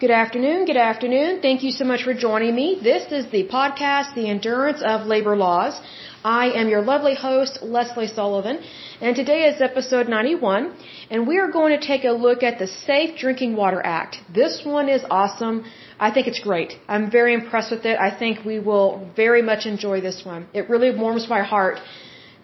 Good 0.00 0.10
afternoon. 0.10 0.64
Good 0.66 0.76
afternoon. 0.76 1.40
Thank 1.40 1.62
you 1.62 1.70
so 1.70 1.84
much 1.84 2.02
for 2.02 2.14
joining 2.14 2.52
me. 2.56 2.80
This 2.82 3.12
is 3.12 3.30
the 3.30 3.46
podcast, 3.46 4.16
The 4.16 4.28
Endurance 4.28 4.82
of 4.82 5.06
Labor 5.06 5.36
Laws. 5.36 5.80
I 6.24 6.50
am 6.50 6.68
your 6.68 6.82
lovely 6.82 7.14
host, 7.14 7.60
Leslie 7.62 8.08
Sullivan, 8.08 8.58
and 9.00 9.14
today 9.14 9.44
is 9.44 9.60
episode 9.60 10.08
91, 10.08 10.74
and 11.10 11.28
we 11.28 11.38
are 11.38 11.48
going 11.48 11.78
to 11.78 11.86
take 11.86 12.02
a 12.02 12.10
look 12.10 12.42
at 12.42 12.58
the 12.58 12.66
Safe 12.66 13.16
Drinking 13.16 13.54
Water 13.54 13.80
Act. 13.84 14.16
This 14.34 14.62
one 14.64 14.88
is 14.88 15.04
awesome. 15.10 15.64
I 16.00 16.10
think 16.10 16.26
it's 16.26 16.40
great. 16.40 16.72
I'm 16.88 17.08
very 17.08 17.32
impressed 17.32 17.70
with 17.70 17.86
it. 17.86 17.96
I 17.96 18.10
think 18.10 18.44
we 18.44 18.58
will 18.58 19.08
very 19.14 19.42
much 19.42 19.64
enjoy 19.64 20.00
this 20.00 20.24
one. 20.24 20.48
It 20.52 20.68
really 20.68 20.90
warms 20.90 21.28
my 21.28 21.42
heart 21.44 21.78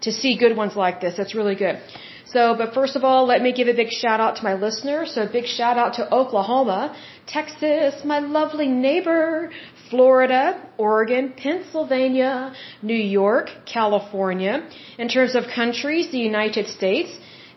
to 0.03 0.13
see 0.13 0.39
good 0.39 0.57
ones 0.57 0.77
like 0.77 1.01
this. 1.01 1.19
It's 1.19 1.35
really 1.35 1.57
good. 1.57 1.81
So, 2.33 2.55
but 2.57 2.75
first 2.75 2.95
of 2.95 3.03
all, 3.03 3.27
let 3.27 3.43
me 3.43 3.53
give 3.53 3.67
a 3.67 3.75
big 3.75 3.91
shout 3.91 4.21
out 4.21 4.37
to 4.37 4.45
my 4.45 4.55
listeners. 4.55 5.15
So, 5.15 5.23
a 5.23 5.33
big 5.39 5.47
shout 5.47 5.77
out 5.77 5.95
to 5.95 6.03
Oklahoma, 6.15 6.95
Texas, 7.27 8.05
my 8.05 8.21
lovely 8.21 8.69
neighbor, 8.69 9.51
Florida, 9.91 10.45
Oregon, 10.79 11.35
Pennsylvania, 11.37 12.55
New 12.83 13.03
York, 13.21 13.51
California. 13.67 14.69
In 14.99 15.09
terms 15.09 15.35
of 15.35 15.45
countries, 15.49 16.13
the 16.13 16.19
United 16.19 16.69
States, 16.69 17.11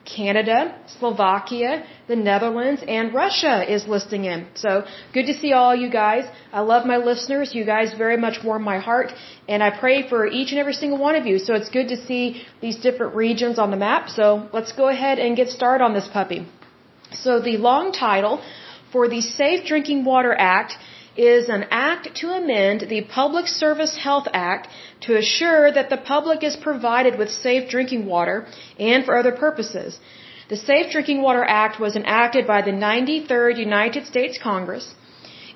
Canada, 0.06 0.76
Slovakia, 1.00 1.84
the 2.08 2.16
Netherlands, 2.16 2.84
and 2.88 3.14
Russia 3.14 3.64
is 3.74 3.88
listing 3.88 4.26
in. 4.26 4.48
So 4.56 4.86
good 5.14 5.28
to 5.28 5.34
see 5.34 5.54
all 5.54 5.76
you 5.76 5.90
guys. 5.90 6.26
I 6.52 6.62
love 6.62 6.86
my 6.86 6.98
listeners. 6.98 7.56
You 7.56 7.66
guys 7.66 7.94
very 7.94 8.18
much 8.18 8.44
warm 8.44 8.64
my 8.64 8.80
heart. 8.80 9.14
And 9.48 9.64
I 9.64 9.70
pray 9.78 10.08
for 10.10 10.28
each 10.28 10.52
and 10.52 10.60
every 10.60 10.74
single 10.74 11.00
one 11.00 11.16
of 11.16 11.26
you. 11.26 11.40
So 11.40 11.54
it's 11.56 11.70
good 11.70 11.90
to 11.90 11.98
see 12.06 12.44
these 12.62 12.78
different 12.78 13.16
regions 13.16 13.60
on 13.60 13.72
the 13.72 13.78
map. 13.78 14.10
So 14.10 14.50
let's 14.52 14.74
go 14.74 14.90
ahead 14.90 15.20
and 15.20 15.38
get 15.38 15.50
started 15.50 15.84
on 15.84 15.94
this 15.94 16.08
puppy. 16.08 16.48
So 17.12 17.40
the 17.40 17.58
long 17.58 17.92
title 17.92 18.42
for 18.92 19.08
the 19.08 19.22
Safe 19.22 19.66
Drinking 19.66 20.04
Water 20.06 20.34
Act 20.34 20.78
is 21.16 21.50
an 21.50 21.66
act 21.70 22.16
to 22.16 22.32
amend 22.32 22.82
the 22.90 23.02
Public 23.02 23.48
Service 23.48 23.96
Health 23.96 24.28
Act 24.34 24.68
to 25.02 25.16
assure 25.18 25.72
that 25.72 25.90
the 25.90 25.98
public 25.98 26.44
is 26.44 26.56
provided 26.56 27.18
with 27.18 27.30
safe 27.30 27.70
drinking 27.70 28.06
water 28.06 28.46
and 28.80 29.06
for 29.06 29.18
other 29.18 29.32
purposes. 29.32 30.00
The 30.50 30.58
Safe 30.58 30.92
Drinking 30.92 31.22
Water 31.22 31.44
Act 31.44 31.80
was 31.80 31.96
enacted 31.96 32.46
by 32.46 32.62
the 32.62 32.72
93rd 32.72 33.58
United 33.58 34.06
States 34.06 34.38
Congress. 34.38 34.94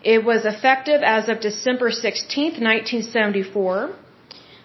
It 0.03 0.23
was 0.23 0.45
effective 0.45 1.01
as 1.03 1.27
of 1.27 1.41
December 1.41 1.91
16, 1.91 2.53
1974. 2.63 3.95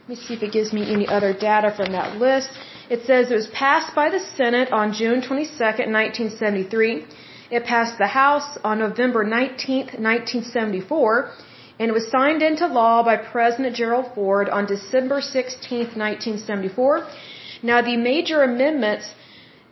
Let 0.02 0.08
me 0.08 0.14
see 0.14 0.34
if 0.34 0.42
it 0.42 0.52
gives 0.52 0.72
me 0.72 0.92
any 0.92 1.06
other 1.08 1.32
data 1.32 1.72
from 1.76 1.90
that 1.92 2.18
list. 2.18 2.50
It 2.88 3.04
says 3.04 3.30
it 3.30 3.34
was 3.34 3.48
passed 3.48 3.94
by 3.94 4.10
the 4.10 4.20
Senate 4.20 4.72
on 4.72 4.92
June 4.92 5.22
22, 5.22 5.50
1973. 5.58 7.04
It 7.56 7.64
passed 7.64 7.98
the 7.98 8.12
House 8.22 8.50
on 8.64 8.78
November 8.78 9.24
19, 9.24 9.78
1974, 10.10 11.30
and 11.78 11.90
it 11.90 11.92
was 11.92 12.10
signed 12.10 12.42
into 12.42 12.66
law 12.66 13.02
by 13.08 13.16
President 13.18 13.76
Gerald 13.76 14.06
Ford 14.14 14.48
on 14.48 14.64
December 14.64 15.20
16, 15.20 15.80
1974. 16.04 17.06
Now, 17.62 17.82
the 17.82 17.98
major 17.98 18.42
amendments 18.42 19.06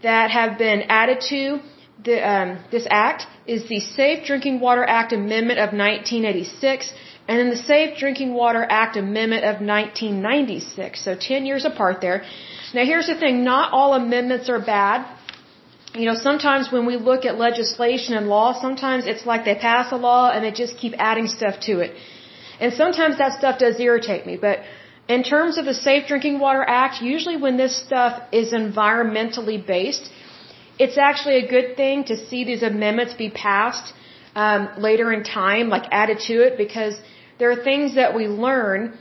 that 0.03 0.31
have 0.31 0.59
been 0.59 0.83
added 1.01 1.23
to 1.31 1.61
the, 2.05 2.17
um, 2.33 2.59
this 2.71 2.87
act 2.91 3.27
is 3.47 3.67
the 3.69 3.81
Safe 3.81 4.27
Drinking 4.27 4.61
Water 4.61 4.85
Act 4.85 5.15
Amendment 5.15 5.59
of 5.59 5.73
1986 5.73 6.93
and 7.29 7.39
then 7.39 7.49
the 7.49 7.63
Safe 7.73 7.97
Drinking 7.97 8.35
Water 8.35 8.67
Act 8.69 8.97
Amendment 8.97 9.45
of 9.45 9.57
1996. 9.61 11.05
So 11.05 11.15
10 11.15 11.47
years 11.47 11.65
apart 11.65 12.03
there. 12.03 12.25
Now 12.75 12.85
here's 12.85 13.07
the 13.07 13.19
thing, 13.25 13.45
not 13.45 13.73
all 13.73 13.95
amendments 13.95 14.51
are 14.51 14.59
bad 14.59 15.07
you 15.95 16.07
know, 16.07 16.15
sometimes 16.15 16.71
when 16.71 16.87
we 16.87 16.97
look 16.97 17.25
at 17.25 17.37
legislation 17.39 18.15
and 18.15 18.29
law, 18.29 18.61
sometimes 18.61 19.07
it's 19.07 19.27
like 19.27 19.45
they 19.45 19.57
pass 19.57 19.91
a 19.91 19.97
law 19.97 20.31
and 20.31 20.45
they 20.45 20.53
just 20.53 20.77
keep 20.77 20.95
adding 20.99 21.27
stuff 21.27 21.59
to 21.61 21.81
it. 21.81 21.97
And 22.61 22.73
sometimes 22.73 23.19
that 23.19 23.39
stuff 23.39 23.59
does 23.59 23.81
irritate 23.81 24.25
me. 24.27 24.37
But 24.37 24.61
in 25.09 25.23
terms 25.25 25.59
of 25.59 25.65
the 25.65 25.75
Safe 25.75 26.07
Drinking 26.07 26.39
Water 26.39 26.65
Act, 26.67 27.03
usually 27.03 27.37
when 27.37 27.57
this 27.57 27.77
stuff 27.77 28.23
is 28.31 28.53
environmentally 28.53 29.59
based, 29.67 30.11
it's 30.79 30.97
actually 30.97 31.39
a 31.45 31.49
good 31.49 31.77
thing 31.77 32.05
to 32.05 32.17
see 32.17 32.45
these 32.45 32.63
amendments 32.63 33.15
be 33.15 33.31
passed 33.31 33.93
um, 34.37 34.69
later 34.79 35.13
in 35.13 35.25
time, 35.25 35.69
like 35.69 35.87
added 35.91 36.19
to 36.29 36.35
it, 36.47 36.57
because 36.57 36.95
there 37.39 37.51
are 37.51 37.65
things 37.65 37.97
that 37.97 38.15
we 38.15 38.29
learn 38.29 38.97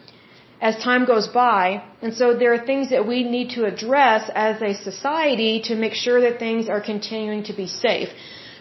as 0.62 0.76
time 0.84 1.06
goes 1.06 1.28
by. 1.28 1.84
And 2.02 2.14
so 2.14 2.34
there 2.38 2.54
are 2.54 2.66
things 2.66 2.90
that 2.90 3.08
we 3.08 3.24
need 3.24 3.52
to 3.52 3.66
address 3.66 4.30
as 4.36 4.62
a 4.62 4.74
society 4.74 5.62
to 5.66 5.76
make 5.76 5.94
sure 5.94 6.20
that 6.22 6.40
things 6.40 6.70
are 6.70 6.82
continuing 6.82 7.44
to 7.44 7.54
be 7.54 7.68
safe. 7.68 8.10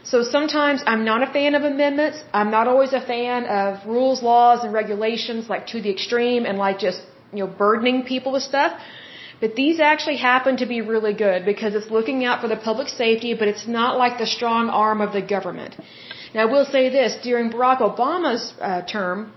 So 0.05 0.23
sometimes 0.23 0.83
I'm 0.87 1.05
not 1.05 1.23
a 1.23 1.33
fan 1.33 1.55
of 1.55 1.65
amendments. 1.65 2.23
I'm 2.33 2.51
not 2.51 2.69
always 2.69 2.93
a 2.93 3.01
fan 3.01 3.45
of 3.47 3.87
rules, 3.87 4.23
laws, 4.23 4.65
and 4.65 4.73
regulations 4.73 5.49
like 5.49 5.67
to 5.69 5.83
the 5.83 5.91
extreme 5.91 6.47
and 6.47 6.57
like 6.57 6.79
just, 6.79 7.03
you 7.33 7.41
know, 7.45 7.51
burdening 7.65 8.05
people 8.05 8.33
with 8.33 8.43
stuff. 8.43 8.81
But 9.41 9.55
these 9.55 9.79
actually 9.81 10.17
happen 10.17 10.57
to 10.59 10.67
be 10.67 10.81
really 10.81 11.15
good 11.15 11.45
because 11.45 11.75
it's 11.75 11.91
looking 11.91 12.25
out 12.25 12.41
for 12.41 12.49
the 12.49 12.57
public 12.57 12.89
safety, 12.89 13.35
but 13.35 13.49
it's 13.49 13.67
not 13.67 13.99
like 13.99 14.19
the 14.19 14.27
strong 14.27 14.69
arm 14.69 15.01
of 15.01 15.13
the 15.13 15.23
government. 15.23 15.77
Now 16.35 16.43
I 16.43 16.45
will 16.47 16.65
say 16.65 16.89
this, 16.89 17.17
during 17.23 17.51
Barack 17.51 17.81
Obama's 17.81 18.53
uh, 18.61 18.83
term, 18.83 19.33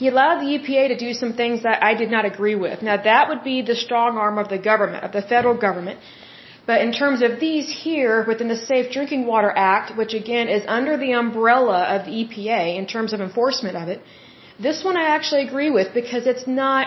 he 0.00 0.06
allowed 0.06 0.38
the 0.40 0.50
EPA 0.56 0.84
to 0.88 0.96
do 1.06 1.12
some 1.12 1.32
things 1.40 1.64
that 1.64 1.82
I 1.88 1.92
did 2.00 2.10
not 2.16 2.24
agree 2.32 2.54
with. 2.64 2.82
Now 2.88 2.96
that 3.10 3.28
would 3.28 3.42
be 3.42 3.56
the 3.62 3.74
strong 3.86 4.16
arm 4.24 4.38
of 4.42 4.48
the 4.54 4.60
government, 4.70 5.02
of 5.08 5.12
the 5.18 5.22
federal 5.22 5.56
government. 5.66 5.98
But 6.70 6.82
in 6.86 6.92
terms 6.92 7.20
of 7.26 7.40
these 7.40 7.66
here 7.84 8.24
within 8.30 8.48
the 8.54 8.60
Safe 8.70 8.92
Drinking 8.92 9.26
Water 9.26 9.52
Act, 9.56 9.96
which 10.00 10.14
again 10.22 10.46
is 10.56 10.62
under 10.78 10.96
the 11.04 11.12
umbrella 11.22 11.78
of 11.94 12.06
the 12.06 12.14
EPA 12.22 12.76
in 12.80 12.86
terms 12.94 13.12
of 13.12 13.20
enforcement 13.20 13.76
of 13.82 13.88
it, 13.88 14.00
this 14.66 14.84
one 14.88 14.96
I 14.96 15.06
actually 15.16 15.42
agree 15.48 15.70
with 15.78 15.88
because 15.94 16.26
it's 16.32 16.46
not, 16.46 16.86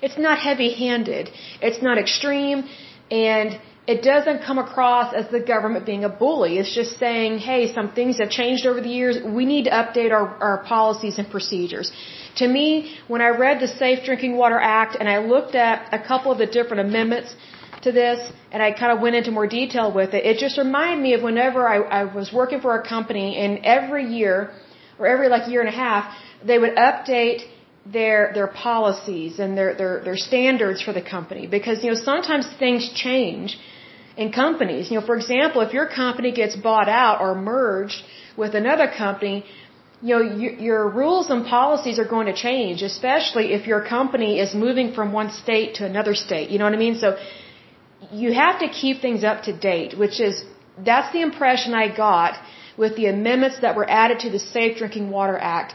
it's 0.00 0.18
not 0.18 0.38
heavy-handed. 0.38 1.30
It's 1.60 1.82
not 1.82 1.98
extreme 1.98 2.68
and 3.10 3.58
it 3.86 4.02
doesn't 4.02 4.44
come 4.44 4.58
across 4.58 5.12
as 5.12 5.28
the 5.30 5.40
government 5.40 5.84
being 5.84 6.04
a 6.04 6.08
bully. 6.08 6.58
It's 6.58 6.72
just 6.72 6.98
saying, 6.98 7.38
hey, 7.38 7.72
some 7.72 7.90
things 7.92 8.18
have 8.18 8.30
changed 8.30 8.64
over 8.64 8.80
the 8.80 8.88
years. 8.88 9.18
We 9.24 9.44
need 9.44 9.64
to 9.64 9.70
update 9.70 10.12
our, 10.12 10.28
our 10.48 10.58
policies 10.64 11.18
and 11.18 11.28
procedures. 11.28 11.90
To 12.36 12.46
me, 12.46 12.94
when 13.08 13.20
I 13.20 13.30
read 13.30 13.60
the 13.60 13.66
Safe 13.66 14.04
Drinking 14.04 14.36
Water 14.36 14.60
Act 14.60 14.96
and 14.98 15.08
I 15.08 15.18
looked 15.18 15.56
at 15.56 15.92
a 15.92 15.98
couple 15.98 16.30
of 16.30 16.38
the 16.38 16.46
different 16.46 16.80
amendments 16.88 17.34
to 17.82 17.90
this 17.90 18.20
and 18.52 18.62
I 18.62 18.70
kind 18.70 18.92
of 18.92 19.00
went 19.00 19.16
into 19.16 19.32
more 19.32 19.48
detail 19.48 19.92
with 19.92 20.14
it, 20.14 20.24
it 20.24 20.38
just 20.38 20.58
reminded 20.58 21.02
me 21.02 21.14
of 21.14 21.22
whenever 21.22 21.66
I, 21.66 21.78
I 22.02 22.04
was 22.04 22.32
working 22.32 22.60
for 22.60 22.76
a 22.76 22.86
company 22.86 23.36
and 23.36 23.64
every 23.64 24.06
year 24.06 24.52
or 25.00 25.08
every 25.08 25.28
like 25.28 25.50
year 25.50 25.60
and 25.60 25.68
a 25.68 25.78
half, 25.86 26.14
they 26.44 26.58
would 26.58 26.76
update 26.76 27.42
their 27.84 28.30
their 28.32 28.46
policies 28.46 29.40
and 29.40 29.58
their 29.58 29.74
their 29.74 30.04
their 30.04 30.16
standards 30.16 30.80
for 30.80 30.92
the 30.92 31.02
company 31.02 31.48
because 31.48 31.82
you 31.82 31.90
know 31.90 31.96
sometimes 31.96 32.46
things 32.60 32.88
change 32.94 33.58
in 34.16 34.32
companies 34.32 34.90
you 34.90 34.98
know 34.98 35.06
for 35.06 35.16
example 35.16 35.60
if 35.62 35.72
your 35.72 35.86
company 35.86 36.32
gets 36.32 36.56
bought 36.56 36.88
out 36.88 37.20
or 37.20 37.34
merged 37.34 38.02
with 38.36 38.54
another 38.54 38.88
company 38.88 39.44
you 40.02 40.14
know, 40.16 40.22
you, 40.40 40.50
your 40.68 40.88
rules 40.88 41.30
and 41.30 41.46
policies 41.46 41.98
are 42.00 42.08
going 42.16 42.26
to 42.26 42.34
change, 42.34 42.82
especially 42.82 43.52
if 43.52 43.68
your 43.68 43.82
company 43.86 44.40
is 44.40 44.52
moving 44.52 44.92
from 44.94 45.12
one 45.12 45.30
state 45.30 45.76
to 45.76 45.86
another 45.86 46.14
state. 46.14 46.50
You 46.50 46.58
know 46.58 46.64
what 46.64 46.74
I 46.74 46.82
mean? 46.86 46.98
So 46.98 47.16
you 48.10 48.32
have 48.32 48.58
to 48.60 48.68
keep 48.68 49.00
things 49.00 49.22
up 49.22 49.44
to 49.44 49.52
date, 49.56 49.96
which 49.96 50.20
is, 50.20 50.44
that's 50.84 51.12
the 51.12 51.20
impression 51.20 51.72
I 51.72 51.94
got 51.96 52.34
with 52.76 52.96
the 52.96 53.06
amendments 53.06 53.60
that 53.60 53.76
were 53.76 53.88
added 53.88 54.18
to 54.20 54.30
the 54.30 54.40
Safe 54.40 54.76
Drinking 54.76 55.10
Water 55.10 55.38
Act. 55.38 55.74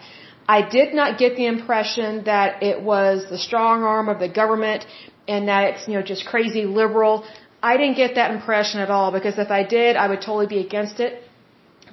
I 0.50 0.62
did 0.62 0.94
not 0.94 1.18
get 1.18 1.36
the 1.38 1.46
impression 1.46 2.26
that 2.26 2.64
it 2.64 2.82
was 2.82 3.30
the 3.30 3.38
strong 3.38 3.84
arm 3.84 4.10
of 4.10 4.20
the 4.20 4.30
government 4.30 4.86
and 5.28 5.48
that 5.48 5.64
it's, 5.70 5.88
you 5.88 5.94
know, 5.94 6.02
just 6.02 6.26
crazy 6.26 6.66
liberal. 6.66 7.26
I 7.62 7.78
didn't 7.78 7.98
get 7.98 8.16
that 8.16 8.32
impression 8.32 8.80
at 8.80 8.90
all 8.90 9.12
because 9.12 9.38
if 9.38 9.50
I 9.50 9.64
did, 9.64 9.96
I 9.96 10.08
would 10.08 10.22
totally 10.22 10.48
be 10.48 10.60
against 10.60 11.00
it. 11.00 11.24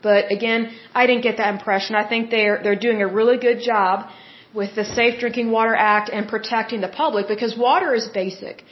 But 0.03 0.31
again, 0.31 0.71
I 0.95 1.07
didn't 1.07 1.22
get 1.22 1.39
that 1.39 1.55
impression. 1.55 1.97
I 1.97 2.07
think 2.07 2.31
they're 2.31 2.63
they're 2.63 2.83
doing 2.89 3.01
a 3.03 3.07
really 3.07 3.39
good 3.39 3.61
job 3.61 4.11
with 4.55 4.75
the 4.75 4.84
Safe 4.84 5.19
Drinking 5.19 5.51
Water 5.51 5.75
Act 5.75 6.11
and 6.11 6.28
protecting 6.28 6.81
the 6.81 6.93
public 7.03 7.27
because 7.27 7.57
water 7.57 7.95
is 7.95 8.07
basic. 8.22 8.65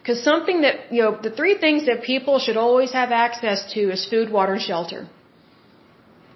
Because 0.00 0.22
something 0.22 0.60
that, 0.60 0.92
you 0.92 1.02
know, 1.02 1.18
the 1.20 1.32
three 1.38 1.58
things 1.58 1.86
that 1.86 2.02
people 2.04 2.38
should 2.38 2.56
always 2.56 2.92
have 2.92 3.10
access 3.10 3.72
to 3.74 3.90
is 3.90 4.06
food, 4.06 4.30
water, 4.30 4.52
and 4.52 4.62
shelter. 4.62 5.08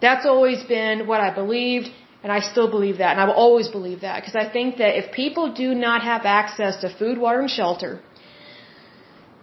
That's 0.03 0.27
always 0.27 0.63
been 0.65 1.07
what 1.07 1.21
I 1.21 1.33
believed, 1.33 1.89
and 2.25 2.33
I 2.33 2.41
still 2.41 2.69
believe 2.69 2.99
that, 2.99 3.13
and 3.13 3.21
I 3.21 3.27
will 3.27 3.41
always 3.47 3.69
believe 3.69 4.01
that. 4.01 4.17
Because 4.21 4.35
I 4.35 4.47
think 4.57 4.79
that 4.79 4.99
if 4.99 5.13
people 5.13 5.53
do 5.53 5.73
not 5.75 6.03
have 6.03 6.23
access 6.25 6.81
to 6.81 6.89
food, 7.01 7.17
water, 7.19 7.41
and 7.41 7.51
shelter, 7.51 8.01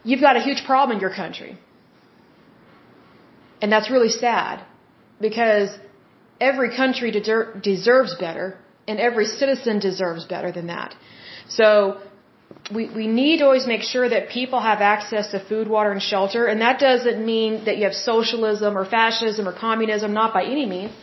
you've 0.07 0.25
got 0.27 0.35
a 0.41 0.43
huge 0.47 0.61
problem 0.69 0.91
in 0.95 1.01
your 1.05 1.15
country. 1.23 1.53
And 3.61 3.71
that's 3.73 3.89
really 3.95 4.13
sad 4.25 4.55
because 5.27 5.69
every 6.49 6.69
country 6.81 7.09
deser- 7.17 7.61
deserves 7.71 8.13
better 8.25 8.47
and 8.87 8.99
every 9.07 9.27
citizen 9.41 9.79
deserves 9.87 10.23
better 10.33 10.51
than 10.57 10.67
that. 10.75 10.95
So 11.59 11.67
we, 12.77 12.83
we 12.99 13.07
need 13.21 13.37
to 13.41 13.45
always 13.49 13.67
make 13.73 13.83
sure 13.93 14.07
that 14.15 14.29
people 14.37 14.59
have 14.69 14.79
access 14.95 15.31
to 15.33 15.39
food, 15.51 15.67
water, 15.75 15.91
and 15.97 16.03
shelter. 16.11 16.45
And 16.51 16.61
that 16.67 16.79
doesn't 16.87 17.19
mean 17.33 17.65
that 17.65 17.77
you 17.77 17.85
have 17.89 17.97
socialism 18.11 18.77
or 18.79 18.85
fascism 18.97 19.47
or 19.49 19.53
communism, 19.67 20.13
not 20.21 20.33
by 20.33 20.43
any 20.55 20.65
means. 20.75 20.93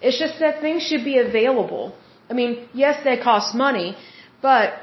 It's 0.00 0.18
just 0.24 0.38
that 0.44 0.60
things 0.66 0.82
should 0.88 1.04
be 1.12 1.18
available. 1.18 1.84
I 2.30 2.34
mean, 2.40 2.68
yes, 2.84 3.02
they 3.04 3.16
cost 3.30 3.54
money, 3.54 3.96
but 4.42 4.74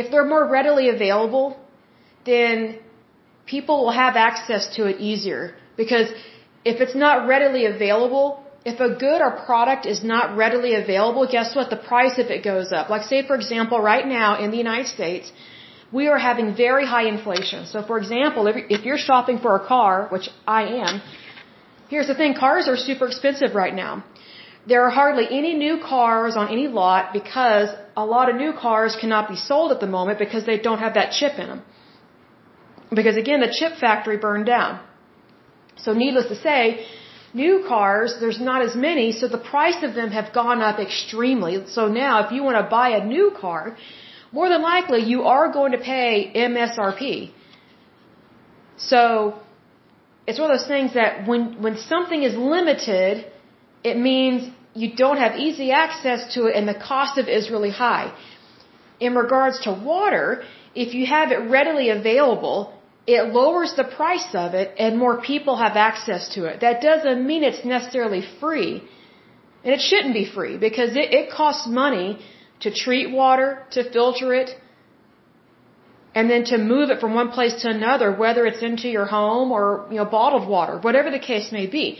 if 0.00 0.10
they're 0.10 0.30
more 0.36 0.46
readily 0.58 0.88
available, 0.96 1.46
then 2.26 2.78
people 3.46 3.84
will 3.84 3.96
have 4.04 4.16
access 4.16 4.68
to 4.76 4.86
it 4.86 5.00
easier. 5.00 5.54
Because 5.76 6.08
if 6.64 6.80
it's 6.80 6.94
not 6.94 7.26
readily 7.28 7.64
available, 7.66 8.42
if 8.64 8.80
a 8.80 8.90
good 9.06 9.20
or 9.26 9.30
product 9.48 9.86
is 9.86 10.02
not 10.02 10.36
readily 10.36 10.74
available, 10.74 11.26
guess 11.36 11.54
what? 11.54 11.70
The 11.70 11.82
price 11.90 12.18
of 12.22 12.26
it 12.36 12.42
goes 12.42 12.72
up. 12.72 12.90
Like 12.94 13.04
say, 13.12 13.26
for 13.26 13.36
example, 13.36 13.80
right 13.80 14.06
now 14.06 14.30
in 14.42 14.50
the 14.50 14.56
United 14.66 14.88
States, 14.88 15.32
we 15.92 16.08
are 16.08 16.18
having 16.18 16.54
very 16.56 16.84
high 16.94 17.06
inflation. 17.06 17.66
So 17.66 17.82
for 17.90 17.96
example, 17.98 18.48
if 18.48 18.84
you're 18.84 19.02
shopping 19.10 19.38
for 19.38 19.54
a 19.54 19.64
car, 19.74 20.08
which 20.14 20.28
I 20.46 20.62
am, 20.86 21.00
here's 21.88 22.08
the 22.08 22.16
thing, 22.20 22.34
cars 22.34 22.66
are 22.66 22.76
super 22.76 23.06
expensive 23.06 23.54
right 23.54 23.74
now. 23.74 24.04
There 24.66 24.82
are 24.84 24.90
hardly 24.90 25.26
any 25.30 25.54
new 25.54 25.78
cars 25.80 26.34
on 26.36 26.48
any 26.48 26.66
lot 26.66 27.12
because 27.12 27.68
a 27.96 28.04
lot 28.04 28.28
of 28.28 28.34
new 28.34 28.52
cars 28.52 28.96
cannot 29.00 29.28
be 29.28 29.36
sold 29.36 29.70
at 29.70 29.78
the 29.78 29.86
moment 29.86 30.18
because 30.18 30.44
they 30.44 30.58
don't 30.58 30.80
have 30.80 30.94
that 30.94 31.12
chip 31.12 31.38
in 31.38 31.46
them. 31.52 31.62
Because 32.94 33.16
again, 33.16 33.40
the 33.40 33.52
chip 33.58 33.78
factory 33.78 34.16
burned 34.16 34.46
down. 34.46 34.80
So 35.76 35.92
needless 35.92 36.28
to 36.28 36.36
say, 36.36 36.86
new 37.34 37.64
cars, 37.68 38.16
there's 38.20 38.40
not 38.40 38.62
as 38.62 38.74
many, 38.74 39.12
so 39.12 39.28
the 39.28 39.38
price 39.38 39.82
of 39.82 39.94
them 39.94 40.10
have 40.10 40.32
gone 40.32 40.62
up 40.62 40.78
extremely. 40.78 41.66
So 41.68 41.88
now 41.88 42.24
if 42.24 42.32
you 42.32 42.42
want 42.42 42.56
to 42.56 42.68
buy 42.70 42.90
a 42.90 43.04
new 43.04 43.32
car, 43.38 43.76
more 44.32 44.48
than 44.48 44.62
likely 44.62 45.00
you 45.02 45.22
are 45.24 45.52
going 45.52 45.72
to 45.72 45.78
pay 45.78 46.32
MSRP. 46.34 47.32
So 48.76 49.38
it's 50.26 50.38
one 50.38 50.50
of 50.50 50.58
those 50.58 50.68
things 50.68 50.94
that 50.94 51.26
when 51.26 51.62
when 51.62 51.76
something 51.78 52.22
is 52.22 52.34
limited, 52.36 53.26
it 53.84 53.96
means 53.96 54.50
you 54.74 54.94
don't 54.94 55.18
have 55.24 55.36
easy 55.36 55.70
access 55.70 56.34
to 56.34 56.46
it 56.46 56.56
and 56.56 56.68
the 56.68 56.74
cost 56.74 57.18
of 57.18 57.28
it 57.28 57.36
is 57.40 57.50
really 57.50 57.70
high. 57.70 58.12
In 59.00 59.14
regards 59.14 59.60
to 59.60 59.72
water, 59.72 60.42
if 60.74 60.94
you 60.94 61.06
have 61.06 61.32
it 61.32 61.40
readily 61.56 61.88
available, 61.90 62.58
it 63.06 63.32
lowers 63.32 63.74
the 63.74 63.84
price 63.84 64.28
of 64.34 64.54
it 64.54 64.74
and 64.78 64.98
more 64.98 65.20
people 65.20 65.56
have 65.56 65.76
access 65.76 66.28
to 66.34 66.46
it. 66.46 66.60
That 66.60 66.80
doesn't 66.80 67.26
mean 67.26 67.44
it's 67.44 67.64
necessarily 67.64 68.22
free. 68.40 68.82
And 69.64 69.74
it 69.74 69.80
shouldn't 69.80 70.14
be 70.14 70.26
free 70.36 70.56
because 70.58 70.90
it, 70.96 71.12
it 71.20 71.30
costs 71.30 71.66
money 71.68 72.18
to 72.60 72.70
treat 72.72 73.10
water, 73.10 73.64
to 73.72 73.88
filter 73.90 74.34
it, 74.34 74.50
and 76.14 76.30
then 76.30 76.44
to 76.44 76.58
move 76.58 76.90
it 76.90 76.98
from 77.00 77.14
one 77.14 77.30
place 77.30 77.54
to 77.62 77.68
another, 77.68 78.10
whether 78.10 78.46
it's 78.46 78.62
into 78.62 78.88
your 78.88 79.04
home 79.04 79.52
or, 79.52 79.86
you 79.90 79.96
know, 79.96 80.04
bottled 80.04 80.48
water, 80.48 80.78
whatever 80.78 81.10
the 81.10 81.18
case 81.18 81.52
may 81.52 81.66
be. 81.66 81.98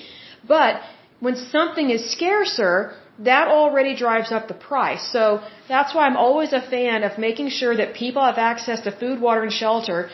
But 0.48 0.80
when 1.20 1.36
something 1.36 1.90
is 1.90 2.10
scarcer, 2.10 2.94
that 3.18 3.48
already 3.48 3.94
drives 3.96 4.32
up 4.32 4.48
the 4.48 4.54
price. 4.54 5.04
So 5.12 5.42
that's 5.68 5.94
why 5.94 6.06
I'm 6.06 6.16
always 6.16 6.52
a 6.52 6.60
fan 6.60 7.02
of 7.02 7.18
making 7.18 7.48
sure 7.50 7.76
that 7.76 7.94
people 7.94 8.22
have 8.24 8.38
access 8.38 8.80
to 8.82 8.90
food, 8.90 9.20
water, 9.20 9.42
and 9.42 9.52
shelter, 9.52 10.10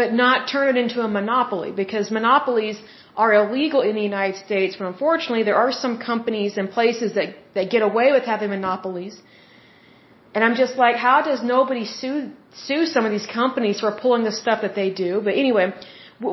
but 0.00 0.12
not 0.24 0.48
turn 0.54 0.66
it 0.72 0.76
into 0.82 0.98
a 1.06 1.08
monopoly 1.18 1.70
because 1.82 2.10
monopolies 2.18 2.78
are 3.22 3.30
illegal 3.40 3.80
in 3.88 3.94
the 4.00 4.06
United 4.12 4.36
States, 4.46 4.72
but 4.78 4.86
unfortunately 4.92 5.44
there 5.48 5.60
are 5.62 5.72
some 5.84 5.94
companies 6.10 6.52
and 6.58 6.66
places 6.78 7.08
that, 7.16 7.28
that 7.56 7.66
get 7.74 7.82
away 7.90 8.08
with 8.16 8.24
having 8.32 8.50
monopolies. 8.58 9.14
And 10.34 10.40
I'm 10.46 10.56
just 10.62 10.76
like, 10.84 10.96
how 11.08 11.18
does 11.28 11.40
nobody 11.54 11.84
sue 12.00 12.18
sue 12.66 12.82
some 12.94 13.04
of 13.08 13.12
these 13.16 13.28
companies 13.40 13.76
for 13.82 13.90
pulling 14.02 14.24
the 14.28 14.36
stuff 14.42 14.58
that 14.66 14.74
they 14.80 14.90
do? 15.04 15.10
But 15.26 15.34
anyway, 15.44 15.66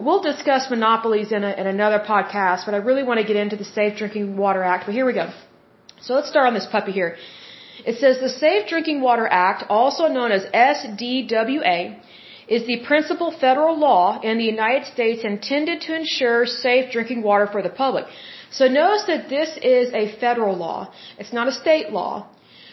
we'll 0.08 0.24
discuss 0.32 0.70
monopolies 0.76 1.30
in, 1.38 1.44
a, 1.50 1.52
in 1.62 1.68
another 1.76 2.00
podcast. 2.14 2.62
But 2.68 2.74
I 2.78 2.82
really 2.90 3.06
want 3.10 3.20
to 3.24 3.28
get 3.32 3.38
into 3.44 3.58
the 3.64 3.70
Safe 3.78 3.94
Drinking 4.02 4.28
Water 4.44 4.64
Act. 4.74 4.86
But 4.88 4.96
here 5.00 5.08
we 5.12 5.16
go. 5.22 5.28
So 6.06 6.10
let's 6.18 6.30
start 6.34 6.48
on 6.52 6.56
this 6.60 6.70
puppy 6.76 6.94
here. 7.00 7.12
It 7.92 7.96
says 8.04 8.16
the 8.28 8.34
Safe 8.46 8.64
Drinking 8.74 9.00
Water 9.10 9.28
Act, 9.48 9.66
also 9.80 10.08
known 10.18 10.32
as 10.38 10.44
SDWA, 10.72 11.78
is 12.48 12.66
the 12.66 12.78
principal 12.86 13.32
federal 13.32 13.78
law 13.78 14.20
in 14.22 14.38
the 14.38 14.46
United 14.46 14.86
States 14.94 15.24
intended 15.24 15.82
to 15.82 15.96
ensure 15.96 16.46
safe 16.46 16.92
drinking 16.92 17.22
water 17.22 17.48
for 17.48 17.62
the 17.62 17.70
public. 17.70 18.06
So 18.52 18.68
notice 18.68 19.04
that 19.08 19.30
this 19.30 19.58
is 19.62 19.94
a 19.94 20.18
federal 20.20 20.56
law. 20.56 20.92
It's 21.20 21.34
not 21.34 21.48
a 21.48 21.52
state 21.52 21.92
law. 21.92 22.28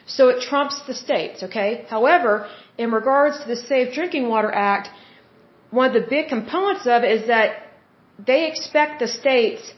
So 0.07 0.29
it 0.29 0.43
trumps 0.43 0.81
the 0.87 0.95
states, 0.95 1.43
okay? 1.43 1.87
However, 1.89 2.49
in 2.79 2.93
regards 2.93 3.41
to 3.41 3.49
the 3.49 3.57
Safe 3.57 3.95
Drinking 3.95 4.29
Water 4.29 4.53
Act, 4.53 4.89
one 5.71 5.87
of 5.89 5.95
the 5.95 6.07
big 6.09 6.29
components 6.29 6.87
of 6.87 7.03
it 7.05 7.11
is 7.11 7.27
that 7.29 7.49
they 8.25 8.47
expect 8.47 9.01
the 9.01 9.09
states 9.09 9.73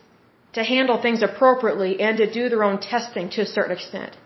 to 0.53 0.63
handle 0.65 1.01
things 1.01 1.23
appropriately 1.23 2.01
and 2.01 2.19
to 2.19 2.31
do 2.31 2.49
their 2.49 2.65
own 2.65 2.81
testing 2.81 3.31
to 3.31 3.43
a 3.43 3.47
certain 3.47 3.73
extent. 3.73 4.17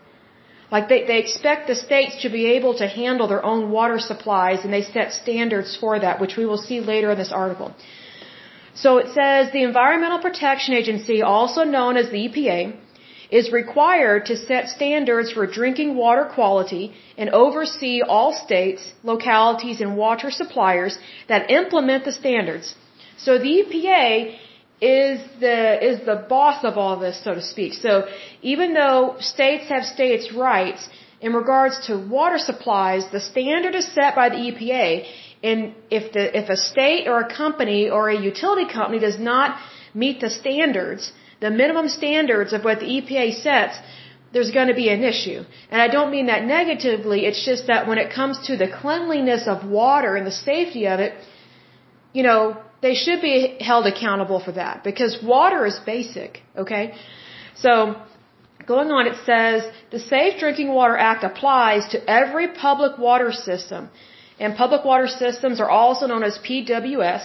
Like 0.75 0.88
they, 0.88 1.05
they 1.05 1.19
expect 1.19 1.67
the 1.67 1.75
states 1.75 2.22
to 2.22 2.28
be 2.28 2.44
able 2.56 2.75
to 2.82 2.87
handle 2.87 3.26
their 3.26 3.44
own 3.44 3.70
water 3.70 3.99
supplies 3.99 4.64
and 4.64 4.72
they 4.72 4.82
set 4.82 5.12
standards 5.12 5.76
for 5.81 5.99
that, 5.99 6.20
which 6.20 6.37
we 6.37 6.46
will 6.46 6.62
see 6.69 6.81
later 6.81 7.11
in 7.11 7.19
this 7.19 7.32
article. 7.32 7.75
So 8.75 8.99
it 8.99 9.08
says 9.19 9.52
the 9.52 9.64
Environmental 9.64 10.20
Protection 10.20 10.75
Agency, 10.75 11.22
also 11.22 11.64
known 11.64 11.96
as 11.96 12.08
the 12.11 12.28
EPA, 12.28 12.76
is 13.31 13.52
required 13.52 14.26
to 14.26 14.37
set 14.37 14.69
standards 14.69 15.32
for 15.32 15.46
drinking 15.46 15.96
water 15.96 16.25
quality 16.25 16.93
and 17.17 17.31
oversee 17.31 18.00
all 18.02 18.32
states, 18.32 18.93
localities, 19.02 19.81
and 19.81 19.96
water 19.96 20.31
suppliers 20.31 20.99
that 21.28 21.50
implement 21.50 22.05
the 22.05 22.12
standards. 22.12 22.75
So 23.17 23.38
the 23.38 23.52
EPA 23.62 24.37
is 24.81 25.21
the 25.41 25.85
is 25.88 26.05
the 26.06 26.25
boss 26.29 26.65
of 26.65 26.79
all 26.79 26.99
this, 26.99 27.23
so 27.23 27.35
to 27.35 27.43
speak. 27.43 27.75
So 27.75 28.09
even 28.43 28.73
though 28.75 29.17
states 29.21 29.69
have 29.69 29.85
states' 29.85 30.32
rights 30.32 30.88
in 31.21 31.35
regards 31.35 31.87
to 31.87 31.99
water 31.99 32.38
supplies, 32.38 33.11
the 33.12 33.21
standard 33.21 33.75
is 33.75 33.87
set 33.93 34.15
by 34.15 34.31
the 34.31 34.37
EPA. 34.37 35.06
And 35.43 35.75
if 35.91 36.12
the 36.12 36.25
if 36.37 36.49
a 36.49 36.56
state 36.56 37.09
or 37.09 37.21
a 37.21 37.35
company 37.35 37.91
or 37.91 38.09
a 38.09 38.19
utility 38.19 38.67
company 38.73 38.99
does 38.99 39.19
not 39.19 39.59
meet 39.93 40.21
the 40.21 40.31
standards, 40.31 41.12
the 41.41 41.50
minimum 41.50 41.88
standards 41.88 42.53
of 42.53 42.65
what 42.65 42.81
the 42.81 42.87
EPA 42.87 43.43
sets, 43.43 43.77
there's 44.32 44.50
going 44.50 44.69
to 44.69 44.75
be 44.75 44.88
an 44.88 45.03
issue. 45.03 45.43
And 45.71 45.82
I 45.82 45.88
don't 45.88 46.11
mean 46.11 46.27
that 46.27 46.44
negatively, 46.44 47.27
it's 47.27 47.44
just 47.44 47.67
that 47.67 47.87
when 47.88 47.99
it 47.99 48.12
comes 48.12 48.38
to 48.47 48.56
the 48.56 48.69
cleanliness 48.69 49.47
of 49.47 49.69
water 49.69 50.17
and 50.17 50.27
the 50.27 50.38
safety 50.53 50.87
of 50.87 51.00
it, 51.00 51.15
you 52.12 52.23
know, 52.23 52.56
they 52.82 52.94
should 52.94 53.21
be 53.21 53.56
held 53.61 53.87
accountable 53.87 54.41
for 54.41 54.53
that 54.53 54.82
because 54.85 55.19
water 55.23 55.67
is 55.67 55.79
basic, 55.81 56.43
okay? 56.56 56.94
So, 57.56 57.97
going 58.67 58.91
on, 58.91 59.06
it 59.06 59.19
says 59.27 59.70
the 59.91 59.99
Safe 59.99 60.39
Drinking 60.39 60.70
Water 60.72 60.96
Act 60.96 61.25
applies 61.25 61.89
to 61.89 61.99
every 62.20 62.49
public 62.67 62.99
water 62.99 63.32
system. 63.32 63.91
And 64.39 64.56
public 64.56 64.82
water 64.84 65.06
systems 65.06 65.60
are 65.60 65.69
also 65.69 66.06
known 66.06 66.22
as 66.22 66.39
PWS 66.39 67.25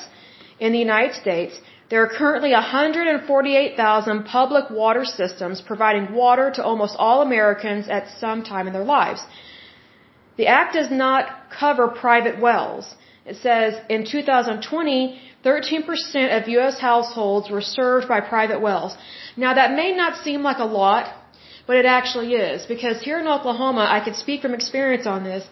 in 0.59 0.73
the 0.73 0.79
United 0.79 1.13
States. 1.15 1.53
There 1.89 2.01
are 2.03 2.09
currently 2.09 2.51
148,000 2.51 4.23
public 4.25 4.69
water 4.69 5.05
systems 5.05 5.61
providing 5.61 6.13
water 6.13 6.51
to 6.55 6.63
almost 6.63 6.95
all 6.97 7.21
Americans 7.21 7.87
at 7.87 8.09
some 8.19 8.43
time 8.43 8.67
in 8.67 8.73
their 8.73 8.83
lives. 8.83 9.21
The 10.37 10.47
Act 10.47 10.73
does 10.73 10.91
not 10.91 11.49
cover 11.59 11.87
private 11.87 12.39
wells. 12.39 12.93
It 13.25 13.37
says 13.37 13.75
in 13.89 14.05
2020, 14.05 15.21
13% 15.45 16.37
of 16.37 16.47
U.S. 16.57 16.79
households 16.79 17.49
were 17.49 17.61
served 17.61 18.07
by 18.07 18.19
private 18.21 18.59
wells. 18.67 18.97
Now 19.37 19.53
that 19.59 19.75
may 19.81 19.91
not 19.95 20.23
seem 20.25 20.41
like 20.49 20.59
a 20.67 20.71
lot, 20.83 21.13
but 21.67 21.75
it 21.81 21.85
actually 21.97 22.33
is. 22.33 22.65
Because 22.65 23.01
here 23.01 23.19
in 23.19 23.27
Oklahoma, 23.27 23.85
I 23.97 23.99
can 24.05 24.15
speak 24.23 24.41
from 24.41 24.53
experience 24.53 25.05
on 25.05 25.23
this, 25.23 25.43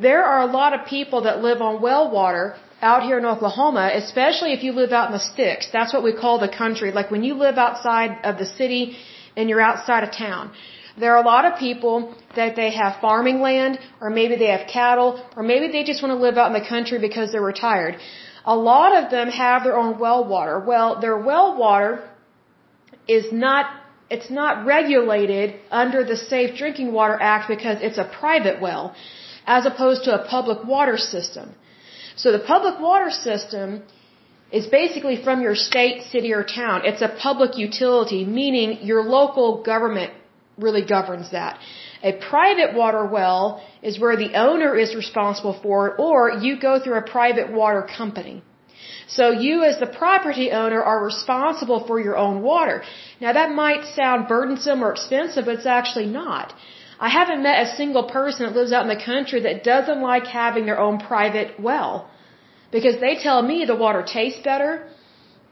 there 0.00 0.22
are 0.24 0.40
a 0.48 0.50
lot 0.60 0.72
of 0.76 0.86
people 0.86 1.22
that 1.26 1.42
live 1.42 1.60
on 1.68 1.82
well 1.82 2.10
water 2.10 2.56
out 2.80 3.02
here 3.02 3.18
in 3.18 3.26
Oklahoma, 3.34 3.90
especially 3.94 4.52
if 4.52 4.62
you 4.62 4.72
live 4.72 4.92
out 4.92 5.06
in 5.08 5.12
the 5.12 5.26
sticks. 5.32 5.68
That's 5.72 5.92
what 5.92 6.04
we 6.08 6.12
call 6.12 6.38
the 6.38 6.54
country. 6.62 6.92
Like 6.92 7.10
when 7.10 7.24
you 7.24 7.34
live 7.34 7.56
outside 7.58 8.10
of 8.24 8.38
the 8.38 8.46
city 8.46 8.96
and 9.36 9.48
you're 9.48 9.60
outside 9.70 10.04
of 10.04 10.12
town. 10.12 10.52
There 11.00 11.12
are 11.14 11.22
a 11.22 11.28
lot 11.34 11.44
of 11.48 11.58
people 11.58 12.14
that 12.34 12.56
they 12.56 12.70
have 12.70 13.00
farming 13.00 13.40
land, 13.40 13.78
or 14.00 14.10
maybe 14.10 14.34
they 14.36 14.50
have 14.56 14.66
cattle, 14.66 15.10
or 15.36 15.42
maybe 15.44 15.68
they 15.74 15.84
just 15.84 16.02
want 16.02 16.12
to 16.16 16.20
live 16.26 16.36
out 16.38 16.48
in 16.52 16.60
the 16.60 16.68
country 16.68 16.98
because 16.98 17.30
they're 17.30 17.50
retired. 17.54 17.94
A 18.54 18.56
lot 18.56 18.90
of 19.00 19.10
them 19.14 19.28
have 19.28 19.64
their 19.64 19.78
own 19.82 19.98
well 20.04 20.22
water. 20.34 20.56
Well, 20.70 21.00
their 21.04 21.18
well 21.30 21.48
water 21.64 21.90
is 23.16 23.26
not 23.44 23.66
it's 24.16 24.30
not 24.30 24.64
regulated 24.74 25.54
under 25.82 26.02
the 26.10 26.16
Safe 26.16 26.56
Drinking 26.60 26.92
Water 26.98 27.18
Act 27.32 27.48
because 27.54 27.78
it's 27.88 27.98
a 28.04 28.08
private 28.20 28.58
well 28.66 28.94
as 29.56 29.66
opposed 29.70 30.04
to 30.04 30.14
a 30.18 30.22
public 30.36 30.64
water 30.74 30.96
system. 30.96 31.54
So 32.22 32.32
the 32.32 32.44
public 32.54 32.80
water 32.80 33.10
system 33.10 33.82
is 34.50 34.66
basically 34.66 35.16
from 35.26 35.42
your 35.42 35.54
state, 35.54 36.02
city, 36.12 36.32
or 36.38 36.42
town. 36.42 36.86
It's 36.90 37.02
a 37.02 37.12
public 37.26 37.58
utility, 37.66 38.24
meaning 38.24 38.68
your 38.90 39.02
local 39.02 39.62
government 39.62 40.12
really 40.66 40.84
governs 40.96 41.30
that. 41.32 41.58
A 42.02 42.12
private 42.12 42.74
water 42.74 43.04
well 43.04 43.62
is 43.82 43.98
where 43.98 44.16
the 44.16 44.34
owner 44.34 44.76
is 44.76 44.94
responsible 44.94 45.52
for 45.62 45.88
it, 45.88 45.94
or 45.98 46.30
you 46.30 46.58
go 46.60 46.78
through 46.78 46.98
a 46.98 47.02
private 47.02 47.52
water 47.52 47.82
company. 47.82 48.42
So 49.08 49.30
you 49.30 49.64
as 49.64 49.78
the 49.80 49.86
property 49.86 50.50
owner 50.52 50.82
are 50.82 51.02
responsible 51.04 51.80
for 51.86 51.98
your 51.98 52.16
own 52.16 52.42
water. 52.42 52.82
Now 53.20 53.32
that 53.32 53.50
might 53.50 53.84
sound 53.84 54.28
burdensome 54.28 54.84
or 54.84 54.92
expensive, 54.92 55.46
but 55.46 55.54
it's 55.56 55.66
actually 55.66 56.06
not. 56.06 56.54
I 57.00 57.08
haven't 57.08 57.42
met 57.42 57.66
a 57.66 57.76
single 57.76 58.04
person 58.04 58.46
that 58.46 58.54
lives 58.54 58.72
out 58.72 58.82
in 58.82 58.88
the 58.88 59.04
country 59.12 59.40
that 59.42 59.64
doesn't 59.64 60.02
like 60.02 60.26
having 60.26 60.66
their 60.66 60.80
own 60.80 60.98
private 60.98 61.58
well. 61.58 62.10
Because 62.70 63.00
they 63.00 63.14
tell 63.16 63.40
me 63.42 63.64
the 63.64 63.76
water 63.76 64.02
tastes 64.02 64.42
better. 64.42 64.88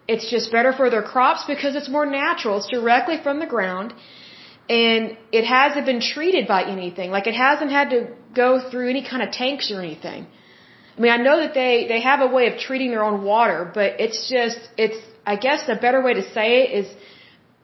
It's 0.06 0.28
just 0.30 0.52
better 0.52 0.72
for 0.72 0.90
their 0.90 1.02
crops 1.02 1.44
because 1.46 1.74
it's 1.74 1.88
more 1.88 2.06
natural. 2.06 2.58
It's 2.58 2.68
directly 2.68 3.18
from 3.22 3.38
the 3.40 3.46
ground. 3.46 3.94
And 4.68 5.16
it 5.32 5.44
hasn't 5.44 5.86
been 5.86 6.00
treated 6.00 6.48
by 6.48 6.64
anything. 6.64 7.10
Like 7.10 7.26
it 7.26 7.34
hasn't 7.34 7.70
had 7.70 7.90
to 7.90 8.08
go 8.34 8.70
through 8.70 8.90
any 8.90 9.08
kind 9.08 9.22
of 9.22 9.30
tanks 9.30 9.70
or 9.70 9.80
anything. 9.80 10.26
I 10.96 11.00
mean, 11.00 11.12
I 11.12 11.18
know 11.18 11.40
that 11.40 11.54
they, 11.54 11.86
they 11.88 12.00
have 12.00 12.20
a 12.20 12.26
way 12.26 12.52
of 12.52 12.58
treating 12.58 12.90
their 12.90 13.04
own 13.04 13.22
water, 13.22 13.70
but 13.72 14.00
it's 14.00 14.28
just, 14.30 14.58
it's, 14.76 14.96
I 15.26 15.36
guess 15.36 15.68
a 15.68 15.76
better 15.76 16.02
way 16.02 16.14
to 16.14 16.22
say 16.32 16.62
it 16.62 16.84
is, 16.84 16.86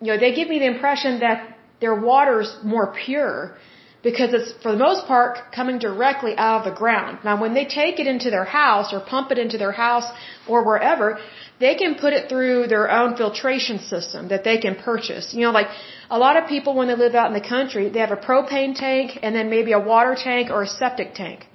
you 0.01 0.09
know, 0.09 0.19
they 0.19 0.35
give 0.35 0.49
me 0.49 0.59
the 0.59 0.67
impression 0.67 1.21
that 1.21 1.59
their 1.81 1.99
water's 1.99 2.55
more 2.63 2.95
pure 3.05 3.57
because 4.03 4.31
it's 4.35 4.53
for 4.63 4.73
the 4.73 4.79
most 4.79 5.07
part 5.07 5.53
coming 5.53 5.79
directly 5.79 6.37
out 6.37 6.59
of 6.61 6.65
the 6.71 6.77
ground. 6.83 7.19
Now 7.25 7.41
when 7.41 7.55
they 7.55 7.65
take 7.65 8.01
it 8.01 8.07
into 8.07 8.31
their 8.31 8.45
house 8.45 8.93
or 8.93 9.01
pump 9.01 9.31
it 9.31 9.39
into 9.39 9.59
their 9.59 9.73
house 9.73 10.09
or 10.49 10.65
wherever, 10.65 11.21
they 11.61 11.75
can 11.77 11.95
put 11.95 12.13
it 12.13 12.29
through 12.29 12.67
their 12.67 12.91
own 12.91 13.17
filtration 13.17 13.79
system 13.79 14.29
that 14.29 14.43
they 14.43 14.59
can 14.59 14.75
purchase. 14.75 15.33
You 15.33 15.43
know, 15.43 15.53
like 15.53 15.69
a 16.11 16.19
lot 16.19 16.37
of 16.37 16.49
people 16.49 16.75
when 16.75 16.89
they 16.89 16.97
live 16.97 17.15
out 17.15 17.29
in 17.29 17.35
the 17.41 17.49
country, 17.57 17.89
they 17.89 18.01
have 18.01 18.11
a 18.11 18.23
propane 18.29 18.75
tank 18.75 19.19
and 19.23 19.35
then 19.37 19.49
maybe 19.51 19.73
a 19.73 19.79
water 19.79 20.17
tank 20.17 20.51
or 20.51 20.63
a 20.63 20.67
septic 20.67 21.15
tank. 21.15 21.47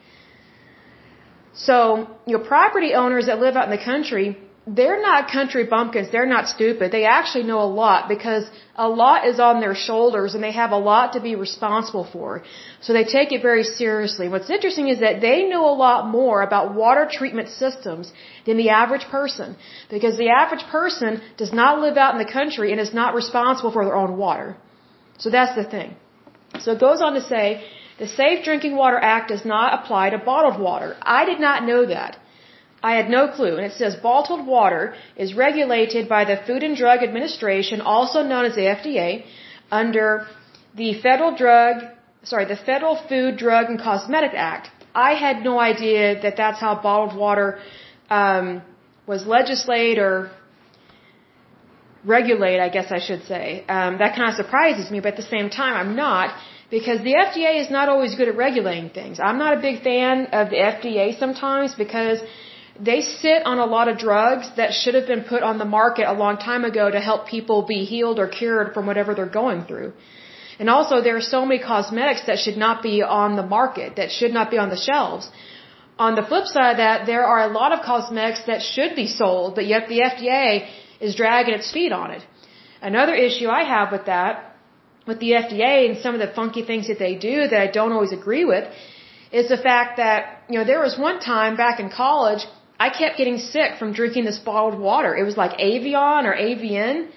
So, 1.53 2.07
your 2.27 2.39
property 2.39 2.93
owners 2.93 3.25
that 3.25 3.39
live 3.39 3.55
out 3.55 3.65
in 3.65 3.71
the 3.71 3.83
country, 3.83 4.37
they're 4.67 5.01
not 5.01 5.31
country 5.31 5.63
bumpkins. 5.63 6.09
They're 6.11 6.31
not 6.35 6.47
stupid. 6.49 6.91
They 6.91 7.05
actually 7.05 7.45
know 7.45 7.61
a 7.61 7.71
lot 7.83 8.09
because 8.09 8.43
a 8.75 8.89
lot 8.89 9.25
is 9.25 9.39
on 9.39 9.61
their 9.61 9.75
shoulders 9.75 10.35
and 10.35 10.43
they 10.43 10.51
have 10.51 10.71
a 10.71 10.77
lot 10.77 11.13
to 11.13 11.21
be 11.21 11.35
responsible 11.35 12.03
for. 12.03 12.43
So 12.81 12.91
they 12.91 13.05
take 13.05 13.31
it 13.31 13.41
very 13.41 13.63
seriously. 13.63 14.27
What's 14.27 14.49
interesting 14.49 14.89
is 14.89 14.99
that 14.99 15.21
they 15.21 15.43
know 15.43 15.69
a 15.69 15.77
lot 15.85 16.09
more 16.09 16.41
about 16.41 16.75
water 16.75 17.07
treatment 17.09 17.47
systems 17.47 18.11
than 18.45 18.57
the 18.57 18.69
average 18.69 19.05
person 19.05 19.55
because 19.89 20.17
the 20.17 20.29
average 20.29 20.65
person 20.69 21.21
does 21.37 21.53
not 21.53 21.79
live 21.79 21.95
out 21.95 22.13
in 22.15 22.19
the 22.25 22.31
country 22.39 22.73
and 22.73 22.81
is 22.81 22.93
not 22.93 23.15
responsible 23.15 23.71
for 23.71 23.85
their 23.85 23.95
own 23.95 24.17
water. 24.17 24.57
So 25.17 25.29
that's 25.29 25.55
the 25.55 25.63
thing. 25.63 25.95
So 26.59 26.73
it 26.73 26.79
goes 26.79 27.01
on 27.01 27.13
to 27.13 27.21
say, 27.21 27.63
the 27.99 28.07
Safe 28.07 28.43
Drinking 28.43 28.75
Water 28.75 28.99
Act 28.99 29.29
does 29.29 29.45
not 29.45 29.73
apply 29.79 30.09
to 30.11 30.17
bottled 30.17 30.59
water. 30.59 30.95
I 31.01 31.25
did 31.25 31.39
not 31.39 31.65
know 31.65 31.85
that. 31.87 32.17
I 32.83 32.95
had 32.95 33.09
no 33.09 33.27
clue. 33.27 33.55
And 33.57 33.65
it 33.65 33.73
says 33.73 33.95
bottled 33.95 34.45
water 34.45 34.95
is 35.15 35.33
regulated 35.33 36.07
by 36.07 36.25
the 36.25 36.37
Food 36.45 36.63
and 36.63 36.75
Drug 36.77 37.03
Administration, 37.03 37.81
also 37.81 38.23
known 38.23 38.45
as 38.45 38.55
the 38.55 38.61
FDA, 38.61 39.25
under 39.71 40.27
the 40.75 40.93
Federal 41.01 41.35
Drug, 41.35 41.83
sorry, 42.23 42.45
the 42.45 42.55
Federal 42.55 42.95
Food, 43.09 43.37
Drug, 43.37 43.69
and 43.69 43.79
Cosmetic 43.79 44.31
Act. 44.33 44.69
I 44.93 45.13
had 45.13 45.43
no 45.43 45.59
idea 45.59 46.21
that 46.21 46.37
that's 46.37 46.59
how 46.59 46.75
bottled 46.75 47.15
water 47.15 47.59
um, 48.09 48.61
was 49.05 49.25
legislated 49.25 49.99
or 49.99 50.31
regulate, 52.05 52.59
I 52.59 52.69
guess 52.69 52.91
I 52.91 52.99
should 52.99 53.23
say. 53.25 53.65
Um, 53.67 53.97
that 53.97 54.15
kind 54.15 54.29
of 54.29 54.35
surprises 54.35 54.89
me, 54.91 54.99
but 54.99 55.09
at 55.13 55.17
the 55.17 55.29
same 55.37 55.49
time, 55.49 55.75
I'm 55.75 55.95
not 55.95 56.35
because 56.69 56.99
the 57.01 57.13
FDA 57.13 57.61
is 57.61 57.69
not 57.69 57.89
always 57.89 58.15
good 58.15 58.27
at 58.27 58.35
regulating 58.35 58.89
things. 58.89 59.19
I'm 59.19 59.37
not 59.37 59.57
a 59.57 59.61
big 59.61 59.81
fan 59.83 60.27
of 60.27 60.49
the 60.49 60.57
FDA 60.57 61.17
sometimes 61.17 61.75
because 61.75 62.19
they 62.79 63.01
sit 63.01 63.45
on 63.45 63.57
a 63.59 63.65
lot 63.65 63.87
of 63.87 63.97
drugs 63.97 64.49
that 64.55 64.73
should 64.73 64.93
have 64.93 65.07
been 65.07 65.23
put 65.23 65.43
on 65.43 65.57
the 65.57 65.65
market 65.65 66.07
a 66.07 66.13
long 66.13 66.37
time 66.37 66.63
ago 66.63 66.89
to 66.89 66.99
help 66.99 67.27
people 67.27 67.63
be 67.63 67.85
healed 67.85 68.19
or 68.19 68.27
cured 68.27 68.73
from 68.73 68.85
whatever 68.85 69.13
they're 69.15 69.35
going 69.43 69.65
through. 69.65 69.93
And 70.59 70.69
also 70.69 71.01
there 71.01 71.15
are 71.15 71.27
so 71.35 71.45
many 71.45 71.61
cosmetics 71.61 72.23
that 72.27 72.39
should 72.39 72.57
not 72.57 72.81
be 72.81 73.01
on 73.01 73.35
the 73.35 73.43
market, 73.43 73.95
that 73.95 74.11
should 74.11 74.33
not 74.33 74.49
be 74.51 74.57
on 74.57 74.69
the 74.69 74.77
shelves. 74.77 75.29
On 75.99 76.15
the 76.15 76.23
flip 76.23 76.45
side 76.45 76.71
of 76.71 76.77
that, 76.77 77.05
there 77.05 77.25
are 77.25 77.41
a 77.49 77.51
lot 77.51 77.71
of 77.71 77.83
cosmetics 77.83 78.43
that 78.45 78.61
should 78.61 78.95
be 78.95 79.07
sold, 79.07 79.55
but 79.55 79.65
yet 79.65 79.87
the 79.87 79.99
FDA 79.99 80.67
is 80.99 81.15
dragging 81.15 81.55
its 81.55 81.71
feet 81.71 81.91
on 81.91 82.11
it. 82.11 82.23
Another 82.81 83.15
issue 83.15 83.47
I 83.49 83.63
have 83.63 83.91
with 83.91 84.05
that, 84.05 84.55
with 85.07 85.19
the 85.19 85.31
FDA 85.31 85.89
and 85.89 85.97
some 85.97 86.13
of 86.13 86.19
the 86.19 86.27
funky 86.27 86.63
things 86.63 86.87
that 86.87 86.99
they 86.99 87.15
do 87.15 87.47
that 87.47 87.59
I 87.61 87.67
don't 87.67 87.91
always 87.91 88.11
agree 88.11 88.45
with, 88.45 88.71
is 89.31 89.49
the 89.49 89.57
fact 89.57 89.97
that, 89.97 90.43
you 90.49 90.57
know, 90.59 90.65
there 90.65 90.79
was 90.79 90.97
one 90.97 91.19
time 91.19 91.57
back 91.57 91.79
in 91.79 91.89
college 91.89 92.45
I 92.79 92.89
kept 92.89 93.17
getting 93.17 93.39
sick 93.39 93.77
from 93.79 93.93
drinking 93.93 94.25
this 94.25 94.39
bottled 94.39 94.79
water. 94.79 95.15
It 95.15 95.23
was 95.23 95.37
like 95.37 95.53
Evian 95.59 96.25
or 96.29 96.33
Avian. 96.33 97.09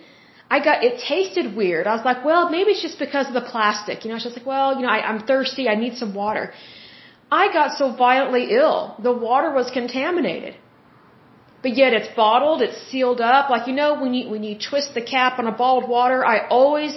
I 0.50 0.58
got, 0.64 0.82
it 0.82 1.00
tasted 1.06 1.54
weird. 1.54 1.86
I 1.86 1.94
was 1.94 2.04
like, 2.04 2.24
well, 2.24 2.50
maybe 2.50 2.70
it's 2.72 2.82
just 2.82 2.98
because 2.98 3.28
of 3.28 3.34
the 3.34 3.46
plastic. 3.52 4.04
You 4.04 4.08
know, 4.08 4.14
I 4.14 4.18
was 4.20 4.24
just 4.24 4.36
like, 4.38 4.46
well, 4.46 4.74
you 4.76 4.82
know, 4.82 4.88
I, 4.88 5.00
I'm 5.08 5.20
thirsty. 5.32 5.68
I 5.68 5.76
need 5.76 5.96
some 5.96 6.12
water. 6.14 6.52
I 7.30 7.52
got 7.52 7.76
so 7.78 7.92
violently 7.94 8.44
ill. 8.50 8.96
The 9.08 9.12
water 9.12 9.52
was 9.52 9.70
contaminated. 9.70 10.56
But 11.62 11.76
yet 11.76 11.92
it's 11.92 12.08
bottled, 12.16 12.62
it's 12.62 12.80
sealed 12.90 13.20
up. 13.20 13.50
Like, 13.50 13.68
you 13.68 13.74
know, 13.74 14.00
when 14.00 14.14
you, 14.14 14.30
when 14.30 14.42
you 14.42 14.58
twist 14.58 14.94
the 14.94 15.02
cap 15.02 15.38
on 15.38 15.46
a 15.46 15.52
bottled 15.52 15.88
water, 15.88 16.24
I 16.24 16.48
always 16.48 16.94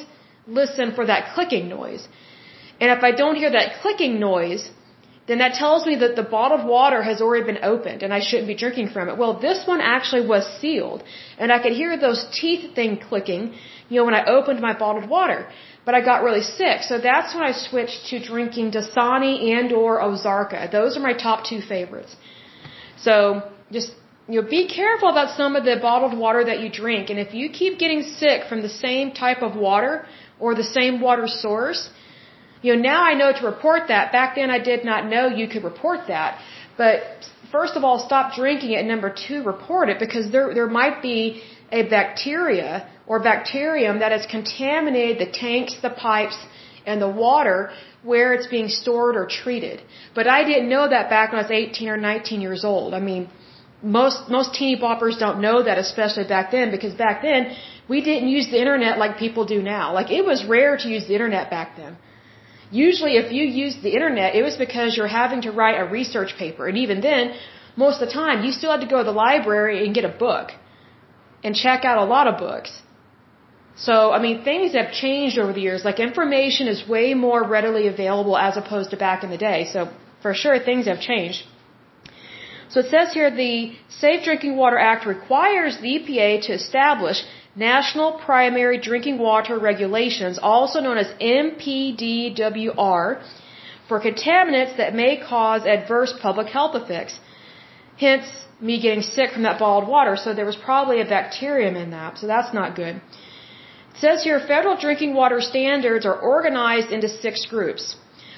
listen 0.48 0.93
for 0.96 1.05
that 1.05 1.34
clicking 1.36 1.67
noise. 1.70 2.08
And 2.79 2.89
if 2.98 3.03
I 3.03 3.12
don't 3.12 3.36
hear 3.36 3.51
that 3.51 3.82
clicking 3.82 4.20
noise, 4.20 4.70
then 5.27 5.37
that 5.39 5.53
tells 5.53 5.85
me 5.85 5.95
that 6.03 6.15
the 6.17 6.23
bottled 6.23 6.65
water 6.67 7.01
has 7.01 7.21
already 7.21 7.45
been 7.45 7.63
opened 7.63 8.03
and 8.03 8.13
I 8.13 8.19
shouldn't 8.19 8.47
be 8.47 8.55
drinking 8.55 8.89
from 8.89 9.07
it. 9.09 9.17
Well, 9.17 9.39
this 9.39 9.65
one 9.65 9.79
actually 9.79 10.25
was 10.27 10.45
sealed 10.59 11.03
and 11.37 11.51
I 11.51 11.59
could 11.63 11.71
hear 11.71 11.97
those 11.97 12.25
teeth 12.39 12.75
thing 12.75 12.97
clicking, 12.97 13.53
you 13.89 13.97
know, 13.97 14.05
when 14.05 14.15
I 14.21 14.25
opened 14.25 14.59
my 14.59 14.73
bottled 14.77 15.09
water. 15.09 15.47
But 15.85 15.95
I 15.95 16.01
got 16.01 16.23
really 16.23 16.43
sick, 16.43 16.83
so 16.83 16.97
that's 16.97 17.35
when 17.35 17.43
I 17.43 17.51
switched 17.51 18.05
to 18.09 18.19
drinking 18.31 18.71
Dasani 18.71 19.33
and 19.57 19.73
or 19.73 19.99
Ozarka. 20.01 20.71
Those 20.71 20.95
are 20.97 21.01
my 21.01 21.11
top 21.11 21.43
two 21.49 21.59
favorites. 21.59 22.15
So 22.97 23.15
just 23.69 23.91
you 24.29 24.41
know, 24.41 24.47
be 24.47 24.67
careful 24.67 25.09
about 25.09 25.35
some 25.35 25.57
of 25.57 25.65
the 25.65 25.75
bottled 25.81 26.17
water 26.17 26.45
that 26.45 26.61
you 26.61 26.69
drink, 26.69 27.09
and 27.09 27.19
if 27.19 27.33
you 27.33 27.49
keep 27.49 27.77
getting 27.77 28.01
sick 28.01 28.45
from 28.47 28.61
the 28.61 28.69
same 28.69 29.11
type 29.11 29.41
of 29.41 29.57
water 29.57 30.05
or 30.39 30.55
the 30.55 30.63
same 30.63 31.01
water 31.01 31.27
source, 31.27 31.89
you 32.63 32.75
know, 32.75 32.82
now 32.82 33.01
I 33.12 33.13
know 33.22 33.32
to 33.39 33.46
report 33.53 33.84
that. 33.89 34.12
Back 34.12 34.36
then 34.39 34.50
I 34.50 34.60
did 34.72 34.84
not 34.91 35.01
know 35.13 35.24
you 35.41 35.48
could 35.53 35.63
report 35.72 36.01
that. 36.08 36.39
But 36.77 37.01
first 37.51 37.75
of 37.77 37.84
all, 37.84 37.98
stop 38.10 38.34
drinking 38.41 38.72
it. 38.72 38.86
Number 38.86 39.13
two, 39.27 39.43
report 39.53 39.89
it 39.89 40.00
because 40.05 40.32
there, 40.32 40.48
there 40.60 40.72
might 40.82 41.01
be 41.01 41.43
a 41.72 41.84
bacteria 41.98 42.88
or 43.05 43.20
bacterium 43.20 44.00
that 44.00 44.12
has 44.17 44.25
contaminated 44.38 45.20
the 45.24 45.32
tanks, 45.32 45.75
the 45.82 45.89
pipes, 45.89 46.39
and 46.86 47.01
the 47.01 47.13
water 47.25 47.72
where 48.12 48.34
it's 48.34 48.48
being 48.48 48.70
stored 48.82 49.15
or 49.15 49.25
treated. 49.27 49.82
But 50.17 50.27
I 50.27 50.43
didn't 50.50 50.70
know 50.70 50.86
that 50.96 51.10
back 51.10 51.32
when 51.32 51.39
I 51.39 51.43
was 51.43 51.51
18 51.51 51.89
or 51.89 51.98
19 51.98 52.41
years 52.41 52.63
old. 52.65 52.93
I 52.93 53.00
mean, 53.00 53.29
most, 53.82 54.29
most 54.29 54.53
teeny 54.53 54.79
boppers 54.79 55.20
don't 55.20 55.41
know 55.41 55.63
that, 55.63 55.77
especially 55.77 56.25
back 56.25 56.51
then, 56.51 56.72
because 56.72 56.93
back 56.93 57.22
then, 57.22 57.55
we 57.89 58.01
didn't 58.01 58.29
use 58.29 58.50
the 58.50 58.60
internet 58.60 58.98
like 58.98 59.17
people 59.17 59.46
do 59.46 59.62
now. 59.62 59.93
Like, 59.93 60.10
it 60.10 60.25
was 60.25 60.46
rare 60.46 60.77
to 60.77 60.88
use 60.88 61.05
the 61.08 61.13
internet 61.13 61.50
back 61.50 61.75
then. 61.75 61.98
Usually 62.73 63.13
if 63.21 63.31
you 63.37 63.43
use 63.63 63.75
the 63.87 63.93
internet, 63.97 64.35
it 64.39 64.43
was 64.49 64.55
because 64.65 64.97
you're 64.97 65.15
having 65.21 65.41
to 65.47 65.51
write 65.57 65.77
a 65.79 65.85
research 65.97 66.31
paper. 66.43 66.67
And 66.69 66.77
even 66.85 67.01
then, 67.01 67.33
most 67.75 68.01
of 68.01 68.07
the 68.07 68.13
time, 68.13 68.43
you 68.45 68.51
still 68.51 68.71
had 68.75 68.81
to 68.85 68.91
go 68.93 68.97
to 69.01 69.07
the 69.11 69.17
library 69.25 69.85
and 69.85 69.93
get 69.99 70.05
a 70.05 70.15
book 70.27 70.47
and 71.43 71.55
check 71.55 71.85
out 71.89 71.99
a 72.05 72.07
lot 72.15 72.25
of 72.31 72.37
books. 72.47 72.71
So, 73.75 74.11
I 74.17 74.19
mean, 74.25 74.43
things 74.43 74.73
have 74.73 74.91
changed 74.91 75.37
over 75.37 75.53
the 75.53 75.61
years. 75.67 75.83
Like 75.89 75.99
information 75.99 76.67
is 76.67 76.87
way 76.95 77.13
more 77.13 77.41
readily 77.55 77.87
available 77.87 78.37
as 78.37 78.57
opposed 78.57 78.89
to 78.91 78.97
back 78.97 79.23
in 79.23 79.29
the 79.29 79.41
day. 79.49 79.59
So, 79.73 79.89
for 80.23 80.33
sure, 80.33 80.57
things 80.59 80.85
have 80.87 81.01
changed. 81.11 81.43
So 82.69 82.79
it 82.79 82.89
says 82.89 83.13
here 83.13 83.29
the 83.29 83.75
Safe 83.89 84.23
Drinking 84.23 84.55
Water 84.57 84.79
Act 84.79 85.05
requires 85.05 85.77
the 85.77 85.89
EPA 85.95 86.47
to 86.47 86.53
establish 86.53 87.23
National 87.55 88.13
Primary 88.13 88.79
Drinking 88.79 89.19
Water 89.19 89.60
Regulations, 89.60 90.39
also 90.41 90.79
known 90.79 90.98
as 90.98 91.07
NPDWR, 91.22 93.22
for 93.88 94.00
contaminants 94.00 94.77
that 94.77 94.95
may 94.95 95.17
cause 95.17 95.65
adverse 95.65 96.13
public 96.22 96.48
health 96.48 96.75
effects. 96.75 97.19
Hence, 97.98 98.25
me 98.60 98.81
getting 98.81 99.03
sick 99.03 99.31
from 99.31 99.43
that 99.43 99.60
bottled 99.60 99.88
water, 99.88 100.15
so 100.15 100.33
there 100.33 100.45
was 100.45 100.55
probably 100.55 101.01
a 101.01 101.05
bacterium 101.05 101.75
in 101.75 101.91
that, 101.91 102.17
so 102.17 102.25
that's 102.25 102.53
not 102.53 102.75
good. 102.75 102.95
It 102.95 104.00
says 104.00 104.24
here 104.24 104.39
federal 104.39 104.75
drinking 104.75 105.13
water 105.13 105.39
standards 105.39 106.05
are 106.05 106.15
organized 106.15 106.91
into 106.91 107.07
six 107.07 107.45
groups 107.45 107.95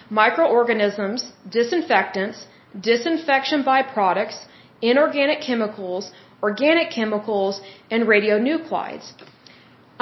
microorganisms, 0.09 1.31
disinfectants, 1.49 2.45
disinfection 2.79 3.63
byproducts, 3.63 4.45
inorganic 4.81 5.41
chemicals, 5.41 6.11
organic 6.47 6.87
chemicals, 6.97 7.55
and 7.93 7.99
radionuclides. 8.13 9.07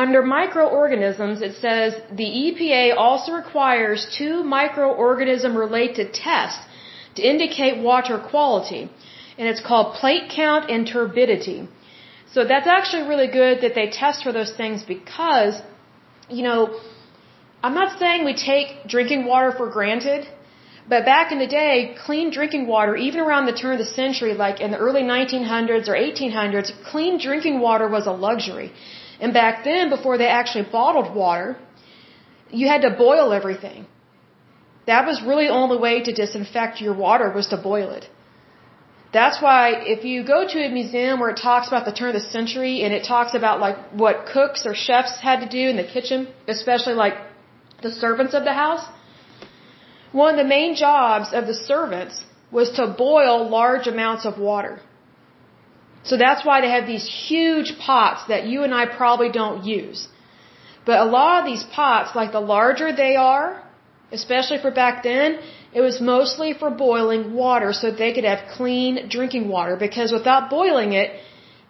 Under 0.04 0.22
microorganisms, 0.38 1.38
it 1.48 1.56
says 1.66 1.90
the 2.22 2.30
EPA 2.46 2.86
also 3.06 3.32
requires 3.44 4.00
two 4.20 4.36
microorganism 4.58 5.52
related 5.66 6.08
tests 6.26 6.64
to 7.16 7.22
indicate 7.34 7.76
water 7.92 8.18
quality. 8.32 8.84
and 9.38 9.46
it's 9.52 9.64
called 9.70 9.88
plate 10.00 10.26
count 10.40 10.64
and 10.74 10.82
turbidity. 10.96 11.60
So 12.34 12.40
that's 12.52 12.70
actually 12.76 13.04
really 13.12 13.30
good 13.42 13.56
that 13.64 13.74
they 13.78 13.88
test 14.02 14.18
for 14.26 14.32
those 14.38 14.52
things 14.60 14.84
because, 14.96 15.56
you 16.38 16.44
know, 16.48 16.60
I'm 17.64 17.76
not 17.82 17.90
saying 18.02 18.26
we 18.34 18.36
take 18.52 18.70
drinking 18.94 19.22
water 19.32 19.52
for 19.60 19.68
granted, 19.78 20.22
but 20.90 21.06
back 21.06 21.32
in 21.32 21.40
the 21.40 21.48
day, 21.48 21.96
clean 22.06 22.30
drinking 22.30 22.68
water, 22.68 22.96
even 22.96 23.20
around 23.22 23.46
the 23.46 23.54
turn 23.54 23.74
of 23.74 23.80
the 23.80 23.92
century, 24.02 24.34
like 24.34 24.60
in 24.60 24.72
the 24.72 24.78
early 24.78 25.04
1900s 25.04 25.88
or 25.88 25.96
1800s, 25.96 26.72
clean 26.92 27.18
drinking 27.18 27.60
water 27.60 27.88
was 27.88 28.06
a 28.06 28.12
luxury. 28.12 28.72
And 29.22 29.34
back 29.34 29.64
then, 29.64 29.90
before 29.90 30.18
they 30.18 30.28
actually 30.28 30.66
bottled 30.72 31.16
water, 31.16 31.58
you 32.52 32.68
had 32.68 32.82
to 32.82 32.90
boil 32.90 33.32
everything. 33.32 33.86
That 34.86 35.06
was 35.06 35.22
really 35.22 35.48
the 35.48 35.54
only 35.54 35.78
way 35.78 36.02
to 36.04 36.12
disinfect 36.12 36.82
your 36.82 36.94
water 36.94 37.32
was 37.32 37.48
to 37.48 37.58
boil 37.58 37.90
it. 37.92 38.10
That's 39.14 39.42
why 39.42 39.64
if 39.96 40.04
you 40.04 40.24
go 40.24 40.40
to 40.54 40.60
a 40.66 40.70
museum 40.70 41.20
where 41.20 41.30
it 41.30 41.38
talks 41.38 41.68
about 41.68 41.86
the 41.86 41.94
turn 41.94 42.10
of 42.10 42.16
the 42.16 42.28
century 42.38 42.84
and 42.84 42.92
it 42.94 43.04
talks 43.06 43.36
about 43.36 43.60
like 43.60 43.78
what 44.04 44.26
cooks 44.26 44.66
or 44.66 44.74
chefs 44.74 45.20
had 45.22 45.40
to 45.42 45.50
do 45.58 45.70
in 45.70 45.78
the 45.78 45.88
kitchen, 45.96 46.28
especially 46.48 46.96
like 46.96 47.16
the 47.84 47.92
servants 47.92 48.34
of 48.34 48.44
the 48.44 48.54
house, 48.54 48.86
one 50.14 50.34
of 50.34 50.40
the 50.44 50.52
main 50.58 50.76
jobs 50.76 51.34
of 51.34 51.48
the 51.52 51.58
servants 51.72 52.24
was 52.52 52.72
to 52.78 52.88
boil 53.06 53.50
large 53.60 53.88
amounts 53.94 54.26
of 54.26 54.40
water. 54.50 54.80
So 56.04 56.18
that's 56.18 56.46
why 56.46 56.62
they 56.62 56.72
have 56.78 56.86
these 56.86 57.08
huge 57.28 57.70
pots 57.80 58.28
that 58.32 58.46
you 58.52 58.64
and 58.64 58.74
I 58.82 58.86
probably 58.86 59.32
don't 59.42 59.64
use. 59.64 60.08
But 60.86 61.00
a 61.00 61.10
lot 61.18 61.40
of 61.40 61.46
these 61.52 61.64
pots, 61.64 62.16
like 62.16 62.32
the 62.32 62.46
larger 62.56 62.90
they 63.04 63.16
are, 63.16 63.64
especially 64.12 64.60
for 64.60 64.72
back 64.72 65.04
then, 65.04 65.40
it 65.74 65.82
was 65.82 66.00
mostly 66.00 66.54
for 66.54 66.70
boiling 66.70 67.34
water 67.34 67.74
so 67.74 67.90
they 67.90 68.14
could 68.14 68.26
have 68.26 68.42
clean 68.58 69.10
drinking 69.10 69.48
water 69.48 69.76
because 69.76 70.12
without 70.12 70.50
boiling 70.50 70.94
it, 70.94 71.10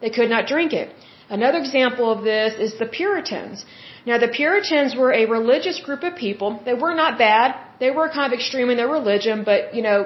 they 0.02 0.10
could 0.10 0.30
not 0.30 0.48
drink 0.48 0.74
it. 0.74 0.90
Another 1.30 1.60
example 1.60 2.12
of 2.12 2.24
this 2.24 2.54
is 2.66 2.78
the 2.80 2.86
Puritans. 2.86 3.66
Now 4.06 4.18
the 4.18 4.28
Puritans 4.28 4.96
were 4.96 5.14
a 5.14 5.26
religious 5.26 5.80
group 5.80 6.04
of 6.04 6.16
people. 6.16 6.60
They 6.66 6.74
were 6.74 6.94
not 6.94 7.18
bad. 7.18 7.56
They 7.84 7.92
were 8.00 8.08
kind 8.18 8.28
of 8.32 8.34
extreme 8.40 8.70
in 8.74 8.78
their 8.82 8.94
religion, 9.00 9.38
but 9.50 9.60
you 9.78 9.84
know, 9.88 9.98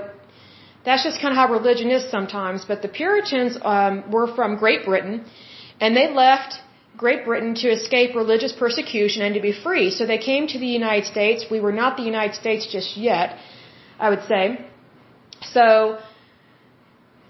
that's 0.85 1.03
just 1.07 1.17
kind 1.21 1.31
of 1.33 1.37
how 1.41 1.47
religion 1.59 1.89
is 1.97 2.03
sometimes. 2.15 2.59
But 2.71 2.79
the 2.85 2.91
Puritans 3.01 3.53
um, 3.73 3.95
were 4.15 4.27
from 4.37 4.49
Great 4.63 4.81
Britain, 4.89 5.15
and 5.81 5.89
they 5.99 6.07
left 6.23 6.51
Great 7.03 7.21
Britain 7.29 7.53
to 7.63 7.67
escape 7.77 8.15
religious 8.23 8.53
persecution 8.63 9.21
and 9.25 9.33
to 9.39 9.43
be 9.49 9.53
free. 9.65 9.87
So 9.97 10.07
they 10.13 10.21
came 10.31 10.47
to 10.53 10.59
the 10.65 10.71
United 10.81 11.05
States. 11.13 11.45
We 11.55 11.59
were 11.65 11.75
not 11.83 11.97
the 12.01 12.07
United 12.13 12.35
States 12.43 12.63
just 12.77 12.97
yet, 13.09 13.37
I 14.05 14.09
would 14.11 14.23
say. 14.31 14.41
So 15.55 15.67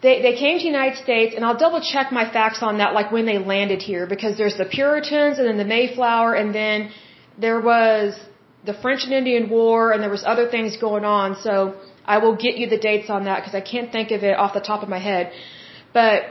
they 0.03 0.15
they 0.27 0.35
came 0.43 0.55
to 0.59 0.65
the 0.69 0.73
United 0.77 0.97
States, 1.07 1.31
and 1.35 1.43
I'll 1.45 1.61
double 1.65 1.81
check 1.93 2.07
my 2.21 2.25
facts 2.37 2.61
on 2.69 2.73
that, 2.81 2.93
like 2.99 3.11
when 3.17 3.25
they 3.31 3.39
landed 3.53 3.81
here, 3.91 4.05
because 4.15 4.33
there's 4.41 4.57
the 4.63 4.69
Puritans 4.79 5.35
and 5.39 5.45
then 5.49 5.59
the 5.65 5.69
Mayflower, 5.75 6.31
and 6.41 6.49
then 6.61 6.79
there 7.45 7.61
was 7.73 8.07
the 8.65 8.73
French 8.73 9.03
and 9.05 9.13
Indian 9.13 9.49
War, 9.49 9.91
and 9.91 10.01
there 10.03 10.09
was 10.09 10.23
other 10.25 10.47
things 10.49 10.77
going 10.77 11.05
on. 11.05 11.35
So 11.41 11.75
I 12.05 12.17
will 12.17 12.35
get 12.35 12.57
you 12.57 12.67
the 12.67 12.77
dates 12.77 13.09
on 13.09 13.25
that 13.25 13.37
because 13.39 13.55
I 13.55 13.61
can't 13.61 13.91
think 13.91 14.11
of 14.11 14.23
it 14.23 14.35
off 14.37 14.53
the 14.53 14.61
top 14.71 14.83
of 14.83 14.89
my 14.89 14.99
head. 14.99 15.31
But 15.93 16.23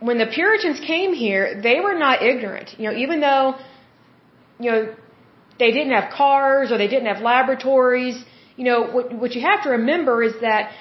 when 0.00 0.18
the 0.18 0.26
Puritans 0.26 0.80
came 0.80 1.12
here, 1.12 1.60
they 1.60 1.80
were 1.80 1.98
not 2.06 2.22
ignorant. 2.22 2.74
You 2.78 2.90
know, 2.90 2.96
even 2.96 3.20
though, 3.20 3.56
you 4.58 4.70
know, 4.70 4.94
they 5.58 5.70
didn't 5.70 5.92
have 5.92 6.12
cars 6.12 6.72
or 6.72 6.78
they 6.78 6.88
didn't 6.88 7.06
have 7.06 7.22
laboratories, 7.22 8.16
you 8.56 8.64
know, 8.64 8.82
what, 8.94 9.12
what 9.12 9.34
you 9.34 9.42
have 9.42 9.62
to 9.62 9.70
remember 9.70 10.22
is 10.22 10.34
that 10.40 10.72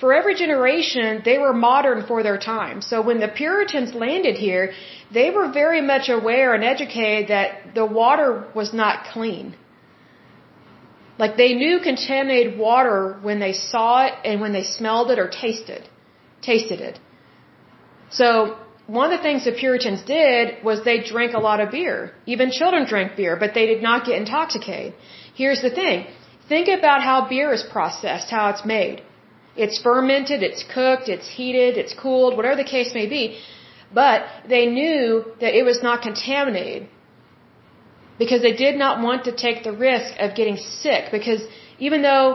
for 0.00 0.14
every 0.14 0.34
generation, 0.34 1.20
they 1.24 1.38
were 1.38 1.52
modern 1.52 2.06
for 2.06 2.22
their 2.22 2.38
time. 2.38 2.80
So 2.80 3.02
when 3.02 3.20
the 3.20 3.28
Puritans 3.28 3.94
landed 3.94 4.36
here, 4.36 4.72
they 5.12 5.30
were 5.30 5.48
very 5.52 5.82
much 5.82 6.08
aware 6.08 6.54
and 6.54 6.64
educated 6.64 7.28
that 7.28 7.74
the 7.74 7.84
water 7.84 8.46
was 8.54 8.72
not 8.72 9.04
clean. 9.12 9.56
Like 11.22 11.36
they 11.42 11.52
knew 11.62 11.74
contaminated 11.90 12.58
water 12.66 12.98
when 13.28 13.38
they 13.44 13.52
saw 13.52 13.90
it 14.06 14.14
and 14.28 14.40
when 14.44 14.52
they 14.56 14.64
smelled 14.78 15.08
it 15.14 15.18
or 15.24 15.28
tasted, 15.28 15.82
tasted 16.50 16.80
it. 16.88 16.96
So 18.20 18.28
one 18.98 19.06
of 19.08 19.14
the 19.16 19.22
things 19.26 19.44
the 19.44 19.56
Puritans 19.64 20.02
did 20.16 20.64
was 20.68 20.76
they 20.84 20.98
drank 21.12 21.34
a 21.34 21.42
lot 21.48 21.58
of 21.64 21.70
beer. 21.76 21.98
Even 22.34 22.50
children 22.60 22.86
drank 22.92 23.16
beer, 23.18 23.36
but 23.42 23.52
they 23.58 23.66
did 23.72 23.82
not 23.88 24.06
get 24.06 24.16
intoxicated. 24.22 24.94
Here's 25.42 25.62
the 25.66 25.74
thing. 25.80 26.06
Think 26.52 26.68
about 26.78 27.02
how 27.08 27.18
beer 27.32 27.52
is 27.58 27.64
processed, 27.76 28.30
how 28.38 28.44
it's 28.52 28.64
made. 28.64 29.02
It's 29.64 29.78
fermented, 29.88 30.42
it's 30.48 30.64
cooked, 30.76 31.06
it's 31.14 31.28
heated, 31.36 31.76
it's 31.82 31.94
cooled, 32.02 32.36
whatever 32.38 32.56
the 32.62 32.70
case 32.76 32.94
may 33.00 33.06
be. 33.06 33.22
But 33.92 34.24
they 34.54 34.64
knew 34.78 35.04
that 35.42 35.52
it 35.58 35.64
was 35.70 35.82
not 35.82 36.00
contaminated 36.08 36.88
because 38.20 38.42
they 38.46 38.56
did 38.64 38.76
not 38.84 38.94
want 39.06 39.24
to 39.28 39.32
take 39.46 39.58
the 39.68 39.74
risk 39.88 40.10
of 40.24 40.36
getting 40.40 40.58
sick 40.82 41.10
because 41.16 41.42
even 41.88 42.02
though 42.08 42.26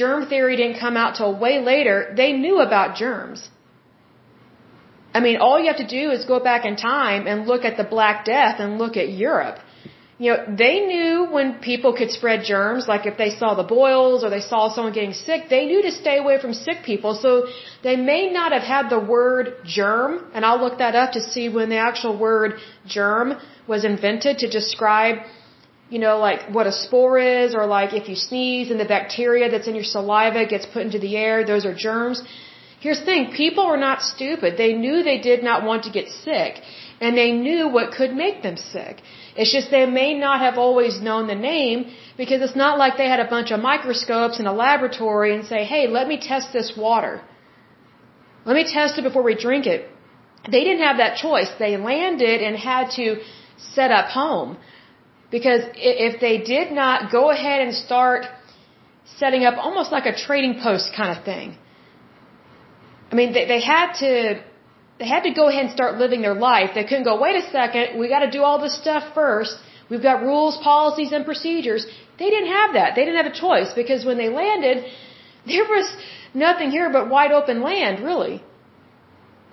germ 0.00 0.26
theory 0.32 0.56
didn't 0.60 0.80
come 0.86 0.96
out 1.02 1.16
till 1.18 1.32
way 1.46 1.54
later, 1.72 1.96
they 2.20 2.32
knew 2.42 2.56
about 2.68 2.96
germs. 3.02 3.40
I 5.16 5.20
mean, 5.26 5.36
all 5.44 5.56
you 5.60 5.68
have 5.72 5.82
to 5.86 5.90
do 6.00 6.04
is 6.16 6.24
go 6.34 6.38
back 6.50 6.64
in 6.70 6.76
time 6.76 7.26
and 7.26 7.46
look 7.52 7.64
at 7.70 7.76
the 7.80 7.88
Black 7.96 8.24
Death 8.24 8.56
and 8.64 8.78
look 8.82 8.96
at 9.02 9.08
Europe. 9.26 9.58
You 10.20 10.28
know, 10.30 10.38
they 10.62 10.76
knew 10.90 11.26
when 11.36 11.46
people 11.70 11.92
could 11.98 12.10
spread 12.10 12.40
germs, 12.52 12.88
like 12.92 13.04
if 13.10 13.16
they 13.22 13.30
saw 13.40 13.50
the 13.54 13.68
boils 13.78 14.24
or 14.24 14.30
they 14.30 14.44
saw 14.52 14.62
someone 14.68 14.92
getting 14.92 15.16
sick, 15.26 15.48
they 15.48 15.64
knew 15.66 15.80
to 15.82 15.92
stay 15.92 16.16
away 16.18 16.40
from 16.44 16.54
sick 16.54 16.78
people. 16.90 17.14
So 17.14 17.30
they 17.84 17.96
may 17.96 18.22
not 18.38 18.50
have 18.56 18.66
had 18.74 18.90
the 18.94 19.02
word 19.16 19.44
germ, 19.64 20.10
and 20.34 20.44
I'll 20.44 20.60
look 20.64 20.78
that 20.78 20.96
up 21.02 21.12
to 21.12 21.20
see 21.20 21.48
when 21.48 21.68
the 21.68 21.80
actual 21.90 22.16
word 22.18 22.58
germ 22.86 23.36
was 23.68 23.84
invented 23.84 24.38
to 24.38 24.48
describe, 24.48 25.16
you 25.90 25.98
know, 26.04 26.18
like 26.18 26.40
what 26.56 26.66
a 26.66 26.72
spore 26.72 27.18
is, 27.18 27.54
or 27.54 27.66
like 27.66 27.92
if 28.00 28.08
you 28.08 28.16
sneeze 28.16 28.70
and 28.70 28.80
the 28.80 28.90
bacteria 28.96 29.50
that's 29.50 29.68
in 29.68 29.74
your 29.74 29.90
saliva 29.96 30.46
gets 30.46 30.66
put 30.74 30.82
into 30.88 30.98
the 30.98 31.16
air, 31.16 31.44
those 31.44 31.64
are 31.68 31.74
germs. 31.74 32.22
Here's 32.80 33.00
the 33.00 33.06
thing, 33.06 33.32
people 33.32 33.66
were 33.66 33.82
not 33.88 34.02
stupid. 34.02 34.56
They 34.56 34.72
knew 34.82 35.02
they 35.02 35.20
did 35.30 35.42
not 35.42 35.64
want 35.64 35.82
to 35.84 35.90
get 35.90 36.08
sick, 36.08 36.60
and 37.00 37.16
they 37.16 37.30
knew 37.32 37.68
what 37.76 37.92
could 37.92 38.12
make 38.24 38.42
them 38.42 38.56
sick. 38.56 39.02
It's 39.36 39.52
just 39.52 39.70
they 39.70 39.86
may 39.86 40.14
not 40.14 40.40
have 40.40 40.58
always 40.58 41.00
known 41.00 41.26
the 41.26 41.40
name 41.52 41.78
because 42.16 42.40
it's 42.46 42.60
not 42.64 42.78
like 42.78 42.96
they 42.96 43.08
had 43.14 43.20
a 43.20 43.30
bunch 43.34 43.50
of 43.50 43.60
microscopes 43.60 44.38
in 44.40 44.46
a 44.46 44.52
laboratory 44.52 45.34
and 45.34 45.44
say, 45.44 45.64
hey, 45.64 45.86
let 45.88 46.06
me 46.12 46.18
test 46.30 46.52
this 46.52 46.72
water. 46.76 47.20
Let 48.44 48.54
me 48.54 48.64
test 48.72 48.98
it 48.98 49.02
before 49.02 49.22
we 49.22 49.34
drink 49.34 49.66
it. 49.66 49.88
They 50.54 50.62
didn't 50.64 50.84
have 50.88 50.98
that 50.98 51.16
choice. 51.16 51.50
They 51.58 51.76
landed 51.76 52.40
and 52.46 52.56
had 52.56 52.90
to 52.92 53.06
set 53.58 53.90
up 53.90 54.06
home. 54.06 54.56
Because 55.30 55.62
if 55.74 56.20
they 56.20 56.38
did 56.38 56.72
not 56.72 57.12
go 57.12 57.30
ahead 57.30 57.60
and 57.60 57.74
start 57.74 58.26
setting 59.18 59.44
up 59.44 59.54
almost 59.58 59.92
like 59.92 60.06
a 60.06 60.16
trading 60.16 60.60
post 60.62 60.92
kind 60.96 61.16
of 61.16 61.24
thing, 61.24 61.56
I 63.10 63.14
mean, 63.14 63.32
they, 63.32 63.46
they 63.46 63.60
had 63.60 63.92
to, 64.04 64.42
they 64.98 65.06
had 65.06 65.22
to 65.24 65.32
go 65.32 65.48
ahead 65.48 65.64
and 65.66 65.72
start 65.72 65.98
living 65.98 66.22
their 66.22 66.34
life. 66.34 66.70
They 66.74 66.84
couldn't 66.84 67.04
go, 67.04 67.20
wait 67.20 67.36
a 67.36 67.50
second, 67.50 67.98
we 67.98 68.08
got 68.08 68.20
to 68.20 68.30
do 68.30 68.42
all 68.42 68.60
this 68.60 68.76
stuff 68.76 69.14
first. 69.14 69.56
We've 69.90 70.02
got 70.02 70.22
rules, 70.22 70.58
policies, 70.58 71.12
and 71.12 71.24
procedures. 71.24 71.86
They 72.18 72.28
didn't 72.30 72.52
have 72.52 72.74
that. 72.74 72.94
They 72.94 73.04
didn't 73.04 73.24
have 73.24 73.32
a 73.32 73.38
choice 73.46 73.72
because 73.74 74.04
when 74.04 74.18
they 74.18 74.28
landed, 74.28 74.84
there 75.46 75.64
was 75.64 75.90
nothing 76.34 76.70
here 76.70 76.90
but 76.90 77.08
wide 77.08 77.32
open 77.32 77.62
land, 77.62 78.04
really. 78.04 78.42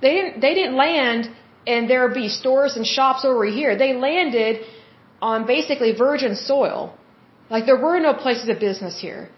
They 0.02 0.14
didn't, 0.18 0.42
they 0.42 0.54
didn't 0.54 0.76
land 0.76 1.30
and 1.68 1.90
there 1.90 2.02
would 2.06 2.14
be 2.14 2.30
stores 2.30 2.76
and 2.76 2.86
shops 2.86 3.26
over 3.26 3.46
here. 3.46 3.76
They 3.78 3.94
landed 3.94 4.62
on 5.22 5.46
basically 5.46 5.94
virgin 5.94 6.36
soil. 6.36 6.94
Like 7.50 7.66
there 7.66 7.82
were 7.88 8.00
no 8.00 8.14
places 8.14 8.50
of 8.50 8.60
business 8.60 9.00
here. 9.00 9.30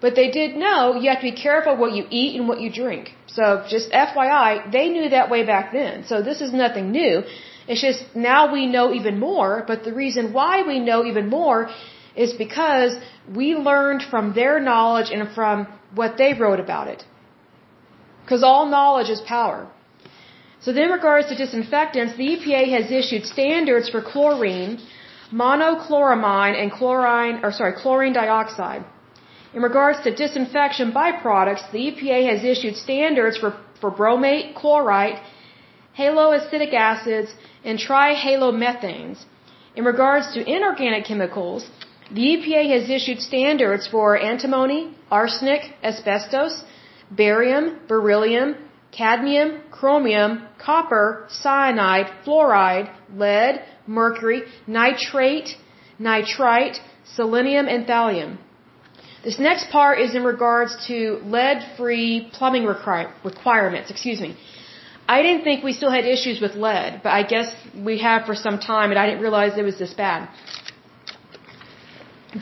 But 0.00 0.14
they 0.16 0.30
did 0.30 0.56
know 0.56 0.80
you 1.00 1.08
have 1.10 1.20
to 1.20 1.30
be 1.32 1.38
careful 1.48 1.76
what 1.76 1.92
you 1.98 2.04
eat 2.10 2.38
and 2.38 2.48
what 2.48 2.60
you 2.60 2.70
drink. 2.70 3.14
So 3.26 3.64
just 3.68 3.90
FYI, 3.90 4.70
they 4.70 4.88
knew 4.94 5.08
that 5.10 5.30
way 5.30 5.44
back 5.44 5.72
then. 5.72 6.04
So 6.10 6.22
this 6.22 6.40
is 6.40 6.52
nothing 6.52 6.90
new. 6.90 7.22
It's 7.66 7.80
just 7.80 8.04
now 8.14 8.52
we 8.52 8.66
know 8.66 8.92
even 8.92 9.18
more, 9.18 9.64
but 9.66 9.84
the 9.84 9.94
reason 9.94 10.32
why 10.32 10.62
we 10.66 10.78
know 10.78 11.04
even 11.04 11.28
more 11.28 11.70
is 12.14 12.34
because 12.34 12.92
we 13.34 13.54
learned 13.54 14.02
from 14.10 14.34
their 14.34 14.60
knowledge 14.60 15.10
and 15.10 15.32
from 15.34 15.66
what 15.94 16.18
they 16.18 16.34
wrote 16.34 16.60
about 16.60 16.88
it. 16.88 17.04
Because 18.22 18.42
all 18.42 18.66
knowledge 18.66 19.08
is 19.08 19.20
power. 19.20 19.70
So 20.64 20.72
then 20.72 20.84
in 20.84 20.92
regards 20.98 21.28
to 21.28 21.34
disinfectants, 21.36 22.16
the 22.16 22.26
EPA 22.34 22.62
has 22.76 22.90
issued 22.90 23.26
standards 23.26 23.90
for 23.90 24.00
chlorine, 24.00 24.80
monochloramine, 25.30 26.54
and 26.60 26.72
chlorine, 26.72 27.40
or 27.44 27.52
sorry, 27.52 27.74
chlorine 27.82 28.14
dioxide. 28.14 28.82
In 29.52 29.60
regards 29.60 30.00
to 30.04 30.14
disinfection 30.14 30.90
byproducts, 30.92 31.70
the 31.70 31.82
EPA 31.88 32.18
has 32.30 32.42
issued 32.52 32.76
standards 32.76 33.36
for, 33.36 33.50
for 33.80 33.90
bromate, 33.90 34.54
chlorite, 34.54 35.20
haloacetic 35.98 36.72
acids, 36.72 37.30
and 37.62 37.78
trihalomethanes. 37.78 39.22
In 39.76 39.84
regards 39.84 40.32
to 40.32 40.50
inorganic 40.56 41.04
chemicals, 41.04 41.68
the 42.10 42.22
EPA 42.34 42.62
has 42.74 42.88
issued 42.88 43.20
standards 43.20 43.86
for 43.86 44.18
antimony, 44.18 44.96
arsenic, 45.10 45.62
asbestos, 45.82 46.64
barium, 47.10 47.80
beryllium, 47.86 48.56
cadmium, 48.96 49.60
chromium, 49.70 50.46
copper, 50.58 51.26
cyanide, 51.28 52.08
fluoride, 52.24 52.88
lead, 53.14 53.62
mercury, 53.86 54.42
nitrate, 54.66 55.50
nitrite, 55.98 56.78
selenium, 57.16 57.66
and 57.66 57.86
thallium. 57.86 58.38
This 59.24 59.38
next 59.38 59.70
part 59.70 60.00
is 60.00 60.14
in 60.14 60.22
regards 60.22 60.72
to 60.86 61.20
lead-free 61.24 62.30
plumbing 62.32 62.64
requirements, 62.66 63.90
excuse 63.90 64.20
me. 64.20 64.36
I 65.08 65.22
didn't 65.22 65.44
think 65.44 65.64
we 65.64 65.72
still 65.72 65.90
had 65.90 66.04
issues 66.04 66.40
with 66.40 66.54
lead, 66.54 67.00
but 67.02 67.10
I 67.10 67.22
guess 67.22 67.48
we 67.88 67.98
have 67.98 68.26
for 68.26 68.34
some 68.34 68.58
time 68.58 68.90
and 68.90 68.98
I 68.98 69.06
didn't 69.06 69.22
realize 69.22 69.58
it 69.58 69.62
was 69.62 69.78
this 69.78 69.94
bad. 69.94 70.28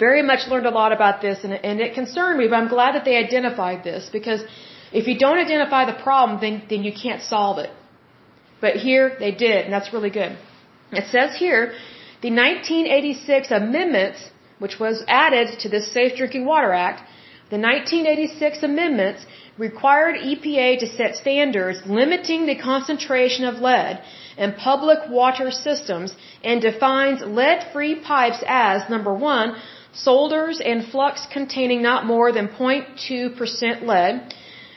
Very 0.06 0.22
much 0.22 0.48
learned 0.48 0.66
a 0.66 0.70
lot 0.70 0.92
about 0.92 1.20
this 1.20 1.44
and, 1.44 1.52
and 1.52 1.80
it 1.80 1.94
concerned 1.94 2.38
me, 2.38 2.46
but 2.48 2.56
I'm 2.56 2.68
glad 2.68 2.94
that 2.94 3.04
they 3.04 3.16
identified 3.16 3.84
this 3.84 4.08
because 4.12 4.42
if 4.92 5.06
you 5.08 5.18
don't 5.18 5.38
identify 5.38 5.84
the 5.86 5.98
problem, 6.02 6.40
then, 6.40 6.62
then 6.68 6.82
you 6.82 6.92
can't 6.92 7.22
solve 7.22 7.58
it. 7.58 7.70
But 8.60 8.76
here 8.76 9.16
they 9.18 9.32
did, 9.32 9.64
and 9.64 9.72
that's 9.72 9.92
really 9.92 10.10
good. 10.10 10.36
It 10.92 11.06
says 11.10 11.36
here, 11.36 11.72
the 12.20 12.30
1986 12.30 13.50
amendments 13.50 14.30
which 14.62 14.78
was 14.78 15.02
added 15.08 15.58
to 15.58 15.68
the 15.68 15.80
Safe 15.80 16.16
Drinking 16.16 16.44
Water 16.46 16.72
Act, 16.72 17.00
the 17.50 17.58
1986 17.58 18.62
amendments 18.62 19.26
required 19.58 20.14
EPA 20.30 20.78
to 20.82 20.86
set 20.86 21.16
standards 21.16 21.78
limiting 21.84 22.46
the 22.46 22.54
concentration 22.70 23.44
of 23.44 23.56
lead 23.56 24.00
in 24.38 24.52
public 24.52 25.00
water 25.10 25.50
systems 25.50 26.14
and 26.44 26.62
defines 26.62 27.20
lead-free 27.40 27.96
pipes 27.96 28.42
as 28.46 28.88
number 28.88 29.12
1, 29.12 29.56
solders 29.92 30.60
and 30.64 30.86
flux 30.92 31.26
containing 31.26 31.82
not 31.82 32.06
more 32.06 32.30
than 32.32 32.46
0.2% 32.48 33.82
lead. 33.82 34.32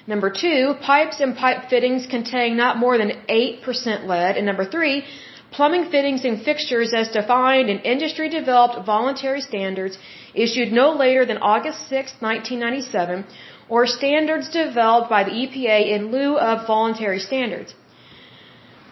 Number 0.08 0.30
2, 0.30 0.76
pipes 0.82 1.20
and 1.20 1.36
pipe 1.36 1.70
fittings 1.70 2.06
containing 2.06 2.58
not 2.58 2.78
more 2.78 2.98
than 2.98 3.12
8% 3.28 4.06
lead. 4.06 4.38
And 4.38 4.46
number 4.46 4.66
3, 4.66 5.04
plumbing 5.52 5.86
fittings 5.90 6.24
and 6.26 6.42
fixtures 6.44 6.94
as 6.94 7.10
defined 7.10 7.70
in 7.70 7.80
industry 7.80 8.30
developed 8.30 8.86
voluntary 8.86 9.42
standards 9.42 9.98
issued 10.34 10.72
no 10.72 10.92
later 10.92 11.26
than 11.26 11.38
August 11.38 11.90
6, 11.90 12.14
1997, 12.20 13.26
or 13.68 13.88
standards 13.88 14.50
developed 14.50 15.10
by 15.10 15.24
the 15.24 15.32
EPA 15.32 15.80
in 15.96 16.12
lieu 16.12 16.38
of 16.38 16.68
voluntary 16.68 17.20
standards. 17.20 17.74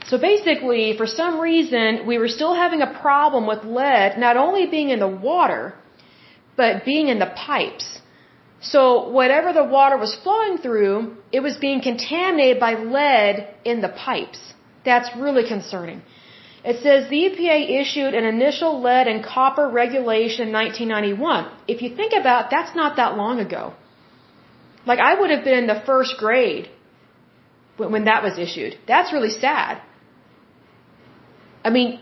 So 0.08 0.17
basically, 0.17 0.97
for 0.97 1.08
some 1.08 1.39
reason, 1.39 2.06
we 2.08 2.17
were 2.17 2.28
still 2.28 2.56
having 2.56 2.82
a 2.82 2.91
problem 3.02 3.45
with 3.45 3.63
lead 3.63 4.17
not 4.17 4.36
only 4.36 4.65
being 4.65 4.89
in 4.89 4.99
the 4.99 5.13
water, 5.32 5.76
but 6.58 6.86
being 6.86 7.08
in 7.08 7.19
the 7.19 7.32
pipes. 7.36 7.99
So 8.63 9.10
whatever 9.10 9.52
the 9.54 9.63
water 9.63 9.97
was 9.97 10.15
flowing 10.23 10.58
through, 10.58 11.17
it 11.32 11.41
was 11.41 11.58
being 11.58 11.82
contaminated 11.82 12.60
by 12.60 12.73
lead 12.76 13.47
in 13.65 13.82
the 13.82 13.89
pipes. 13.89 14.41
That's 14.86 15.10
really 15.17 15.45
concerning. 15.47 16.02
It 16.63 16.78
says 16.82 17.10
the 17.10 17.21
EPA 17.28 17.82
issued 17.82 18.13
an 18.13 18.26
initial 18.26 18.82
lead 18.82 19.08
and 19.08 19.23
copper 19.23 19.67
regulation 19.67 20.47
in 20.47 20.54
1991. 20.54 21.52
If 21.67 21.82
you 21.82 21.89
think 21.95 22.13
about 22.13 22.45
it, 22.45 22.52
that's 22.52 22.73
not 22.73 22.95
that 22.95 23.17
long 23.17 23.39
ago. 23.39 23.73
Like 24.86 24.99
I 24.99 25.19
would 25.19 25.30
have 25.30 25.43
been 25.43 25.58
in 25.63 25.67
the 25.67 25.82
first 25.86 26.15
grade 26.17 26.69
when 27.78 28.06
that 28.06 28.23
was 28.23 28.38
issued. 28.38 28.78
That's 28.88 29.12
really 29.12 29.30
sad. 29.30 29.82
I 31.65 31.69
mean, 31.69 31.99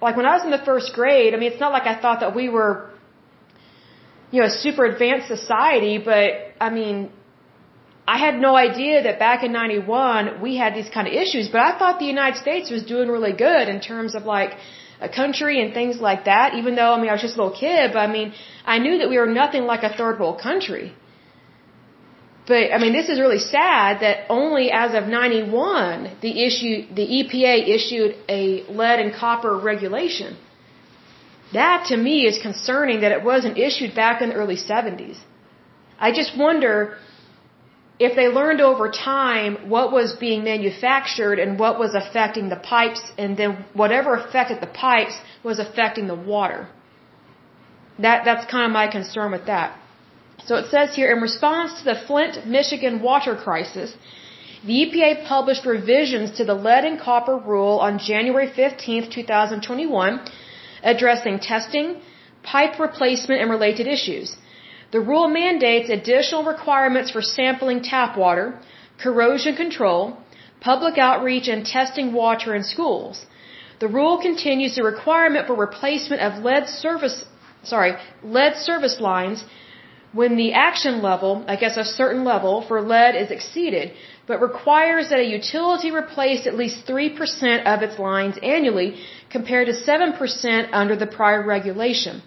like 0.00 0.16
when 0.16 0.26
I 0.26 0.34
was 0.36 0.44
in 0.44 0.50
the 0.50 0.64
first 0.70 0.94
grade, 0.94 1.34
I 1.34 1.36
mean, 1.36 1.52
it's 1.52 1.60
not 1.60 1.72
like 1.72 1.86
I 1.86 2.00
thought 2.00 2.20
that 2.20 2.34
we 2.34 2.48
were, 2.48 2.90
you 4.30 4.40
know, 4.40 4.46
a 4.46 4.50
super 4.50 4.84
advanced 4.84 5.28
society, 5.28 5.98
but 5.98 6.30
I 6.60 6.70
mean, 6.70 7.10
I 8.06 8.18
had 8.18 8.34
no 8.38 8.56
idea 8.56 9.02
that 9.02 9.18
back 9.18 9.42
in 9.42 9.52
91 9.52 10.40
we 10.40 10.56
had 10.56 10.74
these 10.74 10.88
kind 10.88 11.06
of 11.08 11.14
issues, 11.14 11.48
but 11.48 11.60
I 11.60 11.78
thought 11.78 11.98
the 11.98 12.10
United 12.16 12.38
States 12.38 12.70
was 12.70 12.82
doing 12.84 13.08
really 13.08 13.32
good 13.32 13.68
in 13.68 13.80
terms 13.80 14.14
of 14.14 14.24
like 14.24 14.52
a 15.00 15.08
country 15.08 15.62
and 15.62 15.72
things 15.72 16.00
like 16.00 16.24
that, 16.24 16.54
even 16.54 16.74
though, 16.74 16.92
I 16.94 17.00
mean, 17.00 17.10
I 17.10 17.12
was 17.12 17.22
just 17.22 17.36
a 17.36 17.42
little 17.42 17.58
kid, 17.66 17.92
but 17.92 18.00
I 18.00 18.06
mean, 18.06 18.32
I 18.64 18.78
knew 18.78 18.98
that 18.98 19.08
we 19.08 19.18
were 19.18 19.26
nothing 19.26 19.64
like 19.72 19.82
a 19.82 19.92
third 20.00 20.18
world 20.18 20.40
country. 20.40 20.94
But, 22.48 22.72
I 22.74 22.78
mean, 22.78 22.94
this 22.94 23.08
is 23.10 23.20
really 23.20 23.38
sad 23.38 24.00
that 24.00 24.26
only 24.30 24.70
as 24.72 24.94
of 24.94 25.06
91, 25.06 26.16
the 26.22 26.32
issue, 26.46 26.86
the 26.94 27.06
EPA 27.18 27.68
issued 27.76 28.16
a 28.28 28.64
lead 28.70 29.00
and 29.00 29.14
copper 29.14 29.54
regulation. 29.58 30.36
That 31.52 31.86
to 31.88 31.96
me 31.96 32.26
is 32.26 32.38
concerning 32.38 33.00
that 33.00 33.12
it 33.12 33.24
wasn't 33.24 33.58
issued 33.58 33.94
back 33.94 34.20
in 34.22 34.30
the 34.30 34.34
early 34.34 34.56
70s. 34.56 35.18
I 35.98 36.12
just 36.12 36.36
wonder, 36.36 36.98
if 37.98 38.14
they 38.14 38.28
learned 38.28 38.60
over 38.60 38.90
time 38.90 39.68
what 39.68 39.90
was 39.92 40.14
being 40.14 40.44
manufactured 40.44 41.38
and 41.38 41.58
what 41.58 41.78
was 41.78 41.94
affecting 41.94 42.48
the 42.48 42.56
pipes, 42.74 43.02
and 43.16 43.36
then 43.36 43.64
whatever 43.72 44.14
affected 44.14 44.60
the 44.60 44.72
pipes 44.88 45.16
was 45.42 45.58
affecting 45.58 46.06
the 46.06 46.14
water. 46.14 46.68
That, 47.98 48.24
that's 48.24 48.46
kind 48.50 48.66
of 48.66 48.72
my 48.72 48.86
concern 48.86 49.32
with 49.32 49.46
that. 49.46 49.76
So 50.44 50.54
it 50.56 50.70
says 50.70 50.94
here, 50.94 51.10
in 51.10 51.20
response 51.20 51.78
to 51.78 51.84
the 51.84 51.98
Flint, 52.06 52.46
Michigan 52.46 53.02
water 53.02 53.34
crisis, 53.34 53.96
the 54.64 54.74
EPA 54.84 55.26
published 55.26 55.66
revisions 55.66 56.30
to 56.38 56.44
the 56.44 56.54
lead 56.54 56.84
and 56.84 57.00
copper 57.00 57.36
rule 57.36 57.78
on 57.78 57.98
January 57.98 58.50
15, 58.54 59.10
2021, 59.10 60.20
addressing 60.82 61.38
testing, 61.38 62.00
pipe 62.42 62.78
replacement, 62.78 63.40
and 63.40 63.50
related 63.50 63.86
issues. 63.86 64.36
The 64.90 65.00
rule 65.00 65.28
mandates 65.28 65.90
additional 65.90 66.44
requirements 66.44 67.10
for 67.10 67.22
sampling 67.22 67.82
tap 67.82 68.16
water, 68.16 68.58
corrosion 68.98 69.54
control, 69.54 70.16
public 70.60 70.98
outreach, 70.98 71.48
and 71.48 71.64
testing 71.64 72.12
water 72.12 72.54
in 72.54 72.62
schools. 72.62 73.26
The 73.80 73.88
rule 73.88 74.18
continues 74.18 74.74
the 74.76 74.82
requirement 74.82 75.46
for 75.46 75.54
replacement 75.54 76.20
of 76.22 76.42
lead 76.42 76.68
service, 76.68 77.24
sorry, 77.62 77.92
lead 78.24 78.56
service 78.56 78.98
lines 78.98 79.44
when 80.12 80.36
the 80.36 80.52
action 80.54 81.02
level, 81.02 81.44
I 81.46 81.56
guess 81.56 81.76
a 81.76 81.84
certain 81.84 82.24
level 82.24 82.62
for 82.66 82.80
lead 82.80 83.14
is 83.14 83.30
exceeded, 83.30 83.92
but 84.26 84.40
requires 84.40 85.10
that 85.10 85.20
a 85.20 85.24
utility 85.24 85.90
replace 85.90 86.46
at 86.46 86.54
least 86.56 86.86
3% 86.86 87.66
of 87.66 87.82
its 87.82 87.98
lines 87.98 88.36
annually 88.42 89.00
compared 89.30 89.66
to 89.66 89.72
7% 89.72 90.68
under 90.72 90.96
the 90.96 91.06
prior 91.06 91.42
regulation. 91.44 92.22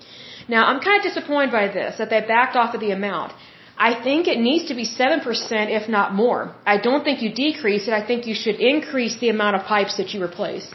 Now, 0.48 0.66
I'm 0.70 0.82
kind 0.82 0.98
of 1.00 1.04
disappointed 1.04 1.52
by 1.52 1.68
this, 1.68 1.98
that 1.98 2.10
they 2.10 2.22
backed 2.22 2.56
off 2.56 2.76
of 2.76 2.82
the 2.82 2.92
amount. 2.92 3.34
I 3.78 3.92
think 4.06 4.28
it 4.28 4.40
needs 4.40 4.66
to 4.70 4.76
be 4.76 4.86
7%, 4.86 5.26
if 5.80 5.90
not 5.90 6.14
more. 6.14 6.56
I 6.74 6.78
don't 6.78 7.04
think 7.04 7.22
you 7.24 7.32
decrease 7.34 7.88
it. 7.88 7.94
I 7.94 8.06
think 8.06 8.28
you 8.28 8.36
should 8.36 8.60
increase 8.74 9.16
the 9.20 9.30
amount 9.30 9.56
of 9.56 9.64
pipes 9.64 9.98
that 9.98 10.14
you 10.14 10.22
replace. 10.24 10.68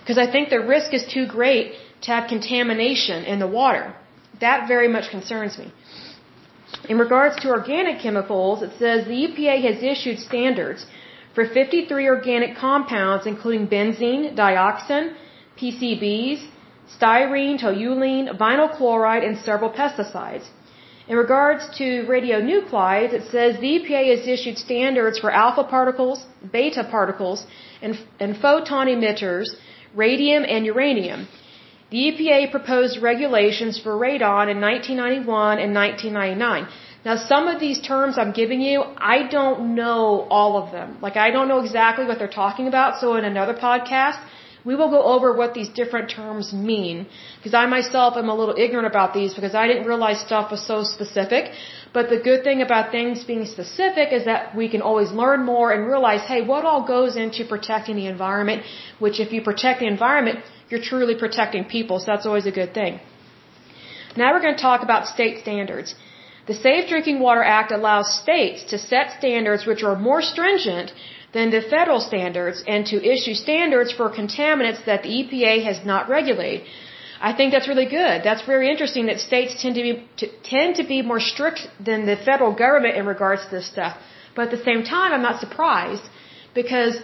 Because 0.00 0.18
I 0.18 0.30
think 0.30 0.50
the 0.50 0.60
risk 0.74 0.92
is 0.92 1.04
too 1.16 1.26
great 1.26 1.74
to 2.02 2.10
have 2.10 2.28
contamination 2.28 3.24
in 3.24 3.38
the 3.38 3.46
water. 3.46 3.94
That 4.40 4.68
very 4.68 4.88
much 4.88 5.10
concerns 5.10 5.56
me. 5.62 5.72
In 6.88 6.98
regards 6.98 7.36
to 7.42 7.50
organic 7.50 8.00
chemicals, 8.00 8.62
it 8.62 8.72
says 8.78 9.06
the 9.06 9.20
EPA 9.26 9.56
has 9.68 9.82
issued 9.82 10.18
standards 10.18 10.84
for 11.34 11.44
53 11.46 12.08
organic 12.08 12.56
compounds, 12.56 13.26
including 13.26 13.66
benzene, 13.68 14.34
dioxin, 14.36 15.14
PCBs, 15.58 16.46
styrene, 16.94 17.58
toluene, 17.58 18.36
vinyl 18.36 18.70
chloride, 18.76 19.24
and 19.24 19.38
several 19.38 19.70
pesticides. 19.70 20.46
In 21.08 21.16
regards 21.16 21.68
to 21.78 21.84
radionuclides, 22.14 23.12
it 23.12 23.24
says 23.30 23.58
the 23.58 23.72
EPA 23.78 24.16
has 24.16 24.26
issued 24.26 24.56
standards 24.56 25.18
for 25.18 25.30
alpha 25.30 25.64
particles, 25.64 26.24
beta 26.52 26.84
particles, 26.84 27.44
and, 27.80 27.98
and 28.20 28.36
photon 28.36 28.86
emitters, 28.86 29.48
radium 29.94 30.44
and 30.48 30.64
uranium. 30.64 31.26
The 31.90 31.98
EPA 32.08 32.50
proposed 32.50 33.02
regulations 33.02 33.78
for 33.78 33.92
radon 33.98 34.48
in 34.52 34.60
1991 34.60 35.58
and 35.58 35.74
1999. 35.74 36.66
Now, 37.04 37.16
some 37.16 37.48
of 37.48 37.58
these 37.58 37.80
terms 37.80 38.16
I'm 38.16 38.32
giving 38.32 38.60
you, 38.60 38.84
I 38.96 39.26
don't 39.28 39.74
know 39.74 40.26
all 40.30 40.56
of 40.62 40.70
them. 40.70 40.98
Like, 41.00 41.16
I 41.16 41.30
don't 41.30 41.48
know 41.48 41.60
exactly 41.60 42.04
what 42.06 42.18
they're 42.18 42.36
talking 42.42 42.68
about, 42.68 43.00
so 43.00 43.16
in 43.16 43.24
another 43.24 43.54
podcast, 43.54 44.20
we 44.64 44.76
will 44.76 44.90
go 44.90 45.02
over 45.02 45.28
what 45.36 45.54
these 45.54 45.68
different 45.80 46.08
terms 46.10 46.52
mean 46.52 47.06
because 47.36 47.54
I 47.54 47.66
myself 47.66 48.16
am 48.16 48.28
a 48.28 48.36
little 48.40 48.54
ignorant 48.56 48.86
about 48.86 49.12
these 49.12 49.34
because 49.34 49.54
I 49.56 49.66
didn't 49.66 49.86
realize 49.86 50.20
stuff 50.20 50.52
was 50.52 50.64
so 50.64 50.84
specific. 50.84 51.50
But 51.92 52.08
the 52.10 52.20
good 52.28 52.44
thing 52.44 52.62
about 52.62 52.92
things 52.92 53.24
being 53.24 53.44
specific 53.44 54.12
is 54.12 54.24
that 54.26 54.54
we 54.54 54.68
can 54.68 54.80
always 54.80 55.10
learn 55.10 55.44
more 55.44 55.72
and 55.72 55.86
realize, 55.86 56.22
hey, 56.32 56.42
what 56.42 56.64
all 56.64 56.86
goes 56.86 57.16
into 57.16 57.44
protecting 57.44 57.96
the 57.96 58.06
environment, 58.06 58.62
which 59.00 59.18
if 59.18 59.32
you 59.32 59.42
protect 59.42 59.80
the 59.80 59.88
environment, 59.88 60.38
you're 60.70 60.80
truly 60.92 61.16
protecting 61.16 61.64
people. 61.64 61.98
So 61.98 62.06
that's 62.12 62.26
always 62.26 62.46
a 62.46 62.52
good 62.52 62.72
thing. 62.72 63.00
Now 64.16 64.32
we're 64.32 64.42
going 64.42 64.56
to 64.56 64.62
talk 64.62 64.82
about 64.82 65.06
state 65.06 65.40
standards. 65.40 65.94
The 66.46 66.54
Safe 66.54 66.88
Drinking 66.88 67.20
Water 67.20 67.42
Act 67.42 67.70
allows 67.70 68.12
states 68.22 68.64
to 68.70 68.78
set 68.78 69.12
standards 69.18 69.64
which 69.64 69.82
are 69.84 69.96
more 69.96 70.22
stringent 70.22 70.92
than 71.32 71.50
the 71.50 71.62
federal 71.62 72.00
standards 72.00 72.62
and 72.66 72.84
to 72.86 72.96
issue 73.14 73.34
standards 73.34 73.92
for 73.92 74.10
contaminants 74.10 74.84
that 74.84 75.02
the 75.04 75.10
EPA 75.18 75.62
has 75.64 75.84
not 75.84 76.08
regulated. 76.08 76.66
I 77.28 77.32
think 77.32 77.52
that's 77.52 77.68
really 77.68 77.86
good. 77.86 78.24
That's 78.24 78.44
very 78.54 78.68
interesting 78.68 79.06
that 79.06 79.20
states 79.20 79.62
tend 79.62 79.76
to 79.76 79.82
be 79.88 79.92
to, 80.20 80.26
tend 80.42 80.74
to 80.80 80.84
be 80.92 81.00
more 81.02 81.20
strict 81.20 81.60
than 81.88 82.06
the 82.10 82.16
federal 82.16 82.52
government 82.64 82.96
in 82.96 83.06
regards 83.06 83.44
to 83.44 83.50
this 83.56 83.66
stuff. 83.74 83.96
But 84.34 84.46
at 84.46 84.52
the 84.58 84.64
same 84.64 84.82
time, 84.82 85.12
I'm 85.12 85.22
not 85.22 85.38
surprised 85.38 86.02
because 86.60 86.96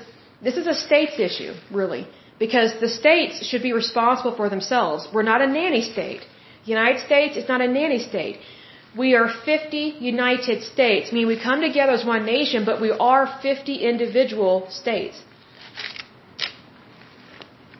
this 0.42 0.56
is 0.56 0.66
a 0.66 0.74
states 0.74 1.18
issue, 1.28 1.52
really. 1.70 2.08
Because 2.44 2.70
the 2.80 2.88
states 2.88 3.46
should 3.46 3.62
be 3.62 3.72
responsible 3.72 4.34
for 4.40 4.48
themselves. 4.48 5.08
We're 5.12 5.28
not 5.32 5.40
a 5.42 5.46
nanny 5.46 5.82
state. 5.82 6.22
The 6.64 6.70
United 6.78 7.00
States 7.06 7.36
is 7.36 7.48
not 7.48 7.60
a 7.60 7.68
nanny 7.68 8.00
state. 8.00 8.38
We 8.96 9.14
are 9.14 9.28
50 9.28 9.96
United 10.00 10.62
States. 10.62 11.10
I 11.10 11.14
mean, 11.14 11.26
we 11.26 11.38
come 11.40 11.60
together 11.60 11.92
as 11.92 12.04
one 12.04 12.24
nation, 12.24 12.64
but 12.64 12.80
we 12.80 12.90
are 12.90 13.26
50 13.42 13.74
individual 13.76 14.66
states. 14.70 15.22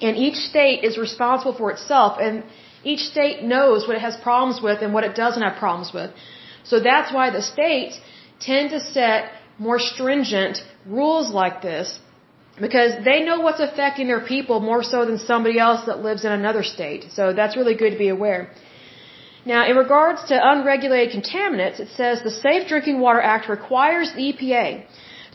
And 0.01 0.17
each 0.17 0.37
state 0.37 0.85
is 0.85 0.97
responsible 0.99 1.55
for 1.55 1.71
itself, 1.73 2.19
and 2.21 2.45
each 2.85 3.01
state 3.01 3.43
knows 3.43 3.89
what 3.89 3.97
it 3.97 4.03
has 4.03 4.17
problems 4.17 4.63
with 4.63 4.83
and 4.83 4.95
what 4.95 5.05
it 5.05 5.15
doesn't 5.17 5.43
have 5.43 5.57
problems 5.59 5.93
with. 5.93 6.11
So 6.63 6.79
that's 6.79 7.13
why 7.13 7.31
the 7.31 7.43
states 7.43 7.99
tend 8.39 8.71
to 8.71 8.81
set 8.81 9.33
more 9.59 9.81
stringent 9.81 10.63
rules 10.87 11.33
like 11.33 11.63
this 11.63 11.99
because 12.61 12.93
they 13.05 13.25
know 13.25 13.41
what's 13.41 13.61
affecting 13.61 14.07
their 14.07 14.21
people 14.21 14.61
more 14.61 14.83
so 14.83 15.05
than 15.05 15.19
somebody 15.19 15.59
else 15.59 15.87
that 15.87 16.03
lives 16.03 16.25
in 16.25 16.33
another 16.33 16.63
state. 16.63 17.07
So 17.11 17.33
that's 17.33 17.57
really 17.57 17.75
good 17.75 17.91
to 17.91 17.99
be 17.99 18.09
aware. 18.09 18.51
Now, 19.51 19.63
in 19.71 19.77
regards 19.77 20.25
to 20.31 20.35
unregulated 20.53 21.11
contaminants, 21.17 21.81
it 21.85 21.91
says 21.99 22.23
the 22.23 22.39
Safe 22.47 22.69
Drinking 22.71 22.99
Water 23.01 23.23
Act 23.35 23.49
requires 23.49 24.09
the 24.13 24.25
EPA 24.31 24.85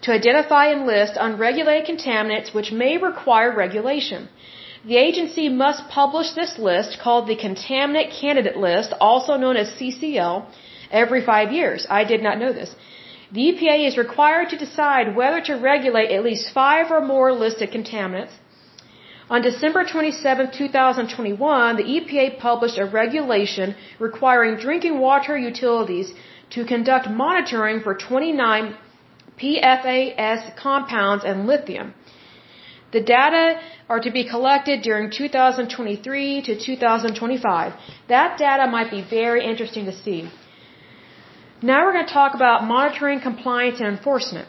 to 0.04 0.12
identify 0.20 0.66
and 0.74 0.86
list 0.86 1.14
unregulated 1.28 1.88
contaminants 1.92 2.54
which 2.54 2.72
may 2.72 2.94
require 2.98 3.52
regulation. 3.64 4.30
The 4.86 4.98
agency 4.98 5.48
must 5.50 5.88
publish 5.90 6.30
this 6.32 6.54
list 6.60 7.00
called 7.04 7.26
the 7.26 7.38
Contaminant 7.46 8.12
Candidate 8.22 8.58
List, 8.68 8.94
also 9.10 9.36
known 9.44 9.58
as 9.58 9.76
CCL, 9.80 10.46
every 10.92 11.22
five 11.32 11.52
years. 11.52 11.88
I 11.90 12.04
did 12.04 12.22
not 12.22 12.38
know 12.38 12.54
this. 12.54 12.76
The 13.32 13.46
EPA 13.50 13.78
is 13.88 13.98
required 13.98 14.50
to 14.50 14.64
decide 14.66 15.16
whether 15.16 15.42
to 15.50 15.54
regulate 15.72 16.12
at 16.12 16.24
least 16.24 16.54
five 16.54 16.92
or 16.92 17.02
more 17.14 17.32
listed 17.32 17.72
contaminants. 17.72 18.36
On 19.30 19.42
December 19.42 19.86
27, 19.86 20.52
2021, 20.52 21.76
the 21.78 21.84
EPA 21.84 22.40
published 22.40 22.78
a 22.78 22.86
regulation 22.86 23.76
requiring 24.00 24.58
drinking 24.58 25.00
water 25.00 25.38
utilities 25.38 26.14
to 26.50 26.66
conduct 26.66 27.10
monitoring 27.10 27.80
for 27.80 27.96
29 27.96 28.76
PFAS 29.40 30.56
compounds 30.58 31.24
and 31.24 31.48
lithium. 31.48 31.94
The 32.92 33.02
data 33.02 33.60
are 33.90 34.00
to 34.02 34.12
be 34.12 34.24
collected 34.24 34.82
during 34.84 35.10
2023 35.10 36.42
to 36.44 36.60
2025. 36.60 37.74
That 38.10 38.38
data 38.38 38.70
might 38.70 38.92
be 38.92 39.02
very 39.02 39.44
interesting 39.44 39.86
to 39.86 39.96
see. 40.04 40.30
Now 41.62 41.86
we're 41.86 41.94
going 41.94 42.06
to 42.06 42.14
talk 42.14 42.36
about 42.36 42.66
monitoring, 42.66 43.22
compliance, 43.22 43.80
and 43.80 43.88
enforcement. 43.88 44.48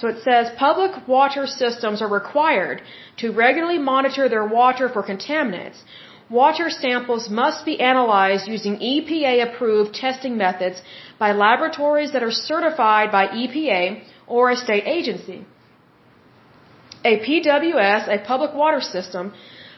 So 0.00 0.08
it 0.08 0.22
says 0.26 0.50
public 0.56 0.92
water 1.06 1.46
systems 1.46 2.00
are 2.00 2.12
required 2.20 2.80
to 3.18 3.32
regularly 3.32 3.78
monitor 3.78 4.28
their 4.28 4.46
water 4.60 4.88
for 4.88 5.02
contaminants. 5.02 5.82
Water 6.30 6.70
samples 6.70 7.28
must 7.28 7.64
be 7.64 7.80
analyzed 7.92 8.48
using 8.48 8.76
EPA 8.78 9.32
approved 9.46 9.94
testing 9.94 10.36
methods 10.38 10.80
by 11.18 11.32
laboratories 11.32 12.12
that 12.12 12.22
are 12.22 12.30
certified 12.30 13.10
by 13.12 13.26
EPA 13.26 14.02
or 14.26 14.50
a 14.50 14.56
state 14.56 14.86
agency. 14.86 15.44
A 17.04 17.18
PWS, 17.26 18.08
a 18.16 18.18
public 18.32 18.54
water 18.54 18.80
system, 18.80 19.32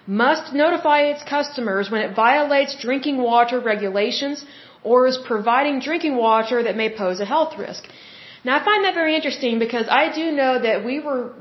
must 0.06 0.52
notify 0.52 1.00
its 1.12 1.22
customers 1.24 1.90
when 1.90 2.02
it 2.02 2.14
violates 2.14 2.76
drinking 2.86 3.18
water 3.18 3.58
regulations 3.60 4.44
or 4.84 5.06
is 5.06 5.18
providing 5.32 5.80
drinking 5.80 6.16
water 6.16 6.62
that 6.62 6.76
may 6.76 6.90
pose 6.94 7.20
a 7.20 7.24
health 7.24 7.58
risk. 7.58 7.84
Now 8.44 8.60
I 8.60 8.64
find 8.64 8.84
that 8.84 8.94
very 8.94 9.14
interesting 9.14 9.58
because 9.58 9.86
I 9.88 10.14
do 10.14 10.32
know 10.32 10.60
that 10.60 10.84
we 10.84 11.00
were 11.00 11.34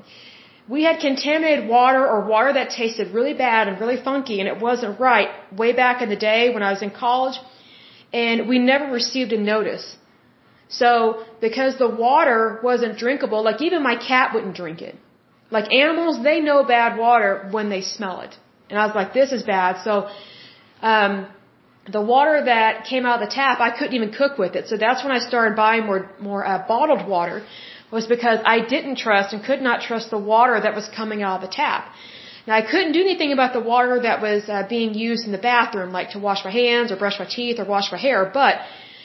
we 0.67 0.83
had 0.83 0.99
contaminated 0.99 1.67
water 1.67 2.03
or 2.07 2.19
water 2.33 2.53
that 2.53 2.69
tasted 2.69 3.13
really 3.13 3.33
bad 3.33 3.67
and 3.67 3.79
really 3.79 3.97
funky 4.09 4.39
and 4.39 4.47
it 4.47 4.59
wasn't 4.59 4.99
right 4.99 5.29
way 5.61 5.71
back 5.73 6.01
in 6.01 6.09
the 6.09 6.15
day 6.15 6.53
when 6.53 6.63
I 6.63 6.71
was 6.71 6.81
in 6.81 6.91
college 6.91 7.37
and 8.13 8.47
we 8.47 8.59
never 8.59 8.85
received 8.91 9.33
a 9.33 9.41
notice. 9.53 9.95
So 10.69 11.25
because 11.41 11.77
the 11.77 11.89
water 11.89 12.59
wasn't 12.63 12.97
drinkable, 12.97 13.43
like 13.43 13.61
even 13.61 13.83
my 13.83 13.95
cat 13.95 14.33
wouldn't 14.33 14.55
drink 14.55 14.81
it. 14.81 14.95
Like 15.49 15.73
animals, 15.73 16.23
they 16.23 16.39
know 16.39 16.63
bad 16.63 16.97
water 16.97 17.47
when 17.51 17.69
they 17.69 17.81
smell 17.81 18.21
it. 18.21 18.33
And 18.69 18.79
I 18.79 18.85
was 18.85 18.95
like, 18.95 19.13
this 19.13 19.31
is 19.33 19.43
bad. 19.43 19.83
So 19.83 20.07
um 20.81 21.27
the 21.97 22.01
water 22.01 22.37
that 22.45 22.85
came 22.91 23.05
out 23.05 23.21
of 23.21 23.23
the 23.27 23.33
tap, 23.33 23.59
I 23.59 23.71
couldn't 23.77 23.95
even 23.99 24.11
cook 24.11 24.37
with 24.43 24.55
it. 24.55 24.67
So 24.67 24.77
that's 24.77 25.03
when 25.03 25.11
I 25.17 25.19
started 25.19 25.55
buying 25.55 25.85
more 25.85 26.01
more 26.29 26.41
uh, 26.45 26.65
bottled 26.67 27.07
water, 27.07 27.43
was 27.91 28.07
because 28.15 28.39
I 28.55 28.57
didn't 28.73 28.97
trust 29.05 29.33
and 29.33 29.43
could 29.49 29.61
not 29.69 29.81
trust 29.89 30.09
the 30.17 30.23
water 30.33 30.59
that 30.65 30.75
was 30.79 30.87
coming 30.99 31.21
out 31.23 31.35
of 31.39 31.43
the 31.47 31.53
tap. 31.63 31.81
Now 32.47 32.55
I 32.61 32.63
couldn't 32.71 32.93
do 32.93 33.01
anything 33.07 33.31
about 33.37 33.53
the 33.53 33.65
water 33.73 33.99
that 34.07 34.21
was 34.27 34.47
uh, 34.49 34.63
being 34.67 34.93
used 34.93 35.25
in 35.27 35.31
the 35.31 35.43
bathroom, 35.51 35.91
like 35.99 36.11
to 36.11 36.19
wash 36.19 36.43
my 36.43 36.53
hands 36.61 36.91
or 36.91 36.95
brush 37.03 37.19
my 37.23 37.29
teeth 37.37 37.59
or 37.59 37.65
wash 37.65 37.91
my 37.91 37.99
hair. 38.07 38.19
But 38.41 38.55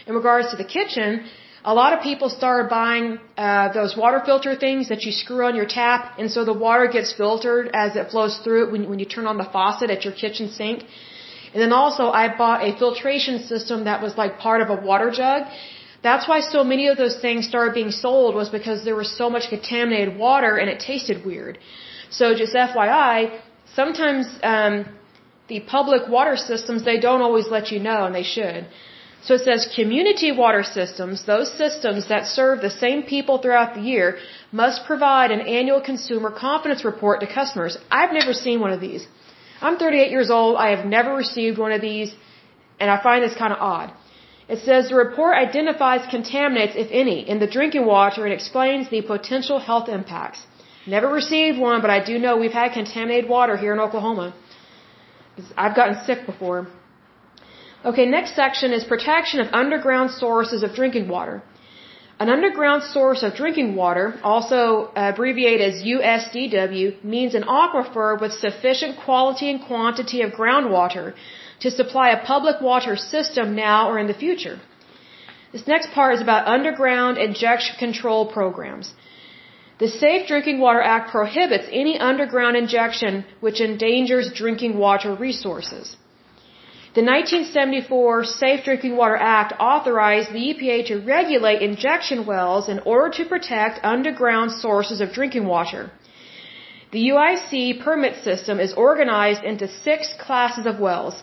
in 0.06 0.14
regards 0.14 0.50
to 0.52 0.56
the 0.62 0.68
kitchen, 0.78 1.26
a 1.72 1.74
lot 1.74 1.92
of 1.94 2.00
people 2.10 2.28
started 2.30 2.70
buying 2.70 3.18
uh, 3.36 3.72
those 3.72 3.96
water 3.96 4.22
filter 4.24 4.54
things 4.54 4.88
that 4.92 5.02
you 5.06 5.12
screw 5.12 5.44
on 5.48 5.56
your 5.56 5.66
tap, 5.66 6.18
and 6.18 6.30
so 6.30 6.44
the 6.44 6.58
water 6.66 6.86
gets 6.86 7.12
filtered 7.12 7.70
as 7.74 7.96
it 7.96 8.10
flows 8.12 8.38
through 8.44 8.60
it 8.66 8.72
when, 8.72 8.88
when 8.88 8.98
you 9.00 9.08
turn 9.16 9.26
on 9.26 9.36
the 9.36 9.48
faucet 9.56 9.90
at 9.90 10.04
your 10.04 10.14
kitchen 10.14 10.48
sink. 10.50 10.84
And 11.56 11.62
then 11.64 11.72
also 11.72 12.04
I 12.22 12.24
bought 12.36 12.60
a 12.68 12.72
filtration 12.80 13.36
system 13.50 13.84
that 13.84 14.02
was 14.06 14.14
like 14.22 14.32
part 14.46 14.60
of 14.64 14.68
a 14.68 14.78
water 14.88 15.10
jug. 15.10 15.46
That's 16.02 16.28
why 16.30 16.40
so 16.40 16.62
many 16.72 16.88
of 16.88 16.98
those 17.02 17.16
things 17.26 17.48
started 17.52 17.72
being 17.72 17.92
sold 18.04 18.34
was 18.40 18.50
because 18.58 18.84
there 18.88 18.98
was 19.02 19.10
so 19.20 19.30
much 19.34 19.44
contaminated 19.54 20.18
water 20.18 20.52
and 20.58 20.68
it 20.74 20.80
tasted 20.80 21.24
weird. 21.24 21.54
So 22.18 22.34
just 22.42 22.54
FYI, 22.54 23.40
sometimes 23.80 24.26
um, 24.42 24.74
the 25.48 25.60
public 25.60 26.02
water 26.16 26.36
systems 26.36 26.84
they 26.84 27.00
don't 27.06 27.22
always 27.22 27.48
let 27.56 27.72
you 27.72 27.80
know, 27.88 28.00
and 28.04 28.14
they 28.14 28.28
should. 28.34 28.66
So 29.22 29.32
it 29.38 29.44
says 29.48 29.66
community 29.74 30.32
water 30.32 30.62
systems, 30.62 31.24
those 31.24 31.50
systems 31.62 32.08
that 32.12 32.26
serve 32.26 32.60
the 32.60 32.74
same 32.84 33.02
people 33.14 33.38
throughout 33.38 33.74
the 33.76 33.84
year, 33.92 34.18
must 34.52 34.84
provide 34.84 35.30
an 35.30 35.40
annual 35.40 35.80
consumer 35.80 36.30
confidence 36.30 36.84
report 36.84 37.20
to 37.20 37.26
customers. 37.40 37.78
I've 37.90 38.12
never 38.12 38.34
seen 38.34 38.60
one 38.60 38.72
of 38.72 38.82
these. 38.88 39.06
I'm 39.60 39.76
38 39.78 40.10
years 40.10 40.30
old. 40.30 40.56
I 40.56 40.70
have 40.76 40.84
never 40.84 41.14
received 41.14 41.58
one 41.58 41.72
of 41.72 41.80
these, 41.80 42.14
and 42.80 42.90
I 42.90 43.02
find 43.02 43.22
this 43.22 43.34
kind 43.34 43.52
of 43.52 43.58
odd. 43.60 43.92
It 44.48 44.60
says 44.60 44.88
the 44.88 44.94
report 44.94 45.34
identifies 45.36 46.02
contaminants, 46.16 46.76
if 46.76 46.88
any, 46.90 47.28
in 47.28 47.38
the 47.40 47.46
drinking 47.46 47.84
water 47.84 48.24
and 48.24 48.32
explains 48.32 48.88
the 48.90 49.02
potential 49.02 49.58
health 49.58 49.88
impacts. 49.88 50.46
Never 50.86 51.08
received 51.08 51.58
one, 51.58 51.80
but 51.80 51.90
I 51.90 52.04
do 52.04 52.18
know 52.18 52.36
we've 52.36 52.58
had 52.62 52.72
contaminated 52.72 53.28
water 53.28 53.56
here 53.56 53.72
in 53.72 53.80
Oklahoma. 53.80 54.34
I've 55.56 55.74
gotten 55.74 55.96
sick 56.04 56.26
before. 56.26 56.68
Okay, 57.84 58.06
next 58.06 58.36
section 58.36 58.72
is 58.72 58.84
protection 58.84 59.40
of 59.40 59.48
underground 59.52 60.10
sources 60.10 60.62
of 60.62 60.74
drinking 60.74 61.08
water. 61.08 61.42
An 62.18 62.30
underground 62.30 62.82
source 62.82 63.22
of 63.22 63.34
drinking 63.34 63.74
water, 63.76 64.18
also 64.22 64.90
abbreviated 64.96 65.60
as 65.70 65.82
USDW, 65.82 67.04
means 67.04 67.34
an 67.34 67.42
aquifer 67.42 68.18
with 68.18 68.32
sufficient 68.32 68.96
quality 69.04 69.50
and 69.50 69.60
quantity 69.60 70.22
of 70.22 70.30
groundwater 70.30 71.12
to 71.60 71.70
supply 71.70 72.08
a 72.10 72.24
public 72.24 72.62
water 72.62 72.96
system 72.96 73.54
now 73.54 73.90
or 73.90 73.98
in 73.98 74.06
the 74.06 74.14
future. 74.24 74.58
This 75.52 75.66
next 75.66 75.90
part 75.92 76.14
is 76.14 76.22
about 76.22 76.48
underground 76.48 77.18
injection 77.18 77.76
control 77.78 78.24
programs. 78.38 78.94
The 79.78 79.88
Safe 79.88 80.26
Drinking 80.26 80.58
Water 80.58 80.80
Act 80.80 81.10
prohibits 81.10 81.68
any 81.70 81.98
underground 81.98 82.56
injection 82.56 83.26
which 83.40 83.60
endangers 83.60 84.32
drinking 84.32 84.78
water 84.78 85.14
resources. 85.14 85.96
The 86.96 87.02
1974 87.02 88.24
Safe 88.24 88.64
Drinking 88.64 88.96
Water 88.96 89.16
Act 89.16 89.52
authorized 89.60 90.30
the 90.32 90.44
EPA 90.50 90.86
to 90.86 91.00
regulate 91.00 91.60
injection 91.60 92.24
wells 92.24 92.70
in 92.70 92.78
order 92.92 93.10
to 93.18 93.26
protect 93.32 93.84
underground 93.84 94.52
sources 94.52 95.02
of 95.02 95.12
drinking 95.12 95.44
water. 95.44 95.90
The 96.92 97.02
UIC 97.10 97.84
permit 97.84 98.14
system 98.24 98.58
is 98.58 98.72
organized 98.72 99.44
into 99.44 99.68
six 99.68 100.14
classes 100.18 100.64
of 100.64 100.80
wells. 100.80 101.22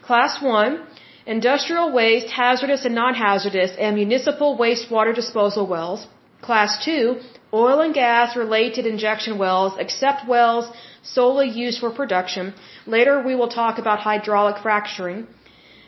Class 0.00 0.40
1, 0.40 0.78
industrial 1.26 1.90
waste, 1.90 2.30
hazardous 2.30 2.84
and 2.84 2.94
non-hazardous, 2.94 3.72
and 3.80 3.96
municipal 3.96 4.56
wastewater 4.56 5.12
disposal 5.12 5.66
wells. 5.66 6.06
Class 6.40 6.84
2, 6.84 7.18
oil 7.52 7.80
and 7.80 7.94
gas 7.94 8.36
related 8.36 8.86
injection 8.86 9.38
wells, 9.38 9.72
except 9.76 10.28
wells 10.28 10.70
solely 11.02 11.48
used 11.48 11.80
for 11.80 11.90
production. 11.90 12.54
Later 12.86 13.22
we 13.22 13.34
will 13.34 13.48
talk 13.48 13.78
about 13.78 14.00
hydraulic 14.00 14.62
fracturing. 14.62 15.26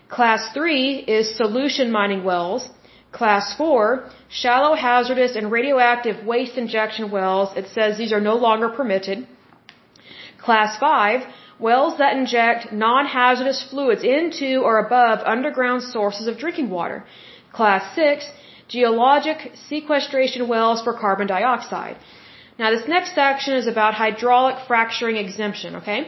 Class 0.08 0.52
3 0.52 1.04
is 1.18 1.36
solution 1.36 1.90
mining 1.90 2.24
wells. 2.24 2.68
Class 3.12 3.54
4, 3.56 4.08
shallow 4.28 4.74
hazardous 4.74 5.36
and 5.36 5.50
radioactive 5.52 6.24
waste 6.24 6.56
injection 6.56 7.10
wells. 7.10 7.54
It 7.56 7.68
says 7.68 7.98
these 7.98 8.12
are 8.12 8.20
no 8.20 8.36
longer 8.36 8.68
permitted. 8.70 9.26
Class 10.38 10.78
5, 10.78 11.26
wells 11.58 11.98
that 11.98 12.16
inject 12.16 12.72
non-hazardous 12.72 13.62
fluids 13.70 14.02
into 14.02 14.60
or 14.66 14.78
above 14.78 15.20
underground 15.24 15.82
sources 15.82 16.26
of 16.26 16.38
drinking 16.38 16.70
water. 16.70 17.04
Class 17.52 17.94
6, 17.94 18.28
geologic 18.68 19.52
sequestration 19.68 20.48
wells 20.48 20.82
for 20.82 20.94
carbon 20.98 21.26
dioxide. 21.26 21.96
Now 22.62 22.70
this 22.70 22.86
next 22.96 23.16
section 23.16 23.54
is 23.60 23.66
about 23.66 23.94
hydraulic 23.94 24.56
fracturing 24.68 25.16
exemption, 25.16 25.70
okay? 25.80 26.00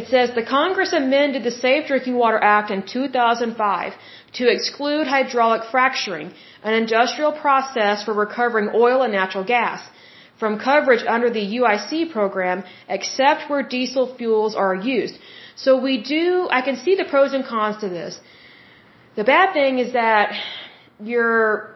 It 0.00 0.08
says 0.12 0.34
the 0.34 0.46
Congress 0.58 0.92
amended 0.92 1.44
the 1.44 1.52
Safe 1.64 1.86
Drinking 1.90 2.16
Water 2.22 2.40
Act 2.54 2.72
in 2.76 2.80
2005 2.82 3.92
to 4.38 4.44
exclude 4.54 5.06
hydraulic 5.06 5.62
fracturing, 5.74 6.32
an 6.64 6.74
industrial 6.74 7.30
process 7.44 8.02
for 8.06 8.12
recovering 8.12 8.70
oil 8.86 9.02
and 9.04 9.12
natural 9.12 9.44
gas, 9.44 9.88
from 10.40 10.58
coverage 10.58 11.04
under 11.16 11.30
the 11.30 11.44
UIC 11.58 12.10
program 12.10 12.64
except 12.88 13.48
where 13.48 13.62
diesel 13.62 14.06
fuels 14.16 14.56
are 14.56 14.74
used. 14.74 15.16
So 15.54 15.80
we 15.88 15.94
do, 16.14 16.48
I 16.58 16.60
can 16.68 16.76
see 16.84 16.96
the 16.96 17.08
pros 17.12 17.34
and 17.34 17.44
cons 17.44 17.76
to 17.84 17.88
this. 17.88 18.18
The 19.14 19.22
bad 19.22 19.52
thing 19.52 19.78
is 19.78 19.92
that 19.92 20.34
you're 20.98 21.73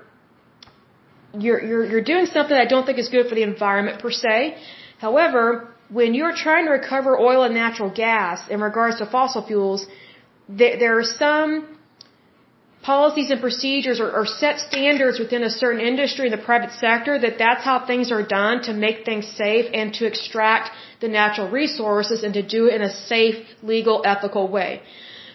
you're, 1.45 1.63
you're, 1.69 1.85
you're 1.91 2.07
doing 2.13 2.27
something 2.27 2.57
I 2.57 2.69
don't 2.73 2.85
think 2.87 2.99
is 2.99 3.09
good 3.09 3.29
for 3.29 3.35
the 3.35 3.43
environment 3.43 4.01
per 4.01 4.11
se. 4.11 4.57
However, 4.99 5.69
when 5.89 6.15
you're 6.15 6.35
trying 6.35 6.67
to 6.67 6.73
recover 6.73 7.19
oil 7.19 7.43
and 7.45 7.55
natural 7.55 7.91
gas 7.91 8.49
in 8.49 8.61
regards 8.61 8.99
to 8.99 9.07
fossil 9.07 9.43
fuels, 9.47 9.87
there, 10.49 10.79
there 10.79 10.99
are 10.99 11.05
some 11.05 11.79
policies 12.83 13.31
and 13.31 13.41
procedures 13.41 13.99
or, 14.01 14.11
or 14.19 14.25
set 14.27 14.61
standards 14.61 15.19
within 15.19 15.43
a 15.43 15.51
certain 15.51 15.81
industry 15.81 16.27
in 16.29 16.33
the 16.39 16.45
private 16.51 16.73
sector 16.73 17.19
that 17.19 17.37
that's 17.39 17.65
how 17.65 17.85
things 17.91 18.13
are 18.17 18.27
done 18.41 18.63
to 18.69 18.73
make 18.73 19.05
things 19.05 19.27
safe 19.27 19.67
and 19.73 19.93
to 19.99 20.07
extract 20.07 20.71
the 21.01 21.09
natural 21.09 21.49
resources 21.51 22.23
and 22.23 22.35
to 22.35 22.43
do 22.57 22.67
it 22.67 22.75
in 22.75 22.83
a 22.83 22.93
safe, 23.13 23.39
legal, 23.63 24.03
ethical 24.05 24.49
way. 24.49 24.83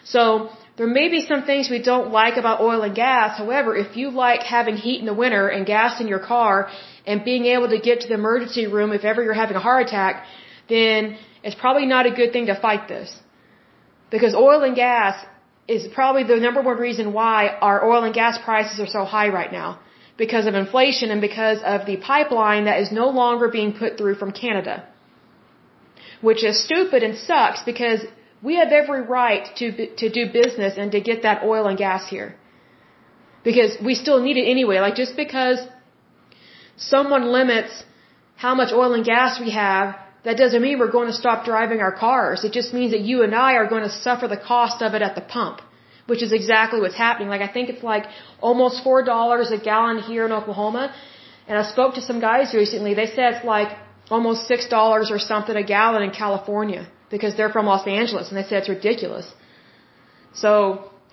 So 0.03 0.49
there 0.75 0.87
may 0.87 1.07
be 1.09 1.21
some 1.21 1.43
things 1.43 1.69
we 1.69 1.81
don't 1.81 2.11
like 2.11 2.37
about 2.37 2.61
oil 2.61 2.81
and 2.81 2.95
gas. 2.95 3.37
However, 3.37 3.75
if 3.75 3.95
you 3.95 4.09
like 4.09 4.41
having 4.41 4.75
heat 4.75 4.99
in 4.99 5.05
the 5.05 5.13
winter 5.13 5.47
and 5.47 5.65
gas 5.65 6.01
in 6.01 6.07
your 6.07 6.19
car 6.19 6.69
and 7.05 7.23
being 7.23 7.45
able 7.45 7.69
to 7.69 7.79
get 7.79 8.01
to 8.01 8.07
the 8.07 8.15
emergency 8.15 8.65
room 8.65 8.91
if 8.91 9.03
ever 9.03 9.21
you're 9.23 9.41
having 9.43 9.55
a 9.55 9.59
heart 9.59 9.87
attack, 9.87 10.25
then 10.69 11.17
it's 11.43 11.55
probably 11.55 11.85
not 11.85 12.07
a 12.07 12.11
good 12.11 12.33
thing 12.33 12.47
to 12.47 12.59
fight 12.59 12.87
this. 12.87 13.15
Because 14.09 14.33
oil 14.33 14.63
and 14.63 14.75
gas 14.75 15.23
is 15.67 15.87
probably 15.87 16.23
the 16.23 16.37
number 16.37 16.61
one 16.61 16.77
reason 16.77 17.13
why 17.13 17.47
our 17.47 17.85
oil 17.89 18.03
and 18.03 18.13
gas 18.13 18.39
prices 18.43 18.79
are 18.79 18.87
so 18.87 19.05
high 19.05 19.29
right 19.29 19.51
now. 19.51 19.79
Because 20.17 20.47
of 20.47 20.55
inflation 20.55 21.11
and 21.11 21.21
because 21.21 21.59
of 21.63 21.85
the 21.85 21.97
pipeline 21.97 22.65
that 22.65 22.79
is 22.79 22.91
no 22.91 23.09
longer 23.09 23.47
being 23.47 23.73
put 23.73 23.97
through 23.97 24.15
from 24.15 24.31
Canada. 24.31 24.87
Which 26.21 26.43
is 26.43 26.63
stupid 26.63 27.03
and 27.03 27.17
sucks 27.17 27.63
because 27.63 28.01
we 28.43 28.55
have 28.61 28.71
every 28.81 29.01
right 29.01 29.45
to 29.59 29.65
to 30.01 30.09
do 30.17 30.23
business 30.41 30.73
and 30.77 30.91
to 30.95 30.99
get 31.09 31.23
that 31.27 31.43
oil 31.43 31.67
and 31.71 31.77
gas 31.77 32.09
here. 32.15 32.29
Because 33.43 33.71
we 33.87 33.95
still 34.03 34.19
need 34.27 34.37
it 34.37 34.47
anyway. 34.55 34.77
Like 34.85 34.95
just 35.03 35.15
because 35.15 35.59
someone 36.77 37.25
limits 37.39 37.83
how 38.35 38.53
much 38.55 38.71
oil 38.73 38.93
and 38.93 39.05
gas 39.05 39.39
we 39.39 39.51
have, 39.51 39.95
that 40.25 40.37
doesn't 40.37 40.61
mean 40.61 40.79
we're 40.79 40.95
going 40.99 41.11
to 41.13 41.19
stop 41.23 41.45
driving 41.51 41.79
our 41.85 41.95
cars. 42.05 42.43
It 42.47 42.53
just 42.59 42.73
means 42.73 42.91
that 42.95 43.01
you 43.09 43.23
and 43.25 43.33
I 43.35 43.51
are 43.59 43.67
going 43.73 43.83
to 43.83 43.95
suffer 44.07 44.27
the 44.27 44.41
cost 44.51 44.81
of 44.81 44.93
it 44.97 45.01
at 45.07 45.15
the 45.19 45.25
pump, 45.35 45.61
which 46.11 46.21
is 46.25 46.31
exactly 46.39 46.79
what's 46.83 46.99
happening. 47.05 47.29
Like 47.35 47.45
I 47.49 47.51
think 47.55 47.69
it's 47.69 47.83
like 47.93 48.05
almost 48.41 48.83
four 48.83 49.03
dollars 49.13 49.51
a 49.51 49.59
gallon 49.71 49.99
here 50.11 50.25
in 50.25 50.31
Oklahoma. 50.39 50.93
And 51.47 51.57
I 51.57 51.63
spoke 51.75 51.95
to 51.95 52.01
some 52.09 52.19
guys 52.29 52.53
recently. 52.53 52.93
They 52.93 53.07
said 53.15 53.27
it's 53.35 53.45
like 53.45 53.71
almost 54.09 54.47
six 54.47 54.67
dollars 54.77 55.11
or 55.11 55.19
something 55.19 55.55
a 55.55 55.67
gallon 55.75 56.03
in 56.03 56.11
California 56.23 56.83
because 57.15 57.33
they're 57.37 57.53
from 57.57 57.67
Los 57.73 57.85
Angeles 57.99 58.25
and 58.29 58.35
they 58.37 58.45
say 58.49 58.55
it's 58.61 58.73
ridiculous. 58.77 59.27
So 60.43 60.53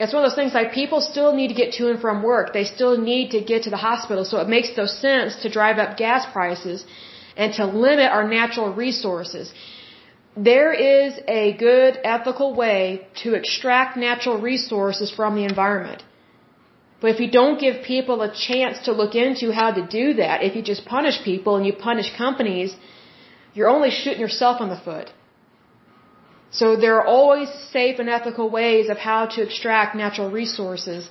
it's 0.03 0.13
one 0.15 0.23
of 0.23 0.27
those 0.29 0.41
things 0.41 0.55
like 0.59 0.69
people 0.83 1.01
still 1.13 1.33
need 1.41 1.51
to 1.53 1.59
get 1.63 1.71
to 1.79 1.85
and 1.93 2.01
from 2.05 2.17
work. 2.33 2.47
They 2.59 2.67
still 2.77 2.95
need 3.11 3.27
to 3.37 3.41
get 3.51 3.61
to 3.67 3.71
the 3.77 3.83
hospital. 3.91 4.23
So 4.31 4.37
it 4.45 4.49
makes 4.57 4.71
no 4.83 4.87
sense 5.07 5.33
to 5.43 5.49
drive 5.59 5.79
up 5.83 5.91
gas 6.05 6.23
prices 6.37 6.79
and 7.43 7.49
to 7.59 7.65
limit 7.89 8.09
our 8.17 8.27
natural 8.39 8.71
resources. 8.85 9.53
There 10.53 10.73
is 11.03 11.13
a 11.43 11.45
good 11.67 11.93
ethical 12.15 12.49
way 12.63 12.81
to 13.23 13.29
extract 13.41 13.99
natural 14.09 14.39
resources 14.51 15.09
from 15.19 15.31
the 15.39 15.45
environment. 15.53 16.03
But 17.01 17.09
if 17.15 17.19
you 17.23 17.31
don't 17.41 17.59
give 17.65 17.77
people 17.95 18.19
a 18.29 18.33
chance 18.49 18.77
to 18.87 18.93
look 19.01 19.15
into 19.27 19.47
how 19.61 19.71
to 19.79 19.83
do 20.01 20.07
that, 20.23 20.37
if 20.49 20.57
you 20.57 20.63
just 20.75 20.85
punish 20.97 21.17
people 21.31 21.57
and 21.57 21.65
you 21.69 21.75
punish 21.91 22.09
companies, 22.25 22.71
you're 23.55 23.73
only 23.77 23.91
shooting 24.03 24.23
yourself 24.27 24.61
in 24.65 24.69
the 24.75 24.83
foot. 24.89 25.09
So 26.51 26.77
there 26.77 26.97
are 27.01 27.07
always 27.07 27.49
safe 27.73 27.99
and 27.99 28.09
ethical 28.09 28.49
ways 28.51 28.89
of 28.89 28.99
how 28.99 29.27
to 29.35 29.43
extract 29.43 29.95
natural 29.95 30.31
resources. 30.31 31.09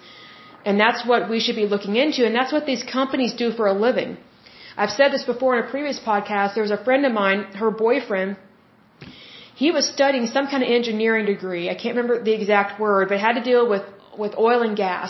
And 0.65 0.80
that's 0.80 1.06
what 1.06 1.30
we 1.30 1.39
should 1.39 1.56
be 1.56 1.65
looking 1.65 1.95
into. 1.95 2.25
And 2.25 2.36
that's 2.36 2.52
what 2.52 2.65
these 2.65 2.84
companies 2.84 3.34
do 3.34 3.52
for 3.52 3.67
a 3.67 3.73
living. 3.88 4.17
I've 4.75 4.91
said 4.91 5.12
this 5.12 5.23
before 5.23 5.58
in 5.58 5.65
a 5.65 5.69
previous 5.69 5.99
podcast. 5.99 6.56
There 6.56 6.67
was 6.69 6.71
a 6.80 6.84
friend 6.84 7.06
of 7.06 7.13
mine, 7.13 7.39
her 7.63 7.71
boyfriend, 7.71 8.38
he 9.63 9.71
was 9.78 9.86
studying 9.95 10.25
some 10.36 10.45
kind 10.52 10.62
of 10.65 10.69
engineering 10.80 11.25
degree. 11.25 11.63
I 11.71 11.75
can't 11.80 11.95
remember 11.95 12.15
the 12.28 12.36
exact 12.39 12.80
word, 12.84 13.10
but 13.10 13.15
it 13.17 13.23
had 13.28 13.36
to 13.39 13.45
deal 13.52 13.63
with, 13.73 13.86
with 14.23 14.34
oil 14.47 14.62
and 14.67 14.75
gas. 14.86 15.10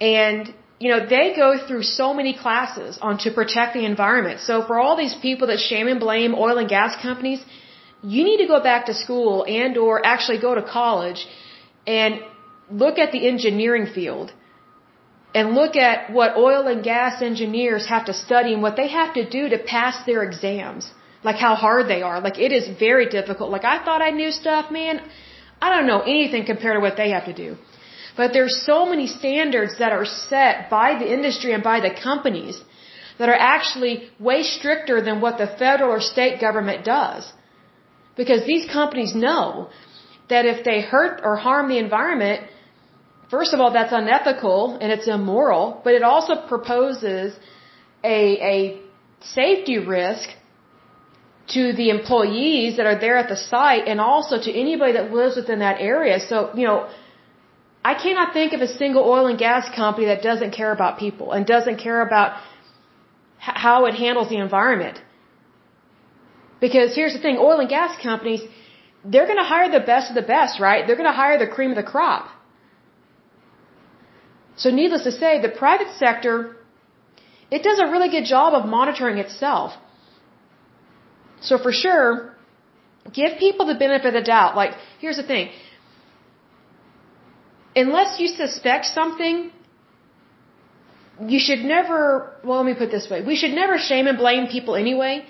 And, 0.00 0.54
you 0.82 0.88
know, 0.92 1.00
they 1.14 1.24
go 1.44 1.48
through 1.66 1.82
so 2.00 2.06
many 2.18 2.34
classes 2.44 3.00
on 3.08 3.18
to 3.24 3.32
protect 3.40 3.74
the 3.78 3.84
environment. 3.92 4.38
So 4.48 4.54
for 4.68 4.74
all 4.82 4.96
these 5.04 5.16
people 5.26 5.48
that 5.50 5.58
shame 5.70 5.88
and 5.92 5.98
blame 6.06 6.36
oil 6.46 6.56
and 6.62 6.68
gas 6.76 6.92
companies, 7.08 7.40
you 8.02 8.24
need 8.24 8.38
to 8.38 8.46
go 8.46 8.60
back 8.62 8.86
to 8.86 8.94
school 8.94 9.44
and 9.44 9.76
or 9.76 10.04
actually 10.04 10.38
go 10.38 10.54
to 10.54 10.62
college 10.62 11.26
and 11.86 12.20
look 12.70 12.98
at 12.98 13.12
the 13.12 13.26
engineering 13.28 13.86
field 13.86 14.32
and 15.34 15.54
look 15.54 15.76
at 15.76 16.12
what 16.12 16.36
oil 16.36 16.66
and 16.66 16.84
gas 16.84 17.22
engineers 17.22 17.86
have 17.86 18.04
to 18.06 18.14
study 18.14 18.52
and 18.52 18.62
what 18.62 18.76
they 18.76 18.88
have 18.88 19.14
to 19.14 19.28
do 19.28 19.48
to 19.48 19.58
pass 19.58 20.04
their 20.04 20.22
exams. 20.22 20.90
Like 21.24 21.36
how 21.36 21.54
hard 21.54 21.88
they 21.88 22.02
are. 22.02 22.20
Like 22.20 22.38
it 22.38 22.52
is 22.52 22.68
very 22.78 23.08
difficult. 23.08 23.50
Like 23.50 23.64
I 23.64 23.84
thought 23.84 24.02
I 24.02 24.10
knew 24.10 24.32
stuff, 24.32 24.70
man. 24.70 25.00
I 25.60 25.70
don't 25.74 25.86
know 25.86 26.00
anything 26.00 26.44
compared 26.44 26.76
to 26.76 26.80
what 26.80 26.96
they 26.96 27.10
have 27.10 27.26
to 27.26 27.32
do. 27.32 27.56
But 28.16 28.32
there's 28.32 28.56
so 28.66 28.84
many 28.84 29.06
standards 29.06 29.78
that 29.78 29.92
are 29.92 30.04
set 30.04 30.68
by 30.68 30.98
the 30.98 31.10
industry 31.10 31.52
and 31.52 31.62
by 31.62 31.80
the 31.80 31.90
companies 32.08 32.60
that 33.18 33.28
are 33.28 33.40
actually 33.54 34.10
way 34.18 34.42
stricter 34.42 35.00
than 35.00 35.20
what 35.20 35.38
the 35.38 35.46
federal 35.46 35.92
or 35.92 36.00
state 36.00 36.40
government 36.40 36.84
does. 36.84 37.32
Because 38.16 38.46
these 38.46 38.66
companies 38.70 39.14
know 39.14 39.68
that 40.28 40.44
if 40.44 40.64
they 40.64 40.80
hurt 40.80 41.20
or 41.24 41.36
harm 41.36 41.68
the 41.68 41.78
environment, 41.78 42.46
first 43.30 43.54
of 43.54 43.60
all, 43.60 43.72
that's 43.72 43.92
unethical 43.92 44.78
and 44.80 44.92
it's 44.92 45.08
immoral, 45.08 45.80
but 45.84 45.94
it 45.94 46.02
also 46.02 46.34
proposes 46.52 47.34
a, 48.04 48.18
a 48.54 48.80
safety 49.20 49.78
risk 49.78 50.28
to 51.48 51.72
the 51.72 51.90
employees 51.90 52.76
that 52.76 52.86
are 52.86 52.98
there 52.98 53.16
at 53.16 53.28
the 53.28 53.36
site 53.36 53.86
and 53.86 54.00
also 54.00 54.40
to 54.40 54.50
anybody 54.64 54.92
that 54.92 55.12
lives 55.12 55.36
within 55.36 55.58
that 55.58 55.80
area. 55.80 56.20
So, 56.20 56.50
you 56.54 56.66
know, 56.66 56.88
I 57.84 57.94
cannot 57.94 58.32
think 58.32 58.52
of 58.52 58.60
a 58.60 58.68
single 58.68 59.02
oil 59.02 59.26
and 59.26 59.38
gas 59.38 59.68
company 59.74 60.06
that 60.06 60.22
doesn't 60.22 60.52
care 60.52 60.72
about 60.72 60.98
people 60.98 61.32
and 61.32 61.44
doesn't 61.44 61.78
care 61.78 62.00
about 62.00 62.40
how 63.38 63.86
it 63.86 63.94
handles 63.94 64.28
the 64.28 64.38
environment. 64.38 65.00
Because 66.64 66.94
here's 66.98 67.14
the 67.16 67.22
thing, 67.26 67.36
oil 67.48 67.58
and 67.62 67.68
gas 67.76 67.92
companies, 68.08 68.42
they're 69.12 69.28
going 69.30 69.42
to 69.44 69.50
hire 69.54 69.68
the 69.78 69.84
best 69.92 70.10
of 70.10 70.16
the 70.20 70.28
best, 70.34 70.60
right? 70.68 70.86
They're 70.86 71.00
going 71.02 71.12
to 71.14 71.20
hire 71.24 71.38
the 71.44 71.50
cream 71.54 71.70
of 71.74 71.78
the 71.82 71.88
crop. 71.94 72.26
So 74.62 74.70
needless 74.70 75.02
to 75.08 75.12
say, 75.22 75.30
the 75.48 75.54
private 75.64 75.90
sector, 76.02 76.34
it 77.50 77.64
does 77.68 77.80
a 77.86 77.88
really 77.94 78.10
good 78.16 78.26
job 78.34 78.54
of 78.58 78.68
monitoring 78.76 79.18
itself. 79.24 79.72
So 81.40 81.58
for 81.58 81.72
sure, 81.72 82.36
give 83.20 83.38
people 83.38 83.66
the 83.72 83.78
benefit 83.84 84.14
of 84.14 84.18
the 84.20 84.26
doubt. 84.34 84.54
Like, 84.62 84.72
here's 85.00 85.16
the 85.22 85.28
thing. 85.32 85.50
Unless 87.74 88.20
you 88.20 88.28
suspect 88.28 88.84
something, 88.86 89.50
you 91.34 91.40
should 91.40 91.62
never, 91.76 92.34
well, 92.44 92.58
let 92.58 92.66
me 92.66 92.74
put 92.74 92.90
this 92.92 93.08
way. 93.10 93.20
We 93.32 93.34
should 93.34 93.54
never 93.62 93.78
shame 93.78 94.06
and 94.06 94.16
blame 94.16 94.46
people 94.46 94.76
anyway 94.76 95.26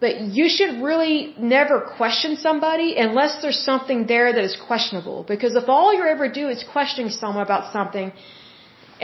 but 0.00 0.20
you 0.36 0.48
should 0.48 0.82
really 0.82 1.34
never 1.38 1.76
question 1.98 2.36
somebody 2.36 2.96
unless 2.96 3.42
there's 3.42 3.62
something 3.70 4.06
there 4.06 4.32
that 4.32 4.44
is 4.50 4.56
questionable. 4.68 5.24
Because 5.32 5.54
if 5.62 5.68
all 5.68 5.92
you 5.94 6.04
ever 6.04 6.28
do 6.40 6.48
is 6.48 6.64
questioning 6.76 7.10
someone 7.10 7.44
about 7.44 7.72
something, 7.72 8.12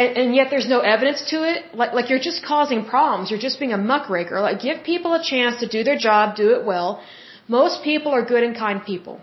and, 0.03 0.11
and 0.21 0.35
yet 0.35 0.49
there's 0.51 0.69
no 0.69 0.81
evidence 0.81 1.21
to 1.33 1.37
it, 1.51 1.75
like, 1.75 1.93
like 1.93 2.09
you're 2.11 2.27
just 2.31 2.43
causing 2.45 2.85
problems. 2.85 3.31
You're 3.31 3.45
just 3.49 3.59
being 3.59 3.75
a 3.75 3.83
muckraker. 3.93 4.41
Like 4.41 4.61
give 4.61 4.83
people 4.85 5.13
a 5.15 5.23
chance 5.23 5.61
to 5.61 5.69
do 5.77 5.85
their 5.85 5.99
job, 6.09 6.37
do 6.37 6.51
it 6.57 6.65
well. 6.65 7.03
Most 7.47 7.83
people 7.83 8.13
are 8.13 8.25
good 8.25 8.43
and 8.43 8.57
kind 8.57 8.85
people. 8.85 9.21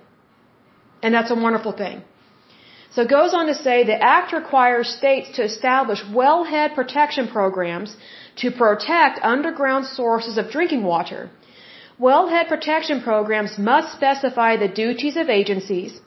And 1.02 1.14
that's 1.14 1.32
a 1.32 1.36
wonderful 1.36 1.74
thing. 1.84 2.04
So 2.92 3.02
it 3.02 3.10
goes 3.10 3.34
on 3.34 3.48
to 3.48 3.56
say 3.56 3.84
the 3.84 4.02
act 4.16 4.34
requires 4.34 4.88
states 4.90 5.36
to 5.38 5.44
establish 5.44 6.02
wellhead 6.04 6.76
protection 6.76 7.28
programs 7.28 7.96
to 8.42 8.52
protect 8.52 9.20
underground 9.24 9.88
sources 9.88 10.38
of 10.38 10.52
drinking 10.52 10.84
water. 10.84 11.32
Wellhead 12.00 12.48
protection 12.48 13.02
programs 13.02 13.58
must 13.58 13.94
specify 13.94 14.58
the 14.58 14.68
duties 14.68 15.16
of 15.16 15.30
agencies, 15.30 16.02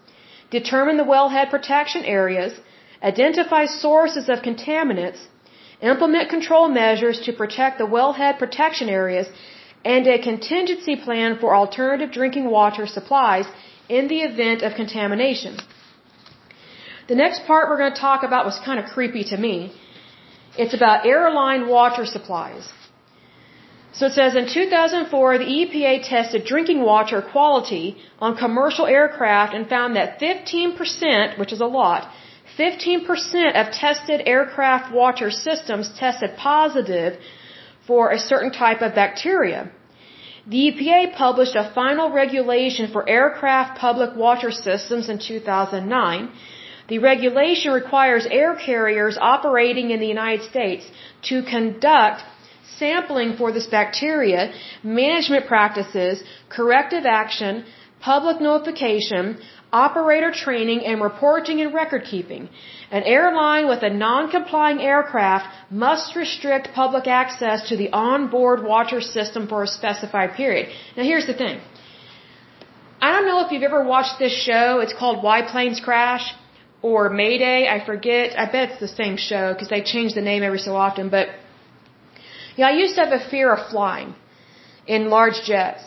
determine 0.50 0.96
the 0.96 1.04
wellhead 1.04 1.48
protection 1.50 2.04
areas, 2.04 2.58
identify 3.02 3.66
sources 3.66 4.28
of 4.28 4.40
contaminants, 4.40 5.26
implement 5.80 6.28
control 6.28 6.68
measures 6.68 7.20
to 7.20 7.32
protect 7.32 7.78
the 7.78 7.86
wellhead 7.86 8.38
protection 8.38 8.88
areas, 8.88 9.28
and 9.84 10.06
a 10.08 10.18
contingency 10.18 10.96
plan 10.96 11.38
for 11.38 11.54
alternative 11.54 12.10
drinking 12.10 12.50
water 12.50 12.86
supplies 12.86 13.46
in 13.88 14.08
the 14.08 14.22
event 14.22 14.62
of 14.62 14.74
contamination. 14.74 15.56
The 17.06 17.14
next 17.14 17.46
part 17.46 17.68
we're 17.68 17.78
going 17.78 17.94
to 17.94 18.00
talk 18.00 18.24
about 18.24 18.44
was 18.44 18.58
kind 18.58 18.80
of 18.80 18.86
creepy 18.86 19.22
to 19.24 19.36
me. 19.36 19.72
It's 20.58 20.74
about 20.74 21.06
airline 21.06 21.68
water 21.68 22.04
supplies. 22.04 22.72
So 23.96 24.06
it 24.06 24.12
says 24.12 24.36
in 24.36 24.46
2004, 24.46 25.38
the 25.38 25.50
EPA 25.58 26.06
tested 26.06 26.44
drinking 26.44 26.80
water 26.82 27.22
quality 27.22 27.96
on 28.18 28.36
commercial 28.36 28.86
aircraft 28.86 29.54
and 29.54 29.66
found 29.74 29.96
that 29.96 30.20
15%, 30.20 31.38
which 31.38 31.52
is 31.56 31.62
a 31.62 31.70
lot, 31.80 32.02
15% 32.58 33.60
of 33.60 33.72
tested 33.72 34.20
aircraft 34.26 34.92
water 34.92 35.30
systems 35.30 35.90
tested 35.98 36.36
positive 36.36 37.18
for 37.86 38.10
a 38.10 38.18
certain 38.18 38.52
type 38.52 38.82
of 38.82 38.94
bacteria. 38.94 39.70
The 40.46 40.60
EPA 40.68 41.14
published 41.14 41.56
a 41.56 41.70
final 41.74 42.10
regulation 42.10 42.92
for 42.92 43.08
aircraft 43.08 43.78
public 43.78 44.14
water 44.14 44.50
systems 44.50 45.08
in 45.08 45.18
2009 45.18 46.30
the 46.88 46.98
regulation 47.00 47.72
requires 47.72 48.26
air 48.30 48.54
carriers 48.54 49.18
operating 49.20 49.90
in 49.90 49.98
the 49.98 50.06
United 50.06 50.48
States 50.48 50.84
to 51.22 51.42
conduct 51.42 52.22
sampling 52.78 53.36
for 53.36 53.52
this 53.52 53.66
bacteria, 53.66 54.52
management 54.82 55.46
practices, 55.46 56.22
corrective 56.48 57.06
action, 57.06 57.64
public 58.00 58.40
notification, 58.40 59.38
operator 59.72 60.30
training, 60.30 60.80
and 60.84 61.02
reporting 61.02 61.60
and 61.60 61.74
record 61.74 62.04
keeping. 62.04 62.48
An 62.90 63.02
airline 63.02 63.66
with 63.68 63.82
a 63.82 63.90
non-complying 63.90 64.80
aircraft 64.80 65.46
must 65.70 66.14
restrict 66.14 66.68
public 66.74 67.06
access 67.06 67.68
to 67.68 67.76
the 67.76 67.90
onboard 67.92 68.62
water 68.62 69.00
system 69.00 69.48
for 69.48 69.62
a 69.64 69.66
specified 69.66 70.34
period. 70.34 70.68
Now 70.96 71.02
here's 71.02 71.26
the 71.26 71.34
thing. 71.34 71.60
I 73.00 73.12
don't 73.12 73.26
know 73.26 73.44
if 73.44 73.52
you've 73.52 73.68
ever 73.70 73.84
watched 73.84 74.18
this 74.18 74.32
show. 74.32 74.80
It's 74.80 74.94
called 75.00 75.22
Why 75.22 75.42
Planes 75.42 75.80
Crash 75.80 76.32
or 76.80 77.10
Mayday. 77.10 77.68
I 77.68 77.84
forget. 77.84 78.38
I 78.38 78.46
bet 78.50 78.70
it's 78.70 78.80
the 78.80 78.94
same 79.02 79.16
show 79.16 79.52
because 79.52 79.68
they 79.68 79.82
change 79.82 80.14
the 80.14 80.22
name 80.22 80.42
every 80.42 80.58
so 80.58 80.74
often. 80.74 81.10
But 81.10 81.28
yeah, 82.56 82.68
I 82.68 82.72
used 82.72 82.94
to 82.96 83.04
have 83.04 83.12
a 83.20 83.24
fear 83.30 83.52
of 83.52 83.68
flying 83.70 84.14
in 84.86 85.10
large 85.10 85.42
jets. 85.44 85.82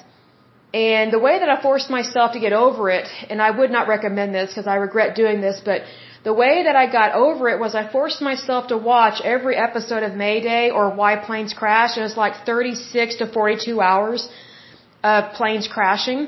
And 0.73 1.11
the 1.11 1.19
way 1.19 1.39
that 1.39 1.49
I 1.49 1.61
forced 1.61 1.89
myself 1.89 2.33
to 2.33 2.39
get 2.39 2.53
over 2.53 2.91
it, 2.91 3.07
and 3.29 3.41
I 3.41 3.49
would 3.49 3.71
not 3.71 3.87
recommend 3.87 4.35
this 4.35 4.51
because 4.51 4.67
I 4.67 4.75
regret 4.75 5.15
doing 5.15 5.41
this, 5.41 5.61
but 5.65 5.81
the 6.23 6.33
way 6.33 6.63
that 6.63 6.75
I 6.75 6.85
got 6.91 7.13
over 7.13 7.49
it 7.49 7.59
was 7.59 7.73
I 7.75 7.91
forced 7.91 8.21
myself 8.21 8.67
to 8.67 8.77
watch 8.77 9.21
every 9.23 9.55
episode 9.55 10.03
of 10.03 10.15
Mayday 10.15 10.69
or 10.69 10.93
Why 10.93 11.15
Planes 11.15 11.53
Crash. 11.53 11.97
It 11.97 12.01
was 12.01 12.17
like 12.17 12.45
36 12.45 13.15
to 13.17 13.25
42 13.25 13.81
hours 13.81 14.29
of 15.03 15.33
planes 15.33 15.67
crashing. 15.67 16.27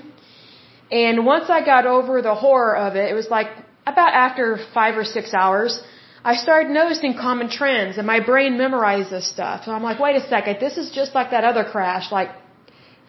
And 0.91 1.25
once 1.25 1.49
I 1.49 1.63
got 1.63 1.85
over 1.85 2.21
the 2.21 2.35
horror 2.35 2.75
of 2.75 2.95
it, 2.95 3.11
it 3.11 3.13
was 3.13 3.29
like 3.29 3.47
about 3.85 4.13
after 4.13 4.57
five 4.73 4.97
or 4.97 5.03
six 5.03 5.33
hours, 5.33 5.81
I 6.23 6.35
started 6.35 6.71
noticing 6.71 7.15
common 7.15 7.49
trends 7.49 7.97
and 7.97 8.05
my 8.05 8.19
brain 8.19 8.57
memorized 8.57 9.09
this 9.09 9.27
stuff. 9.27 9.65
So 9.65 9.71
I'm 9.71 9.81
like, 9.81 9.99
wait 9.99 10.15
a 10.15 10.27
second, 10.27 10.57
this 10.59 10.77
is 10.77 10.91
just 10.91 11.15
like 11.15 11.31
that 11.31 11.43
other 11.43 11.63
crash, 11.63 12.11
like 12.11 12.29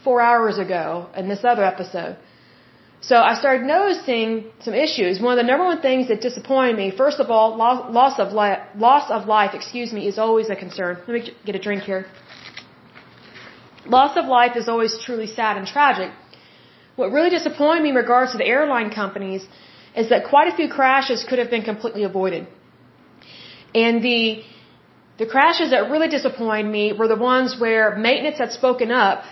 four 0.03 0.21
hours 0.21 0.59
ago 0.59 1.09
in 1.15 1.29
this 1.29 1.45
other 1.45 1.65
episode. 1.65 2.17
So 3.03 3.17
I 3.17 3.35
started 3.35 3.67
noticing 3.67 4.45
some 4.61 4.75
issues. 4.75 5.21
One 5.21 5.37
of 5.37 5.45
the 5.45 5.49
number 5.51 5.65
one 5.65 5.83
things 5.83 6.09
that 6.09 6.21
disappointed 6.21 6.77
me, 6.77 6.91
first 6.97 7.19
of 7.19 7.31
all, 7.31 7.57
loss 7.57 8.19
of 8.19 8.33
life, 8.33 8.61
loss 8.77 9.11
of 9.11 9.27
life, 9.27 9.55
excuse 9.55 9.93
me, 9.93 10.07
is 10.07 10.19
always 10.19 10.49
a 10.51 10.57
concern. 10.57 10.99
Let 11.07 11.15
me 11.19 11.35
get 11.45 11.57
a 11.57 11.59
drink 11.59 11.83
here. 11.83 12.07
Loss 13.85 14.17
of 14.17 14.27
life 14.27 14.57
is 14.57 14.69
always 14.69 14.97
truly 15.05 15.27
sad 15.27 15.57
and 15.57 15.67
tragic. 15.67 16.11
What 16.95 17.11
really 17.11 17.31
disappointed 17.31 17.83
me 17.83 17.91
in 17.91 17.97
regards 17.97 18.33
to 18.33 18.39
the 18.39 18.47
airline 18.47 18.91
companies 18.91 19.45
is 19.97 20.09
that 20.11 20.25
quite 20.33 20.53
a 20.53 20.57
few 20.57 20.69
crashes 20.69 21.25
could 21.29 21.41
have 21.41 21.51
been 21.51 21.63
completely 21.63 22.05
avoided. 22.05 22.47
And 23.75 24.03
the 24.03 24.43
the 25.19 25.27
crashes 25.27 25.71
that 25.71 25.91
really 25.91 26.09
disappointed 26.09 26.71
me 26.79 26.93
were 26.93 27.09
the 27.09 27.21
ones 27.33 27.59
where 27.59 27.97
maintenance 27.97 28.39
had 28.39 28.51
spoken 28.53 28.91
up 28.91 29.25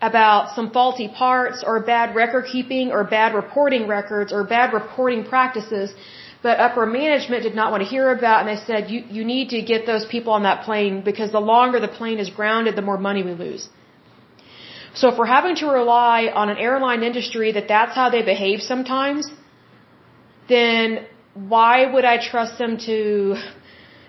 about 0.00 0.54
some 0.54 0.70
faulty 0.70 1.08
parts 1.08 1.62
or 1.66 1.80
bad 1.80 2.14
record 2.14 2.46
keeping 2.52 2.90
or 2.90 3.04
bad 3.04 3.34
reporting 3.34 3.86
records 3.86 4.32
or 4.32 4.44
bad 4.44 4.72
reporting 4.72 5.24
practices, 5.24 5.94
but 6.42 6.58
upper 6.58 6.86
management 6.86 7.42
did 7.42 7.54
not 7.54 7.70
want 7.70 7.82
to 7.82 7.88
hear 7.88 8.10
about 8.10 8.40
and 8.40 8.48
they 8.48 8.60
said 8.68 8.90
you 8.90 9.00
you 9.16 9.24
need 9.24 9.50
to 9.50 9.60
get 9.72 9.84
those 9.84 10.06
people 10.14 10.32
on 10.32 10.44
that 10.44 10.64
plane 10.64 11.02
because 11.10 11.30
the 11.32 11.44
longer 11.54 11.80
the 11.80 11.94
plane 12.00 12.18
is 12.18 12.30
grounded, 12.30 12.76
the 12.76 12.86
more 12.90 12.98
money 12.98 13.22
we 13.22 13.34
lose. 13.34 13.68
So 14.94 15.08
if 15.08 15.18
we're 15.18 15.32
having 15.38 15.56
to 15.56 15.66
rely 15.66 16.18
on 16.34 16.48
an 16.48 16.56
airline 16.56 17.02
industry 17.02 17.52
that 17.52 17.68
that's 17.68 17.94
how 17.94 18.10
they 18.10 18.22
behave 18.22 18.60
sometimes, 18.60 19.30
then 20.48 21.06
why 21.34 21.86
would 21.92 22.04
I 22.04 22.16
trust 22.18 22.58
them 22.58 22.76
to 22.86 23.36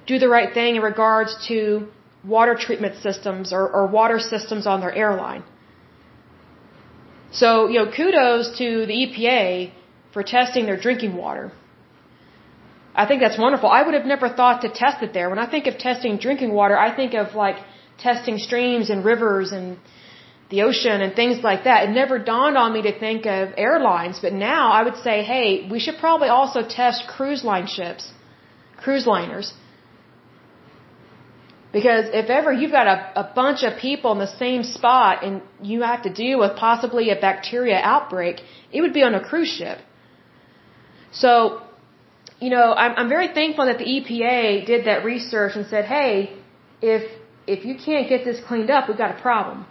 do 0.07 0.19
the 0.19 0.29
right 0.29 0.53
thing 0.53 0.75
in 0.75 0.81
regards 0.81 1.35
to 1.47 1.87
water 2.23 2.55
treatment 2.55 2.95
systems 3.01 3.53
or, 3.53 3.67
or 3.67 3.87
water 3.87 4.19
systems 4.19 4.67
on 4.67 4.79
their 4.81 4.93
airline? 4.93 5.43
So, 7.31 7.67
you 7.69 7.79
know, 7.79 7.89
kudos 7.91 8.57
to 8.57 8.85
the 8.85 8.93
EPA 9.03 9.71
for 10.13 10.23
testing 10.23 10.65
their 10.65 10.77
drinking 10.77 11.15
water. 11.15 11.51
I 12.93 13.05
think 13.05 13.21
that's 13.21 13.37
wonderful. 13.37 13.69
I 13.69 13.83
would 13.83 13.93
have 13.93 14.05
never 14.05 14.27
thought 14.27 14.61
to 14.61 14.69
test 14.69 15.01
it 15.01 15.13
there. 15.13 15.29
When 15.29 15.39
I 15.39 15.49
think 15.49 15.67
of 15.67 15.77
testing 15.77 16.17
drinking 16.17 16.51
water, 16.51 16.77
I 16.77 16.93
think 16.93 17.13
of 17.13 17.35
like 17.35 17.55
testing 17.97 18.37
streams 18.37 18.89
and 18.89 19.05
rivers 19.05 19.53
and 19.53 19.77
the 20.49 20.63
ocean 20.63 21.01
and 21.01 21.15
things 21.15 21.41
like 21.41 21.63
that. 21.63 21.85
It 21.85 21.91
never 21.91 22.19
dawned 22.19 22.57
on 22.57 22.73
me 22.73 22.81
to 22.81 22.93
think 22.99 23.25
of 23.25 23.53
airlines, 23.57 24.19
but 24.19 24.33
now 24.33 24.71
I 24.71 24.83
would 24.83 24.97
say, 24.97 25.23
hey, 25.23 25.67
we 25.71 25.79
should 25.79 25.97
probably 25.97 26.27
also 26.27 26.61
test 26.67 27.07
cruise 27.07 27.43
line 27.45 27.67
ships, 27.67 28.11
cruise 28.77 29.07
liners. 29.07 29.53
Because 31.71 32.05
if 32.21 32.29
ever 32.29 32.51
you've 32.51 32.71
got 32.71 32.87
a, 32.87 32.97
a 33.23 33.23
bunch 33.33 33.63
of 33.63 33.77
people 33.79 34.11
in 34.11 34.19
the 34.19 34.33
same 34.37 34.63
spot 34.63 35.23
and 35.23 35.41
you 35.61 35.83
have 35.83 36.01
to 36.03 36.11
deal 36.13 36.39
with 36.39 36.57
possibly 36.57 37.11
a 37.11 37.15
bacteria 37.15 37.79
outbreak, 37.81 38.41
it 38.73 38.81
would 38.81 38.93
be 38.93 39.03
on 39.03 39.15
a 39.15 39.23
cruise 39.23 39.53
ship. 39.57 39.79
So, 41.13 41.61
you 42.41 42.49
know, 42.49 42.73
I'm, 42.73 42.93
I'm 42.97 43.09
very 43.09 43.29
thankful 43.39 43.65
that 43.67 43.77
the 43.77 43.85
EPA 43.85 44.65
did 44.65 44.85
that 44.85 45.05
research 45.05 45.53
and 45.55 45.65
said, 45.67 45.85
hey, 45.85 46.33
if 46.81 47.03
if 47.47 47.65
you 47.65 47.75
can't 47.75 48.07
get 48.07 48.23
this 48.23 48.39
cleaned 48.47 48.69
up, 48.69 48.87
we've 48.87 48.97
got 48.97 49.17
a 49.17 49.21
problem. 49.21 49.65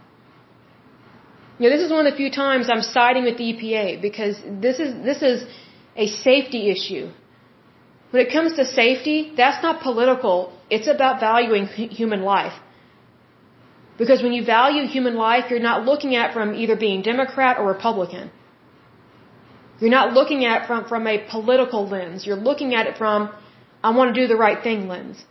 You 1.59 1.69
know, 1.69 1.77
this 1.77 1.85
is 1.85 1.91
one 1.91 2.07
of 2.07 2.13
the 2.13 2.17
few 2.17 2.31
times 2.31 2.69
I'm 2.73 2.83
siding 2.83 3.25
with 3.25 3.37
the 3.37 3.45
EPA 3.53 4.01
because 4.03 4.37
this 4.67 4.81
is 4.81 4.91
this 5.05 5.23
is 5.23 5.45
a 5.97 6.07
safety 6.07 6.71
issue. 6.71 7.11
When 8.11 8.27
it 8.27 8.33
comes 8.33 8.55
to 8.57 8.65
safety, 8.65 9.33
that's 9.37 9.63
not 9.63 9.83
political. 9.83 10.53
It's 10.71 10.89
about 10.97 11.21
valuing 11.21 11.67
human 12.01 12.23
life. 12.23 12.57
Because 14.01 14.23
when 14.23 14.33
you 14.33 14.45
value 14.45 14.83
human 14.87 15.17
life, 15.17 15.51
you're 15.51 15.67
not 15.71 15.85
looking 15.85 16.15
at 16.21 16.33
from 16.37 16.55
either 16.55 16.77
being 16.77 17.03
Democrat 17.03 17.59
or 17.59 17.67
Republican. 17.67 18.31
You're 19.81 19.97
not 19.99 20.13
looking 20.19 20.45
at 20.45 20.67
from 20.69 20.85
from 20.93 21.07
a 21.07 21.17
political 21.35 21.83
lens. 21.95 22.27
You're 22.27 22.43
looking 22.51 22.75
at 22.75 22.87
it 22.87 22.97
from 23.03 23.31
I 23.83 23.91
want 23.97 24.15
to 24.15 24.21
do 24.21 24.27
the 24.33 24.41
right 24.47 24.63
thing 24.63 24.89
lens. 24.89 25.25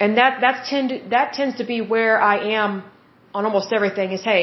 And 0.00 0.18
that 0.18 0.40
that's 0.40 0.68
tend 0.70 0.88
to, 0.90 0.96
that 1.10 1.32
tends 1.32 1.56
to 1.58 1.64
be 1.64 1.80
where 1.80 2.20
I 2.20 2.36
am 2.62 2.82
on 3.34 3.44
almost 3.44 3.72
everything 3.72 4.12
is, 4.12 4.22
hey, 4.22 4.42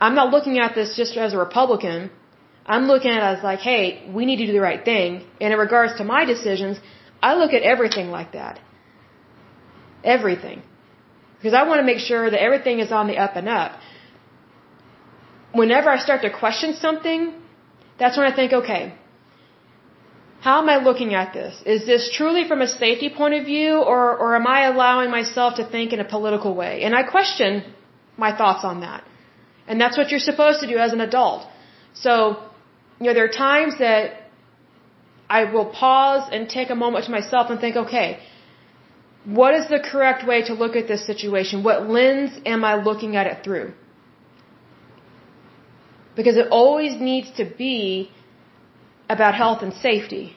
I'm 0.00 0.14
not 0.14 0.30
looking 0.30 0.58
at 0.58 0.74
this 0.74 0.96
just 0.96 1.16
as 1.16 1.32
a 1.34 1.38
Republican. 1.38 2.10
I'm 2.74 2.84
looking 2.92 3.10
at 3.10 3.18
it 3.22 3.38
as 3.38 3.42
like, 3.50 3.60
hey, 3.60 3.82
we 4.16 4.26
need 4.26 4.38
to 4.42 4.46
do 4.46 4.52
the 4.52 4.66
right 4.70 4.84
thing. 4.84 5.24
And 5.40 5.52
in 5.54 5.58
regards 5.58 5.94
to 5.98 6.04
my 6.04 6.24
decisions, 6.24 6.78
I 7.22 7.34
look 7.34 7.52
at 7.52 7.62
everything 7.62 8.10
like 8.10 8.32
that. 8.32 8.60
Everything. 10.04 10.62
Because 11.36 11.54
I 11.54 11.62
want 11.68 11.80
to 11.80 11.86
make 11.86 11.98
sure 11.98 12.30
that 12.30 12.40
everything 12.40 12.80
is 12.80 12.92
on 12.92 13.06
the 13.06 13.16
up 13.16 13.36
and 13.36 13.48
up. 13.48 13.72
Whenever 15.52 15.90
I 15.90 15.98
start 15.98 16.22
to 16.22 16.30
question 16.30 16.74
something, 16.74 17.34
that's 17.98 18.16
when 18.16 18.30
I 18.30 18.34
think, 18.34 18.52
okay, 18.52 18.94
how 20.40 20.62
am 20.62 20.68
I 20.68 20.76
looking 20.76 21.14
at 21.14 21.32
this? 21.32 21.62
Is 21.64 21.86
this 21.86 22.10
truly 22.12 22.46
from 22.46 22.60
a 22.60 22.68
safety 22.68 23.08
point 23.10 23.34
of 23.34 23.44
view, 23.46 23.78
or, 23.78 24.16
or 24.16 24.36
am 24.36 24.46
I 24.46 24.66
allowing 24.66 25.10
myself 25.10 25.56
to 25.56 25.64
think 25.64 25.92
in 25.92 26.00
a 26.00 26.04
political 26.04 26.54
way? 26.54 26.82
And 26.82 26.94
I 26.94 27.02
question 27.02 27.64
my 28.16 28.36
thoughts 28.36 28.64
on 28.64 28.80
that. 28.80 29.04
And 29.66 29.80
that's 29.80 29.96
what 29.96 30.10
you're 30.10 30.20
supposed 30.20 30.60
to 30.60 30.66
do 30.66 30.78
as 30.78 30.92
an 30.92 31.00
adult. 31.00 31.46
So, 31.94 32.42
you 33.00 33.06
know, 33.06 33.14
there 33.14 33.24
are 33.24 33.36
times 33.50 33.78
that 33.78 34.25
I 35.28 35.44
will 35.52 35.66
pause 35.66 36.28
and 36.32 36.48
take 36.48 36.70
a 36.70 36.74
moment 36.74 37.04
to 37.06 37.10
myself 37.10 37.50
and 37.50 37.60
think, 37.60 37.76
okay, 37.76 38.20
what 39.24 39.54
is 39.54 39.68
the 39.68 39.80
correct 39.80 40.26
way 40.26 40.42
to 40.42 40.54
look 40.54 40.76
at 40.76 40.86
this 40.86 41.04
situation? 41.04 41.64
What 41.64 41.88
lens 41.88 42.38
am 42.46 42.64
I 42.64 42.74
looking 42.76 43.16
at 43.16 43.26
it 43.26 43.42
through? 43.42 43.72
Because 46.14 46.36
it 46.36 46.48
always 46.50 47.00
needs 47.00 47.30
to 47.32 47.44
be 47.44 48.10
about 49.08 49.34
health 49.34 49.62
and 49.62 49.74
safety. 49.74 50.36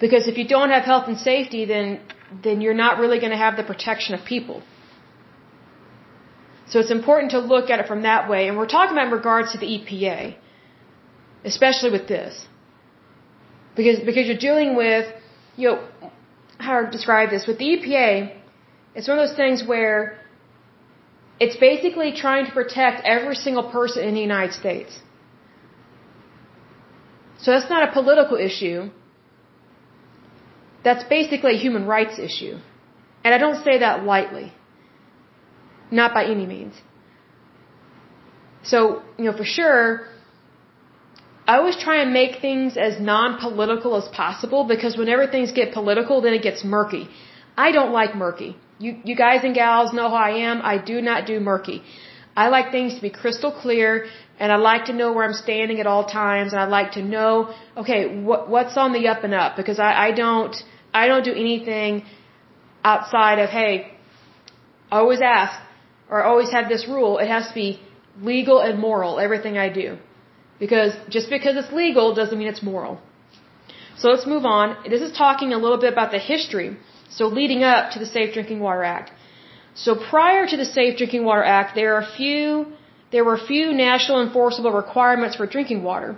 Because 0.00 0.26
if 0.26 0.36
you 0.36 0.46
don't 0.46 0.70
have 0.70 0.84
health 0.84 1.06
and 1.08 1.18
safety, 1.18 1.64
then, 1.64 2.00
then 2.42 2.60
you're 2.60 2.74
not 2.74 2.98
really 2.98 3.18
going 3.18 3.30
to 3.30 3.42
have 3.46 3.56
the 3.56 3.62
protection 3.62 4.14
of 4.14 4.24
people. 4.24 4.62
So 6.68 6.80
it's 6.80 6.90
important 6.90 7.30
to 7.30 7.38
look 7.38 7.70
at 7.70 7.78
it 7.78 7.86
from 7.86 8.02
that 8.02 8.28
way. 8.28 8.48
And 8.48 8.56
we're 8.56 8.66
talking 8.66 8.92
about 8.92 9.06
in 9.06 9.12
regards 9.12 9.52
to 9.52 9.58
the 9.58 9.66
EPA, 9.66 10.36
especially 11.44 11.92
with 11.92 12.08
this. 12.08 12.46
Because, 13.76 14.00
because 14.00 14.26
you're 14.26 14.44
dealing 14.48 14.74
with, 14.74 15.06
you 15.56 15.68
know, 15.68 16.10
how 16.58 16.82
to 16.82 16.90
describe 16.90 17.30
this? 17.30 17.46
With 17.46 17.58
the 17.58 17.68
EPA, 17.76 18.34
it's 18.94 19.08
one 19.08 19.18
of 19.18 19.28
those 19.28 19.36
things 19.36 19.64
where 19.64 20.18
it's 21.38 21.56
basically 21.56 22.12
trying 22.12 22.46
to 22.46 22.52
protect 22.52 23.04
every 23.04 23.34
single 23.34 23.70
person 23.70 24.02
in 24.08 24.14
the 24.14 24.20
United 24.20 24.54
States. 24.54 25.00
So 27.38 27.50
that's 27.50 27.68
not 27.68 27.88
a 27.88 27.92
political 27.92 28.38
issue. 28.38 28.90
That's 30.82 31.04
basically 31.04 31.54
a 31.56 31.58
human 31.58 31.84
rights 31.86 32.18
issue. 32.18 32.58
And 33.22 33.34
I 33.34 33.38
don't 33.38 33.62
say 33.62 33.78
that 33.78 34.04
lightly. 34.04 34.52
Not 35.90 36.14
by 36.14 36.24
any 36.24 36.46
means. 36.46 36.74
So, 38.62 39.02
you 39.18 39.24
know, 39.26 39.36
for 39.36 39.44
sure, 39.44 40.08
I 41.46 41.58
always 41.58 41.76
try 41.76 41.96
and 42.02 42.12
make 42.12 42.40
things 42.40 42.76
as 42.76 43.00
non-political 43.00 43.94
as 43.96 44.08
possible 44.08 44.64
because 44.64 44.96
whenever 44.96 45.26
things 45.26 45.52
get 45.52 45.72
political, 45.72 46.20
then 46.20 46.34
it 46.34 46.42
gets 46.42 46.64
murky. 46.64 47.08
I 47.56 47.70
don't 47.72 47.92
like 47.92 48.14
murky. 48.16 48.56
You, 48.78 48.98
you 49.04 49.14
guys 49.16 49.44
and 49.44 49.54
gals 49.54 49.92
know 49.92 50.08
how 50.08 50.22
I 50.30 50.34
am. 50.50 50.60
I 50.62 50.76
do 50.78 51.00
not 51.00 51.26
do 51.26 51.38
murky. 51.40 51.82
I 52.36 52.48
like 52.48 52.70
things 52.70 52.96
to 52.96 53.00
be 53.00 53.10
crystal 53.10 53.52
clear 53.52 54.06
and 54.38 54.52
I 54.52 54.56
like 54.56 54.86
to 54.86 54.92
know 54.92 55.12
where 55.12 55.24
I'm 55.24 55.32
standing 55.32 55.80
at 55.80 55.86
all 55.86 56.04
times 56.04 56.52
and 56.52 56.60
I 56.60 56.66
like 56.66 56.92
to 56.92 57.02
know, 57.02 57.54
okay, 57.76 58.20
what, 58.20 58.50
what's 58.50 58.76
on 58.76 58.92
the 58.92 59.08
up 59.08 59.24
and 59.24 59.32
up 59.32 59.56
because 59.56 59.78
I, 59.78 60.08
I 60.08 60.10
don't, 60.12 60.54
I 60.92 61.06
don't 61.06 61.24
do 61.24 61.32
anything 61.32 62.04
outside 62.84 63.38
of, 63.38 63.48
hey, 63.48 63.92
I 64.90 64.98
always 64.98 65.22
ask, 65.22 65.58
or 66.10 66.22
I 66.22 66.26
always 66.28 66.50
have 66.50 66.68
this 66.68 66.86
rule, 66.86 67.18
it 67.18 67.28
has 67.28 67.48
to 67.48 67.54
be 67.54 67.80
legal 68.20 68.60
and 68.60 68.78
moral, 68.78 69.18
everything 69.18 69.56
I 69.56 69.70
do. 69.70 69.98
Because 70.58 70.92
just 71.08 71.28
because 71.30 71.56
it's 71.56 71.72
legal 71.72 72.14
doesn't 72.14 72.38
mean 72.38 72.48
it's 72.48 72.62
moral. 72.62 73.00
So 73.98 74.08
let's 74.08 74.26
move 74.26 74.44
on. 74.44 74.76
This 74.94 75.02
is 75.02 75.12
talking 75.12 75.52
a 75.52 75.58
little 75.58 75.78
bit 75.78 75.92
about 75.92 76.10
the 76.10 76.18
history. 76.18 76.76
So 77.08 77.26
leading 77.26 77.62
up 77.62 77.92
to 77.92 77.98
the 77.98 78.06
Safe 78.06 78.32
Drinking 78.34 78.60
Water 78.60 78.84
Act. 78.84 79.10
So 79.74 79.94
prior 79.94 80.46
to 80.46 80.56
the 80.56 80.64
Safe 80.64 80.96
Drinking 80.98 81.24
Water 81.24 81.44
Act, 81.44 81.74
there 81.74 81.94
are 81.94 82.04
few, 82.16 82.66
there 83.12 83.24
were 83.24 83.38
few 83.38 83.72
national 83.72 84.22
enforceable 84.22 84.72
requirements 84.72 85.36
for 85.36 85.46
drinking 85.46 85.82
water. 85.82 86.16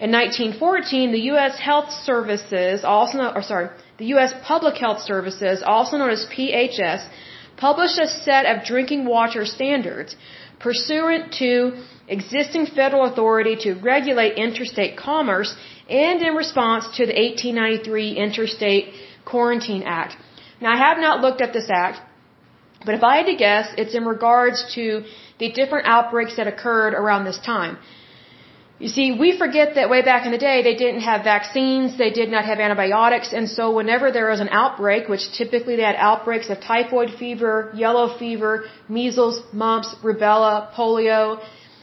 In 0.00 0.10
1914, 0.10 1.12
the 1.12 1.24
U.S. 1.32 1.58
Health 1.58 1.90
Services, 1.92 2.84
also, 2.84 3.18
or 3.36 3.42
sorry, 3.42 3.68
the 3.98 4.06
U.S. 4.14 4.32
Public 4.42 4.76
Health 4.76 5.00
Services, 5.00 5.62
also 5.64 5.96
known 5.96 6.10
as 6.10 6.26
PHS, 6.26 7.08
published 7.56 7.98
a 7.98 8.08
set 8.08 8.46
of 8.46 8.64
drinking 8.64 9.04
water 9.04 9.44
standards 9.44 10.16
pursuant 10.58 11.32
to 11.34 11.50
existing 12.16 12.66
federal 12.66 13.04
authority 13.10 13.54
to 13.64 13.70
regulate 13.92 14.32
interstate 14.46 14.96
commerce 15.08 15.50
and 15.88 16.22
in 16.28 16.34
response 16.42 16.84
to 16.98 17.02
the 17.10 17.14
1893 17.14 18.12
Interstate 18.26 18.86
Quarantine 19.24 19.84
Act. 20.00 20.16
Now, 20.60 20.70
I 20.76 20.78
have 20.86 20.98
not 21.06 21.20
looked 21.24 21.40
at 21.46 21.52
this 21.52 21.68
act, 21.84 21.98
but 22.86 22.94
if 22.98 23.02
I 23.10 23.16
had 23.18 23.26
to 23.26 23.36
guess, 23.46 23.66
it's 23.82 23.94
in 24.00 24.04
regards 24.04 24.58
to 24.76 24.84
the 25.40 25.50
different 25.58 25.86
outbreaks 25.86 26.36
that 26.36 26.46
occurred 26.46 26.94
around 27.02 27.24
this 27.24 27.40
time. 27.54 27.78
You 28.82 28.88
see, 28.88 29.06
we 29.22 29.28
forget 29.42 29.76
that 29.76 29.88
way 29.94 30.02
back 30.02 30.26
in 30.26 30.32
the 30.32 30.42
day, 30.50 30.56
they 30.62 30.74
didn't 30.74 31.02
have 31.02 31.22
vaccines, 31.22 31.96
they 31.96 32.10
did 32.10 32.28
not 32.34 32.44
have 32.50 32.58
antibiotics, 32.58 33.32
and 33.32 33.48
so 33.48 33.64
whenever 33.80 34.10
there 34.10 34.28
was 34.30 34.40
an 34.40 34.48
outbreak, 34.60 35.08
which 35.08 35.24
typically 35.40 35.76
they 35.76 35.88
had 35.90 35.94
outbreaks 36.10 36.48
of 36.50 36.60
typhoid 36.60 37.10
fever, 37.20 37.70
yellow 37.74 38.06
fever, 38.18 38.64
measles, 38.88 39.36
mumps, 39.52 39.94
rubella, 40.02 40.72
polio, 40.74 41.40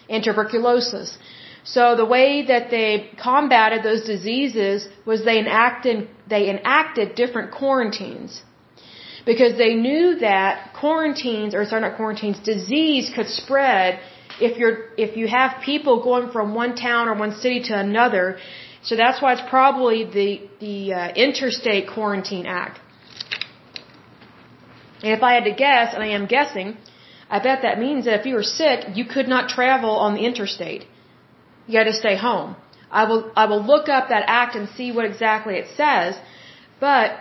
and 0.09 0.23
tuberculosis. 0.23 1.17
So 1.63 1.95
the 1.95 2.05
way 2.05 2.45
that 2.51 2.69
they 2.71 3.09
combated 3.21 3.83
those 3.83 4.03
diseases 4.13 4.87
was 5.05 5.23
they 5.23 5.39
enacted, 5.39 6.07
they 6.27 6.49
enacted 6.49 7.15
different 7.15 7.51
quarantines. 7.51 8.41
Because 9.25 9.57
they 9.57 9.73
knew 9.75 10.19
that 10.19 10.73
quarantines, 10.73 11.53
or 11.53 11.65
sorry, 11.65 11.81
not 11.81 11.97
quarantines, 11.97 12.39
disease 12.39 13.11
could 13.15 13.27
spread 13.27 13.99
if 14.39 14.57
you're 14.57 14.77
if 14.97 15.17
you 15.17 15.27
have 15.27 15.61
people 15.61 16.01
going 16.01 16.31
from 16.31 16.55
one 16.55 16.73
town 16.75 17.09
or 17.09 17.13
one 17.13 17.33
city 17.33 17.61
to 17.69 17.77
another. 17.77 18.39
So 18.81 18.95
that's 18.95 19.21
why 19.21 19.33
it's 19.33 19.47
probably 19.49 20.05
the 20.05 20.49
the 20.65 20.93
uh, 20.93 21.13
Interstate 21.25 21.87
Quarantine 21.89 22.45
Act. 22.45 22.79
And 25.03 25.11
if 25.17 25.21
I 25.21 25.33
had 25.33 25.45
to 25.45 25.55
guess, 25.65 25.93
and 25.93 26.03
I 26.03 26.09
am 26.19 26.25
guessing, 26.25 26.77
I 27.29 27.39
bet 27.39 27.61
that 27.61 27.79
means 27.79 28.05
that 28.05 28.19
if 28.19 28.25
you 28.25 28.35
were 28.35 28.49
sick, 28.61 28.85
you 28.95 29.05
could 29.05 29.27
not 29.27 29.49
travel 29.49 29.91
on 30.05 30.15
the 30.15 30.25
interstate. 30.29 30.85
You 31.67 31.77
had 31.77 31.89
to 31.93 31.93
stay 31.93 32.15
home. 32.15 32.55
I 32.91 33.03
will 33.09 33.31
I 33.35 33.45
will 33.45 33.63
look 33.71 33.87
up 33.87 34.09
that 34.09 34.23
act 34.27 34.55
and 34.55 34.67
see 34.77 34.91
what 34.91 35.05
exactly 35.05 35.55
it 35.55 35.67
says. 35.81 36.15
But 36.79 37.17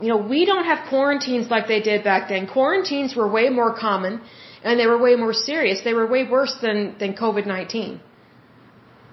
you 0.00 0.08
know, 0.08 0.16
we 0.16 0.44
don't 0.44 0.64
have 0.64 0.88
quarantines 0.88 1.48
like 1.50 1.68
they 1.68 1.80
did 1.80 2.04
back 2.04 2.28
then. 2.28 2.46
Quarantines 2.46 3.14
were 3.14 3.28
way 3.28 3.48
more 3.48 3.72
common 3.74 4.20
and 4.62 4.78
they 4.80 4.86
were 4.86 4.98
way 4.98 5.14
more 5.16 5.32
serious. 5.32 5.82
They 5.82 5.94
were 5.94 6.06
way 6.06 6.22
worse 6.28 6.54
than, 6.60 6.96
than 6.98 7.14
COVID-19. 7.14 8.00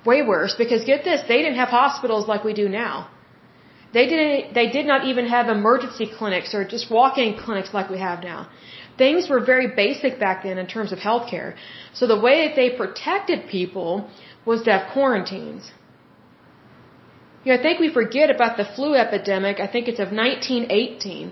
Way 0.06 0.22
worse 0.22 0.56
because 0.56 0.84
get 0.84 1.04
this, 1.04 1.22
they 1.28 1.40
didn't 1.44 1.60
have 1.64 1.70
hospitals 1.70 2.28
like 2.28 2.44
we 2.44 2.54
do 2.54 2.68
now. 2.68 3.10
They 3.94 4.08
didn't, 4.08 4.54
they 4.56 4.68
did 4.70 4.86
not 4.86 5.06
even 5.08 5.28
have 5.28 5.48
emergency 5.48 6.08
clinics 6.18 6.54
or 6.54 6.66
just 6.66 6.90
walk-in 6.92 7.38
clinics 7.38 7.74
like 7.74 7.90
we 7.90 8.00
have 8.00 8.24
now. 8.24 8.50
Things 8.98 9.30
were 9.30 9.40
very 9.40 9.68
basic 9.76 10.20
back 10.20 10.44
then 10.44 10.58
in 10.58 10.68
terms 10.68 10.92
of 10.92 11.00
healthcare. 11.00 11.56
So 11.94 12.08
the 12.08 12.20
way 12.20 12.48
that 12.48 12.56
they 12.56 12.70
protected 12.70 13.48
people 13.48 14.10
was 14.46 14.64
to 14.64 14.72
have 14.72 14.94
quarantines. 14.94 15.72
You 17.44 17.54
know, 17.54 17.60
I 17.60 17.62
think 17.62 17.80
we 17.80 17.90
forget 17.92 18.30
about 18.30 18.58
the 18.58 18.66
flu 18.76 18.94
epidemic. 18.96 19.60
I 19.60 19.68
think 19.68 19.88
it's 19.88 20.00
of 20.00 20.12
1918 20.12 21.32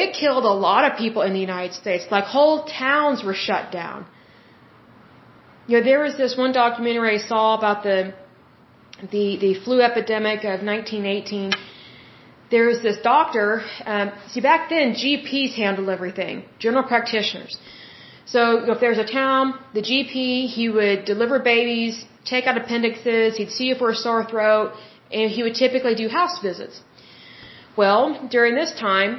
it 0.00 0.14
killed 0.14 0.44
a 0.44 0.56
lot 0.68 0.90
of 0.90 0.98
people 0.98 1.22
in 1.28 1.34
the 1.34 1.44
United 1.50 1.74
States. 1.74 2.06
Like 2.10 2.24
whole 2.24 2.64
towns 2.64 3.22
were 3.22 3.38
shut 3.46 3.70
down. 3.70 4.06
You 5.66 5.78
know, 5.78 5.84
there 5.84 6.00
was 6.06 6.16
this 6.16 6.34
one 6.44 6.52
documentary 6.52 7.10
I 7.16 7.22
saw 7.32 7.42
about 7.58 7.82
the 7.88 8.14
the 9.14 9.26
the 9.44 9.52
flu 9.64 9.82
epidemic 9.90 10.38
of 10.54 10.64
1918. 10.72 11.52
There 12.54 12.66
was 12.72 12.80
this 12.88 12.98
doctor. 13.12 13.46
Um, 13.92 14.12
see, 14.32 14.42
back 14.50 14.68
then 14.74 14.86
GPs 15.02 15.52
handled 15.62 15.88
everything, 15.96 16.44
general 16.64 16.84
practitioners. 16.92 17.52
So 18.34 18.42
if 18.74 18.78
there's 18.82 19.02
a 19.06 19.08
town, 19.20 19.44
the 19.78 19.84
GP 19.90 20.14
he 20.56 20.64
would 20.76 21.04
deliver 21.12 21.38
babies, 21.54 21.94
take 22.32 22.46
out 22.48 22.56
appendixes, 22.62 23.36
he'd 23.38 23.52
see 23.56 23.66
you 23.70 23.76
for 23.82 23.88
a 23.90 23.98
sore 24.04 24.24
throat, 24.32 24.72
and 25.18 25.30
he 25.36 25.42
would 25.42 25.56
typically 25.64 25.94
do 26.02 26.08
house 26.08 26.36
visits. 26.48 26.76
Well, 27.82 28.02
during 28.36 28.54
this 28.54 28.72
time, 28.88 29.12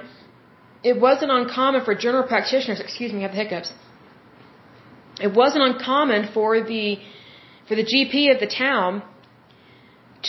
it 0.84 1.00
wasn't 1.08 1.32
uncommon 1.32 1.84
for 1.86 1.96
general 1.96 2.26
practitioners, 2.34 2.80
excuse 2.80 3.12
me, 3.12 3.20
I 3.20 3.28
have 3.28 3.32
the 3.32 3.42
hiccups. 3.44 3.72
It 5.26 5.32
wasn't 5.42 5.64
uncommon 5.72 6.30
for 6.34 6.50
the 6.62 7.00
for 7.68 7.76
the 7.76 7.86
GP 7.92 8.34
of 8.34 8.40
the 8.40 8.52
town 8.66 9.02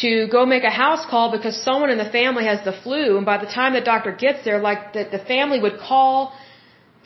to 0.03 0.26
go 0.28 0.45
make 0.45 0.64
a 0.64 0.70
house 0.70 1.05
call 1.09 1.30
because 1.30 1.57
someone 1.62 1.90
in 1.90 1.99
the 1.99 2.11
family 2.11 2.45
has 2.45 2.64
the 2.64 2.72
flu. 2.72 3.16
And 3.16 3.26
by 3.26 3.38
the 3.38 3.51
time 3.59 3.72
the 3.72 3.80
doctor 3.80 4.12
gets 4.12 4.45
there 4.45 4.59
like 4.59 4.92
the, 4.92 5.05
the 5.11 5.18
family 5.18 5.61
would 5.61 5.78
call 5.78 6.32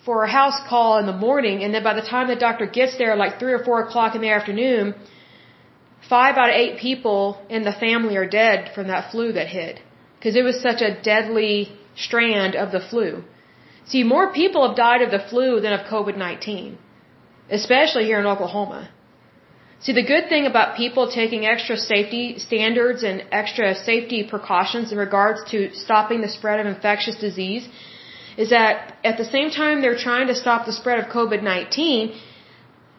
for 0.05 0.25
a 0.25 0.31
house 0.31 0.59
call 0.69 0.99
in 0.99 1.07
the 1.07 1.19
morning. 1.29 1.63
And 1.63 1.75
then 1.75 1.83
by 1.83 1.95
the 1.95 2.07
time 2.15 2.29
the 2.29 2.37
doctor 2.37 2.67
gets 2.67 2.97
there 2.97 3.15
like 3.17 3.39
three 3.39 3.53
or 3.53 3.63
four 3.65 3.81
o'clock 3.85 4.15
in 4.15 4.23
the 4.23 4.31
afternoon 4.31 4.95
five 6.09 6.37
out 6.37 6.49
of 6.51 6.55
eight 6.55 6.79
people 6.79 7.41
in 7.51 7.65
the 7.65 7.73
family 7.73 8.17
are 8.17 8.29
dead 8.29 8.71
from 8.75 8.89
that 8.89 9.11
flu 9.11 9.33
that 9.33 9.49
hit. 9.49 9.81
Because 10.17 10.35
it 10.37 10.43
was 10.43 10.61
such 10.61 10.81
a 10.81 11.01
deadly 11.03 11.73
strand 11.95 12.57
of 12.57 12.73
the 12.73 12.81
flu. 12.81 13.23
See, 13.87 14.03
more 14.03 14.33
people 14.33 14.67
have 14.67 14.77
died 14.77 15.03
of 15.03 15.11
the 15.11 15.25
flu 15.31 15.61
than 15.61 15.73
of 15.73 15.87
COVID-19, 15.87 16.77
especially 17.51 18.05
here 18.05 18.21
in 18.21 18.27
Oklahoma. 18.27 18.91
See, 19.81 19.93
the 19.93 20.03
good 20.03 20.29
thing 20.29 20.47
about 20.47 20.77
people 20.77 21.09
taking 21.09 21.47
extra 21.47 21.77
safety 21.77 22.39
standards 22.39 23.05
and 23.05 23.25
extra 23.31 23.75
safety 23.75 24.25
precautions 24.25 24.91
in 24.91 24.99
regards 24.99 25.45
to 25.51 25.73
stopping 25.73 26.21
the 26.21 26.29
spread 26.29 26.59
of 26.59 26.67
infectious 26.67 27.17
disease 27.17 27.69
is 28.37 28.51
that 28.51 28.97
at 29.05 29.19
the 29.19 29.25
same 29.25 29.51
time 29.51 29.81
they're 29.81 30.03
trying 30.09 30.27
to 30.33 30.35
stop 30.35 30.67
the 30.67 30.73
spread 30.73 30.99
of 30.99 31.07
COVID-19, 31.07 32.17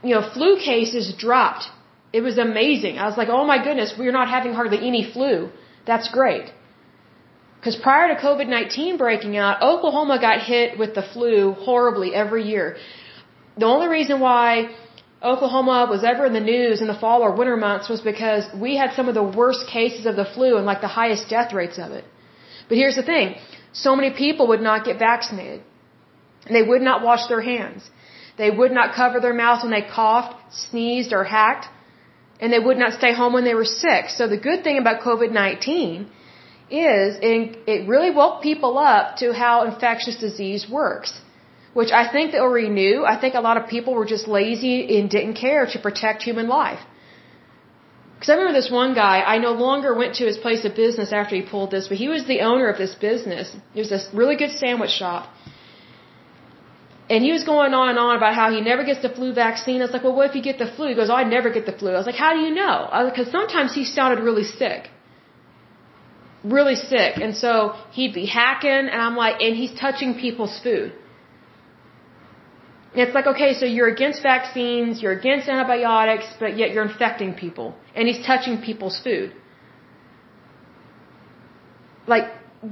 you 0.03 0.13
know, 0.15 0.21
flu 0.35 0.57
cases 0.57 1.13
dropped. 1.25 1.65
It 2.13 2.21
was 2.21 2.37
amazing. 2.37 2.97
I 2.97 3.05
was 3.07 3.17
like, 3.17 3.29
oh 3.29 3.45
my 3.45 3.61
goodness, 3.63 3.93
we're 3.99 4.17
not 4.21 4.29
having 4.29 4.53
hardly 4.53 4.79
any 4.91 5.03
flu. 5.13 5.49
That's 5.85 6.09
great. 6.09 6.47
Because 7.59 7.75
prior 7.75 8.07
to 8.13 8.21
COVID 8.21 8.47
19 8.47 8.97
breaking 8.97 9.35
out, 9.35 9.61
Oklahoma 9.61 10.17
got 10.19 10.41
hit 10.41 10.79
with 10.79 10.95
the 10.95 11.01
flu 11.01 11.53
horribly 11.53 12.15
every 12.15 12.43
year. 12.43 12.77
The 13.57 13.65
only 13.65 13.87
reason 13.87 14.21
why 14.21 14.69
Oklahoma 15.21 15.87
was 15.89 16.03
ever 16.03 16.25
in 16.25 16.33
the 16.33 16.39
news 16.39 16.81
in 16.81 16.87
the 16.87 16.97
fall 16.97 17.21
or 17.21 17.35
winter 17.35 17.57
months 17.57 17.89
was 17.89 18.01
because 18.01 18.45
we 18.55 18.77
had 18.77 18.93
some 18.93 19.09
of 19.09 19.15
the 19.15 19.23
worst 19.23 19.67
cases 19.67 20.05
of 20.05 20.15
the 20.15 20.23
flu 20.23 20.55
and 20.57 20.65
like 20.65 20.81
the 20.81 20.87
highest 20.87 21.29
death 21.29 21.53
rates 21.53 21.77
of 21.77 21.91
it. 21.91 22.05
But 22.69 22.77
here's 22.77 22.95
the 22.95 23.03
thing 23.03 23.35
so 23.73 23.95
many 23.95 24.11
people 24.11 24.47
would 24.47 24.61
not 24.61 24.85
get 24.85 24.97
vaccinated. 24.97 25.61
They 26.49 26.63
would 26.63 26.81
not 26.81 27.03
wash 27.03 27.27
their 27.27 27.41
hands. 27.41 27.89
They 28.37 28.49
would 28.49 28.71
not 28.71 28.95
cover 28.95 29.19
their 29.19 29.33
mouth 29.33 29.63
when 29.63 29.71
they 29.71 29.81
coughed, 29.81 30.35
sneezed, 30.53 31.11
or 31.11 31.25
hacked. 31.25 31.67
And 32.39 32.53
they 32.53 32.59
would 32.59 32.77
not 32.77 32.93
stay 32.93 33.13
home 33.13 33.33
when 33.33 33.43
they 33.43 33.53
were 33.53 33.65
sick. 33.65 34.07
So 34.07 34.27
the 34.29 34.37
good 34.37 34.63
thing 34.63 34.77
about 34.77 35.01
COVID-19 35.01 36.07
is 36.71 37.17
it 37.21 37.89
really 37.89 38.11
woke 38.11 38.41
people 38.41 38.77
up 38.77 39.17
to 39.17 39.33
how 39.33 39.63
infectious 39.65 40.15
disease 40.15 40.65
works. 40.69 41.11
Which 41.73 41.91
I 41.91 42.11
think 42.11 42.31
they 42.31 42.39
already 42.39 42.69
knew. 42.69 43.05
I 43.05 43.15
think 43.21 43.35
a 43.35 43.41
lot 43.41 43.57
of 43.57 43.67
people 43.67 43.93
were 43.93 44.05
just 44.05 44.27
lazy 44.27 44.97
and 44.99 45.09
didn't 45.09 45.35
care 45.35 45.65
to 45.67 45.79
protect 45.79 46.23
human 46.23 46.47
life. 46.47 46.79
Because 48.15 48.29
I 48.31 48.33
remember 48.33 48.59
this 48.59 48.69
one 48.69 48.93
guy, 48.95 49.21
I 49.33 49.37
no 49.37 49.53
longer 49.53 49.93
went 49.95 50.15
to 50.15 50.25
his 50.25 50.37
place 50.37 50.65
of 50.65 50.75
business 50.75 51.13
after 51.13 51.35
he 51.35 51.41
pulled 51.41 51.71
this, 51.71 51.87
but 51.87 51.97
he 51.97 52.09
was 52.09 52.25
the 52.25 52.41
owner 52.41 52.67
of 52.67 52.77
this 52.77 52.93
business. 52.95 53.55
It 53.75 53.79
was 53.79 53.89
this 53.89 54.09
really 54.13 54.35
good 54.35 54.51
sandwich 54.51 54.91
shop. 54.91 55.29
And 57.09 57.23
he 57.23 57.31
was 57.31 57.43
going 57.43 57.73
on 57.73 57.89
and 57.89 57.97
on 57.97 58.17
about 58.17 58.33
how 58.35 58.51
he 58.51 58.61
never 58.61 58.83
gets 58.83 59.01
the 59.01 59.09
flu 59.09 59.33
vaccine. 59.33 59.77
I 59.81 59.85
was 59.85 59.93
like, 59.93 60.03
well, 60.03 60.15
what 60.15 60.29
if 60.29 60.35
you 60.35 60.43
get 60.43 60.59
the 60.59 60.69
flu? 60.75 60.89
He 60.89 60.95
goes, 60.95 61.09
oh, 61.09 61.15
I 61.15 61.23
never 61.23 61.49
get 61.49 61.65
the 61.65 61.71
flu. 61.71 61.91
I 61.91 61.97
was 61.97 62.05
like, 62.11 62.21
how 62.25 62.33
do 62.33 62.41
you 62.47 62.53
know? 62.53 62.75
Because 63.09 63.31
sometimes 63.31 63.73
he 63.73 63.85
sounded 63.85 64.21
really 64.21 64.43
sick. 64.43 64.89
Really 66.43 66.75
sick. 66.75 67.13
And 67.17 67.35
so 67.35 67.53
he'd 67.91 68.13
be 68.13 68.25
hacking, 68.25 68.85
and 68.93 69.01
I'm 69.07 69.15
like, 69.15 69.41
and 69.41 69.55
he's 69.55 69.73
touching 69.85 70.19
people's 70.25 70.59
food. 70.59 70.93
It's 73.01 73.15
like, 73.15 73.27
okay, 73.33 73.53
so 73.59 73.65
you're 73.65 73.91
against 73.97 74.21
vaccines, 74.21 75.01
you're 75.01 75.17
against 75.21 75.47
antibiotics, 75.47 76.27
but 76.39 76.57
yet 76.57 76.71
you're 76.71 76.87
infecting 76.91 77.33
people. 77.33 77.75
And 77.95 78.07
he's 78.09 78.25
touching 78.25 78.61
people's 78.69 78.99
food. 79.05 79.33
Like, 82.07 82.25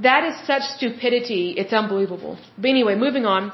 that 0.08 0.24
is 0.28 0.34
such 0.46 0.62
stupidity, 0.76 1.54
it's 1.56 1.72
unbelievable. 1.72 2.38
But 2.58 2.68
anyway, 2.68 2.94
moving 3.06 3.24
on. 3.24 3.52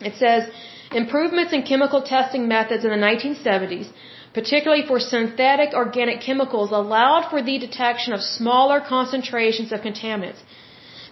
It 0.00 0.14
says, 0.16 0.50
improvements 0.92 1.52
in 1.52 1.62
chemical 1.62 2.02
testing 2.02 2.48
methods 2.48 2.84
in 2.84 2.90
the 2.90 3.02
1970s, 3.08 3.88
particularly 4.34 4.84
for 4.86 4.98
synthetic 5.00 5.72
organic 5.74 6.20
chemicals, 6.20 6.70
allowed 6.70 7.30
for 7.30 7.42
the 7.42 7.58
detection 7.58 8.12
of 8.12 8.20
smaller 8.20 8.80
concentrations 8.80 9.72
of 9.72 9.80
contaminants. 9.80 10.40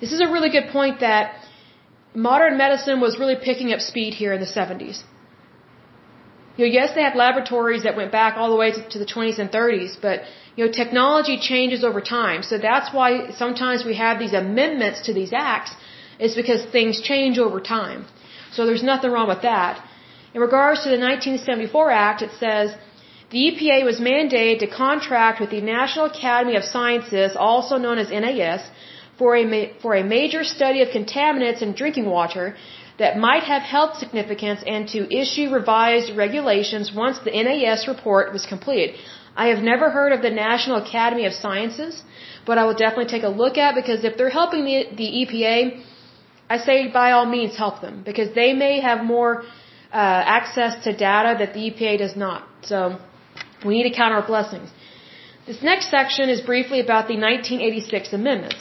This 0.00 0.12
is 0.12 0.20
a 0.20 0.28
really 0.34 0.50
good 0.50 0.68
point 0.70 1.00
that 1.00 1.34
modern 2.18 2.56
medicine 2.58 3.00
was 3.00 3.18
really 3.18 3.36
picking 3.48 3.72
up 3.72 3.80
speed 3.80 4.14
here 4.14 4.32
in 4.32 4.40
the 4.40 4.52
70s. 4.58 5.02
You 6.56 6.66
know, 6.66 6.72
yes, 6.78 6.94
they 6.94 7.02
have 7.08 7.14
laboratories 7.14 7.84
that 7.84 7.96
went 7.96 8.10
back 8.10 8.36
all 8.36 8.50
the 8.54 8.60
way 8.62 8.70
to, 8.72 8.80
to 8.94 8.98
the 8.98 9.06
20s 9.06 9.38
and 9.38 9.50
30s, 9.58 9.92
but 10.06 10.22
you 10.56 10.64
know, 10.64 10.72
technology 10.72 11.36
changes 11.50 11.84
over 11.84 12.00
time. 12.00 12.42
So 12.42 12.58
that's 12.58 12.92
why 12.92 13.30
sometimes 13.42 13.84
we 13.90 13.94
have 14.04 14.18
these 14.18 14.32
amendments 14.32 15.02
to 15.02 15.14
these 15.18 15.32
acts, 15.32 15.72
is 16.18 16.34
because 16.34 16.64
things 16.76 17.00
change 17.00 17.38
over 17.38 17.60
time. 17.60 18.06
So 18.50 18.66
there's 18.66 18.82
nothing 18.82 19.12
wrong 19.12 19.28
with 19.28 19.42
that. 19.42 19.80
In 20.34 20.40
regards 20.40 20.82
to 20.82 20.88
the 20.88 20.98
1974 20.98 21.90
Act, 21.90 22.22
it 22.22 22.32
says 22.40 22.74
the 23.30 23.40
EPA 23.48 23.84
was 23.84 24.00
mandated 24.00 24.58
to 24.60 24.66
contract 24.66 25.40
with 25.40 25.50
the 25.50 25.60
National 25.60 26.06
Academy 26.06 26.56
of 26.56 26.64
Sciences, 26.64 27.36
also 27.36 27.76
known 27.76 27.98
as 27.98 28.10
NAS, 28.10 28.62
for 29.18 29.36
a, 29.36 29.72
for 29.82 29.94
a 29.94 30.04
major 30.04 30.42
study 30.44 30.82
of 30.82 30.88
contaminants 30.88 31.60
in 31.62 31.74
drinking 31.74 32.06
water 32.06 32.56
that 32.98 33.16
might 33.16 33.44
have 33.44 33.62
health 33.62 33.96
significance 33.98 34.60
and 34.66 34.88
to 34.88 35.00
issue 35.22 35.50
revised 35.50 36.16
regulations 36.16 36.92
once 36.92 37.18
the 37.20 37.30
NAS 37.30 37.86
report 37.86 38.32
was 38.32 38.44
completed. 38.46 38.96
I 39.36 39.46
have 39.52 39.62
never 39.62 39.90
heard 39.90 40.12
of 40.12 40.20
the 40.22 40.30
National 40.30 40.76
Academy 40.84 41.24
of 41.26 41.32
Sciences, 41.32 42.02
but 42.44 42.58
I 42.58 42.64
will 42.66 42.78
definitely 42.84 43.10
take 43.16 43.22
a 43.22 43.34
look 43.42 43.56
at 43.56 43.76
because 43.76 44.04
if 44.04 44.16
they're 44.16 44.36
helping 44.40 44.64
the, 44.64 44.78
the 45.00 45.08
EPA, 45.20 45.84
I 46.50 46.58
say 46.58 46.88
by 46.88 47.12
all 47.12 47.26
means 47.26 47.56
help 47.56 47.80
them 47.80 48.02
because 48.04 48.34
they 48.34 48.52
may 48.52 48.80
have 48.80 49.04
more 49.04 49.42
uh, 49.92 50.38
access 50.38 50.82
to 50.84 50.92
data 50.92 51.36
that 51.38 51.54
the 51.54 51.70
EPA 51.70 51.98
does 51.98 52.16
not. 52.16 52.42
So 52.62 52.98
we 53.64 53.74
need 53.76 53.88
to 53.90 53.94
count 53.94 54.12
our 54.12 54.26
blessings. 54.26 54.70
This 55.46 55.62
next 55.62 55.90
section 55.90 56.28
is 56.28 56.40
briefly 56.40 56.80
about 56.80 57.06
the 57.08 57.16
1986 57.16 58.12
amendments. 58.12 58.60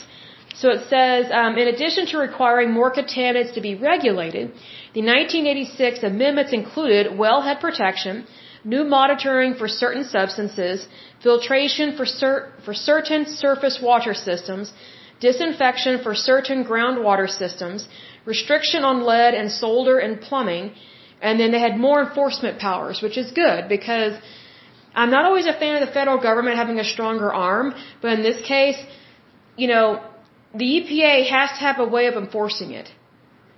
So 0.54 0.70
it 0.70 0.88
says, 0.88 1.30
um, 1.30 1.56
in 1.56 1.68
addition 1.68 2.06
to 2.06 2.18
requiring 2.18 2.72
more 2.72 2.92
contaminants 2.92 3.54
to 3.54 3.60
be 3.60 3.74
regulated, 3.74 4.52
the 4.94 5.02
1986 5.02 6.02
amendments 6.02 6.52
included 6.52 7.12
wellhead 7.12 7.60
protection, 7.60 8.26
new 8.64 8.84
monitoring 8.84 9.54
for 9.54 9.68
certain 9.68 10.04
substances, 10.04 10.88
filtration 11.22 11.96
for, 11.96 12.06
cer- 12.06 12.52
for 12.64 12.74
certain 12.74 13.26
surface 13.26 13.78
water 13.80 14.14
systems, 14.14 14.72
disinfection 15.20 16.02
for 16.02 16.14
certain 16.14 16.64
groundwater 16.64 17.28
systems, 17.28 17.86
restriction 18.24 18.84
on 18.84 19.02
lead 19.02 19.34
and 19.34 19.50
solder 19.50 19.98
and 19.98 20.20
plumbing, 20.20 20.72
and 21.20 21.38
then 21.40 21.50
they 21.50 21.60
had 21.60 21.76
more 21.76 22.02
enforcement 22.02 22.58
powers, 22.58 23.00
which 23.02 23.16
is 23.18 23.30
good 23.32 23.68
because 23.68 24.14
I'm 24.94 25.10
not 25.10 25.24
always 25.24 25.46
a 25.46 25.52
fan 25.52 25.80
of 25.80 25.86
the 25.86 25.92
federal 25.92 26.18
government 26.18 26.56
having 26.56 26.78
a 26.78 26.84
stronger 26.84 27.32
arm, 27.32 27.74
but 28.02 28.12
in 28.12 28.22
this 28.22 28.40
case, 28.46 28.78
you 29.56 29.68
know, 29.68 30.02
the 30.54 30.64
EPA 30.64 31.28
has 31.28 31.50
to 31.50 31.60
have 31.60 31.78
a 31.78 31.86
way 31.86 32.06
of 32.06 32.14
enforcing 32.14 32.72
it. 32.72 32.88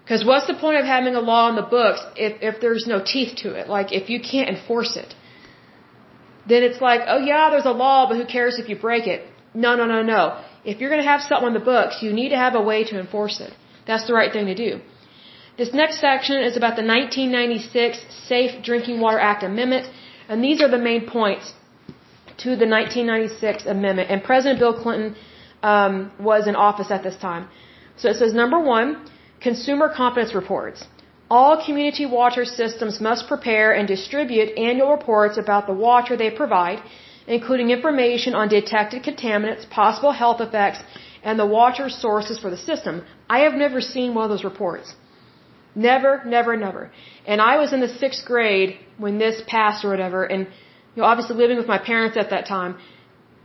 Because 0.02 0.24
what's 0.24 0.46
the 0.48 0.54
point 0.54 0.78
of 0.78 0.84
having 0.84 1.14
a 1.14 1.20
law 1.20 1.48
in 1.48 1.54
the 1.54 1.68
books 1.78 2.00
if, 2.16 2.42
if 2.42 2.60
there's 2.60 2.86
no 2.86 3.00
teeth 3.00 3.36
to 3.42 3.54
it? 3.54 3.68
Like, 3.68 3.92
if 3.92 4.10
you 4.10 4.20
can't 4.20 4.48
enforce 4.48 4.96
it. 4.96 5.14
Then 6.48 6.64
it's 6.64 6.80
like, 6.80 7.02
oh 7.06 7.18
yeah, 7.18 7.50
there's 7.50 7.66
a 7.74 7.76
law, 7.84 8.08
but 8.08 8.16
who 8.16 8.26
cares 8.26 8.58
if 8.58 8.68
you 8.68 8.76
break 8.76 9.06
it? 9.06 9.20
No, 9.54 9.76
no, 9.76 9.86
no, 9.86 10.02
no. 10.02 10.42
If 10.64 10.80
you're 10.80 10.90
going 10.90 11.02
to 11.02 11.08
have 11.08 11.20
something 11.20 11.48
in 11.48 11.54
the 11.54 11.66
books, 11.74 12.02
you 12.02 12.12
need 12.12 12.30
to 12.30 12.36
have 12.36 12.54
a 12.54 12.62
way 12.62 12.82
to 12.84 12.98
enforce 12.98 13.40
it. 13.40 13.52
That's 13.86 14.06
the 14.06 14.14
right 14.14 14.32
thing 14.32 14.46
to 14.46 14.54
do. 14.54 14.80
This 15.56 15.72
next 15.74 16.00
section 16.00 16.36
is 16.42 16.56
about 16.56 16.76
the 16.80 16.86
1996 16.86 17.98
Safe 18.28 18.62
Drinking 18.62 19.00
Water 19.00 19.18
Act 19.18 19.42
Amendment, 19.42 19.88
and 20.28 20.42
these 20.42 20.60
are 20.62 20.68
the 20.68 20.78
main 20.78 21.06
points 21.06 21.52
to 22.38 22.50
the 22.56 22.66
1996 22.66 23.66
amendment. 23.66 24.10
And 24.10 24.24
President 24.24 24.58
Bill 24.58 24.74
Clinton 24.82 25.16
um, 25.62 26.10
was 26.18 26.46
in 26.46 26.56
office 26.56 26.90
at 26.90 27.02
this 27.02 27.16
time. 27.16 27.48
So 27.96 28.08
it 28.08 28.16
says 28.16 28.32
number 28.32 28.58
one, 28.58 28.88
consumer 29.40 29.88
confidence 29.88 30.34
reports. 30.34 30.84
All 31.30 31.64
community 31.64 32.06
water 32.06 32.44
systems 32.44 33.00
must 33.00 33.28
prepare 33.28 33.72
and 33.72 33.86
distribute 33.86 34.58
annual 34.58 34.90
reports 34.90 35.36
about 35.38 35.66
the 35.66 35.72
water 35.72 36.16
they 36.16 36.30
provide, 36.30 36.82
including 37.26 37.70
information 37.70 38.34
on 38.34 38.48
detected 38.48 39.04
contaminants, 39.04 39.68
possible 39.70 40.12
health 40.12 40.40
effects, 40.40 40.80
and 41.22 41.38
the 41.38 41.46
water 41.46 41.88
sources 41.88 42.38
for 42.38 42.50
the 42.50 42.56
system. 42.56 43.04
I 43.28 43.40
have 43.40 43.54
never 43.54 43.80
seen 43.80 44.14
one 44.14 44.24
of 44.24 44.30
those 44.30 44.44
reports. 44.44 44.94
Never, 45.74 46.22
never, 46.24 46.56
never. 46.56 46.90
And 47.26 47.40
I 47.40 47.58
was 47.58 47.72
in 47.72 47.80
the 47.80 47.88
sixth 47.88 48.24
grade 48.24 48.78
when 48.98 49.18
this 49.18 49.40
passed 49.46 49.84
or 49.84 49.90
whatever, 49.90 50.24
and 50.24 50.46
you 50.94 51.02
know, 51.02 51.04
obviously 51.04 51.36
living 51.36 51.58
with 51.58 51.68
my 51.68 51.78
parents 51.78 52.16
at 52.16 52.30
that 52.30 52.46
time, 52.46 52.76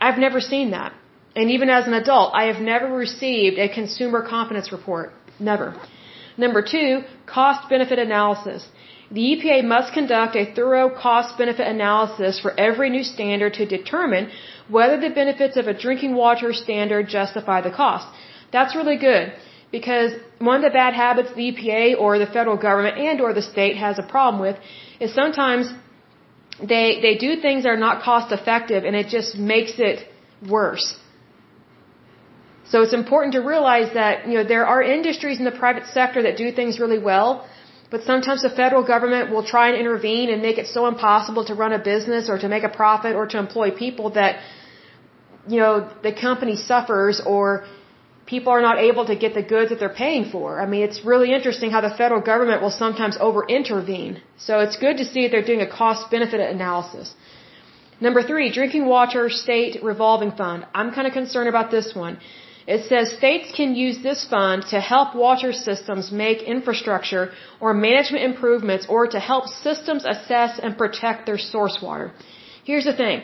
I've 0.01 0.18
never 0.18 0.39
seen 0.39 0.72
that. 0.72 0.93
And 1.36 1.51
even 1.51 1.69
as 1.69 1.86
an 1.88 1.93
adult, 1.93 2.33
I 2.33 2.45
have 2.51 2.61
never 2.61 2.88
received 2.95 3.57
a 3.59 3.67
consumer 3.67 4.21
confidence 4.21 4.71
report. 4.71 5.11
Never. 5.39 5.75
Number 6.38 6.61
two, 6.61 7.03
cost 7.25 7.69
benefit 7.69 7.99
analysis. 7.99 8.67
The 9.11 9.21
EPA 9.31 9.63
must 9.63 9.93
conduct 9.93 10.36
a 10.36 10.45
thorough 10.53 10.89
cost 10.89 11.38
benefit 11.38 11.67
analysis 11.67 12.39
for 12.39 12.51
every 12.59 12.89
new 12.89 13.03
standard 13.03 13.53
to 13.55 13.65
determine 13.65 14.31
whether 14.67 14.99
the 14.99 15.13
benefits 15.13 15.57
of 15.57 15.67
a 15.67 15.73
drinking 15.73 16.15
water 16.15 16.53
standard 16.53 17.07
justify 17.07 17.61
the 17.61 17.71
cost. 17.71 18.07
That's 18.51 18.75
really 18.75 18.97
good 18.97 19.33
because 19.71 20.11
one 20.39 20.57
of 20.57 20.63
the 20.63 20.75
bad 20.81 20.93
habits 20.93 21.29
the 21.36 21.51
EPA 21.51 21.99
or 21.99 22.17
the 22.17 22.25
federal 22.25 22.57
government 22.57 22.97
and 22.97 23.21
or 23.21 23.33
the 23.33 23.41
state 23.41 23.77
has 23.77 23.99
a 23.99 24.03
problem 24.03 24.41
with 24.41 24.57
is 24.99 25.13
sometimes 25.13 25.71
they 26.71 26.99
they 27.05 27.15
do 27.27 27.31
things 27.45 27.63
that 27.63 27.69
are 27.69 27.83
not 27.88 28.01
cost 28.01 28.31
effective 28.31 28.86
and 28.86 28.95
it 28.95 29.07
just 29.07 29.38
makes 29.38 29.73
it 29.77 30.07
worse. 30.57 30.88
So 32.72 32.82
it's 32.82 32.93
important 32.93 33.34
to 33.38 33.41
realize 33.41 33.93
that, 33.93 34.28
you 34.28 34.36
know, 34.38 34.43
there 34.43 34.66
are 34.66 34.82
industries 34.82 35.38
in 35.39 35.45
the 35.45 35.57
private 35.63 35.86
sector 35.97 36.24
that 36.24 36.36
do 36.38 36.51
things 36.51 36.80
really 36.80 36.97
well, 36.97 37.30
but 37.91 38.03
sometimes 38.03 38.41
the 38.41 38.49
federal 38.49 38.84
government 38.84 39.32
will 39.32 39.45
try 39.53 39.66
and 39.70 39.78
intervene 39.78 40.30
and 40.32 40.41
make 40.41 40.57
it 40.57 40.68
so 40.68 40.88
impossible 40.88 41.45
to 41.45 41.53
run 41.53 41.74
a 41.74 41.82
business 41.93 42.28
or 42.28 42.38
to 42.39 42.49
make 42.49 42.63
a 42.63 42.74
profit 42.82 43.16
or 43.16 43.26
to 43.28 43.38
employ 43.38 43.70
people 43.72 44.09
that, 44.20 44.39
you 45.47 45.59
know, 45.59 45.74
the 46.01 46.11
company 46.11 46.55
suffers 46.55 47.22
or 47.34 47.66
people 48.26 48.51
are 48.51 48.61
not 48.61 48.80
able 48.80 49.05
to 49.11 49.16
get 49.16 49.36
the 49.36 49.43
goods 49.53 49.70
that 49.70 49.80
they're 49.80 49.97
paying 50.05 50.26
for. 50.32 50.59
I 50.59 50.66
mean, 50.66 50.82
it's 50.82 51.05
really 51.05 51.32
interesting 51.38 51.70
how 51.70 51.82
the 51.82 51.93
federal 52.01 52.22
government 52.22 52.61
will 52.63 52.76
sometimes 52.84 53.18
over 53.20 53.45
intervene. 53.47 54.22
So 54.38 54.59
it's 54.59 54.78
good 54.78 54.97
to 54.97 55.05
see 55.05 55.22
that 55.24 55.32
they're 55.32 55.49
doing 55.51 55.61
a 55.61 55.72
cost 55.82 56.09
benefit 56.09 56.39
analysis. 56.39 57.13
Number 58.01 58.24
three, 58.24 58.51
drinking 58.51 58.86
water 58.88 59.30
state 59.30 59.84
revolving 59.84 60.32
fund. 60.32 60.66
I'm 60.74 60.91
kind 60.91 61.07
of 61.07 61.13
concerned 61.13 61.47
about 61.47 61.70
this 61.72 61.93
one. 61.93 62.18
It 62.68 62.86
says 62.89 63.11
states 63.11 63.51
can 63.55 63.76
use 63.76 63.97
this 64.01 64.26
fund 64.26 64.66
to 64.74 64.80
help 64.80 65.13
water 65.13 65.53
systems 65.53 66.11
make 66.11 66.41
infrastructure 66.41 67.32
or 67.59 67.74
management 67.74 68.24
improvements 68.24 68.88
or 68.89 69.05
to 69.07 69.20
help 69.20 69.47
systems 69.47 70.03
assess 70.03 70.59
and 70.59 70.78
protect 70.78 71.28
their 71.28 71.38
source 71.38 71.78
water. 71.82 72.11
Here's 72.63 72.86
the 72.86 72.93
thing. 72.93 73.22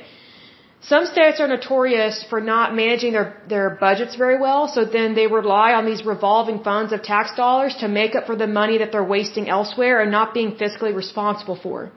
Some 0.84 1.06
states 1.06 1.40
are 1.40 1.48
notorious 1.48 2.24
for 2.28 2.40
not 2.42 2.76
managing 2.76 3.14
their, 3.14 3.42
their 3.48 3.70
budgets 3.70 4.16
very 4.16 4.40
well, 4.40 4.68
so 4.68 4.84
then 4.84 5.14
they 5.14 5.28
rely 5.28 5.74
on 5.74 5.86
these 5.86 6.04
revolving 6.04 6.64
funds 6.64 6.92
of 6.92 7.04
tax 7.04 7.36
dollars 7.36 7.76
to 7.82 7.88
make 7.88 8.16
up 8.16 8.26
for 8.26 8.36
the 8.36 8.48
money 8.48 8.80
that 8.80 8.92
they're 8.92 9.12
wasting 9.18 9.48
elsewhere 9.48 10.02
and 10.02 10.12
not 10.12 10.34
being 10.34 10.56
fiscally 10.56 10.96
responsible 10.96 11.56
for. 11.56 11.92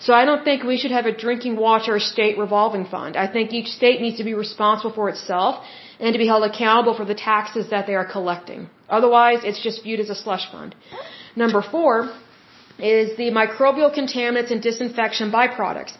So 0.00 0.12
I 0.14 0.24
don't 0.24 0.42
think 0.42 0.64
we 0.64 0.78
should 0.78 0.90
have 0.90 1.06
a 1.06 1.16
drinking 1.16 1.54
water 1.56 2.00
state 2.00 2.36
revolving 2.38 2.86
fund. 2.86 3.16
I 3.16 3.28
think 3.28 3.52
each 3.52 3.68
state 3.68 4.00
needs 4.00 4.16
to 4.16 4.24
be 4.24 4.34
responsible 4.34 4.92
for 4.92 5.08
itself 5.08 5.64
and 6.02 6.12
to 6.14 6.18
be 6.22 6.28
held 6.32 6.44
accountable 6.50 6.94
for 7.00 7.06
the 7.10 7.18
taxes 7.30 7.66
that 7.74 7.86
they 7.88 7.96
are 8.00 8.08
collecting. 8.16 8.62
Otherwise, 8.98 9.40
it's 9.48 9.62
just 9.66 9.84
viewed 9.84 10.00
as 10.04 10.10
a 10.14 10.18
slush 10.24 10.46
fund. 10.52 10.74
Number 11.42 11.62
four 11.74 11.92
is 12.94 13.16
the 13.20 13.28
microbial 13.40 13.90
contaminants 14.00 14.50
and 14.54 14.60
disinfection 14.68 15.30
byproducts. 15.38 15.94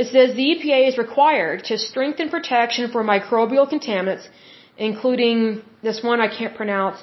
It 0.00 0.06
says 0.14 0.34
the 0.34 0.48
EPA 0.52 0.80
is 0.90 0.98
required 1.06 1.64
to 1.68 1.78
strengthen 1.90 2.28
protection 2.36 2.90
for 2.92 3.02
microbial 3.14 3.66
contaminants, 3.74 4.26
including 4.76 5.62
this 5.82 6.02
one 6.10 6.20
I 6.26 6.28
can't 6.38 6.54
pronounce, 6.60 6.98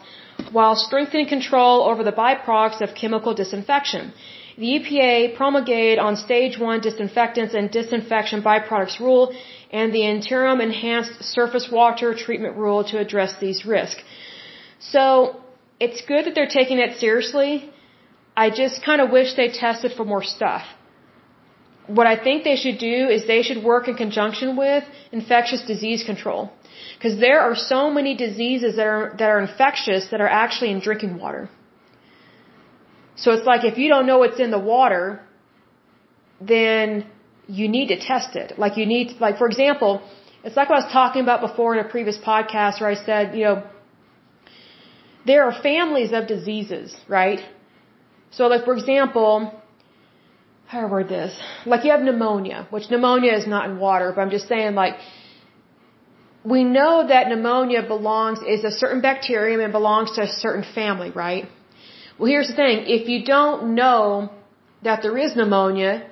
while 0.52 0.76
strengthening 0.76 1.28
control 1.36 1.84
over 1.90 2.04
the 2.04 2.18
byproducts 2.24 2.82
of 2.82 2.96
chemical 3.02 3.34
disinfection. 3.34 4.14
The 4.58 4.70
EPA 4.76 5.36
promulgated 5.36 6.00
on 6.00 6.16
stage 6.16 6.58
one 6.58 6.80
disinfectants 6.82 7.54
and 7.54 7.72
disinfection 7.72 8.42
byproducts 8.42 9.00
rule 9.00 9.34
and 9.78 9.88
the 9.98 10.04
interim 10.14 10.58
enhanced 10.70 11.16
surface 11.36 11.68
water 11.80 12.10
treatment 12.26 12.54
rule 12.64 12.82
to 12.92 12.96
address 13.06 13.32
these 13.46 13.60
risks. 13.76 14.04
So 14.94 15.02
it's 15.86 16.02
good 16.12 16.24
that 16.26 16.34
they're 16.36 16.56
taking 16.62 16.80
it 16.86 16.92
seriously. 17.04 17.52
I 18.44 18.48
just 18.62 18.76
kind 18.90 19.00
of 19.04 19.08
wish 19.18 19.30
they 19.42 19.50
tested 19.66 19.92
for 19.98 20.06
more 20.14 20.26
stuff 20.38 20.66
what 21.88 22.08
I 22.08 22.16
think 22.22 22.44
they 22.44 22.56
should 22.56 22.78
do 22.78 23.08
is 23.10 23.28
they 23.28 23.42
should 23.44 23.64
work 23.64 23.88
in 23.88 23.96
conjunction 23.96 24.56
with 24.58 24.84
infectious 25.12 25.62
disease 25.62 26.04
control. 26.04 26.52
Because 26.98 27.20
there 27.20 27.42
are 27.42 27.56
so 27.56 27.92
many 27.92 28.16
diseases 28.16 28.78
that 28.78 28.88
are, 28.88 29.16
that 29.20 29.30
are 29.30 29.40
infectious 29.40 30.08
that 30.12 30.22
are 30.22 30.28
actually 30.28 30.72
in 30.72 30.80
drinking 30.80 31.18
water. 31.18 31.50
So 33.16 33.32
it's 33.32 33.46
like 33.46 33.64
if 33.64 33.78
you 33.78 33.88
don't 33.88 34.06
know 34.06 34.20
what's 34.20 34.40
in 34.40 34.52
the 34.52 34.60
water, 34.60 35.22
then 36.42 37.06
you 37.48 37.68
need 37.68 37.88
to 37.88 38.00
test 38.00 38.36
it. 38.36 38.58
Like 38.58 38.78
you 38.78 38.86
need, 38.86 39.20
like 39.20 39.38
for 39.38 39.48
example, 39.48 40.02
it's 40.44 40.56
like 40.56 40.70
I 40.70 40.74
was 40.74 40.92
talking 40.92 41.22
about 41.22 41.42
before 41.42 41.76
in 41.76 41.86
a 41.86 41.90
previous 41.90 42.18
podcast 42.18 42.82
where 42.82 42.90
I 42.90 42.96
said, 42.96 43.36
you 43.36 43.46
know, 43.46 43.64
there 45.26 45.44
are 45.44 45.62
families 45.62 46.12
of 46.14 46.28
diseases, 46.28 46.96
right? 47.08 47.40
So 48.32 48.48
like 48.48 48.66
for 48.66 48.76
example, 48.76 49.52
how 50.68 50.82
do 50.82 50.88
I 50.88 50.90
word 50.90 51.10
this? 51.10 51.38
Like 51.66 51.84
you 51.84 51.92
have 51.92 52.02
pneumonia, 52.02 52.68
which 52.70 52.90
pneumonia 52.90 53.34
is 53.34 53.48
not 53.48 53.70
in 53.70 53.80
water, 53.80 54.12
but 54.16 54.22
I'm 54.22 54.30
just 54.30 54.48
saying 54.48 54.76
like, 54.76 54.96
we 56.44 56.64
know 56.64 57.08
that 57.08 57.28
pneumonia 57.28 57.82
belongs, 57.88 58.40
is 58.48 58.64
a 58.64 58.72
certain 58.72 59.02
bacterium 59.02 59.62
and 59.62 59.72
belongs 59.72 60.12
to 60.16 60.22
a 60.22 60.28
certain 60.28 60.66
family, 60.76 61.10
right? 61.10 61.46
Well, 62.20 62.30
here's 62.30 62.48
the 62.48 62.56
thing. 62.56 62.84
If 62.86 63.10
you 63.10 63.26
don't 63.26 63.74
know 63.74 64.32
that 64.84 65.02
there 65.02 65.18
is 65.18 65.36
pneumonia, 65.36 66.08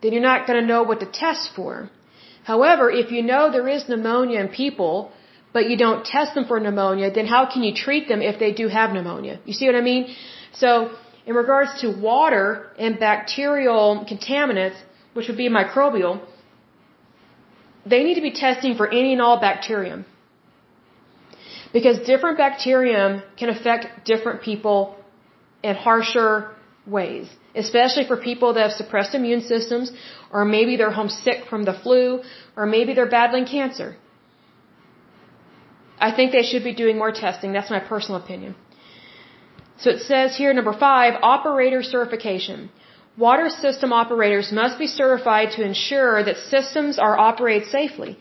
then 0.00 0.12
you're 0.12 0.28
not 0.32 0.46
going 0.46 0.60
to 0.60 0.66
know 0.66 0.82
what 0.82 1.00
to 1.00 1.06
test 1.06 1.50
for. 1.54 1.90
However, 2.44 2.90
if 2.90 3.10
you 3.12 3.22
know 3.22 3.50
there 3.50 3.68
is 3.68 3.88
pneumonia 3.88 4.40
in 4.40 4.48
people, 4.48 5.12
but 5.52 5.68
you 5.68 5.76
don't 5.76 6.04
test 6.04 6.34
them 6.34 6.46
for 6.46 6.58
pneumonia, 6.60 7.10
then 7.10 7.26
how 7.26 7.42
can 7.52 7.62
you 7.62 7.74
treat 7.74 8.08
them 8.08 8.22
if 8.22 8.38
they 8.38 8.52
do 8.52 8.68
have 8.68 8.92
pneumonia? 8.92 9.40
You 9.44 9.52
see 9.52 9.66
what 9.66 9.74
I 9.74 9.80
mean? 9.80 10.14
So, 10.52 10.90
in 11.26 11.34
regards 11.34 11.80
to 11.82 11.90
water 12.10 12.44
and 12.78 12.98
bacterial 12.98 14.06
contaminants, 14.10 14.78
which 15.14 15.28
would 15.28 15.36
be 15.36 15.48
microbial, 15.48 16.20
they 17.84 18.02
need 18.04 18.14
to 18.14 18.20
be 18.22 18.32
testing 18.32 18.74
for 18.76 18.88
any 18.88 19.12
and 19.12 19.22
all 19.22 19.38
bacterium. 19.40 20.04
Because 21.72 21.98
different 22.00 22.36
bacterium 22.38 23.22
can 23.36 23.48
affect 23.48 24.04
different 24.04 24.42
people 24.42 24.96
in 25.62 25.74
harsher 25.74 26.50
ways. 26.86 27.28
Especially 27.54 28.04
for 28.06 28.16
people 28.16 28.54
that 28.54 28.62
have 28.62 28.72
suppressed 28.72 29.14
immune 29.14 29.42
systems, 29.42 29.92
or 30.32 30.44
maybe 30.44 30.76
they're 30.76 30.92
homesick 30.92 31.46
from 31.50 31.64
the 31.64 31.72
flu, 31.72 32.22
or 32.56 32.66
maybe 32.66 32.94
they're 32.94 33.14
battling 33.18 33.44
cancer. 33.44 33.96
I 35.98 36.12
think 36.16 36.32
they 36.32 36.42
should 36.42 36.64
be 36.64 36.74
doing 36.74 36.96
more 36.96 37.12
testing. 37.12 37.52
That's 37.52 37.70
my 37.70 37.80
personal 37.80 38.20
opinion. 38.20 38.54
So 39.78 39.90
it 39.90 40.00
says 40.00 40.36
here, 40.36 40.52
number 40.52 40.72
five, 40.72 41.14
operator 41.22 41.82
certification. 41.82 42.70
Water 43.16 43.48
system 43.50 43.92
operators 43.92 44.52
must 44.52 44.78
be 44.78 44.86
certified 44.86 45.50
to 45.56 45.64
ensure 45.64 46.22
that 46.22 46.36
systems 46.36 46.98
are 46.98 47.18
operated 47.18 47.68
safely. 47.68 48.18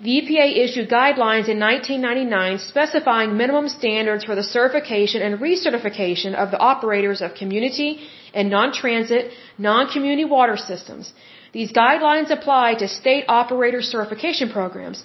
The 0.00 0.12
EPA 0.18 0.46
issued 0.64 0.88
guidelines 0.88 1.48
in 1.52 1.58
1999 1.60 2.58
specifying 2.58 3.36
minimum 3.36 3.68
standards 3.68 4.24
for 4.24 4.34
the 4.34 4.42
certification 4.42 5.20
and 5.20 5.38
recertification 5.38 6.34
of 6.34 6.50
the 6.50 6.58
operators 6.58 7.20
of 7.20 7.34
community 7.34 7.90
and 8.34 8.50
non-transit, 8.50 9.32
non-community 9.58 10.24
water 10.24 10.56
systems. 10.56 11.12
These 11.52 11.72
guidelines 11.72 12.30
apply 12.30 12.74
to 12.74 12.86
state 12.88 13.24
operator 13.28 13.82
certification 13.82 14.50
programs. 14.50 15.04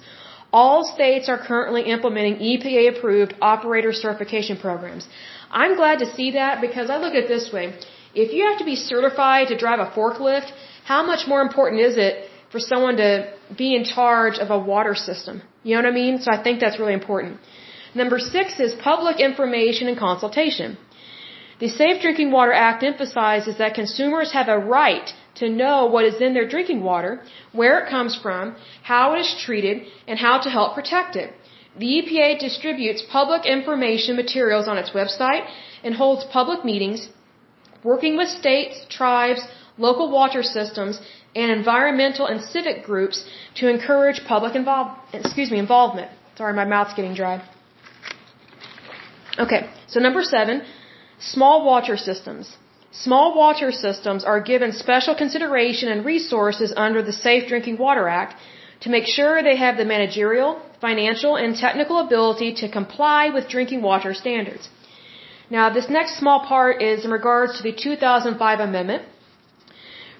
All 0.52 0.84
states 0.84 1.28
are 1.28 1.38
currently 1.38 1.82
implementing 1.82 2.36
EPA 2.50 2.96
approved 2.96 3.34
operator 3.40 3.92
certification 3.92 4.56
programs. 4.56 5.08
I'm 5.50 5.74
glad 5.76 5.98
to 5.98 6.06
see 6.16 6.32
that 6.32 6.60
because 6.60 6.88
I 6.88 6.96
look 6.98 7.14
at 7.14 7.24
it 7.24 7.28
this 7.28 7.52
way. 7.52 7.74
If 8.14 8.32
you 8.32 8.46
have 8.48 8.58
to 8.58 8.64
be 8.64 8.76
certified 8.76 9.48
to 9.48 9.56
drive 9.64 9.80
a 9.80 9.90
forklift, 9.96 10.50
how 10.84 11.02
much 11.04 11.26
more 11.26 11.42
important 11.42 11.82
is 11.82 11.96
it 11.96 12.30
for 12.52 12.60
someone 12.60 12.96
to 12.96 13.32
be 13.62 13.74
in 13.74 13.84
charge 13.84 14.38
of 14.38 14.50
a 14.50 14.58
water 14.58 14.94
system? 14.94 15.42
You 15.62 15.74
know 15.74 15.82
what 15.82 15.92
I 15.92 15.94
mean? 16.02 16.20
So 16.22 16.30
I 16.30 16.42
think 16.42 16.60
that's 16.60 16.78
really 16.78 16.94
important. 16.94 17.38
Number 17.94 18.18
six 18.18 18.60
is 18.60 18.74
public 18.74 19.20
information 19.20 19.88
and 19.88 19.98
consultation. 19.98 20.78
The 21.58 21.68
Safe 21.68 22.02
Drinking 22.02 22.30
Water 22.32 22.52
Act 22.52 22.82
emphasizes 22.82 23.56
that 23.56 23.74
consumers 23.74 24.32
have 24.32 24.48
a 24.48 24.58
right 24.58 25.10
to 25.36 25.48
know 25.48 25.86
what 25.86 26.04
is 26.04 26.20
in 26.20 26.34
their 26.34 26.46
drinking 26.46 26.82
water, 26.82 27.22
where 27.52 27.78
it 27.80 27.88
comes 27.88 28.14
from, 28.14 28.56
how 28.82 29.14
it 29.14 29.20
is 29.20 29.34
treated, 29.38 29.86
and 30.06 30.18
how 30.18 30.38
to 30.38 30.50
help 30.50 30.74
protect 30.74 31.16
it. 31.16 31.32
The 31.78 31.86
EPA 31.98 32.38
distributes 32.38 33.02
public 33.10 33.46
information 33.46 34.16
materials 34.16 34.68
on 34.68 34.76
its 34.76 34.90
website 34.90 35.46
and 35.82 35.94
holds 35.94 36.24
public 36.24 36.64
meetings, 36.64 37.08
working 37.82 38.16
with 38.18 38.28
states, 38.28 38.84
tribes, 38.90 39.42
local 39.78 40.10
water 40.10 40.42
systems, 40.42 41.00
and 41.34 41.50
environmental 41.50 42.26
and 42.26 42.40
civic 42.40 42.84
groups 42.84 43.24
to 43.56 43.68
encourage 43.68 44.20
public 44.26 44.54
involve, 44.54 44.88
excuse 45.12 45.50
me, 45.50 45.58
involvement. 45.58 46.10
Sorry, 46.36 46.52
my 46.52 46.64
mouth's 46.64 46.94
getting 46.94 47.14
dry. 47.14 47.42
Okay, 49.38 49.68
so 49.86 50.00
number 50.00 50.22
seven, 50.22 50.62
small 51.18 51.64
water 51.64 51.96
systems. 51.96 52.56
Small 52.92 53.34
water 53.34 53.72
systems 53.72 54.24
are 54.24 54.40
given 54.40 54.72
special 54.72 55.14
consideration 55.14 55.90
and 55.90 56.04
resources 56.04 56.72
under 56.76 57.02
the 57.02 57.12
Safe 57.12 57.48
Drinking 57.48 57.76
Water 57.78 58.08
Act 58.08 58.36
to 58.80 58.90
make 58.90 59.06
sure 59.06 59.42
they 59.42 59.56
have 59.56 59.76
the 59.76 59.84
managerial, 59.84 60.60
financial, 60.80 61.36
and 61.36 61.56
technical 61.56 61.98
ability 61.98 62.54
to 62.54 62.68
comply 62.68 63.30
with 63.30 63.48
drinking 63.48 63.82
water 63.82 64.14
standards. 64.14 64.68
Now, 65.50 65.70
this 65.70 65.88
next 65.88 66.18
small 66.18 66.40
part 66.40 66.82
is 66.82 67.04
in 67.04 67.10
regards 67.10 67.56
to 67.56 67.62
the 67.62 67.72
2005 67.72 68.60
amendment. 68.60 69.02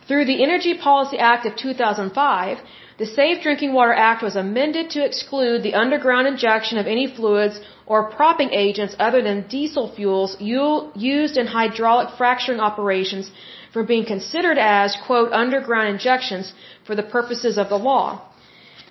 Through 0.06 0.26
the 0.26 0.42
Energy 0.42 0.74
Policy 0.74 1.18
Act 1.18 1.46
of 1.46 1.56
2005, 1.56 2.58
the 2.98 3.06
Safe 3.06 3.42
Drinking 3.42 3.72
Water 3.72 3.92
Act 3.92 4.22
was 4.22 4.36
amended 4.36 4.90
to 4.90 5.04
exclude 5.04 5.62
the 5.62 5.74
underground 5.74 6.28
injection 6.28 6.78
of 6.78 6.86
any 6.86 7.06
fluids 7.06 7.60
or 7.86 8.10
propping 8.10 8.50
agents 8.52 8.96
other 8.98 9.22
than 9.22 9.46
diesel 9.48 9.86
fuels 9.96 10.36
used 10.40 11.36
in 11.36 11.46
hydraulic 11.46 12.08
fracturing 12.18 12.60
operations 12.60 13.30
from 13.72 13.86
being 13.86 14.04
considered 14.04 14.58
as, 14.58 14.96
quote, 15.06 15.32
underground 15.32 15.88
injections 15.88 16.52
for 16.86 16.94
the 16.96 17.02
purposes 17.16 17.58
of 17.58 17.68
the 17.68 17.82
law. 17.90 18.20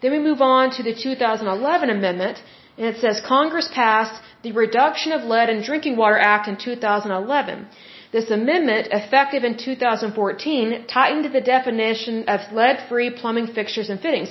Then 0.01 0.11
we 0.11 0.19
move 0.19 0.41
on 0.41 0.71
to 0.71 0.83
the 0.83 0.93
2011 0.93 1.89
amendment, 1.89 2.41
and 2.77 2.85
it 2.87 2.97
says 2.97 3.21
Congress 3.21 3.69
passed 3.73 4.21
the 4.43 4.51
Reduction 4.51 5.11
of 5.11 5.23
Lead 5.23 5.49
in 5.49 5.61
Drinking 5.61 5.95
Water 5.97 6.19
Act 6.19 6.47
in 6.47 6.57
2011. 6.57 7.67
This 8.11 8.29
amendment, 8.29 8.87
effective 8.91 9.43
in 9.43 9.57
2014, 9.57 10.85
tightened 10.87 11.33
the 11.33 11.41
definition 11.41 12.29
of 12.29 12.53
lead-free 12.53 13.11
plumbing 13.21 13.47
fixtures 13.47 13.89
and 13.89 13.99
fittings. 13.99 14.29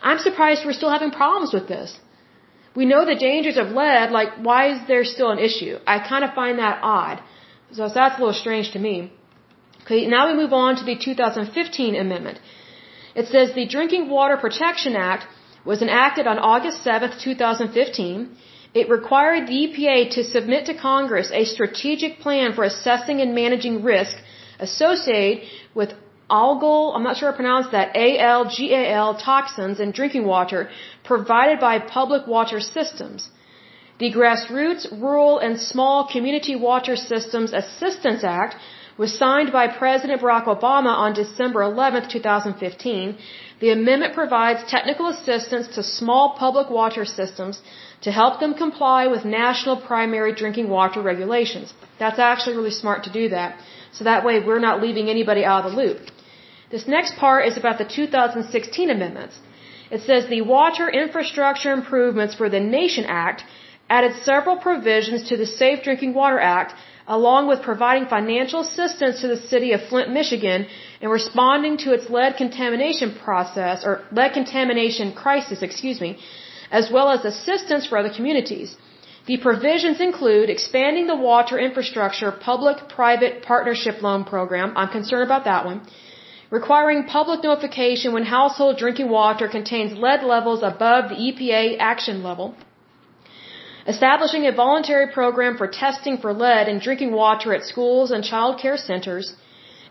I'm 0.00 0.18
surprised 0.18 0.64
we're 0.64 0.72
still 0.72 0.90
having 0.90 1.10
problems 1.10 1.52
with 1.52 1.66
this. 1.68 1.98
We 2.78 2.84
know 2.84 3.04
the 3.06 3.20
dangers 3.28 3.56
of 3.62 3.70
lead, 3.80 4.10
like 4.18 4.32
why 4.48 4.60
is 4.72 4.80
there 4.86 5.04
still 5.04 5.30
an 5.30 5.38
issue? 5.38 5.78
I 5.86 5.98
kind 6.10 6.24
of 6.24 6.34
find 6.40 6.58
that 6.58 6.80
odd. 6.82 7.22
So 7.72 7.88
that's 7.88 8.16
a 8.16 8.20
little 8.22 8.40
strange 8.44 8.70
to 8.72 8.78
me. 8.78 9.12
Okay, 9.82 10.06
now 10.06 10.22
we 10.28 10.34
move 10.42 10.52
on 10.52 10.76
to 10.76 10.84
the 10.84 10.96
2015 10.96 11.96
amendment. 12.04 12.38
It 13.14 13.28
says 13.28 13.54
the 13.54 13.66
Drinking 13.66 14.10
Water 14.10 14.36
Protection 14.36 14.94
Act 14.94 15.26
was 15.64 15.80
enacted 15.80 16.26
on 16.26 16.38
August 16.38 16.84
7, 16.84 17.12
2015. 17.18 18.36
It 18.74 18.90
required 18.90 19.46
the 19.46 19.58
EPA 19.64 20.10
to 20.16 20.24
submit 20.24 20.66
to 20.66 20.74
Congress 20.74 21.30
a 21.32 21.44
strategic 21.44 22.18
plan 22.24 22.52
for 22.52 22.64
assessing 22.64 23.20
and 23.22 23.34
managing 23.34 23.82
risk 23.82 24.16
associated 24.58 25.44
with 25.74 25.94
algal, 26.30 26.94
I'm 26.94 27.02
not 27.02 27.16
sure 27.16 27.32
I 27.32 27.36
pronounced 27.36 27.72
that, 27.72 27.94
ALGAL 27.94 29.18
toxins 29.18 29.80
in 29.80 29.92
drinking 29.92 30.24
water 30.26 30.68
provided 31.04 31.60
by 31.60 31.78
public 31.78 32.26
water 32.26 32.60
systems. 32.60 33.30
The 33.98 34.12
Grassroots 34.12 34.86
Rural 34.92 35.38
and 35.38 35.58
Small 35.58 36.06
Community 36.06 36.54
Water 36.54 36.96
Systems 36.96 37.52
Assistance 37.52 38.24
Act 38.24 38.56
was 38.98 39.16
signed 39.18 39.52
by 39.52 39.68
President 39.68 40.20
Barack 40.20 40.44
Obama 40.44 40.92
on 41.04 41.12
December 41.14 41.62
11, 41.62 42.08
2015. 42.08 43.16
The 43.60 43.70
amendment 43.70 44.14
provides 44.14 44.70
technical 44.70 45.08
assistance 45.08 45.68
to 45.76 45.82
small 45.82 46.34
public 46.38 46.68
water 46.70 47.04
systems 47.04 47.60
to 48.02 48.10
help 48.10 48.40
them 48.40 48.54
comply 48.54 49.06
with 49.06 49.24
national 49.24 49.76
primary 49.80 50.34
drinking 50.34 50.68
water 50.68 51.00
regulations. 51.00 51.72
That's 51.98 52.18
actually 52.18 52.56
really 52.56 52.76
smart 52.82 53.04
to 53.04 53.10
do 53.10 53.28
that. 53.30 53.58
So 53.92 54.04
that 54.04 54.24
way 54.24 54.40
we're 54.40 54.66
not 54.70 54.82
leaving 54.82 55.08
anybody 55.08 55.44
out 55.44 55.64
of 55.64 55.72
the 55.72 55.76
loop. 55.76 56.00
This 56.70 56.86
next 56.88 57.16
part 57.16 57.46
is 57.46 57.56
about 57.56 57.78
the 57.78 57.84
2016 57.84 58.90
amendments. 58.90 59.38
It 59.90 60.00
says 60.02 60.26
the 60.26 60.42
Water 60.42 60.88
Infrastructure 60.88 61.72
Improvements 61.72 62.34
for 62.34 62.48
the 62.48 62.60
Nation 62.60 63.04
Act 63.04 63.44
added 63.88 64.14
several 64.24 64.56
provisions 64.56 65.28
to 65.28 65.36
the 65.36 65.46
Safe 65.46 65.82
Drinking 65.84 66.12
Water 66.14 66.40
Act 66.40 66.74
along 67.06 67.46
with 67.46 67.62
providing 67.62 68.06
financial 68.08 68.60
assistance 68.60 69.20
to 69.20 69.28
the 69.28 69.36
city 69.36 69.70
of 69.72 69.80
Flint, 69.88 70.10
Michigan 70.10 70.66
in 71.00 71.08
responding 71.08 71.76
to 71.78 71.92
its 71.92 72.10
lead 72.10 72.36
contamination 72.36 73.14
process 73.14 73.84
or 73.84 74.02
lead 74.10 74.32
contamination 74.32 75.12
crisis, 75.12 75.62
excuse 75.62 76.00
me, 76.00 76.18
as 76.70 76.90
well 76.90 77.08
as 77.10 77.24
assistance 77.24 77.86
for 77.86 77.96
other 77.98 78.10
communities. 78.18 78.76
The 79.26 79.36
provisions 79.36 80.00
include 80.00 80.50
expanding 80.50 81.06
the 81.06 81.16
water 81.16 81.58
infrastructure 81.58 82.32
public-private 82.32 83.42
partnership 83.42 84.02
loan 84.02 84.24
program. 84.24 84.72
I'm 84.76 84.88
concerned 84.88 85.24
about 85.24 85.44
that 85.44 85.64
one. 85.64 85.80
Requiring 86.50 87.04
public 87.04 87.42
notification 87.42 88.12
when 88.12 88.24
household 88.24 88.78
drinking 88.78 89.08
water 89.10 89.48
contains 89.48 89.98
lead 89.98 90.22
levels 90.22 90.62
above 90.62 91.08
the 91.10 91.16
EPA 91.16 91.76
action 91.78 92.22
level 92.22 92.54
establishing 93.94 94.46
a 94.46 94.52
voluntary 94.52 95.08
program 95.12 95.56
for 95.56 95.66
testing 95.68 96.16
for 96.18 96.32
lead 96.32 96.68
in 96.68 96.78
drinking 96.78 97.12
water 97.12 97.54
at 97.54 97.62
schools 97.72 98.10
and 98.10 98.24
child 98.24 98.58
care 98.58 98.76
centers, 98.76 99.34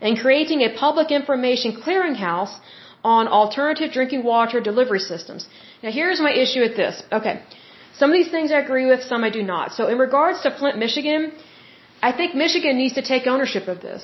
and 0.00 0.18
creating 0.18 0.60
a 0.62 0.74
public 0.84 1.10
information 1.10 1.70
clearinghouse 1.84 2.54
on 3.02 3.28
alternative 3.28 3.92
drinking 3.92 4.22
water 4.24 4.60
delivery 4.60 4.98
systems. 4.98 5.48
Now 5.82 5.90
here's 5.90 6.20
my 6.20 6.32
issue 6.32 6.60
with 6.60 6.76
this. 6.76 7.02
Okay. 7.10 7.40
Some 7.94 8.10
of 8.10 8.16
these 8.18 8.30
things 8.30 8.52
I 8.52 8.58
agree 8.60 8.84
with, 8.84 9.02
some 9.02 9.24
I 9.24 9.30
do 9.30 9.42
not. 9.42 9.72
So 9.72 9.88
in 9.88 9.96
regards 9.96 10.42
to 10.42 10.50
Flint, 10.50 10.76
Michigan, 10.78 11.32
I 12.02 12.12
think 12.12 12.34
Michigan 12.34 12.76
needs 12.76 12.94
to 12.94 13.02
take 13.02 13.26
ownership 13.26 13.68
of 13.68 13.80
this. 13.80 14.02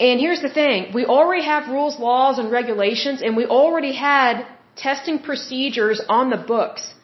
And 0.00 0.20
here's 0.20 0.42
the 0.42 0.50
thing. 0.60 0.92
We 0.94 1.04
already 1.04 1.44
have 1.44 1.68
rules, 1.68 1.98
laws, 1.98 2.38
and 2.38 2.50
regulations, 2.50 3.20
and 3.22 3.36
we 3.36 3.46
already 3.46 3.92
had 3.92 4.46
testing 4.76 5.18
procedures 5.18 6.00
on 6.08 6.30
the 6.30 6.36
books 6.36 6.94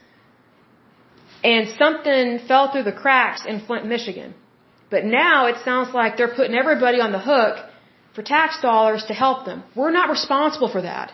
and 1.53 1.69
something 1.83 2.39
fell 2.49 2.67
through 2.73 2.87
the 2.91 2.99
cracks 3.05 3.45
in 3.45 3.61
Flint, 3.67 3.87
Michigan. 3.95 4.35
But 4.95 5.05
now 5.05 5.47
it 5.51 5.57
sounds 5.65 5.93
like 5.99 6.17
they're 6.17 6.35
putting 6.41 6.57
everybody 6.63 7.01
on 7.07 7.13
the 7.13 7.25
hook 7.33 7.55
for 8.15 8.23
tax 8.23 8.61
dollars 8.63 9.05
to 9.11 9.15
help 9.25 9.45
them. 9.45 9.63
We're 9.75 9.97
not 10.01 10.09
responsible 10.09 10.71
for 10.77 10.83
that. 10.83 11.13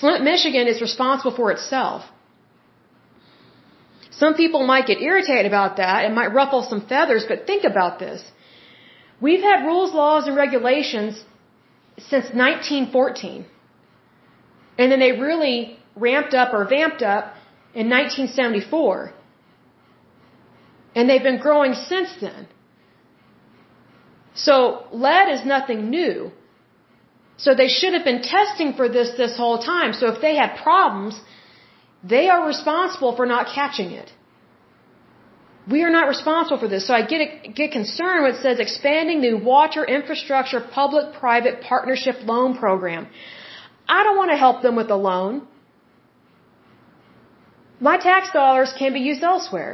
Flint, 0.00 0.22
Michigan 0.22 0.66
is 0.66 0.82
responsible 0.82 1.34
for 1.40 1.50
itself. 1.50 2.04
Some 4.10 4.34
people 4.34 4.66
might 4.66 4.86
get 4.86 5.00
irritated 5.00 5.46
about 5.46 5.76
that 5.78 6.04
and 6.04 6.14
might 6.14 6.32
ruffle 6.40 6.62
some 6.62 6.82
feathers, 6.86 7.24
but 7.28 7.46
think 7.46 7.64
about 7.64 7.98
this. 7.98 8.20
We've 9.20 9.42
had 9.42 9.64
rules, 9.64 9.92
laws, 9.94 10.26
and 10.26 10.36
regulations 10.36 11.24
since 11.98 12.26
1914. 12.32 13.46
And 14.78 14.92
then 14.92 15.00
they 15.00 15.12
really 15.12 15.78
ramped 15.94 16.34
up 16.34 16.52
or 16.52 16.64
vamped 16.64 17.02
up 17.02 17.34
in 17.74 17.88
1974. 17.88 19.12
And 20.94 21.08
they've 21.08 21.22
been 21.22 21.38
growing 21.38 21.74
since 21.74 22.10
then. 22.20 22.46
So 24.34 24.84
lead 24.92 25.32
is 25.32 25.44
nothing 25.46 25.88
new. 25.90 26.30
So 27.38 27.54
they 27.54 27.68
should 27.68 27.94
have 27.94 28.04
been 28.04 28.22
testing 28.22 28.74
for 28.74 28.88
this 28.88 29.10
this 29.16 29.36
whole 29.36 29.58
time. 29.58 29.92
So 29.92 30.12
if 30.14 30.20
they 30.20 30.36
had 30.36 30.56
problems, 30.62 31.20
they 32.02 32.28
are 32.28 32.46
responsible 32.46 33.16
for 33.16 33.26
not 33.26 33.46
catching 33.54 33.90
it. 33.90 34.12
We 35.70 35.82
are 35.82 35.90
not 35.90 36.06
responsible 36.08 36.58
for 36.58 36.68
this. 36.68 36.86
So 36.86 36.94
I 36.94 37.02
get 37.12 37.54
get 37.60 37.72
concerned 37.72 38.22
when 38.22 38.34
it 38.34 38.40
says 38.42 38.60
expanding 38.60 39.20
the 39.20 39.34
water 39.34 39.84
infrastructure 39.84 40.60
public-private 40.60 41.60
partnership 41.62 42.16
loan 42.24 42.56
program. 42.56 43.08
I 43.88 44.04
don't 44.04 44.16
want 44.16 44.30
to 44.30 44.36
help 44.36 44.62
them 44.62 44.76
with 44.76 44.90
a 44.90 45.00
loan. 45.08 45.46
My 47.80 47.96
tax 47.98 48.30
dollars 48.32 48.72
can 48.78 48.92
be 48.92 49.00
used 49.00 49.22
elsewhere. 49.22 49.72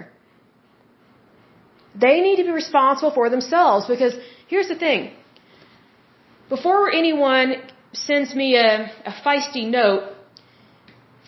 They 1.94 2.20
need 2.20 2.36
to 2.36 2.44
be 2.44 2.50
responsible 2.50 3.12
for 3.18 3.28
themselves 3.28 3.86
because 3.86 4.14
here's 4.48 4.68
the 4.68 4.78
thing. 4.86 5.12
Before 6.48 6.90
anyone 6.90 7.54
sends 7.92 8.34
me 8.34 8.56
a, 8.56 8.90
a 9.04 9.12
feisty 9.24 9.68
note, 9.68 10.02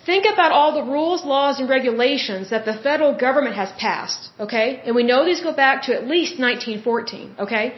think 0.07 0.27
about 0.33 0.53
all 0.53 0.71
the 0.75 0.85
rules, 0.97 1.25
laws, 1.25 1.61
and 1.61 1.69
regulations 1.69 2.51
that 2.51 2.65
the 2.65 2.75
federal 2.87 3.13
government 3.27 3.57
has 3.57 3.71
passed, 3.87 4.31
okay? 4.39 4.81
And 4.85 4.95
we 4.95 5.05
know 5.11 5.25
these 5.25 5.41
go 5.41 5.53
back 5.53 5.83
to 5.85 5.95
at 5.99 6.07
least 6.07 6.39
1914, 6.39 7.37
okay? 7.47 7.77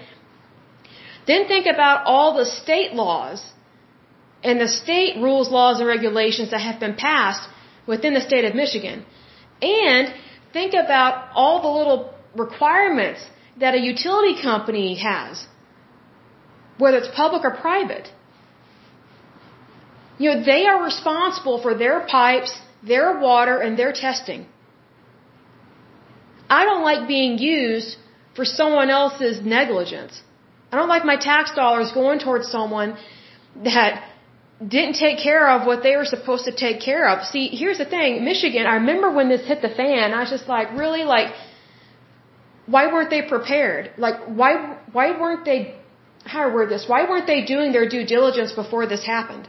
Then 1.27 1.47
think 1.47 1.67
about 1.67 2.07
all 2.07 2.37
the 2.37 2.45
state 2.45 2.95
laws 2.95 3.45
and 4.43 4.61
the 4.61 4.69
state 4.69 5.17
rules, 5.27 5.51
laws, 5.51 5.81
and 5.81 5.89
regulations 5.89 6.51
that 6.53 6.61
have 6.61 6.79
been 6.81 6.95
passed 6.95 7.49
within 7.87 8.15
the 8.15 8.21
state 8.21 8.45
of 8.45 8.55
Michigan. 8.55 9.05
And 9.63 10.13
think 10.53 10.75
about 10.75 11.29
all 11.35 11.63
the 11.63 11.73
little 11.79 12.15
requirements 12.35 13.21
that 13.59 13.75
a 13.75 13.79
utility 13.79 14.41
company 14.41 14.89
has, 14.97 15.47
whether 16.79 16.99
it's 16.99 17.13
public 17.17 17.45
or 17.45 17.55
private. 17.69 18.13
You 20.19 20.27
know, 20.31 20.43
they 20.53 20.67
are 20.67 20.83
responsible 20.83 21.61
for 21.65 21.75
their 21.75 22.01
pipes, 22.01 22.53
their 22.83 23.19
water, 23.19 23.57
and 23.59 23.79
their 23.79 23.93
testing. 23.93 24.47
I 26.49 26.65
don't 26.65 26.85
like 26.91 27.09
being 27.09 27.39
used 27.39 27.97
for 28.35 28.45
someone 28.45 28.91
else's 28.91 29.41
negligence. 29.45 30.23
I 30.73 30.77
don't 30.77 30.89
like 30.89 31.05
my 31.05 31.17
tax 31.17 31.55
dollars 31.55 31.93
going 31.93 32.19
towards 32.19 32.51
someone 32.51 32.97
that 33.65 34.05
didn't 34.77 34.95
take 34.95 35.19
care 35.19 35.47
of 35.55 35.67
what 35.67 35.83
they 35.83 35.97
were 35.97 36.05
supposed 36.05 36.45
to 36.47 36.55
take 36.65 36.81
care 36.81 37.09
of. 37.09 37.25
See, 37.25 37.49
here's 37.49 37.79
the 37.79 37.85
thing, 37.85 38.25
Michigan, 38.25 38.67
I 38.67 38.77
remember 38.77 39.11
when 39.19 39.29
this 39.29 39.45
hit 39.47 39.61
the 39.61 39.69
fan, 39.69 40.15
I 40.15 40.21
was 40.21 40.31
just 40.31 40.49
like, 40.49 40.73
really 40.73 41.05
like 41.05 41.35
why 42.67 42.93
weren't 42.93 43.11
they 43.11 43.23
prepared? 43.23 43.93
Like 43.97 44.25
why 44.27 44.77
why 44.93 45.19
weren't 45.21 45.45
they 45.45 45.77
how 46.25 46.49
to 46.49 46.55
word 46.55 46.69
this? 46.69 46.85
Why 46.89 47.09
weren't 47.09 47.27
they 47.27 47.45
doing 47.45 47.73
their 47.73 47.89
due 47.89 48.05
diligence 48.05 48.53
before 48.53 48.87
this 48.87 49.05
happened? 49.05 49.49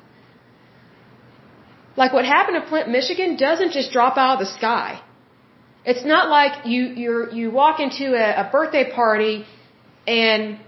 Like 2.02 2.14
what 2.14 2.26
happened 2.26 2.58
in 2.58 2.64
Flint, 2.70 2.90
Michigan 2.90 3.36
doesn't 3.36 3.72
just 3.72 3.92
drop 3.92 4.18
out 4.18 4.34
of 4.36 4.40
the 4.46 4.52
sky. 4.60 5.02
It's 5.84 6.06
not 6.14 6.30
like 6.30 6.66
you 6.74 6.82
you 7.02 7.12
you 7.40 7.46
walk 7.50 7.80
into 7.80 8.08
a, 8.24 8.28
a 8.44 8.46
birthday 8.56 8.86
party 9.00 9.36
and 10.06 10.60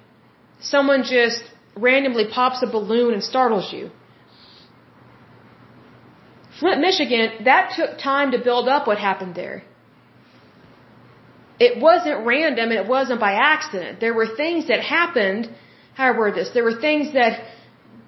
someone 0.74 1.04
just 1.04 1.42
randomly 1.88 2.26
pops 2.38 2.64
a 2.68 2.70
balloon 2.78 3.14
and 3.14 3.24
startles 3.24 3.72
you. 3.72 3.92
Flint, 6.60 6.82
Michigan, 6.82 7.46
that 7.46 7.74
took 7.78 7.92
time 8.00 8.32
to 8.32 8.40
build 8.50 8.68
up 8.68 8.88
what 8.88 8.98
happened 8.98 9.36
there. 9.36 9.64
It 11.68 11.82
wasn't 11.88 12.26
random 12.26 12.72
and 12.72 12.80
it 12.84 12.88
wasn't 12.88 13.20
by 13.20 13.34
accident. 13.34 14.00
There 14.00 14.16
were 14.20 14.30
things 14.44 14.68
that 14.68 14.82
happened, 14.82 15.50
how 15.94 16.06
I 16.12 16.18
word 16.18 16.36
this, 16.36 16.50
there 16.58 16.64
were 16.70 16.80
things 16.88 17.14
that 17.14 17.34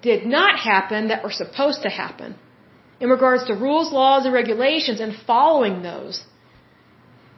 did 0.02 0.26
not 0.26 0.58
happen 0.58 1.08
that 1.08 1.22
were 1.22 1.36
supposed 1.44 1.82
to 1.82 1.90
happen 2.02 2.34
in 3.02 3.08
regards 3.16 3.42
to 3.48 3.54
rules, 3.68 3.88
laws, 4.00 4.24
and 4.26 4.32
regulations 4.42 5.00
and 5.04 5.12
following 5.30 5.76
those 5.88 6.16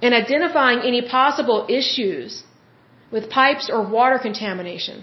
and 0.02 0.12
identifying 0.22 0.80
any 0.90 1.00
possible 1.16 1.60
issues 1.78 2.42
with 3.14 3.30
pipes 3.30 3.70
or 3.74 3.80
water 3.96 4.18
contamination. 4.26 4.96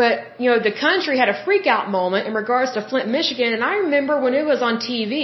But, 0.00 0.14
you 0.42 0.48
know, 0.50 0.58
the 0.68 0.74
country 0.86 1.18
had 1.22 1.30
a 1.34 1.38
freak 1.44 1.66
out 1.74 1.90
moment 1.98 2.28
in 2.28 2.34
regards 2.42 2.72
to 2.76 2.86
Flint, 2.88 3.08
Michigan, 3.18 3.52
and 3.56 3.64
I 3.72 3.74
remember 3.86 4.20
when 4.24 4.34
it 4.40 4.46
was 4.52 4.62
on 4.68 4.74
TV, 4.88 5.14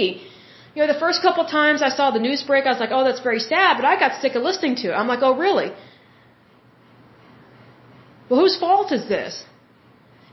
you 0.73 0.79
know, 0.81 0.89
the 0.93 0.99
first 1.05 1.21
couple 1.21 1.45
times 1.45 1.81
I 1.89 1.91
saw 1.97 2.11
the 2.11 2.23
news 2.27 2.41
break, 2.49 2.65
I 2.65 2.71
was 2.75 2.81
like, 2.85 2.93
oh, 2.97 3.03
that's 3.07 3.23
very 3.29 3.39
sad, 3.39 3.77
but 3.79 3.85
I 3.85 3.95
got 4.03 4.19
sick 4.21 4.35
of 4.35 4.43
listening 4.49 4.75
to 4.83 4.87
it. 4.91 4.95
I'm 5.01 5.07
like, 5.13 5.23
oh, 5.27 5.35
really? 5.37 5.71
Well, 8.27 8.39
whose 8.41 8.57
fault 8.65 8.91
is 8.91 9.07
this? 9.07 9.43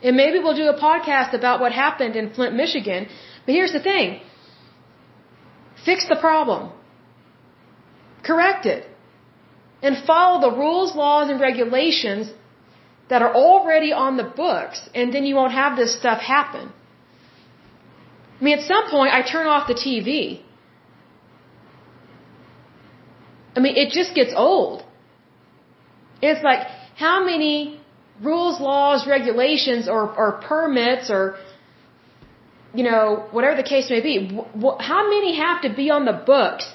And 0.02 0.16
maybe 0.16 0.38
we'll 0.38 0.56
do 0.56 0.68
a 0.68 0.78
podcast 0.80 1.34
about 1.34 1.60
what 1.60 1.72
happened 1.72 2.16
in 2.16 2.30
Flint, 2.32 2.54
Michigan. 2.54 3.06
But 3.44 3.54
here's 3.54 3.72
the 3.72 3.80
thing. 3.80 4.20
Fix 5.84 6.08
the 6.08 6.16
problem. 6.16 6.72
Correct 8.22 8.66
it. 8.66 8.86
and 9.82 9.96
follow 10.06 10.40
the 10.40 10.56
rules, 10.56 10.94
laws, 10.94 11.30
and 11.30 11.40
regulations 11.40 12.32
that 13.08 13.22
are 13.22 13.34
already 13.34 13.92
on 13.92 14.16
the 14.16 14.24
books, 14.24 14.88
and 14.94 15.12
then 15.12 15.24
you 15.24 15.34
won't 15.34 15.52
have 15.52 15.76
this 15.76 15.96
stuff 15.98 16.20
happen. 16.20 16.72
I 18.40 18.44
mean, 18.44 18.58
at 18.58 18.64
some 18.64 18.88
point, 18.90 19.12
I 19.12 19.22
turn 19.22 19.46
off 19.46 19.66
the 19.68 19.74
TV. 19.74 20.40
I 23.56 23.60
mean, 23.60 23.76
it 23.76 23.90
just 23.90 24.14
gets 24.14 24.32
old. 24.34 24.84
It's 26.22 26.42
like, 26.44 26.66
how 26.96 27.24
many 27.24 27.79
rules, 28.22 28.60
laws, 28.60 29.06
regulations, 29.06 29.88
or, 29.88 30.02
or 30.22 30.32
permits, 30.48 31.10
or, 31.10 31.36
you 32.74 32.84
know, 32.84 33.26
whatever 33.30 33.56
the 33.56 33.68
case 33.74 33.90
may 33.90 34.00
be, 34.00 34.14
how 34.78 35.08
many 35.08 35.36
have 35.36 35.62
to 35.62 35.70
be 35.74 35.90
on 35.90 36.04
the 36.04 36.12
books? 36.12 36.70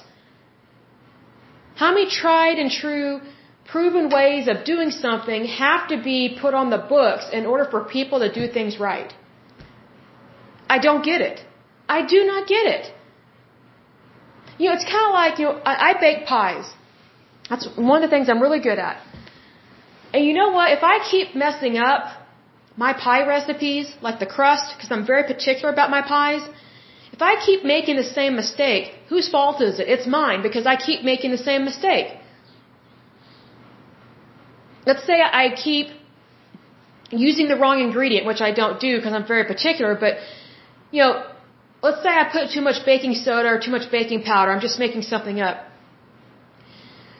How 1.74 1.92
many 1.92 2.08
tried 2.10 2.58
and 2.58 2.70
true 2.70 3.20
proven 3.68 4.08
ways 4.10 4.48
of 4.48 4.64
doing 4.64 4.90
something 4.90 5.44
have 5.46 5.88
to 5.88 5.96
be 6.02 6.36
put 6.40 6.54
on 6.54 6.70
the 6.70 6.78
books 6.78 7.26
in 7.32 7.46
order 7.46 7.64
for 7.72 7.84
people 7.84 8.20
to 8.20 8.32
do 8.32 8.46
things 8.52 8.78
right. 8.78 9.12
I 10.68 10.78
don't 10.78 11.04
get 11.04 11.20
it. 11.20 11.40
I 11.88 12.06
do 12.14 12.24
not 12.24 12.48
get 12.48 12.66
it. 12.76 12.92
You 14.58 14.68
know, 14.68 14.74
it's 14.74 14.84
kind 14.84 15.06
of 15.10 15.14
like, 15.22 15.38
you 15.38 15.46
know, 15.46 15.60
I, 15.72 15.90
I 15.90 16.00
bake 16.00 16.26
pies. 16.26 16.72
That's 17.50 17.68
one 17.76 18.02
of 18.02 18.10
the 18.10 18.16
things 18.16 18.28
I'm 18.28 18.40
really 18.40 18.60
good 18.60 18.78
at. 18.78 18.96
And 20.12 20.24
you 20.24 20.34
know 20.34 20.50
what? 20.50 20.70
If 20.78 20.82
I 20.82 20.96
keep 21.10 21.34
messing 21.34 21.76
up 21.78 22.04
my 22.76 22.92
pie 22.92 23.26
recipes, 23.26 23.86
like 24.02 24.18
the 24.18 24.26
crust, 24.26 24.74
because 24.76 24.90
I'm 24.90 25.06
very 25.06 25.24
particular 25.32 25.70
about 25.72 25.90
my 25.90 26.02
pies, 26.02 26.42
if 27.12 27.22
I 27.22 27.34
keep 27.46 27.64
making 27.64 27.96
the 27.96 28.08
same 28.18 28.36
mistake, 28.36 28.92
whose 29.08 29.28
fault 29.28 29.62
is 29.62 29.78
it? 29.80 29.88
It's 29.88 30.06
mine 30.06 30.42
because 30.42 30.66
I 30.66 30.76
keep 30.76 31.02
making 31.02 31.30
the 31.30 31.42
same 31.50 31.64
mistake 31.64 32.08
let's 34.86 35.04
say 35.04 35.20
I 35.20 35.54
keep 35.54 35.88
using 37.10 37.48
the 37.48 37.56
wrong 37.56 37.80
ingredient, 37.80 38.24
which 38.26 38.40
I 38.40 38.52
don't 38.52 38.80
do 38.80 38.96
because 38.96 39.12
I'm 39.12 39.26
very 39.26 39.44
particular, 39.44 39.94
but, 40.04 40.14
you 40.92 41.02
know, 41.02 41.12
let's 41.82 42.02
say 42.02 42.08
I 42.08 42.24
put 42.32 42.50
too 42.50 42.62
much 42.68 42.84
baking 42.86 43.14
soda 43.14 43.48
or 43.48 43.58
too 43.60 43.70
much 43.70 43.90
baking 43.90 44.22
powder, 44.22 44.52
I'm 44.52 44.60
just 44.60 44.78
making 44.78 45.02
something 45.02 45.40
up. 45.40 45.58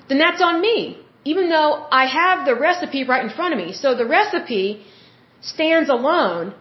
Then 0.08 0.18
that's 0.18 0.40
on 0.40 0.60
me, 0.60 0.98
even 1.32 1.48
though 1.54 1.72
I 2.02 2.04
have 2.20 2.46
the 2.48 2.56
recipe 2.68 3.02
right 3.12 3.24
in 3.28 3.32
front 3.38 3.52
of 3.54 3.58
me. 3.64 3.68
So 3.82 3.88
the 4.02 4.08
recipe 4.18 4.66
stands 5.52 5.88
alone 5.96 6.54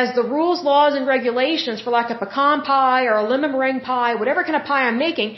as 0.00 0.14
the 0.18 0.24
rules, 0.36 0.62
laws, 0.70 0.94
and 0.96 1.06
regulations 1.16 1.82
for 1.84 1.90
like 1.98 2.10
a 2.14 2.18
pecan 2.22 2.62
pie 2.70 3.04
or 3.10 3.16
a 3.22 3.26
lemon 3.32 3.52
meringue 3.52 3.82
pie, 3.90 4.14
whatever 4.22 4.42
kind 4.48 4.56
of 4.60 4.64
pie 4.70 4.84
I'm 4.88 4.98
making, 5.08 5.36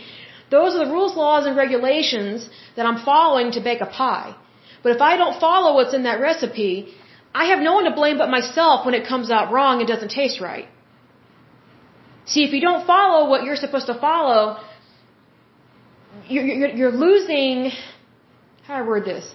those 0.51 0.71
are 0.75 0.85
the 0.85 0.93
rules, 0.97 1.17
laws, 1.25 1.45
and 1.47 1.57
regulations 1.65 2.49
that 2.77 2.87
I'm 2.87 3.01
following 3.11 3.51
to 3.57 3.61
bake 3.69 3.83
a 3.89 3.91
pie. 4.01 4.31
But 4.83 4.93
if 4.97 5.03
I 5.11 5.13
don't 5.21 5.39
follow 5.47 5.75
what's 5.75 5.95
in 5.99 6.05
that 6.05 6.21
recipe, 6.21 6.73
I 7.35 7.45
have 7.51 7.61
no 7.69 7.75
one 7.79 7.85
to 7.91 7.95
blame 8.01 8.17
but 8.23 8.31
myself 8.39 8.87
when 8.87 8.95
it 9.01 9.07
comes 9.13 9.31
out 9.37 9.53
wrong 9.53 9.81
and 9.81 9.89
doesn't 9.95 10.15
taste 10.23 10.41
right. 10.41 10.69
See, 12.31 12.43
if 12.47 12.53
you 12.53 12.63
don't 12.69 12.87
follow 12.87 13.29
what 13.29 13.45
you're 13.45 13.61
supposed 13.67 13.89
to 13.93 13.99
follow, 14.09 14.43
you're, 16.29 16.45
you're, 16.45 16.75
you're 16.81 16.97
losing. 17.07 17.73
How 18.69 18.77
do 18.77 18.85
I 18.85 18.87
word 18.87 19.05
this? 19.07 19.27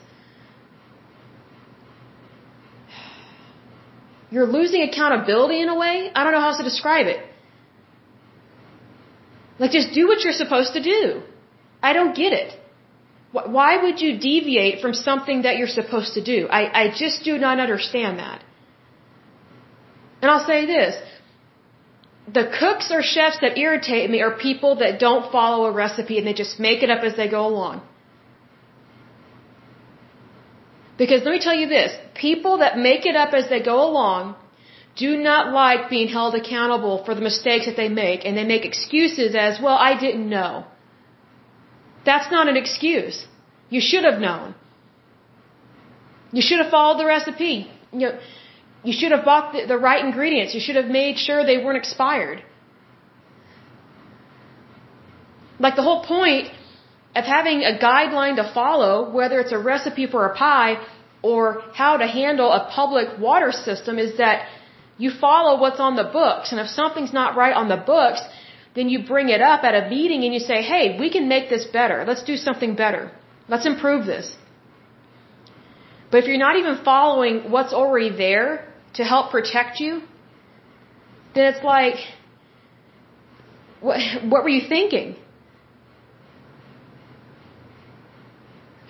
You're 4.30 4.50
losing 4.58 4.82
accountability 4.84 5.60
in 5.62 5.70
a 5.70 5.78
way. 5.84 6.12
I 6.16 6.24
don't 6.24 6.34
know 6.34 6.40
how 6.40 6.50
else 6.50 6.58
to 6.58 6.64
describe 6.64 7.08
it. 7.08 7.20
Like, 9.58 9.72
just 9.72 9.92
do 9.94 10.08
what 10.08 10.24
you're 10.24 10.40
supposed 10.44 10.74
to 10.74 10.84
do. 10.84 11.24
I 11.82 11.94
don't 11.94 12.16
get 12.16 12.34
it. 12.42 12.60
Why 13.32 13.72
would 13.84 14.02
you 14.02 14.12
deviate 14.20 14.82
from 14.82 14.94
something 14.94 15.42
that 15.44 15.58
you're 15.58 15.74
supposed 15.80 16.14
to 16.14 16.24
do? 16.24 16.48
I, 16.48 16.62
I 16.82 16.84
just 17.04 17.24
do 17.24 17.38
not 17.40 17.60
understand 17.60 18.20
that. 18.20 18.44
And 20.22 20.30
I'll 20.30 20.46
say 20.46 20.68
this. 20.68 20.96
The 22.38 22.46
cooks 22.60 22.92
or 22.92 23.02
chefs 23.02 23.40
that 23.42 23.58
irritate 23.58 24.12
me 24.12 24.22
are 24.22 24.36
people 24.50 24.76
that 24.84 25.00
don't 25.00 25.32
follow 25.32 25.66
a 25.66 25.72
recipe 25.72 26.20
and 26.20 26.28
they 26.28 26.34
just 26.34 26.60
make 26.60 26.84
it 26.84 26.92
up 26.92 27.04
as 27.04 27.16
they 27.16 27.28
go 27.28 27.48
along. 27.48 27.82
Because 30.98 31.24
let 31.26 31.32
me 31.32 31.40
tell 31.40 31.56
you 31.56 31.68
this, 31.68 31.92
people 32.14 32.60
that 32.60 32.78
make 32.78 33.06
it 33.06 33.16
up 33.16 33.34
as 33.34 33.50
they 33.50 33.62
go 33.62 33.78
along 33.90 34.36
do 34.96 35.18
not 35.18 35.52
like 35.52 35.90
being 35.90 36.08
held 36.08 36.36
accountable 36.36 37.04
for 37.04 37.16
the 37.16 37.22
mistakes 37.22 37.66
that 37.66 37.76
they 37.76 37.90
make 37.90 38.26
and 38.26 38.38
they 38.38 38.44
make 38.44 38.64
excuses 38.64 39.36
as, 39.36 39.60
well, 39.60 39.76
I 39.76 40.00
didn't 40.00 40.30
know. 40.30 40.66
That's 42.06 42.30
not 42.32 42.48
an 42.48 42.58
excuse. 42.58 43.26
You 43.70 43.82
should 43.82 44.04
have 44.04 44.20
known. 44.20 44.54
You 46.32 46.42
should 46.42 46.60
have 46.60 46.70
followed 46.70 47.00
the 47.00 47.06
recipe. 47.06 47.72
You 47.92 48.00
know, 48.00 48.20
you 48.84 48.94
should 48.94 49.12
have 49.12 49.26
bought 49.26 49.54
the, 49.54 49.66
the 49.66 49.78
right 49.78 50.04
ingredients. 50.04 50.54
You 50.54 50.60
should 50.60 50.76
have 50.76 50.88
made 50.88 51.18
sure 51.18 51.46
they 51.46 51.58
weren't 51.58 51.78
expired. 51.78 52.44
Like 55.60 55.76
the 55.76 55.84
whole 55.84 56.04
point 56.04 56.50
of 57.16 57.24
having 57.26 57.64
a 57.64 57.78
guideline 57.78 58.36
to 58.38 58.52
follow, 58.54 59.10
whether 59.12 59.40
it's 59.40 59.52
a 59.52 59.60
recipe 59.60 60.08
for 60.08 60.26
a 60.26 60.36
pie 60.36 60.84
or 61.22 61.62
how 61.74 61.98
to 61.98 62.08
handle 62.08 62.52
a 62.52 62.70
public 62.72 63.20
water 63.20 63.52
system, 63.52 64.00
is 64.00 64.18
that 64.18 64.48
you 64.98 65.12
follow 65.12 65.60
what's 65.60 65.80
on 65.80 65.96
the 65.96 66.04
books. 66.04 66.52
And 66.52 66.60
if 66.60 66.68
something's 66.68 67.14
not 67.14 67.36
right 67.36 67.54
on 67.54 67.68
the 67.70 67.78
books, 67.78 68.22
then 68.76 68.90
you 68.90 69.06
bring 69.06 69.30
it 69.30 69.42
up 69.42 69.64
at 69.64 69.76
a 69.76 69.90
meeting 69.90 70.24
and 70.24 70.34
you 70.34 70.40
say, 70.40 70.62
hey, 70.62 70.98
we 71.00 71.10
can 71.12 71.28
make 71.28 71.50
this 71.50 71.66
better. 71.66 72.04
Let's 72.08 72.24
do 72.24 72.36
something 72.36 72.76
better. 72.76 73.12
Let's 73.48 73.66
improve 73.66 74.06
this. 74.06 74.36
But 76.10 76.18
if 76.24 76.26
you're 76.28 76.38
not 76.38 76.58
even 76.58 76.84
following 76.84 77.52
what's 77.52 77.74
already 77.74 78.16
there 78.16 78.68
to 78.96 79.04
help 79.04 79.32
protect 79.32 79.80
you, 79.80 80.02
then 81.34 81.54
it's 81.54 81.64
like, 81.64 81.96
what, 83.82 84.00
what 84.24 84.44
were 84.44 84.50
you 84.50 84.68
thinking? 84.68 85.16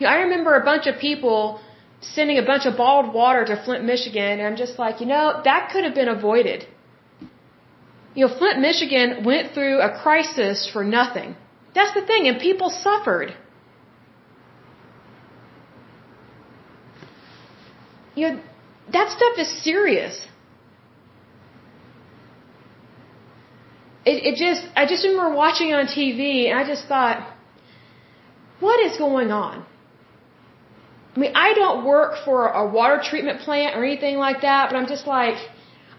You 0.04 0.10
know, 0.10 0.16
I 0.16 0.24
remember 0.28 0.54
a 0.56 0.66
bunch 0.66 0.86
of 0.86 0.95
people 0.99 1.62
sending 2.01 2.38
a 2.38 2.45
bunch 2.51 2.66
of 2.66 2.76
bottled 2.76 3.14
water 3.14 3.45
to 3.45 3.56
Flint, 3.64 3.86
Michigan, 3.86 4.34
and 4.39 4.45
I'm 4.49 4.58
just 4.58 4.78
like, 4.78 4.99
you 4.99 5.06
know, 5.06 5.41
that 5.45 5.70
could 5.72 5.86
have 5.86 5.95
been 5.95 6.10
avoided. 6.10 6.68
You 8.14 8.28
know, 8.28 8.38
Flint, 8.38 8.60
Michigan 8.60 9.24
went 9.24 9.54
through 9.54 9.80
a 9.80 9.89
crisis 10.01 10.70
for 10.74 10.84
nothing. 10.84 11.38
That's 11.74 11.93
the 11.93 12.06
thing, 12.06 12.28
and 12.28 12.38
people 12.38 12.70
suffered. 12.70 13.34
You 18.14 18.24
know, 18.28 18.41
that 18.91 19.10
stuff 19.18 19.39
is 19.39 19.49
serious. 19.64 20.22
It, 24.06 24.18
it 24.32 24.36
just, 24.36 24.68
I 24.76 24.86
just 24.86 25.06
remember 25.06 25.34
watching 25.34 25.74
on 25.74 25.86
TV 25.86 26.49
and 26.49 26.60
I 26.60 26.66
just 26.68 26.89
thought, 26.89 27.26
what 28.60 28.82
is 28.82 28.97
going 28.97 29.32
on? 29.32 29.66
I 31.16 31.20
mean, 31.20 31.34
I 31.36 31.53
don't 31.53 31.86
work 31.86 32.16
for 32.26 32.47
a 32.47 32.68
water 32.68 32.99
treatment 33.03 33.41
plant 33.41 33.76
or 33.76 33.84
anything 33.84 34.18
like 34.18 34.41
that, 34.41 34.70
but 34.70 34.78
I'm 34.78 34.88
just 34.88 35.05
like, 35.05 35.38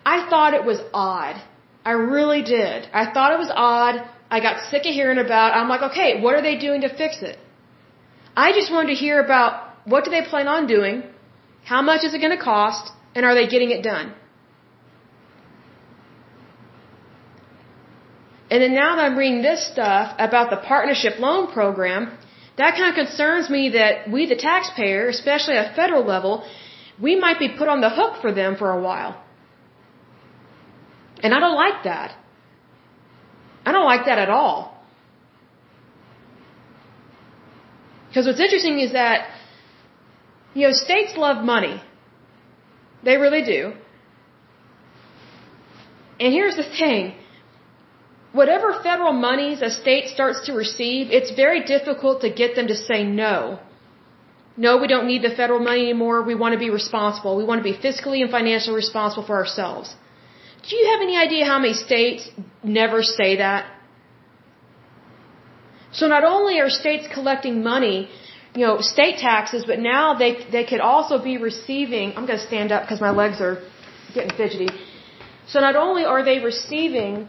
I 0.05 0.29
thought 0.29 0.55
it 0.55 0.65
was 0.65 0.81
odd 0.93 1.41
I 1.85 1.93
really 1.93 2.43
did. 2.43 2.89
I 2.93 3.13
thought 3.13 3.33
it 3.33 3.39
was 3.39 3.53
odd. 3.55 4.03
I 4.31 4.41
got 4.41 4.71
sick 4.71 4.87
of 4.87 4.95
hearing 4.95 5.19
about 5.19 5.53
it. 5.53 5.57
I'm 5.61 5.69
like, 5.69 5.83
okay, 5.91 6.21
what 6.21 6.35
are 6.35 6.43
they 6.43 6.57
doing 6.57 6.81
to 6.81 6.89
fix 6.89 7.23
it? 7.23 7.39
I 8.37 8.53
just 8.53 8.73
wanted 8.73 8.89
to 8.89 8.95
hear 8.95 9.21
about 9.21 9.53
what 9.85 10.05
do 10.05 10.11
they 10.11 10.23
plan 10.23 10.49
on 10.49 10.67
doing, 10.67 11.03
how 11.65 11.83
much 11.83 12.05
is 12.05 12.15
it 12.15 12.21
going 12.21 12.37
to 12.37 12.43
cost, 12.43 12.91
and 13.15 13.25
are 13.25 13.35
they 13.35 13.47
getting 13.47 13.71
it 13.71 13.83
done? 13.83 14.15
And 18.51 18.63
then 18.63 18.75
now 18.75 18.97
that 18.97 19.05
I'm 19.05 19.17
reading 19.17 19.43
this 19.43 19.67
stuff 19.67 20.15
about 20.19 20.51
the 20.51 20.57
partnership 20.57 21.19
loan 21.19 21.53
program, 21.53 22.17
that 22.57 22.77
kind 22.77 22.89
of 22.91 22.95
concerns 22.95 23.51
me 23.51 23.71
that 23.71 24.11
we, 24.11 24.27
the 24.27 24.37
taxpayer, 24.37 25.09
especially 25.09 25.57
at 25.57 25.75
federal 25.75 26.05
level, 26.05 26.47
we 27.01 27.19
might 27.19 27.39
be 27.39 27.49
put 27.49 27.69
on 27.69 27.81
the 27.81 27.91
hook 27.91 28.21
for 28.21 28.33
them 28.33 28.57
for 28.57 28.71
a 28.71 28.81
while. 28.81 29.21
And 31.23 31.35
I 31.35 31.41
don't 31.41 31.57
like 31.57 31.85
that. 31.85 32.17
I 33.67 33.73
don't 33.73 33.87
like 33.87 34.07
that 34.07 34.19
at 34.19 34.31
all. 34.31 34.75
Because 38.09 38.27
what's 38.27 38.39
interesting 38.39 38.79
is 38.79 38.93
that, 38.93 39.29
you 40.55 40.69
know, 40.69 40.73
states 40.73 41.17
love 41.17 41.45
money. 41.45 41.83
They 43.03 43.17
really 43.17 43.43
do. 43.43 43.73
And 46.21 46.33
here's 46.33 46.55
the 46.55 46.63
thing. 46.63 47.17
Whatever 48.41 48.69
federal 48.89 49.13
monies 49.13 49.63
a 49.69 49.71
state 49.71 50.07
starts 50.15 50.41
to 50.47 50.53
receive, 50.65 51.11
it's 51.19 51.33
very 51.43 51.61
difficult 51.75 52.23
to 52.23 52.31
get 52.41 52.57
them 52.57 52.67
to 52.73 52.77
say 52.89 53.05
no. 53.05 53.35
No, 54.65 54.73
we 54.83 54.89
don't 54.93 55.07
need 55.13 55.23
the 55.23 55.35
federal 55.41 55.61
money 55.69 55.83
anymore. 55.89 56.17
We 56.23 56.37
want 56.43 56.53
to 56.57 56.63
be 56.67 56.71
responsible. 56.81 57.37
We 57.43 57.47
want 57.51 57.61
to 57.63 57.69
be 57.73 57.77
fiscally 57.87 58.23
and 58.25 58.31
financially 58.39 58.77
responsible 58.77 59.25
for 59.31 59.37
ourselves. 59.43 59.95
Do 60.69 60.77
you 60.77 60.87
have 60.93 61.01
any 61.07 61.17
idea 61.27 61.45
how 61.53 61.59
many 61.65 61.75
states 61.75 62.29
never 62.63 63.03
say 63.03 63.31
that? 63.45 63.67
So 65.93 66.09
not 66.09 66.25
only 66.25 66.61
are 66.61 66.71
states 66.83 67.07
collecting 67.17 67.63
money 67.63 67.99
you 68.55 68.65
know, 68.67 68.81
state 68.81 69.19
taxes, 69.19 69.65
but 69.67 69.79
now 69.81 70.15
they 70.15 70.33
they 70.57 70.65
could 70.65 70.81
also 70.81 71.23
be 71.23 71.39
receiving. 71.39 72.11
I'm 72.17 72.27
going 72.27 72.39
to 72.39 72.47
stand 72.47 72.71
up 72.71 72.83
because 72.83 73.01
my 73.01 73.11
legs 73.11 73.41
are 73.41 73.57
getting 74.15 74.37
fidgety. 74.37 74.69
So 75.49 75.61
not 75.61 75.77
only 75.77 76.05
are 76.05 76.23
they 76.25 76.39
receiving 76.39 77.29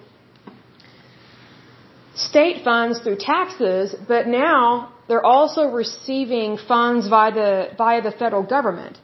state 2.16 2.64
funds 2.64 3.00
through 3.00 3.18
taxes, 3.18 3.96
but 4.08 4.28
now 4.28 4.94
they're 5.08 5.26
also 5.26 5.70
receiving 5.72 6.58
funds 6.58 7.08
via 7.08 7.32
the 7.32 7.70
via 7.78 8.02
the 8.02 8.12
federal 8.12 8.44
government, 8.44 8.98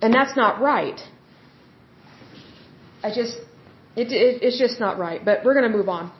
and 0.00 0.14
that's 0.14 0.36
not 0.36 0.60
right. 0.60 1.00
I 3.02 3.08
just 3.14 3.36
it, 3.96 4.12
it 4.12 4.42
it's 4.42 4.58
just 4.58 4.80
not 4.80 4.98
right. 4.98 5.24
But 5.24 5.44
we're 5.44 5.54
going 5.54 5.70
to 5.70 5.76
move 5.76 5.88
on. 5.88 6.12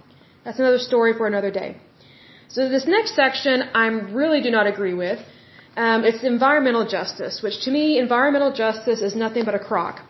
That's 0.45 0.59
another 0.59 0.79
story 0.79 1.13
for 1.15 1.27
another 1.27 1.51
day. 1.51 1.77
So 2.49 2.69
this 2.69 2.87
next 2.87 3.15
section, 3.15 3.63
I 3.75 3.87
really 3.87 4.43
do 4.43 4.51
not 4.51 4.67
agree 4.67 4.95
with. 4.95 5.19
Um, 5.75 6.05
it's 6.05 6.23
environmental 6.23 6.87
justice, 6.87 7.41
which 7.43 7.65
to 7.65 7.71
me, 7.71 7.99
environmental 7.99 8.53
justice 8.53 9.01
is 9.01 9.15
nothing 9.17 9.45
but 9.47 9.55
a 9.55 9.59
crock. 9.59 10.01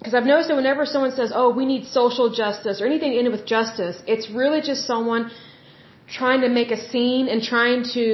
Because 0.00 0.14
I've 0.14 0.28
noticed 0.32 0.48
that 0.48 0.56
whenever 0.56 0.84
someone 0.86 1.12
says, 1.20 1.30
"Oh, 1.40 1.48
we 1.60 1.66
need 1.72 1.86
social 1.86 2.28
justice" 2.42 2.80
or 2.80 2.86
anything 2.86 3.12
in 3.18 3.26
it 3.28 3.32
with 3.36 3.44
justice, 3.56 4.02
it's 4.14 4.28
really 4.40 4.60
just 4.70 4.86
someone 4.92 5.30
trying 6.18 6.40
to 6.46 6.48
make 6.48 6.70
a 6.78 6.80
scene 6.88 7.28
and 7.28 7.42
trying 7.42 7.84
to 7.96 8.06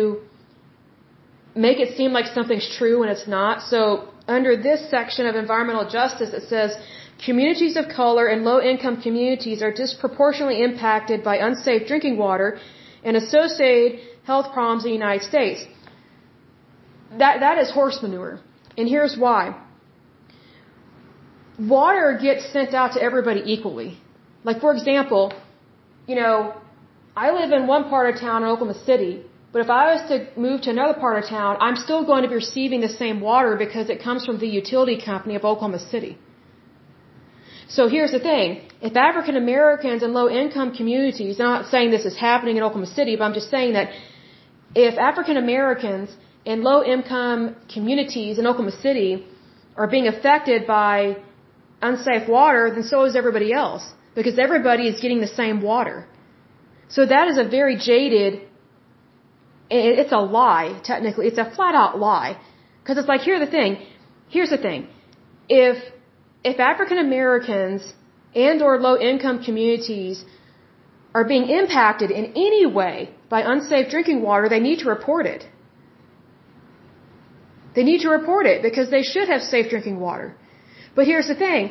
make 1.55 1.79
it 1.85 1.97
seem 1.97 2.13
like 2.19 2.27
something's 2.27 2.69
true 2.79 2.97
when 3.01 3.09
it's 3.15 3.27
not. 3.39 3.63
So 3.63 3.81
under 4.37 4.53
this 4.69 4.81
section 4.97 5.27
of 5.31 5.37
environmental 5.45 5.87
justice, 5.99 6.35
it 6.41 6.45
says 6.55 6.77
Communities 7.25 7.77
of 7.77 7.89
color 7.89 8.27
and 8.27 8.45
low 8.45 8.61
income 8.61 9.01
communities 9.01 9.63
are 9.63 9.73
disproportionately 9.73 10.63
impacted 10.63 11.25
by 11.25 11.37
unsafe 11.37 11.87
drinking 11.87 12.19
water 12.19 12.59
and 13.05 13.17
associated 13.17 14.01
health 14.25 14.53
problems 14.53 14.85
in 14.85 14.91
the 14.91 14.95
United 14.95 15.25
States. 15.25 15.65
That, 17.19 17.41
that 17.41 17.59
is 17.59 17.71
horse 17.71 18.03
manure. 18.03 18.41
And 18.77 18.89
here's 18.89 19.17
why. 19.17 19.59
Water 21.59 22.19
gets 22.21 22.53
sent 22.53 22.75
out 22.75 22.93
to 22.93 23.03
everybody 23.03 23.43
equally. 23.45 23.99
Like, 24.45 24.61
for 24.61 24.73
example, 24.75 25.33
you 26.07 26.15
know, 26.15 26.55
I 27.17 27.31
live 27.31 27.51
in 27.53 27.67
one 27.67 27.85
part 27.89 28.15
of 28.15 28.21
town 28.21 28.43
in 28.43 28.49
Oklahoma 28.49 28.79
City, 28.85 29.25
but 29.53 29.63
if 29.63 29.71
I 29.71 29.95
was 29.95 30.03
to 30.11 30.17
move 30.39 30.61
to 30.63 30.71
another 30.71 30.93
part 31.05 31.23
of 31.23 31.29
town, 31.31 31.57
I'm 31.61 31.77
still 31.77 32.05
going 32.05 32.23
to 32.25 32.29
be 32.29 32.35
receiving 32.35 32.81
the 32.83 32.95
same 33.03 33.21
water 33.21 33.57
because 33.57 33.89
it 33.89 34.03
comes 34.03 34.27
from 34.27 34.39
the 34.39 34.47
utility 34.47 35.01
company 35.01 35.35
of 35.35 35.45
Oklahoma 35.45 35.79
City. 35.79 36.19
So 37.69 37.89
here's 37.89 38.13
the 38.13 38.21
thing. 38.21 38.69
If 38.81 38.97
African 38.97 39.37
Americans 39.37 40.03
and 40.03 40.13
low 40.13 40.29
income 40.29 40.73
communities, 40.75 41.41
I'm 41.41 41.47
not 41.47 41.71
saying 41.71 41.91
this 41.91 42.05
is 42.05 42.17
happening 42.17 42.59
in 42.59 42.63
Oklahoma 42.63 42.93
City, 42.99 43.17
but 43.17 43.25
I'm 43.25 43.35
just 43.35 43.51
saying 43.51 43.73
that 43.73 43.91
if 44.75 44.99
African 44.99 45.37
Americans 45.37 46.15
and 46.45 46.63
low 46.63 46.85
income 46.85 47.57
communities 47.73 48.39
in 48.39 48.47
Oklahoma 48.47 48.77
City 48.87 49.27
are 49.77 49.89
being 49.89 50.07
affected 50.07 50.67
by 50.67 51.17
unsafe 51.89 52.29
water, 52.29 52.63
then 52.75 52.85
so 52.93 53.05
is 53.09 53.17
everybody 53.23 53.51
else. 53.63 53.85
Because 54.19 54.39
everybody 54.47 54.85
is 54.93 55.01
getting 55.05 55.21
the 55.27 55.33
same 55.43 55.59
water. 55.71 55.97
So 56.97 57.01
that 57.15 57.27
is 57.31 57.37
a 57.45 57.47
very 57.59 57.77
jaded, 57.89 58.33
it's 59.71 60.15
a 60.21 60.23
lie, 60.39 60.69
technically. 60.91 61.27
It's 61.31 61.43
a 61.47 61.49
flat 61.57 61.75
out 61.83 61.99
lie. 61.99 62.33
Because 62.81 62.99
it's 62.99 63.09
like, 63.09 63.23
here's 63.29 63.45
the 63.47 63.53
thing. 63.59 63.73
Here's 64.29 64.53
the 64.57 64.63
thing. 64.67 64.89
If 65.49 65.77
if 66.51 66.61
African 66.61 66.99
Americans 66.99 67.83
and 68.47 68.63
or 68.63 68.73
low 68.87 68.97
income 69.11 69.39
communities 69.43 70.25
are 71.17 71.25
being 71.25 71.47
impacted 71.61 72.11
in 72.19 72.25
any 72.47 72.65
way 72.79 73.11
by 73.35 73.41
unsafe 73.53 73.89
drinking 73.95 74.23
water, 74.23 74.49
they 74.49 74.61
need 74.69 74.79
to 74.85 74.89
report 74.97 75.27
it. 75.35 75.47
They 77.75 77.85
need 77.91 78.03
to 78.03 78.11
report 78.19 78.47
it 78.47 78.63
because 78.63 78.91
they 78.91 79.03
should 79.03 79.29
have 79.29 79.43
safe 79.43 79.71
drinking 79.71 79.99
water. 79.99 80.29
But 80.97 81.07
here's 81.11 81.29
the 81.33 81.39
thing. 81.47 81.65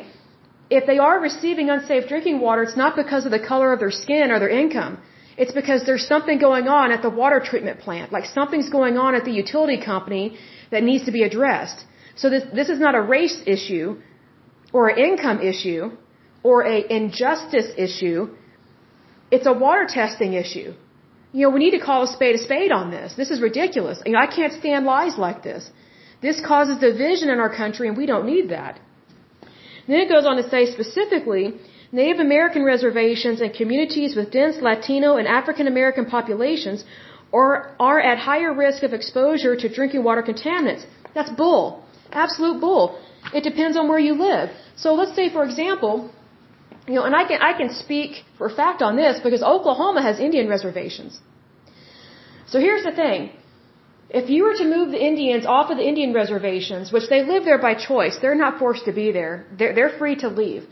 If 0.78 0.86
they 0.90 0.98
are 1.08 1.18
receiving 1.28 1.68
unsafe 1.76 2.08
drinking 2.12 2.38
water, 2.46 2.62
it's 2.66 2.80
not 2.84 2.96
because 3.02 3.26
of 3.26 3.32
the 3.36 3.44
color 3.52 3.68
of 3.74 3.78
their 3.84 3.94
skin 4.02 4.30
or 4.32 4.38
their 4.44 4.54
income. 4.62 4.94
It's 5.42 5.54
because 5.60 5.84
there's 5.88 6.06
something 6.14 6.38
going 6.38 6.66
on 6.80 6.92
at 6.96 7.02
the 7.06 7.12
water 7.22 7.40
treatment 7.50 7.80
plant. 7.80 8.12
Like 8.16 8.26
something's 8.38 8.70
going 8.78 8.96
on 9.04 9.14
at 9.18 9.24
the 9.28 9.34
utility 9.42 9.78
company 9.92 10.38
that 10.70 10.82
needs 10.90 11.04
to 11.08 11.12
be 11.18 11.22
addressed. 11.28 11.84
So 12.14 12.30
this, 12.30 12.44
this 12.54 12.68
is 12.74 12.80
not 12.80 12.94
a 12.94 13.02
race 13.16 13.38
issue 13.46 14.00
or 14.72 14.88
an 14.88 14.98
income 15.08 15.40
issue 15.52 15.82
or 16.42 16.56
a 16.74 16.78
injustice 17.00 17.70
issue. 17.76 18.18
It's 19.30 19.46
a 19.46 19.52
water 19.52 19.86
testing 20.00 20.32
issue. 20.44 20.72
You 21.32 21.42
know, 21.42 21.50
we 21.56 21.60
need 21.64 21.76
to 21.78 21.84
call 21.88 22.04
a 22.04 22.10
spade 22.16 22.36
a 22.36 22.42
spade 22.48 22.72
on 22.72 22.90
this. 22.90 23.14
This 23.22 23.30
is 23.30 23.40
ridiculous. 23.42 24.00
You 24.06 24.12
know, 24.12 24.20
I 24.26 24.30
can't 24.38 24.54
stand 24.62 24.86
lies 24.86 25.18
like 25.18 25.42
this. 25.42 25.70
This 26.22 26.40
causes 26.40 26.78
division 26.78 27.28
in 27.28 27.38
our 27.38 27.54
country 27.54 27.88
and 27.88 27.96
we 27.96 28.06
don't 28.06 28.26
need 28.34 28.48
that. 28.50 28.80
Then 29.88 30.00
it 30.04 30.08
goes 30.08 30.26
on 30.26 30.36
to 30.36 30.48
say 30.48 30.66
specifically, 30.66 31.54
Native 31.92 32.20
American 32.20 32.64
reservations 32.64 33.40
and 33.40 33.52
communities 33.54 34.16
with 34.16 34.30
dense 34.30 34.56
Latino 34.60 35.16
and 35.16 35.28
African 35.28 35.66
American 35.68 36.06
populations 36.06 36.84
are, 37.32 37.74
are 37.78 38.00
at 38.00 38.18
higher 38.18 38.52
risk 38.52 38.82
of 38.82 38.92
exposure 38.92 39.54
to 39.56 39.68
drinking 39.68 40.02
water 40.02 40.22
contaminants. 40.22 40.84
That's 41.14 41.30
bull. 41.30 41.84
Absolute 42.12 42.60
bull. 42.60 42.98
It 43.32 43.42
depends 43.44 43.76
on 43.76 43.88
where 43.88 43.98
you 43.98 44.14
live. 44.14 44.50
So 44.76 44.94
let's 44.94 45.14
say, 45.14 45.30
for 45.32 45.44
example, 45.44 46.10
you 46.86 46.94
know, 46.94 47.04
and 47.04 47.14
I 47.14 47.24
can 47.24 47.40
I 47.42 47.52
can 47.60 47.70
speak 47.70 48.24
for 48.38 48.46
a 48.46 48.54
fact 48.62 48.82
on 48.82 48.96
this 48.96 49.18
because 49.20 49.42
Oklahoma 49.42 50.02
has 50.02 50.20
Indian 50.20 50.48
reservations. 50.48 51.20
So 52.46 52.60
here's 52.60 52.84
the 52.84 52.92
thing. 52.92 53.30
If 54.08 54.30
you 54.30 54.44
were 54.44 54.54
to 54.54 54.64
move 54.64 54.92
the 54.92 55.04
Indians 55.04 55.46
off 55.46 55.70
of 55.70 55.78
the 55.78 55.86
Indian 55.86 56.12
reservations, 56.14 56.92
which 56.92 57.08
they 57.08 57.24
live 57.24 57.44
there 57.44 57.58
by 57.58 57.74
choice, 57.74 58.18
they're 58.22 58.36
not 58.36 58.58
forced 58.58 58.84
to 58.84 58.92
be 58.92 59.10
there. 59.10 59.46
They're, 59.58 59.74
they're 59.74 59.98
free 59.98 60.16
to 60.16 60.28
leave. 60.28 60.64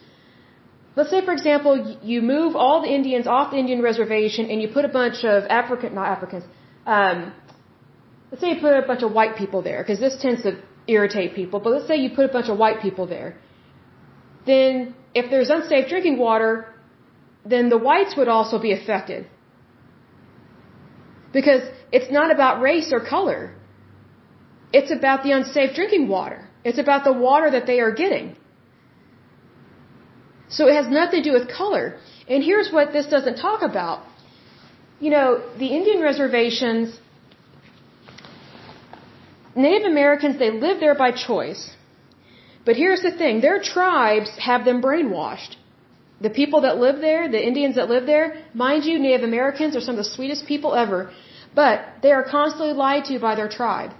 Let's 0.96 1.10
say, 1.10 1.24
for 1.24 1.32
example, 1.32 1.98
you 2.02 2.22
move 2.22 2.54
all 2.54 2.82
the 2.82 2.92
Indians 2.98 3.26
off 3.26 3.50
the 3.50 3.56
Indian 3.56 3.82
reservation 3.82 4.48
and 4.50 4.62
you 4.62 4.68
put 4.68 4.84
a 4.84 4.88
bunch 4.88 5.24
of 5.24 5.44
African, 5.50 5.94
not 5.94 6.06
Africans, 6.06 6.44
um, 6.86 7.32
let's 8.30 8.40
say 8.40 8.50
you 8.54 8.60
put 8.60 8.72
a 8.72 8.86
bunch 8.86 9.02
of 9.02 9.12
white 9.12 9.36
people 9.36 9.62
there, 9.62 9.82
because 9.82 9.98
this 9.98 10.16
tends 10.22 10.42
to 10.42 10.60
irritate 10.86 11.34
people, 11.34 11.58
but 11.58 11.70
let's 11.70 11.88
say 11.88 11.96
you 11.96 12.10
put 12.10 12.26
a 12.30 12.32
bunch 12.32 12.48
of 12.48 12.58
white 12.58 12.80
people 12.80 13.06
there. 13.06 13.36
Then, 14.46 14.94
if 15.14 15.30
there's 15.30 15.50
unsafe 15.50 15.88
drinking 15.88 16.18
water, 16.18 16.72
then 17.44 17.70
the 17.70 17.78
whites 17.78 18.14
would 18.16 18.28
also 18.28 18.58
be 18.58 18.72
affected. 18.72 19.26
Because 21.32 21.62
it's 21.96 22.10
not 22.18 22.30
about 22.36 22.60
race 22.68 22.88
or 22.96 23.00
color. 23.14 23.40
It's 24.78 24.92
about 24.98 25.22
the 25.24 25.32
unsafe 25.38 25.74
drinking 25.78 26.08
water. 26.08 26.40
It's 26.68 26.80
about 26.84 27.04
the 27.08 27.12
water 27.26 27.48
that 27.56 27.66
they 27.70 27.78
are 27.84 27.92
getting. 28.02 28.26
So 30.56 30.66
it 30.70 30.74
has 30.80 30.88
nothing 31.00 31.22
to 31.22 31.28
do 31.30 31.34
with 31.38 31.48
color. 31.62 31.86
And 32.28 32.42
here's 32.50 32.70
what 32.76 32.92
this 32.96 33.06
doesn't 33.14 33.36
talk 33.46 33.62
about. 33.62 33.98
You 35.04 35.10
know, 35.14 35.28
the 35.62 35.70
Indian 35.78 36.00
reservations 36.10 37.00
Native 39.56 39.86
Americans, 39.86 40.38
they 40.38 40.50
live 40.50 40.80
there 40.80 40.94
by 40.94 41.10
choice. 41.12 41.62
But 42.66 42.76
here's 42.76 43.02
the 43.02 43.12
thing 43.12 43.40
their 43.40 43.60
tribes 43.60 44.30
have 44.38 44.64
them 44.64 44.82
brainwashed. 44.82 45.56
The 46.20 46.30
people 46.30 46.62
that 46.62 46.78
live 46.78 47.00
there, 47.00 47.28
the 47.30 47.44
Indians 47.50 47.74
that 47.76 47.88
live 47.88 48.06
there, 48.06 48.26
mind 48.54 48.84
you, 48.84 48.98
Native 48.98 49.24
Americans 49.24 49.76
are 49.76 49.80
some 49.80 49.96
of 49.96 50.02
the 50.04 50.10
sweetest 50.16 50.46
people 50.46 50.74
ever, 50.74 51.10
but 51.54 51.84
they 52.02 52.12
are 52.12 52.24
constantly 52.24 52.72
lied 52.72 53.04
to 53.06 53.18
by 53.18 53.34
their 53.34 53.48
tribe. 53.48 53.92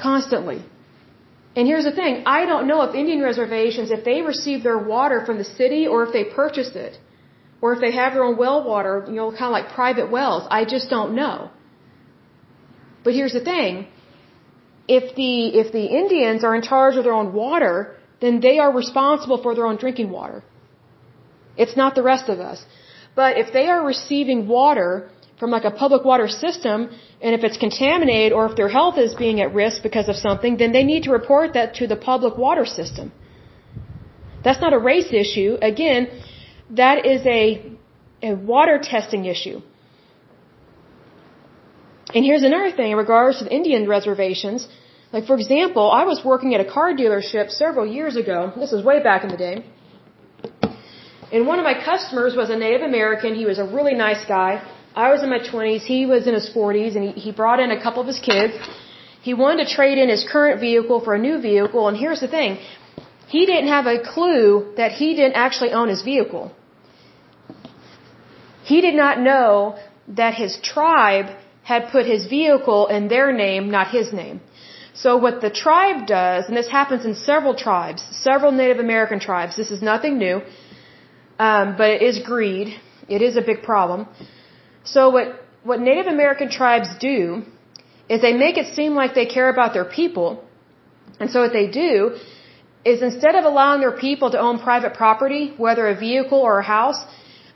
Constantly. 0.00 0.62
And 1.56 1.66
here's 1.66 1.84
the 1.84 1.96
thing 2.00 2.22
I 2.26 2.46
don't 2.46 2.66
know 2.68 2.82
if 2.82 2.94
Indian 2.94 3.22
reservations, 3.22 3.90
if 3.90 4.04
they 4.04 4.22
receive 4.22 4.62
their 4.62 4.78
water 4.78 5.24
from 5.26 5.38
the 5.38 5.44
city 5.44 5.86
or 5.86 6.04
if 6.06 6.12
they 6.12 6.24
purchase 6.24 6.72
it, 6.74 6.98
or 7.60 7.72
if 7.74 7.80
they 7.80 7.92
have 7.92 8.14
their 8.14 8.24
own 8.24 8.36
well 8.36 8.62
water, 8.64 9.04
you 9.08 9.14
know, 9.14 9.30
kind 9.30 9.48
of 9.52 9.56
like 9.58 9.68
private 9.80 10.10
wells. 10.10 10.46
I 10.50 10.64
just 10.64 10.88
don't 10.88 11.14
know. 11.14 11.50
But 13.04 13.14
here's 13.14 13.32
the 13.32 13.44
thing. 13.44 13.86
If 14.88 15.14
the, 15.14 15.48
if 15.62 15.72
the 15.72 15.86
Indians 15.86 16.42
are 16.44 16.54
in 16.54 16.62
charge 16.62 16.96
of 16.96 17.04
their 17.04 17.12
own 17.12 17.32
water, 17.32 17.96
then 18.20 18.40
they 18.40 18.58
are 18.58 18.72
responsible 18.72 19.42
for 19.42 19.54
their 19.54 19.66
own 19.66 19.76
drinking 19.76 20.10
water. 20.10 20.42
It's 21.56 21.76
not 21.76 21.94
the 21.94 22.02
rest 22.02 22.28
of 22.28 22.40
us. 22.40 22.64
But 23.14 23.38
if 23.38 23.52
they 23.52 23.66
are 23.68 23.84
receiving 23.84 24.48
water 24.48 25.10
from 25.40 25.50
like 25.56 25.64
a 25.64 25.74
public 25.82 26.04
water 26.04 26.28
system, 26.28 26.78
and 27.24 27.34
if 27.36 27.42
it's 27.46 27.56
contaminated 27.66 28.32
or 28.36 28.42
if 28.50 28.54
their 28.60 28.68
health 28.68 28.98
is 28.98 29.14
being 29.24 29.40
at 29.44 29.54
risk 29.62 29.82
because 29.82 30.08
of 30.12 30.16
something, 30.26 30.58
then 30.62 30.70
they 30.76 30.84
need 30.92 31.02
to 31.08 31.12
report 31.20 31.54
that 31.54 31.74
to 31.80 31.86
the 31.92 31.96
public 31.96 32.36
water 32.46 32.66
system. 32.66 33.10
That's 34.44 34.60
not 34.60 34.72
a 34.78 34.78
race 34.78 35.10
issue. 35.22 35.50
Again, 35.72 36.08
that 36.82 37.06
is 37.06 37.22
a, 37.26 37.40
a 38.22 38.34
water 38.34 38.78
testing 38.82 39.24
issue. 39.24 39.58
And 42.14 42.24
here's 42.28 42.42
another 42.42 42.70
thing 42.78 42.90
in 42.92 42.98
regards 42.98 43.38
to 43.38 43.44
the 43.44 43.54
Indian 43.60 43.88
reservations. 43.88 44.68
Like, 45.12 45.24
for 45.30 45.36
example, 45.36 45.90
I 46.00 46.04
was 46.04 46.18
working 46.24 46.54
at 46.56 46.60
a 46.66 46.68
car 46.76 46.88
dealership 47.02 47.50
several 47.50 47.86
years 47.86 48.16
ago. 48.16 48.52
This 48.62 48.72
is 48.72 48.84
way 48.84 49.02
back 49.02 49.24
in 49.24 49.30
the 49.30 49.40
day. 49.48 49.56
And 51.32 51.46
one 51.46 51.58
of 51.62 51.64
my 51.64 51.76
customers 51.90 52.34
was 52.40 52.50
a 52.50 52.58
Native 52.66 52.82
American. 52.82 53.34
He 53.34 53.46
was 53.46 53.58
a 53.58 53.64
really 53.76 53.94
nice 53.94 54.24
guy. 54.36 54.52
I 54.94 55.12
was 55.12 55.22
in 55.22 55.30
my 55.30 55.38
20s. 55.38 55.82
He 55.82 56.06
was 56.06 56.26
in 56.26 56.34
his 56.34 56.50
40s, 56.50 56.96
and 56.96 57.04
he, 57.10 57.20
he 57.26 57.32
brought 57.32 57.60
in 57.60 57.70
a 57.70 57.80
couple 57.82 58.00
of 58.00 58.08
his 58.08 58.18
kids. 58.18 58.54
He 59.22 59.34
wanted 59.34 59.66
to 59.66 59.74
trade 59.74 59.98
in 59.98 60.08
his 60.08 60.26
current 60.30 60.60
vehicle 60.60 61.00
for 61.00 61.14
a 61.14 61.18
new 61.18 61.40
vehicle, 61.40 61.86
and 61.88 61.96
here's 61.96 62.20
the 62.20 62.28
thing. 62.28 62.58
He 63.28 63.46
didn't 63.46 63.68
have 63.68 63.86
a 63.86 63.98
clue 64.02 64.72
that 64.76 64.92
he 64.92 65.14
didn't 65.14 65.34
actually 65.34 65.72
own 65.72 65.88
his 65.88 66.02
vehicle. 66.02 66.52
He 68.64 68.80
did 68.80 68.94
not 68.94 69.20
know 69.20 69.78
that 70.08 70.34
his 70.34 70.58
tribe 70.62 71.26
had 71.62 71.90
put 71.92 72.06
his 72.06 72.26
vehicle 72.26 72.88
in 72.88 73.08
their 73.08 73.32
name, 73.32 73.70
not 73.70 73.88
his 73.88 74.12
name. 74.12 74.40
So 74.94 75.16
what 75.16 75.40
the 75.40 75.50
tribe 75.50 76.06
does, 76.06 76.46
and 76.48 76.56
this 76.56 76.68
happens 76.68 77.04
in 77.04 77.14
several 77.14 77.54
tribes, 77.54 78.02
several 78.10 78.52
Native 78.52 78.80
American 78.80 79.20
tribes, 79.20 79.56
this 79.56 79.70
is 79.70 79.80
nothing 79.80 80.18
new, 80.18 80.42
um, 81.38 81.76
but 81.76 81.90
it 81.90 82.02
is 82.02 82.18
greed. 82.18 82.68
It 83.08 83.22
is 83.22 83.36
a 83.36 83.42
big 83.42 83.62
problem. 83.62 84.08
So 84.84 85.10
what, 85.10 85.26
what 85.62 85.80
Native 85.80 86.06
American 86.06 86.50
tribes 86.50 86.88
do 86.98 87.42
is 88.08 88.20
they 88.20 88.32
make 88.32 88.56
it 88.58 88.74
seem 88.74 88.94
like 88.94 89.14
they 89.14 89.26
care 89.26 89.48
about 89.48 89.72
their 89.72 89.84
people. 89.84 90.44
And 91.20 91.30
so 91.30 91.42
what 91.42 91.52
they 91.52 91.68
do 91.68 92.16
is 92.84 93.02
instead 93.02 93.34
of 93.34 93.44
allowing 93.44 93.80
their 93.80 93.96
people 94.06 94.30
to 94.30 94.40
own 94.40 94.58
private 94.58 94.94
property, 94.94 95.52
whether 95.56 95.86
a 95.88 95.94
vehicle 95.94 96.38
or 96.38 96.58
a 96.58 96.62
house, 96.62 97.00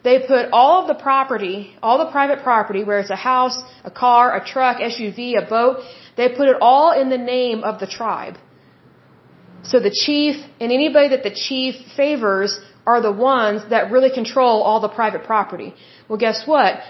they 0.02 0.18
put 0.18 0.50
all 0.52 0.82
of 0.82 0.86
the 0.86 1.02
property, 1.02 1.74
all 1.82 1.96
the 1.98 2.10
private 2.10 2.42
property, 2.42 2.84
where 2.84 2.98
it's 2.98 3.10
a 3.10 3.16
house, 3.16 3.58
a 3.84 3.90
car, 3.90 4.36
a 4.36 4.44
truck, 4.44 4.76
SUV, 4.76 5.42
a 5.42 5.48
boat, 5.48 5.78
they 6.16 6.28
put 6.28 6.46
it 6.48 6.56
all 6.60 6.92
in 6.92 7.08
the 7.08 7.18
name 7.18 7.64
of 7.64 7.80
the 7.80 7.86
tribe. 7.86 8.36
So 9.62 9.80
the 9.80 9.90
chief 10.04 10.36
and 10.60 10.70
anybody 10.70 11.08
that 11.08 11.22
the 11.22 11.34
chief 11.34 11.74
favors 11.96 12.60
are 12.86 13.00
the 13.00 13.12
ones 13.12 13.62
that 13.70 13.90
really 13.90 14.10
control 14.10 14.62
all 14.62 14.80
the 14.80 14.90
private 14.90 15.24
property. 15.24 15.74
Well, 16.06 16.18
guess 16.18 16.46
what? 16.46 16.80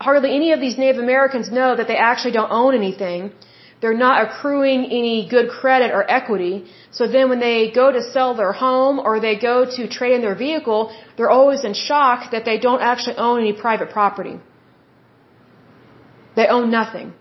Hardly 0.00 0.34
any 0.34 0.52
of 0.52 0.60
these 0.60 0.76
Native 0.76 1.02
Americans 1.02 1.50
know 1.50 1.74
that 1.76 1.88
they 1.88 1.96
actually 1.96 2.32
don't 2.32 2.52
own 2.52 2.74
anything. 2.74 3.32
They're 3.80 4.02
not 4.06 4.16
accruing 4.24 4.84
any 4.86 5.28
good 5.28 5.48
credit 5.50 5.90
or 5.90 6.02
equity. 6.10 6.64
So 6.90 7.06
then 7.06 7.28
when 7.28 7.40
they 7.40 7.70
go 7.70 7.92
to 7.92 8.02
sell 8.02 8.34
their 8.34 8.52
home 8.52 8.98
or 8.98 9.20
they 9.20 9.36
go 9.36 9.64
to 9.76 9.88
trade 9.88 10.14
in 10.14 10.22
their 10.22 10.34
vehicle, 10.34 10.92
they're 11.16 11.30
always 11.30 11.64
in 11.64 11.74
shock 11.74 12.30
that 12.30 12.44
they 12.44 12.58
don't 12.58 12.80
actually 12.80 13.16
own 13.16 13.40
any 13.40 13.52
private 13.52 13.90
property. 13.90 14.38
They 16.36 16.46
own 16.46 16.70
nothing. 16.70 17.14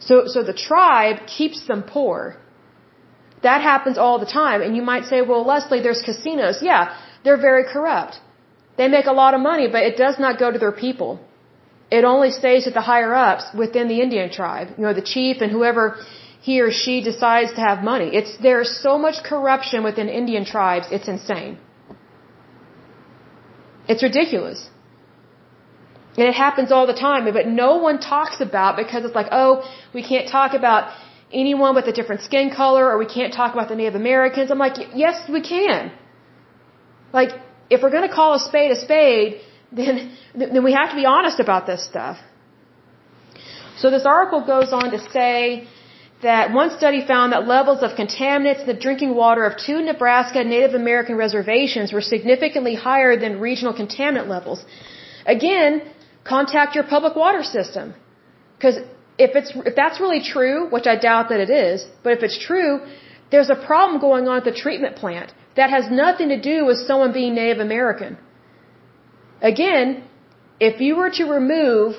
So, 0.00 0.26
so 0.26 0.42
the 0.42 0.54
tribe 0.54 1.26
keeps 1.26 1.66
them 1.66 1.82
poor. 1.82 2.36
That 3.42 3.60
happens 3.62 3.98
all 3.98 4.18
the 4.18 4.26
time. 4.26 4.62
And 4.62 4.76
you 4.76 4.82
might 4.82 5.04
say, 5.04 5.22
well, 5.22 5.44
Lesley, 5.46 5.80
there's 5.80 6.02
casinos. 6.02 6.62
Yeah, 6.62 6.96
they're 7.24 7.40
very 7.50 7.64
corrupt. 7.64 8.20
They 8.78 8.88
make 8.88 9.06
a 9.06 9.16
lot 9.22 9.34
of 9.34 9.40
money, 9.40 9.66
but 9.74 9.82
it 9.88 9.96
does 10.04 10.16
not 10.24 10.38
go 10.38 10.48
to 10.52 10.58
their 10.64 10.76
people. 10.84 11.10
It 11.90 12.04
only 12.04 12.30
stays 12.30 12.66
at 12.68 12.74
the 12.78 12.84
higher 12.92 13.12
ups 13.14 13.44
within 13.62 13.88
the 13.88 14.00
Indian 14.06 14.30
tribe. 14.30 14.68
You 14.76 14.84
know, 14.84 14.94
the 15.02 15.08
chief 15.14 15.40
and 15.40 15.50
whoever 15.50 15.84
he 16.48 16.60
or 16.60 16.70
she 16.70 16.94
decides 17.10 17.52
to 17.58 17.62
have 17.68 17.82
money. 17.92 18.08
It's, 18.18 18.32
there's 18.48 18.70
so 18.86 18.92
much 19.06 19.16
corruption 19.24 19.82
within 19.88 20.08
Indian 20.08 20.44
tribes, 20.44 20.86
it's 20.96 21.08
insane. 21.08 21.58
It's 23.88 24.02
ridiculous. 24.02 24.60
And 26.18 26.26
it 26.30 26.34
happens 26.34 26.70
all 26.72 26.86
the 26.86 26.98
time, 27.08 27.32
but 27.38 27.46
no 27.46 27.76
one 27.88 27.98
talks 28.00 28.40
about 28.40 28.76
because 28.76 29.04
it's 29.04 29.14
like, 29.14 29.28
oh, 29.32 29.50
we 29.94 30.02
can't 30.02 30.28
talk 30.28 30.54
about 30.54 30.92
anyone 31.32 31.74
with 31.74 31.86
a 31.92 31.92
different 31.98 32.22
skin 32.22 32.50
color 32.60 32.84
or 32.90 32.98
we 32.98 33.06
can't 33.06 33.32
talk 33.32 33.54
about 33.54 33.68
the 33.68 33.76
Native 33.76 33.94
Americans. 33.94 34.50
I'm 34.50 34.58
like, 34.58 34.76
yes, 34.94 35.16
we 35.36 35.40
can. 35.40 35.92
Like, 37.12 37.30
if 37.70 37.82
we're 37.82 37.94
going 37.96 38.08
to 38.08 38.14
call 38.14 38.34
a 38.34 38.40
spade 38.40 38.70
a 38.70 38.80
spade, 38.86 39.40
then, 39.72 40.16
then 40.34 40.64
we 40.64 40.72
have 40.72 40.90
to 40.90 40.96
be 40.96 41.06
honest 41.06 41.40
about 41.40 41.66
this 41.66 41.84
stuff. 41.84 42.18
So 43.80 43.90
this 43.90 44.06
article 44.06 44.40
goes 44.44 44.72
on 44.72 44.90
to 44.90 45.00
say 45.16 45.68
that 46.22 46.52
one 46.52 46.70
study 46.76 47.06
found 47.06 47.32
that 47.32 47.46
levels 47.46 47.82
of 47.82 47.90
contaminants 47.92 48.62
in 48.62 48.66
the 48.66 48.80
drinking 48.86 49.14
water 49.14 49.44
of 49.44 49.56
two 49.56 49.80
Nebraska 49.82 50.42
Native 50.42 50.74
American 50.74 51.16
reservations 51.16 51.92
were 51.92 52.00
significantly 52.00 52.74
higher 52.74 53.16
than 53.16 53.38
regional 53.38 53.72
contaminant 53.72 54.26
levels. 54.26 54.64
Again, 55.26 55.82
contact 56.24 56.74
your 56.74 56.84
public 56.84 57.14
water 57.14 57.44
system. 57.44 57.94
Because 58.56 58.78
if 59.26 59.36
it's 59.36 59.52
if 59.70 59.74
that's 59.76 60.00
really 60.00 60.22
true, 60.34 60.68
which 60.74 60.86
I 60.86 60.96
doubt 60.96 61.28
that 61.28 61.40
it 61.40 61.50
is, 61.50 61.86
but 62.02 62.12
if 62.16 62.22
it's 62.22 62.38
true, 62.38 62.80
there's 63.30 63.50
a 63.50 63.60
problem 63.70 64.00
going 64.00 64.26
on 64.26 64.38
at 64.38 64.44
the 64.44 64.56
treatment 64.64 64.96
plant 64.96 65.32
that 65.58 65.70
has 65.76 65.86
nothing 65.90 66.28
to 66.34 66.40
do 66.52 66.56
with 66.68 66.78
someone 66.88 67.12
being 67.20 67.34
Native 67.34 67.60
American. 67.68 68.12
Again, 69.52 69.88
if 70.68 70.80
you 70.84 70.92
were 71.00 71.10
to 71.18 71.24
remove 71.38 71.96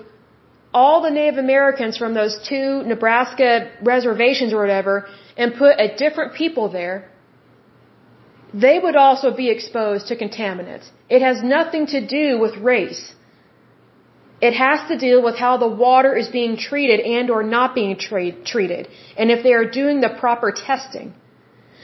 all 0.79 0.97
the 1.07 1.13
Native 1.19 1.39
Americans 1.47 1.97
from 2.01 2.13
those 2.19 2.35
two 2.49 2.67
Nebraska 2.93 3.49
reservations 3.93 4.53
or 4.53 4.61
whatever 4.65 4.95
and 5.41 5.55
put 5.63 5.73
a 5.85 5.87
different 6.03 6.31
people 6.41 6.65
there, 6.79 6.97
they 8.65 8.77
would 8.83 8.97
also 9.05 9.29
be 9.43 9.49
exposed 9.55 10.07
to 10.09 10.15
contaminants. 10.25 10.87
It 11.17 11.21
has 11.21 11.43
nothing 11.43 11.87
to 11.95 11.99
do 12.19 12.25
with 12.43 12.55
race. 12.73 13.03
It 14.47 14.53
has 14.65 14.87
to 14.89 14.97
deal 14.97 15.21
with 15.27 15.37
how 15.45 15.53
the 15.57 15.71
water 15.87 16.11
is 16.21 16.29
being 16.39 16.55
treated 16.69 16.99
and 17.17 17.29
or 17.29 17.41
not 17.57 17.75
being 17.75 17.97
treated 17.97 18.87
and 19.17 19.31
if 19.35 19.43
they 19.43 19.53
are 19.59 19.69
doing 19.81 19.99
the 19.99 20.13
proper 20.23 20.51
testing. 20.67 21.13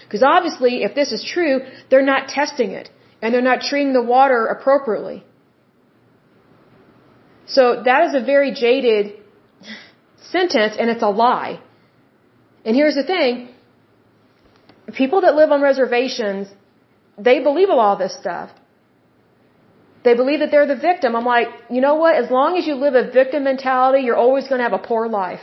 Because 0.06 0.24
obviously, 0.24 0.84
if 0.84 0.96
this 0.96 1.12
is 1.12 1.24
true, 1.24 1.62
they're 1.90 2.10
not 2.14 2.28
testing 2.28 2.72
it 2.72 2.90
and 3.22 3.34
they're 3.34 3.50
not 3.54 3.62
treating 3.62 3.94
the 3.94 4.04
water 4.16 4.46
appropriately. 4.46 5.24
So 7.48 7.84
that 7.84 8.02
is 8.08 8.14
a 8.22 8.24
very 8.34 8.52
jaded 8.54 9.14
sentence 10.36 10.76
and 10.80 10.90
it's 10.90 11.04
a 11.04 11.10
lie. 11.10 11.60
And 12.66 12.76
here's 12.76 12.96
the 12.96 13.04
thing. 13.04 13.50
People 14.94 15.22
that 15.22 15.36
live 15.36 15.52
on 15.52 15.62
reservations, 15.62 16.48
they 17.18 17.40
believe 17.40 17.70
all, 17.70 17.96
this 17.98 18.16
stuff. 18.24 18.50
They 20.04 20.14
believe 20.14 20.40
that 20.40 20.52
they're 20.52 20.68
the 20.68 20.82
victim. 20.90 21.16
I'm 21.16 21.26
like, 21.26 21.48
you 21.70 21.82
know 21.82 21.96
what? 21.96 22.16
As 22.16 22.30
long 22.30 22.58
as 22.58 22.68
you 22.68 22.76
live 22.76 22.94
a 22.94 23.10
victim 23.12 23.44
mentality, 23.44 24.04
you're 24.04 24.22
always 24.28 24.48
going 24.48 24.60
to 24.60 24.68
have 24.70 24.74
a 24.82 24.86
poor 24.92 25.08
life. 25.08 25.42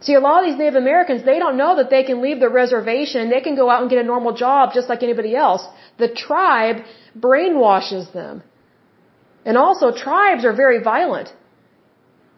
See, 0.00 0.14
a 0.14 0.20
lot 0.20 0.42
of 0.42 0.46
these 0.48 0.58
Native 0.58 0.76
Americans, 0.76 1.24
they 1.24 1.38
don't 1.38 1.56
know 1.56 1.76
that 1.76 1.88
they 1.90 2.02
can 2.04 2.20
leave 2.20 2.38
the 2.40 2.50
reservation. 2.50 3.30
They 3.30 3.40
can 3.40 3.56
go 3.56 3.70
out 3.70 3.80
and 3.80 3.90
get 3.90 3.98
a 3.98 4.08
normal 4.14 4.34
job 4.34 4.74
just 4.74 4.88
like 4.88 5.02
anybody 5.02 5.34
else. 5.34 5.66
The 5.98 6.08
tribe 6.08 6.84
brainwashes 7.18 8.12
them. 8.12 8.42
And 9.44 9.56
also, 9.56 9.92
tribes 9.92 10.44
are 10.44 10.52
very 10.52 10.82
violent. 10.82 11.32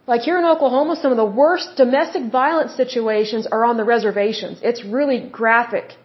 Like 0.07 0.23
here 0.23 0.39
in 0.39 0.45
Oklahoma, 0.45 0.97
some 0.97 1.11
of 1.11 1.19
the 1.19 1.33
worst 1.43 1.77
domestic 1.77 2.31
violence 2.31 2.73
situations 2.75 3.47
are 3.47 3.65
on 3.65 3.77
the 3.77 3.85
reservations. 3.85 4.61
It's 4.63 4.85
really 4.85 5.19
graphic. 5.41 5.97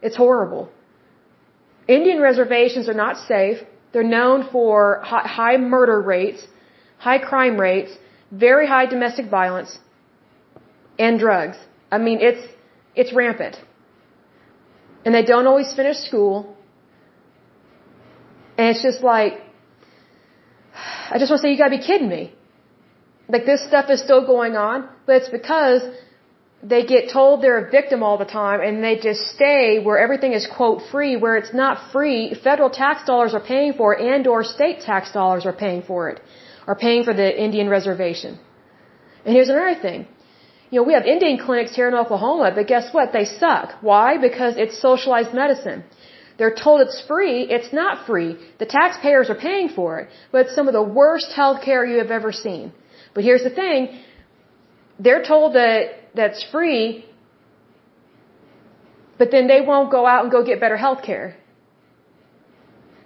It's 0.00 0.16
horrible. 0.16 0.70
Indian 1.88 2.20
reservations 2.20 2.88
are 2.88 2.98
not 3.04 3.16
safe. 3.16 3.58
They're 3.92 4.12
known 4.18 4.48
for 4.52 5.00
high 5.04 5.56
murder 5.56 6.00
rates, 6.00 6.46
high 6.98 7.18
crime 7.18 7.60
rates, 7.60 7.92
very 8.30 8.66
high 8.66 8.86
domestic 8.86 9.26
violence, 9.28 9.78
and 10.98 11.18
drugs. 11.18 11.56
I 11.90 11.98
mean, 11.98 12.18
it's, 12.20 12.46
it's 12.94 13.12
rampant. 13.12 13.56
And 15.04 15.14
they 15.14 15.24
don't 15.24 15.46
always 15.46 15.72
finish 15.74 15.98
school. 15.98 16.56
And 18.56 18.68
it's 18.68 18.82
just 18.82 19.02
like, 19.02 19.34
I 21.10 21.18
just 21.18 21.30
want 21.30 21.40
to 21.40 21.48
say, 21.48 21.52
you 21.52 21.58
gotta 21.58 21.76
be 21.78 21.84
kidding 21.84 22.08
me. 22.08 22.32
Like 23.28 23.44
this 23.46 23.66
stuff 23.66 23.90
is 23.90 24.00
still 24.02 24.26
going 24.26 24.56
on, 24.56 24.88
but 25.06 25.16
it's 25.16 25.28
because 25.28 25.82
they 26.62 26.84
get 26.86 27.10
told 27.12 27.42
they're 27.42 27.66
a 27.66 27.70
victim 27.70 28.02
all 28.02 28.18
the 28.18 28.24
time 28.24 28.60
and 28.60 28.84
they 28.84 28.96
just 28.96 29.22
stay 29.34 29.82
where 29.82 29.98
everything 29.98 30.32
is 30.32 30.46
quote 30.46 30.80
free 30.90 31.16
where 31.16 31.36
it's 31.36 31.52
not 31.52 31.90
free 31.90 32.34
federal 32.34 32.70
tax 32.70 33.04
dollars 33.04 33.34
are 33.34 33.40
paying 33.40 33.72
for 33.72 33.94
it 33.94 34.00
and 34.00 34.26
or 34.26 34.44
state 34.44 34.80
tax 34.80 35.12
dollars 35.12 35.44
are 35.44 35.52
paying 35.52 35.82
for 35.82 36.08
it 36.10 36.20
are 36.66 36.76
paying 36.76 37.02
for 37.02 37.12
the 37.12 37.28
indian 37.46 37.68
reservation 37.68 38.38
and 39.24 39.34
here's 39.34 39.48
another 39.48 39.78
thing 39.80 40.06
you 40.72 40.78
know 40.78 40.86
we 40.90 40.94
have 40.98 41.06
indian 41.16 41.38
clinics 41.46 41.72
here 41.78 41.88
in 41.92 41.94
oklahoma 42.02 42.50
but 42.56 42.66
guess 42.72 42.86
what? 42.96 43.12
They 43.16 43.26
suck. 43.42 43.68
Why? 43.90 44.08
Because 44.28 44.54
it's 44.64 44.76
socialized 44.88 45.32
medicine. 45.42 45.84
They're 46.38 46.56
told 46.64 46.80
it's 46.86 47.00
free. 47.10 47.38
It's 47.56 47.72
not 47.80 48.06
free. 48.06 48.30
The 48.62 48.68
taxpayers 48.78 49.28
are 49.32 49.40
paying 49.48 49.68
for 49.78 49.88
it 50.00 50.06
but 50.32 50.38
it's 50.44 50.54
some 50.58 50.68
of 50.70 50.74
the 50.80 50.86
worst 51.00 51.30
health 51.40 51.60
care 51.68 51.84
you 51.92 51.98
have 52.04 52.14
ever 52.20 52.32
seen. 52.46 52.72
But 53.14 53.22
here's 53.28 53.44
the 53.48 53.54
thing. 53.62 54.00
They're 54.98 55.24
told 55.32 55.54
that 55.60 55.80
that's 56.14 56.42
free, 56.54 57.04
but 59.18 59.30
then 59.30 59.46
they 59.52 59.60
won't 59.70 59.90
go 59.90 60.06
out 60.06 60.22
and 60.24 60.32
go 60.36 60.44
get 60.50 60.60
better 60.60 60.76
health 60.76 61.02
care. 61.02 61.36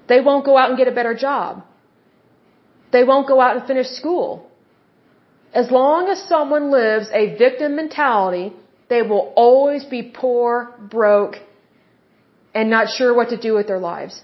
They 0.08 0.20
won't 0.20 0.44
go 0.44 0.56
out 0.56 0.68
and 0.70 0.78
get 0.78 0.88
a 0.88 0.96
better 1.00 1.14
job. 1.14 1.64
They 2.92 3.04
won't 3.04 3.26
go 3.26 3.40
out 3.40 3.56
and 3.56 3.66
finish 3.66 3.88
school. 3.88 4.48
As 5.52 5.70
long 5.70 6.08
as 6.08 6.22
someone 6.22 6.70
lives 6.70 7.08
a 7.12 7.36
victim 7.36 7.76
mentality, 7.76 8.52
they 8.88 9.02
will 9.02 9.32
always 9.36 9.84
be 9.84 10.02
poor, 10.02 10.74
broke, 10.78 11.36
and 12.54 12.70
not 12.70 12.88
sure 12.88 13.14
what 13.14 13.30
to 13.30 13.36
do 13.36 13.54
with 13.54 13.66
their 13.66 13.78
lives. 13.78 14.22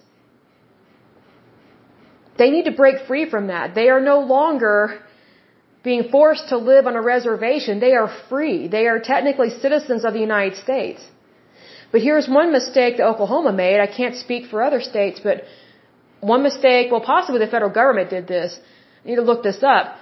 They 2.39 2.51
need 2.51 2.65
to 2.65 2.73
break 2.73 3.07
free 3.07 3.29
from 3.29 3.49
that. 3.49 3.75
They 3.75 3.89
are 3.89 4.01
no 4.01 4.21
longer 4.21 5.01
being 5.83 6.05
forced 6.11 6.49
to 6.49 6.57
live 6.59 6.87
on 6.87 6.97
a 6.97 7.03
reservation. 7.03 7.81
They 7.81 7.95
are 7.95 8.11
free. 8.29 8.69
They 8.69 8.87
are 8.87 8.99
technically 8.99 9.51
citizens 9.51 10.05
of 10.05 10.13
the 10.15 10.21
United 10.21 10.57
States. 10.57 11.03
But 11.91 12.01
here's 12.01 12.29
one 12.29 12.53
mistake 12.53 12.97
that 12.97 13.07
Oklahoma 13.07 13.53
made. 13.53 13.81
I 13.81 13.87
can't 13.87 14.17
speak 14.17 14.47
for 14.51 14.63
other 14.63 14.81
states, 14.81 15.21
but 15.23 15.45
one 16.21 16.43
mistake, 16.43 16.91
well, 16.91 17.01
possibly 17.01 17.39
the 17.45 17.51
federal 17.55 17.71
government 17.71 18.09
did 18.11 18.27
this. 18.27 18.59
I 19.05 19.09
need 19.09 19.17
to 19.17 19.23
look 19.23 19.43
this 19.43 19.63
up. 19.63 19.97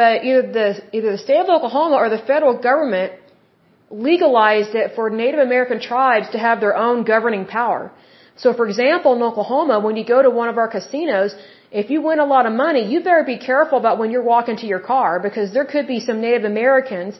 But 0.00 0.24
either 0.28 0.42
the, 0.58 0.68
either 0.96 1.10
the 1.16 1.22
state 1.26 1.40
of 1.44 1.48
Oklahoma 1.56 1.96
or 2.02 2.08
the 2.16 2.22
federal 2.32 2.56
government 2.68 3.12
legalized 4.08 4.74
it 4.80 4.88
for 4.96 5.04
Native 5.22 5.40
American 5.48 5.80
tribes 5.90 6.26
to 6.34 6.38
have 6.46 6.60
their 6.64 6.76
own 6.86 6.98
governing 7.12 7.46
power. 7.58 7.82
So 8.42 8.48
for 8.58 8.64
example, 8.70 9.10
in 9.16 9.22
Oklahoma, 9.30 9.76
when 9.86 9.96
you 10.00 10.04
go 10.14 10.20
to 10.26 10.30
one 10.42 10.48
of 10.52 10.56
our 10.62 10.68
casinos, 10.76 11.32
if 11.82 11.90
you 11.92 11.98
win 12.08 12.20
a 12.26 12.28
lot 12.34 12.44
of 12.50 12.52
money, 12.66 12.82
you 12.92 13.00
better 13.08 13.24
be 13.34 13.38
careful 13.50 13.78
about 13.82 13.98
when 14.00 14.12
you're 14.12 14.28
walking 14.34 14.56
to 14.62 14.66
your 14.72 14.82
car 14.92 15.12
because 15.26 15.48
there 15.56 15.68
could 15.72 15.88
be 15.94 15.98
some 16.08 16.20
Native 16.28 16.44
Americans 16.54 17.18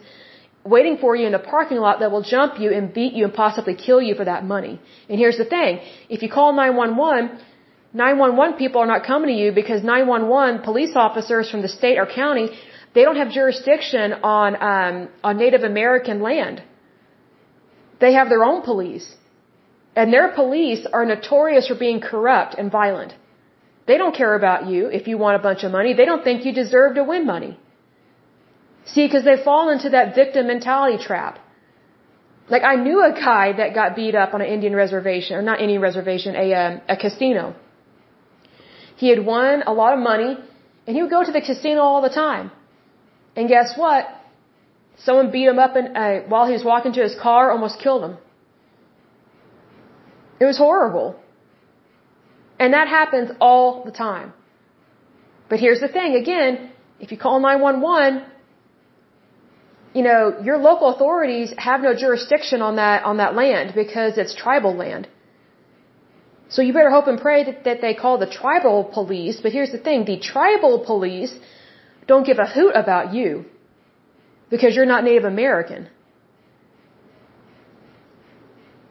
waiting 0.75 0.97
for 1.03 1.17
you 1.19 1.27
in 1.31 1.35
the 1.39 1.45
parking 1.55 1.81
lot 1.87 1.99
that 2.03 2.11
will 2.15 2.27
jump 2.37 2.61
you 2.63 2.71
and 2.77 2.95
beat 3.01 3.13
you 3.19 3.25
and 3.29 3.35
possibly 3.45 3.75
kill 3.87 4.01
you 4.09 4.15
for 4.21 4.27
that 4.33 4.45
money. 4.55 4.75
And 5.09 5.19
here's 5.23 5.39
the 5.43 5.51
thing. 5.57 5.81
If 6.17 6.23
you 6.23 6.31
call 6.39 6.53
911, 6.53 7.41
911 7.93 8.59
people 8.63 8.81
are 8.83 8.91
not 8.95 9.03
coming 9.11 9.31
to 9.35 9.39
you 9.43 9.51
because 9.61 9.83
911 9.83 10.63
police 10.71 10.95
officers 10.95 11.51
from 11.51 11.63
the 11.67 11.73
state 11.81 11.99
or 12.03 12.07
county, 12.23 12.49
they 12.95 13.03
don't 13.07 13.17
have 13.23 13.31
jurisdiction 13.31 14.13
on, 14.39 14.57
um, 14.73 15.09
on 15.23 15.39
Native 15.39 15.63
American 15.63 16.21
land. 16.23 16.63
They 18.01 18.13
have 18.15 18.29
their 18.29 18.45
own 18.45 18.63
police. 18.63 19.07
And 19.97 20.13
their 20.13 20.29
police 20.41 20.87
are 20.93 21.05
notorious 21.05 21.67
for 21.69 21.75
being 21.75 22.01
corrupt 22.01 22.55
and 22.59 22.71
violent. 22.71 23.15
They 23.89 23.97
don't 24.03 24.15
care 24.15 24.35
about 24.35 24.67
you 24.71 24.87
if 24.99 25.09
you 25.09 25.17
want 25.19 25.37
a 25.41 25.43
bunch 25.49 25.65
of 25.65 25.73
money. 25.73 25.95
They 25.95 26.05
don't 26.11 26.23
think 26.23 26.45
you 26.45 26.53
deserve 26.53 26.95
to 26.97 27.05
win 27.13 27.27
money. 27.27 27.59
See, 28.93 29.05
because 29.07 29.25
they 29.25 29.37
fall 29.49 29.71
into 29.71 29.91
that 29.91 30.15
victim 30.15 30.47
mentality 30.47 30.99
trap. 31.03 31.39
Like 32.49 32.63
I 32.63 32.77
knew 32.77 32.99
a 33.05 33.13
guy 33.13 33.47
that 33.61 33.75
got 33.75 33.97
beat 33.97 34.15
up 34.15 34.35
on 34.35 34.41
an 34.41 34.49
Indian 34.49 34.75
reservation, 34.75 35.37
or 35.37 35.43
not 35.43 35.61
Indian 35.61 35.83
reservation, 35.83 36.37
a 36.45 36.47
um, 36.55 36.81
a 36.89 36.97
casino. 36.97 37.55
He 38.97 39.09
had 39.09 39.25
won 39.25 39.63
a 39.73 39.75
lot 39.81 39.93
of 39.97 40.01
money, 40.13 40.31
and 40.87 40.97
he 40.97 41.03
would 41.03 41.11
go 41.11 41.23
to 41.23 41.33
the 41.39 41.43
casino 41.49 41.83
all 41.83 42.03
the 42.09 42.15
time. 42.27 42.51
And 43.39 43.49
guess 43.49 43.75
what? 43.83 44.05
Someone 45.07 45.31
beat 45.35 45.49
him 45.53 45.61
up 45.65 45.77
and 45.81 45.97
uh, 45.97 46.15
while 46.33 46.47
he 46.51 46.55
was 46.59 46.65
walking 46.71 46.93
to 46.95 47.03
his 47.09 47.15
car, 47.27 47.43
almost 47.53 47.77
killed 47.85 48.03
him. 48.07 48.15
It 50.41 50.47
was 50.51 50.59
horrible. 50.59 51.09
And 52.59 52.75
that 52.77 52.89
happens 52.89 53.31
all 53.41 53.85
the 53.89 53.93
time. 54.07 54.33
But 55.49 55.61
here's 55.61 55.83
the 55.87 55.93
thing, 55.97 56.17
again, 56.17 56.73
if 56.99 57.13
you 57.13 57.19
call 57.27 57.39
911, 57.39 58.25
you 59.95 60.03
know, 60.09 60.23
your 60.49 60.59
local 60.59 60.89
authorities 60.95 61.55
have 61.69 61.81
no 61.81 61.95
jurisdiction 61.95 62.61
on 62.61 62.75
that, 62.83 63.05
on 63.05 63.19
that 63.19 63.37
land 63.43 63.73
because 63.83 64.19
it's 64.19 64.35
tribal 64.35 64.75
land. 64.85 65.07
So 66.49 66.63
you 66.63 66.73
better 66.73 66.91
hope 66.91 67.07
and 67.07 67.21
pray 67.21 67.45
that, 67.45 67.63
that 67.69 67.81
they 67.83 67.95
call 67.95 68.19
the 68.19 68.33
tribal 68.41 68.83
police. 68.99 69.39
But 69.41 69.53
here's 69.53 69.71
the 69.71 69.83
thing, 69.87 70.05
the 70.07 70.19
tribal 70.19 70.85
police 70.85 71.35
don't 72.09 72.27
give 72.31 72.39
a 72.47 72.49
hoot 72.57 72.75
about 72.75 73.15
you 73.15 73.45
because 74.51 74.75
you're 74.75 74.91
not 74.95 75.05
Native 75.05 75.27
American. 75.37 75.89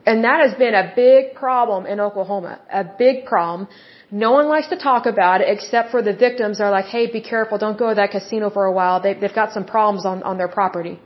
And 0.10 0.23
that 0.23 0.39
has 0.45 0.53
been 0.64 0.76
a 0.84 0.85
big 0.95 1.34
problem 1.44 1.85
in 1.85 1.99
Oklahoma. 1.99 2.52
A 2.81 2.85
big 3.06 3.26
problem. 3.26 3.68
No 4.10 4.30
one 4.38 4.48
likes 4.48 4.69
to 4.73 4.77
talk 4.77 5.06
about 5.06 5.41
it 5.41 5.49
except 5.56 5.91
for 5.94 6.02
the 6.02 6.14
victims 6.14 6.61
are 6.61 6.72
like, 6.72 6.85
hey, 6.85 7.03
be 7.11 7.23
careful, 7.34 7.57
don't 7.57 7.77
go 7.77 7.89
to 7.89 7.95
that 7.95 8.11
casino 8.11 8.49
for 8.49 8.64
a 8.65 8.72
while. 8.80 9.02
They, 9.02 9.14
they've 9.15 9.39
got 9.41 9.52
some 9.52 9.65
problems 9.65 10.06
on, 10.06 10.23
on 10.23 10.38
their 10.38 10.48
property. 10.60 10.98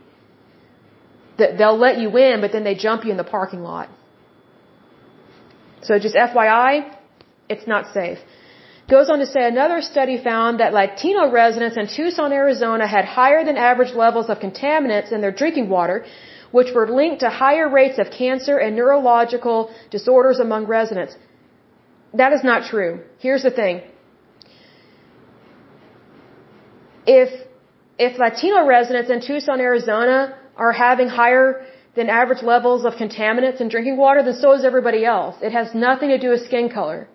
They'll 1.37 1.81
let 1.87 1.97
you 1.97 2.09
in, 2.15 2.41
but 2.41 2.51
then 2.51 2.63
they 2.63 2.75
jump 2.75 3.03
you 3.05 3.11
in 3.15 3.17
the 3.17 3.29
parking 3.37 3.63
lot. 3.63 3.89
So 5.81 5.97
just 5.97 6.15
FYI, 6.15 6.95
it's 7.49 7.65
not 7.65 7.91
safe. 7.95 8.19
Goes 8.95 9.09
on 9.09 9.19
to 9.19 9.25
say 9.25 9.43
another 9.47 9.79
study 9.81 10.17
found 10.21 10.59
that 10.59 10.73
Latino 10.73 11.31
residents 11.31 11.77
in 11.81 11.87
Tucson, 11.87 12.33
Arizona 12.33 12.85
had 12.95 13.05
higher 13.05 13.41
than 13.47 13.55
average 13.55 13.93
levels 14.05 14.27
of 14.29 14.39
contaminants 14.39 15.13
in 15.13 15.21
their 15.21 15.35
drinking 15.41 15.69
water 15.69 16.05
which 16.57 16.73
were 16.75 16.87
linked 16.99 17.21
to 17.21 17.29
higher 17.29 17.67
rates 17.69 17.97
of 18.03 18.07
cancer 18.11 18.57
and 18.57 18.75
neurological 18.75 19.71
disorders 19.89 20.39
among 20.39 20.65
residents. 20.65 21.15
That 22.13 22.33
is 22.33 22.43
not 22.43 22.69
true. 22.71 22.91
Here's 23.19 23.43
the 23.43 23.51
thing. 23.61 23.81
If, 27.05 27.29
if 27.97 28.19
Latino 28.19 28.65
residents 28.67 29.09
in 29.09 29.21
Tucson, 29.21 29.61
Arizona 29.61 30.37
are 30.57 30.73
having 30.73 31.07
higher 31.07 31.65
than 31.95 32.09
average 32.09 32.43
levels 32.43 32.83
of 32.83 32.95
contaminants 32.95 33.61
in 33.61 33.69
drinking 33.69 33.95
water, 33.95 34.21
then 34.21 34.33
so 34.33 34.51
is 34.51 34.65
everybody 34.65 35.05
else. 35.05 35.37
It 35.41 35.53
has 35.53 35.73
nothing 35.73 36.09
to 36.09 36.17
do 36.17 36.29
with 36.31 36.45
skin 36.45 36.67
color. 36.69 37.07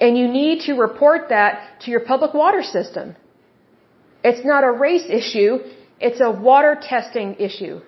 And 0.00 0.18
you 0.18 0.28
need 0.28 0.60
to 0.66 0.74
report 0.74 1.30
that 1.30 1.80
to 1.82 1.90
your 1.90 2.00
public 2.00 2.34
water 2.34 2.62
system. 2.62 3.16
It's 4.22 4.44
not 4.44 4.64
a 4.64 4.70
race 4.70 5.06
issue. 5.08 5.58
It's 6.00 6.20
a 6.20 6.30
water 6.30 6.76
testing 6.80 7.36
issue. 7.36 7.80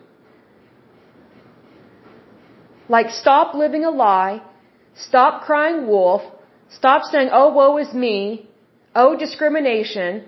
Like, 2.89 3.11
stop 3.11 3.55
living 3.55 3.85
a 3.85 3.91
lie. 3.91 4.43
Stop 4.95 5.45
crying 5.45 5.87
wolf. 5.87 6.23
Stop 6.71 7.03
saying, 7.05 7.29
oh, 7.33 7.53
woe 7.53 7.77
is 7.79 7.93
me. 7.93 8.49
Oh, 8.95 9.17
discrimination. 9.17 10.25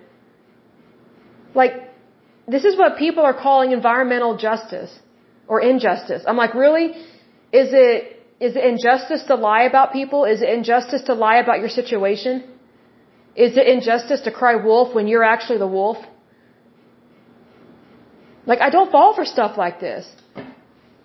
Like, 1.54 1.72
this 2.46 2.64
is 2.64 2.76
what 2.76 2.98
people 2.98 3.24
are 3.24 3.34
calling 3.34 3.72
environmental 3.72 4.36
justice 4.36 4.92
or 5.48 5.60
injustice. 5.60 6.22
I'm 6.26 6.36
like, 6.36 6.54
really? 6.54 6.86
Is 7.52 7.72
it, 7.72 8.19
is 8.40 8.56
it 8.56 8.64
injustice 8.64 9.22
to 9.24 9.34
lie 9.34 9.64
about 9.70 9.92
people? 9.92 10.24
Is 10.24 10.40
it 10.40 10.48
injustice 10.48 11.02
to 11.02 11.14
lie 11.14 11.36
about 11.36 11.58
your 11.60 11.68
situation? 11.68 12.44
Is 13.36 13.56
it 13.56 13.66
injustice 13.66 14.22
to 14.22 14.30
cry 14.30 14.54
wolf 14.56 14.94
when 14.94 15.06
you're 15.06 15.28
actually 15.34 15.58
the 15.58 15.72
wolf? 15.78 15.98
Like, 18.46 18.60
I 18.60 18.70
don't 18.70 18.90
fall 18.90 19.14
for 19.14 19.24
stuff 19.24 19.58
like 19.58 19.78
this. 19.80 20.04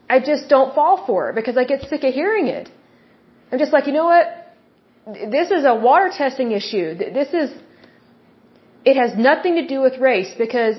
I 0.10 0.20
just 0.20 0.48
don't 0.48 0.74
fall 0.74 1.06
for 1.06 1.30
it 1.30 1.36
because 1.36 1.58
I 1.58 1.66
get 1.66 1.82
sick 1.90 2.04
of 2.04 2.14
hearing 2.14 2.48
it. 2.48 2.70
I'm 3.52 3.60
just 3.60 3.74
like, 3.74 3.86
you 3.88 3.94
know 3.94 4.06
what? 4.06 4.28
This 5.38 5.52
is 5.52 5.66
a 5.66 5.76
water 5.76 6.10
testing 6.16 6.52
issue. 6.52 6.96
This 6.96 7.32
is, 7.34 7.52
it 8.86 8.96
has 8.96 9.16
nothing 9.18 9.56
to 9.56 9.68
do 9.68 9.82
with 9.82 9.98
race 10.00 10.34
because 10.38 10.78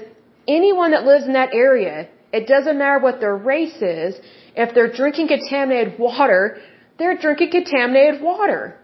anyone 0.48 0.92
that 0.92 1.04
lives 1.04 1.26
in 1.26 1.34
that 1.34 1.52
area, 1.52 2.08
it 2.32 2.46
doesn't 2.46 2.78
matter 2.78 2.98
what 2.98 3.20
their 3.20 3.36
race 3.36 3.80
is, 3.82 4.16
if 4.56 4.74
they're 4.74 4.92
drinking 5.00 5.28
contaminated 5.28 5.98
water, 5.98 6.58
they're 6.98 7.16
drinking 7.16 7.50
contaminated 7.50 8.22
water. 8.22 8.78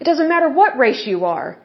It 0.00 0.04
doesn't 0.04 0.28
matter 0.28 0.48
what 0.48 0.76
race 0.76 1.06
you 1.06 1.24
are. 1.24 1.58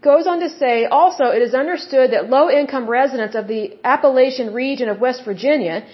Goes 0.00 0.26
on 0.26 0.38
to 0.40 0.50
say, 0.50 0.84
also, 0.84 1.24
it 1.36 1.42
is 1.42 1.54
understood 1.54 2.12
that 2.12 2.30
low 2.30 2.48
income 2.50 2.86
residents 2.88 3.34
of 3.34 3.48
the 3.48 3.62
Appalachian 3.82 4.52
region 4.54 4.88
of 4.88 5.00
West 5.00 5.24
Virginia 5.24 5.84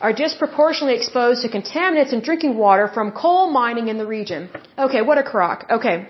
are 0.00 0.12
disproportionately 0.12 0.96
exposed 0.96 1.42
to 1.42 1.48
contaminants 1.48 2.12
in 2.12 2.20
drinking 2.22 2.56
water 2.56 2.88
from 2.88 3.12
coal 3.12 3.50
mining 3.50 3.86
in 3.86 3.98
the 3.98 4.06
region. 4.06 4.50
Okay, 4.76 5.00
what 5.00 5.16
a 5.16 5.22
crock. 5.22 5.66
Okay. 5.70 6.08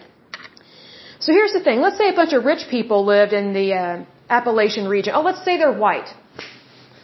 So 1.20 1.32
here's 1.32 1.52
the 1.52 1.60
thing. 1.60 1.82
Let's 1.82 1.98
say 1.98 2.08
a 2.08 2.14
bunch 2.14 2.32
of 2.32 2.44
rich 2.44 2.64
people 2.70 3.04
lived 3.04 3.34
in 3.34 3.52
the 3.52 3.74
uh, 3.74 4.04
Appalachian 4.30 4.88
region. 4.88 5.12
Oh, 5.14 5.20
let's 5.20 5.44
say 5.44 5.58
they're 5.58 5.78
white. 5.86 6.08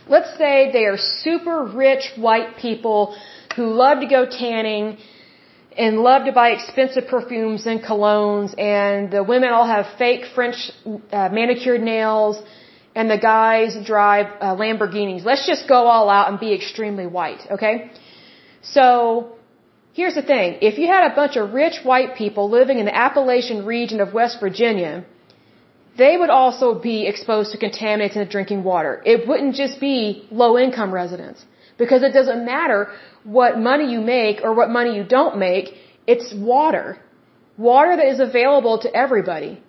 Let's 0.08 0.36
say 0.38 0.70
they 0.72 0.84
are 0.86 0.96
super 0.96 1.64
rich 1.64 2.04
white 2.16 2.56
people 2.56 3.14
who 3.56 3.66
love 3.74 4.00
to 4.00 4.06
go 4.06 4.24
tanning 4.24 4.96
and 5.76 6.00
love 6.00 6.24
to 6.24 6.32
buy 6.32 6.48
expensive 6.50 7.06
perfumes 7.08 7.66
and 7.66 7.80
colognes 7.82 8.58
and 8.58 9.10
the 9.10 9.22
women 9.22 9.50
all 9.50 9.66
have 9.66 9.86
fake 9.98 10.24
French 10.34 10.70
uh, 10.86 11.28
manicured 11.30 11.82
nails 11.82 12.42
and 12.94 13.10
the 13.10 13.18
guys 13.18 13.76
drive 13.84 14.26
uh, 14.40 14.56
Lamborghinis. 14.56 15.24
Let's 15.24 15.46
just 15.46 15.68
go 15.68 15.86
all 15.86 16.08
out 16.08 16.30
and 16.30 16.40
be 16.40 16.52
extremely 16.54 17.06
white, 17.06 17.42
okay? 17.50 17.92
So, 18.62 19.36
here's 19.92 20.14
the 20.14 20.22
thing. 20.22 20.58
If 20.62 20.78
you 20.78 20.86
had 20.88 21.12
a 21.12 21.14
bunch 21.14 21.36
of 21.36 21.52
rich 21.52 21.76
white 21.84 22.16
people 22.16 22.50
living 22.50 22.78
in 22.78 22.86
the 22.86 22.96
Appalachian 23.06 23.64
region 23.66 24.00
of 24.00 24.14
West 24.14 24.40
Virginia, 24.40 25.04
they 25.98 26.16
would 26.20 26.30
also 26.30 26.66
be 26.90 26.96
exposed 27.12 27.52
to 27.52 27.58
contaminants 27.58 28.14
in 28.16 28.20
the 28.24 28.30
drinking 28.36 28.62
water. 28.72 29.02
It 29.04 29.26
wouldn't 29.28 29.54
just 29.62 29.80
be 29.80 30.26
low 30.30 30.52
income 30.58 30.92
residents. 31.02 31.44
Because 31.82 32.02
it 32.02 32.12
doesn't 32.18 32.44
matter 32.44 32.80
what 33.24 33.58
money 33.70 33.86
you 33.92 34.00
make 34.00 34.40
or 34.42 34.52
what 34.60 34.68
money 34.78 34.96
you 34.96 35.04
don't 35.04 35.38
make, 35.38 35.66
it's 36.06 36.28
water. 36.34 36.98
Water 37.56 37.96
that 37.96 38.08
is 38.14 38.20
available 38.20 38.78
to 38.84 38.88
everybody. 39.04 39.62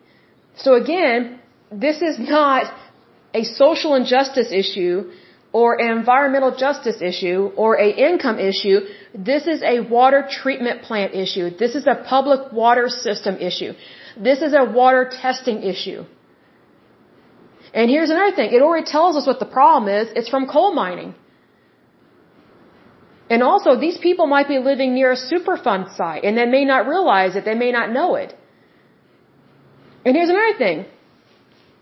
So 0.56 0.73
again, 0.84 1.39
this 1.72 2.01
is 2.01 2.18
not 2.19 2.73
a 3.34 3.43
social 3.43 3.95
injustice 3.95 4.51
issue 4.51 5.11
or 5.51 5.81
an 5.81 5.97
environmental 5.97 6.56
justice 6.56 7.01
issue 7.01 7.51
or 7.56 7.77
a 7.77 7.89
income 8.10 8.39
issue. 8.39 8.77
This 9.14 9.47
is 9.47 9.61
a 9.64 9.80
water 9.81 10.27
treatment 10.30 10.84
plant 10.84 11.14
issue. 11.14 11.49
This 11.64 11.76
is 11.76 11.85
a 11.88 11.95
public 12.14 12.51
water 12.51 12.88
system 12.89 13.38
issue. 13.38 13.73
This 14.18 14.41
is 14.41 14.53
a 14.53 14.65
water 14.65 15.10
testing 15.22 15.64
issue. 15.64 16.06
And 17.73 17.89
here's 17.89 18.09
another 18.09 18.35
thing. 18.35 18.51
It 18.53 18.61
already 18.61 18.85
tells 18.85 19.15
us 19.15 19.27
what 19.27 19.39
the 19.39 19.45
problem 19.45 19.93
is. 19.93 20.07
It's 20.15 20.29
from 20.29 20.47
coal 20.47 20.73
mining. 20.73 21.13
And 23.29 23.43
also, 23.43 23.79
these 23.79 23.97
people 23.99 24.25
might 24.25 24.47
be 24.47 24.57
living 24.57 24.95
near 24.95 25.11
a 25.11 25.15
Superfund 25.15 25.95
site 25.95 26.23
and 26.23 26.35
they 26.35 26.45
may 26.45 26.65
not 26.65 26.87
realize 26.87 27.35
it. 27.35 27.45
They 27.45 27.53
may 27.53 27.71
not 27.71 27.91
know 27.91 28.15
it. 28.15 28.35
And 30.03 30.15
here's 30.15 30.29
another 30.29 30.57
thing. 30.57 30.85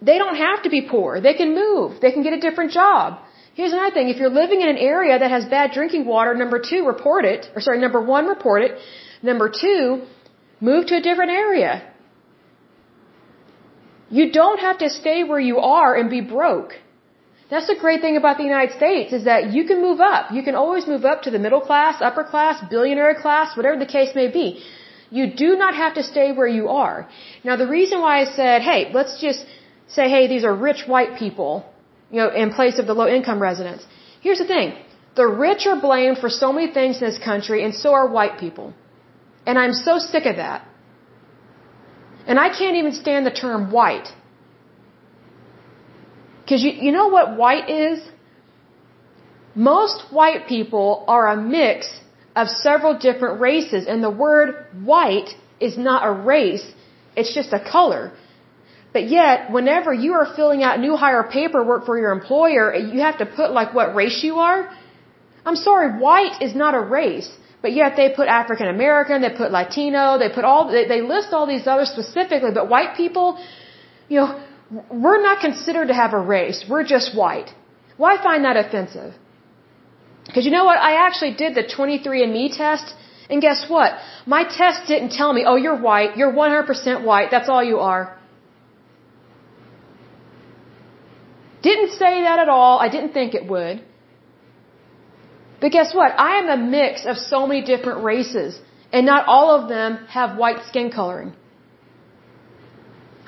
They 0.02 0.18
don't 0.18 0.36
have 0.36 0.64
to 0.64 0.70
be 0.70 0.82
poor. 0.82 1.22
They 1.22 1.34
can 1.34 1.56
move. 1.56 2.02
They 2.02 2.12
can 2.12 2.24
get 2.24 2.34
a 2.34 2.40
different 2.40 2.72
job. 2.72 3.20
Here's 3.54 3.72
another 3.72 3.94
thing. 3.94 4.10
If 4.10 4.18
you're 4.18 4.30
living 4.30 4.62
in 4.62 4.70
an 4.70 4.78
area 4.78 5.18
that 5.18 5.32
has 5.32 5.46
bad 5.46 5.72
drinking 5.72 6.06
water, 6.06 6.36
number 6.36 6.60
two, 6.70 6.86
report 6.86 7.26
it. 7.26 7.48
Or 7.56 7.62
sorry, 7.62 7.80
number 7.80 8.02
one, 8.02 8.28
report 8.28 8.62
it. 8.62 8.78
Number 9.24 9.50
two, 9.50 10.06
move 10.60 10.86
to 10.88 10.98
a 10.98 11.02
different 11.02 11.32
area. 11.32 11.92
You 14.10 14.32
don't 14.32 14.60
have 14.60 14.78
to 14.80 14.90
stay 14.90 15.24
where 15.24 15.40
you 15.40 15.60
are 15.60 15.96
and 15.96 16.10
be 16.10 16.22
broke. 16.22 16.74
That's 17.50 17.68
the 17.68 17.76
great 17.80 18.02
thing 18.02 18.18
about 18.18 18.38
the 18.38 18.44
United 18.44 18.76
States 18.76 19.14
is 19.14 19.24
that 19.24 19.54
you 19.54 19.64
can 19.66 19.82
move 19.82 20.00
up. 20.02 20.32
You 20.32 20.44
can 20.44 20.56
always 20.56 20.86
move 20.86 21.06
up 21.06 21.22
to 21.24 21.32
the 21.32 21.40
middle 21.40 21.62
class, 21.62 22.02
upper 22.02 22.24
class, 22.24 22.64
billionaire 22.70 23.16
class, 23.16 23.56
whatever 23.56 23.78
the 23.80 23.86
case 23.86 24.14
may 24.16 24.28
be. 24.30 24.64
You 25.10 25.34
do 25.34 25.56
not 25.56 25.74
have 25.76 25.94
to 25.96 26.04
stay 26.04 26.34
where 26.34 26.48
you 26.48 26.68
are. 26.68 27.08
Now 27.46 27.56
the 27.56 27.68
reason 27.68 28.02
why 28.02 28.22
I 28.22 28.26
said, 28.26 28.62
hey, 28.62 28.92
let's 28.94 29.22
just 29.22 29.46
say, 29.88 30.10
hey, 30.10 30.28
these 30.28 30.44
are 30.44 30.54
rich 30.54 30.84
white 30.86 31.18
people, 31.18 31.66
you 32.12 32.20
know, 32.20 32.30
in 32.30 32.54
place 32.54 32.80
of 32.80 32.88
the 32.88 32.94
low 32.94 33.08
income 33.08 33.42
residents. 33.42 33.86
Here's 34.20 34.40
the 34.40 34.48
thing. 34.48 34.74
The 35.16 35.28
rich 35.28 35.66
are 35.66 35.80
blamed 35.80 36.18
for 36.18 36.30
so 36.30 36.52
many 36.52 36.72
things 36.74 37.02
in 37.02 37.08
this 37.10 37.18
country 37.18 37.64
and 37.64 37.74
so 37.74 37.94
are 37.94 38.08
white 38.08 38.38
people. 38.40 38.74
And 39.46 39.58
I'm 39.58 39.74
so 39.74 39.98
sick 40.00 40.26
of 40.26 40.36
that. 40.36 40.68
And 42.28 42.40
I 42.40 42.50
can't 42.60 42.76
even 42.82 42.94
stand 42.94 43.26
the 43.26 43.36
term 43.46 43.72
white. 43.72 44.10
Because 46.42 46.62
you, 46.66 46.72
you 46.86 46.92
know 46.92 47.08
what 47.08 47.38
white 47.38 47.70
is? 47.70 48.00
Most 49.56 49.98
white 50.12 50.48
people 50.48 51.04
are 51.08 51.26
a 51.36 51.38
mix 51.38 51.90
of 52.36 52.48
several 52.50 52.94
different 53.08 53.42
races, 53.42 53.88
and 53.88 54.04
the 54.04 54.16
word 54.26 54.68
white 54.84 55.30
is 55.60 55.78
not 55.78 56.08
a 56.08 56.12
race, 56.12 56.66
it's 57.16 57.34
just 57.34 57.52
a 57.52 57.60
color. 57.60 58.12
But 58.94 59.10
yet, 59.10 59.52
whenever 59.52 59.92
you 59.94 60.14
are 60.14 60.28
filling 60.36 60.62
out 60.64 60.80
new 60.80 60.96
hire 60.96 61.24
paperwork 61.24 61.86
for 61.86 61.98
your 61.98 62.12
employer, 62.12 62.74
you 62.76 63.00
have 63.02 63.18
to 63.18 63.26
put 63.26 63.52
like 63.52 63.74
what 63.74 63.96
race 63.96 64.20
you 64.24 64.36
are. 64.36 64.70
I'm 65.46 65.56
sorry, 65.56 66.00
white 66.00 66.42
is 66.42 66.54
not 66.56 66.76
a 66.76 66.80
race. 66.80 67.30
But 67.68 67.76
yet 67.76 67.98
they 67.98 68.08
put 68.20 68.28
African 68.30 68.68
American, 68.70 69.16
they 69.22 69.34
put 69.42 69.50
Latino, 69.52 70.18
they 70.18 70.30
put 70.30 70.46
all, 70.50 70.62
they, 70.76 70.86
they 70.88 71.02
list 71.02 71.34
all 71.34 71.46
these 71.46 71.66
others 71.68 71.90
specifically, 71.96 72.52
but 72.58 72.70
white 72.70 72.94
people, 72.96 73.26
you 74.08 74.18
know, 74.22 74.30
we're 75.06 75.22
not 75.22 75.42
considered 75.48 75.90
to 75.90 75.94
have 75.94 76.14
a 76.14 76.22
race. 76.36 76.60
We're 76.70 76.86
just 76.96 77.08
white. 77.14 77.50
Why 77.98 78.12
find 78.28 78.46
that 78.46 78.56
offensive? 78.56 79.12
Because 80.28 80.46
you 80.46 80.52
know 80.52 80.64
what? 80.70 80.78
I 80.78 80.94
actually 81.06 81.34
did 81.44 81.56
the 81.56 81.66
23andMe 81.76 82.56
test, 82.56 82.96
and 83.30 83.42
guess 83.42 83.66
what? 83.68 83.92
My 84.26 84.44
test 84.46 84.88
didn't 84.88 85.12
tell 85.20 85.34
me, 85.34 85.44
oh, 85.46 85.58
you're 85.58 85.82
white, 85.90 86.16
you're 86.16 86.32
100% 86.32 87.04
white, 87.04 87.32
that's 87.32 87.50
all 87.50 87.64
you 87.74 87.80
are. 87.80 88.18
Didn't 91.70 91.92
say 92.04 92.14
that 92.28 92.40
at 92.40 92.48
all. 92.48 92.80
I 92.80 92.88
didn't 92.88 93.12
think 93.12 93.36
it 93.36 93.46
would. 93.46 93.84
But 95.60 95.72
guess 95.72 95.94
what? 95.94 96.12
I 96.18 96.40
am 96.40 96.50
a 96.50 96.58
mix 96.58 97.06
of 97.06 97.18
so 97.18 97.48
many 97.48 97.62
different 97.64 98.04
races, 98.04 98.60
and 98.92 99.06
not 99.06 99.28
all 99.28 99.50
of 99.58 99.70
them 99.70 99.98
have 100.18 100.38
white 100.38 100.64
skin 100.70 100.92
coloring. 100.92 101.34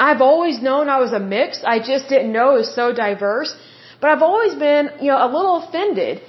I've 0.08 0.22
always 0.22 0.62
known 0.62 0.88
I 0.88 1.00
was 1.00 1.12
a 1.12 1.20
mix. 1.20 1.64
I 1.64 1.80
just 1.80 2.08
didn't 2.08 2.32
know 2.32 2.56
it 2.56 2.60
was 2.66 2.74
so 2.74 2.94
diverse. 2.94 3.56
But 4.00 4.12
I've 4.12 4.22
always 4.22 4.54
been, 4.56 4.92
you 5.02 5.10
know, 5.12 5.20
a 5.28 5.30
little 5.38 5.58
offended 5.64 6.22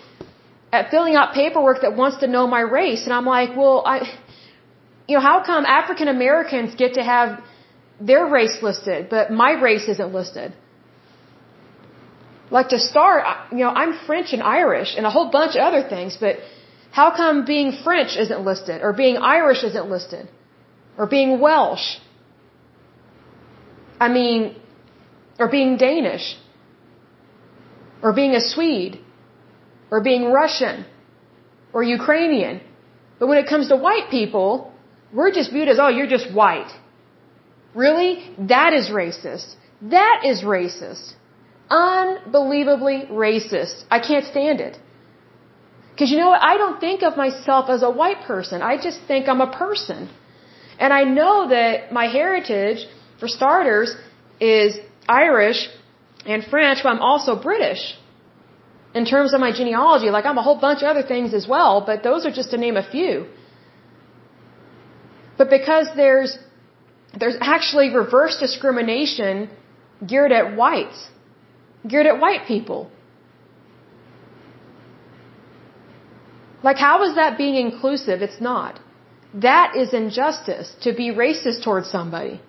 at 0.72 0.90
filling 0.90 1.14
out 1.14 1.34
paperwork 1.34 1.82
that 1.82 1.94
wants 1.96 2.18
to 2.18 2.26
know 2.26 2.46
my 2.46 2.60
race. 2.60 3.04
And 3.04 3.12
I'm 3.12 3.26
like, 3.26 3.56
well, 3.56 3.84
I, 3.86 3.96
you 5.06 5.14
know, 5.16 5.20
how 5.20 5.44
come 5.44 5.64
African 5.64 6.08
Americans 6.08 6.74
get 6.74 6.94
to 6.94 7.02
have 7.02 7.40
their 8.00 8.26
race 8.26 8.58
listed, 8.60 9.08
but 9.08 9.30
my 9.30 9.52
race 9.52 9.86
isn't 9.88 10.12
listed? 10.12 10.52
Like 12.50 12.68
to 12.70 12.78
start, 12.78 13.24
you 13.52 13.58
know, 13.58 13.70
I'm 13.70 13.92
French 14.06 14.32
and 14.32 14.42
Irish 14.42 14.94
and 14.96 15.06
a 15.06 15.10
whole 15.10 15.30
bunch 15.30 15.54
of 15.56 15.62
other 15.62 15.88
things, 15.88 16.16
but 16.20 16.36
how 16.90 17.14
come 17.14 17.44
being 17.44 17.72
French 17.84 18.16
isn't 18.16 18.44
listed 18.44 18.82
or 18.82 18.92
being 18.92 19.16
Irish 19.16 19.62
isn't 19.62 19.88
listed 19.88 20.28
or 20.98 21.06
being 21.06 21.38
Welsh? 21.40 21.98
I 24.00 24.08
mean, 24.08 24.56
or 25.38 25.48
being 25.48 25.76
Danish, 25.76 26.36
or 28.02 28.12
being 28.12 28.34
a 28.34 28.40
Swede, 28.40 28.98
or 29.90 30.00
being 30.02 30.24
Russian, 30.32 30.84
or 31.72 31.82
Ukrainian. 31.82 32.60
But 33.18 33.26
when 33.28 33.38
it 33.38 33.46
comes 33.46 33.68
to 33.68 33.76
white 33.76 34.10
people, 34.10 34.72
we're 35.12 35.32
just 35.32 35.50
viewed 35.52 35.68
as, 35.68 35.78
oh, 35.78 35.88
you're 35.88 36.12
just 36.18 36.32
white. 36.32 36.72
Really? 37.74 38.12
That 38.54 38.72
is 38.72 38.88
racist. 38.88 39.54
That 39.82 40.22
is 40.24 40.42
racist. 40.42 41.14
Unbelievably 41.70 43.08
racist. 43.10 43.84
I 43.90 44.00
can't 44.00 44.26
stand 44.26 44.60
it. 44.60 44.78
Because 45.92 46.10
you 46.10 46.18
know 46.18 46.30
what? 46.30 46.42
I 46.42 46.56
don't 46.56 46.80
think 46.80 47.02
of 47.02 47.16
myself 47.16 47.68
as 47.68 47.82
a 47.82 47.90
white 47.90 48.22
person. 48.22 48.62
I 48.62 48.76
just 48.76 49.00
think 49.06 49.28
I'm 49.28 49.40
a 49.40 49.52
person. 49.52 50.08
And 50.78 50.92
I 50.92 51.02
know 51.04 51.48
that 51.48 51.92
my 51.92 52.06
heritage 52.06 52.86
for 53.20 53.28
starters, 53.28 53.94
is 54.40 54.78
Irish 55.08 55.68
and 56.24 56.42
French, 56.52 56.78
but 56.82 56.90
I'm 56.94 57.04
also 57.10 57.40
British. 57.50 57.82
In 58.94 59.04
terms 59.04 59.32
of 59.34 59.40
my 59.40 59.52
genealogy, 59.52 60.10
like 60.10 60.24
I'm 60.24 60.38
a 60.38 60.42
whole 60.42 60.60
bunch 60.68 60.82
of 60.82 60.88
other 60.92 61.02
things 61.02 61.32
as 61.34 61.46
well, 61.46 61.84
but 61.86 62.02
those 62.02 62.26
are 62.26 62.32
just 62.32 62.50
to 62.50 62.56
name 62.56 62.76
a 62.76 62.86
few. 62.94 63.26
But 65.38 65.48
because 65.50 65.86
there's 65.94 66.36
there's 67.20 67.36
actually 67.40 67.88
reverse 67.94 68.38
discrimination 68.38 69.50
geared 70.06 70.32
at 70.32 70.56
whites, 70.56 71.00
geared 71.86 72.06
at 72.06 72.20
white 72.20 72.46
people. 72.46 72.90
Like, 76.62 76.76
how 76.76 77.02
is 77.04 77.14
that 77.14 77.38
being 77.38 77.54
inclusive? 77.54 78.22
It's 78.22 78.40
not. 78.40 78.80
That 79.34 79.76
is 79.76 79.94
injustice 79.94 80.74
to 80.82 80.92
be 80.92 81.10
racist 81.10 81.62
towards 81.64 81.88
somebody. 81.90 82.40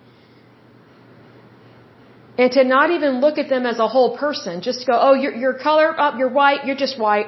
And 2.38 2.50
to 2.52 2.64
not 2.64 2.90
even 2.90 3.20
look 3.20 3.38
at 3.38 3.48
them 3.48 3.66
as 3.66 3.78
a 3.78 3.88
whole 3.88 4.16
person. 4.16 4.62
Just 4.62 4.86
go, 4.86 4.98
oh, 4.98 5.14
your, 5.14 5.34
your 5.34 5.54
color, 5.54 5.94
oh, 5.98 6.16
you're 6.16 6.30
white, 6.30 6.64
you're 6.66 6.76
just 6.76 6.98
white. 6.98 7.26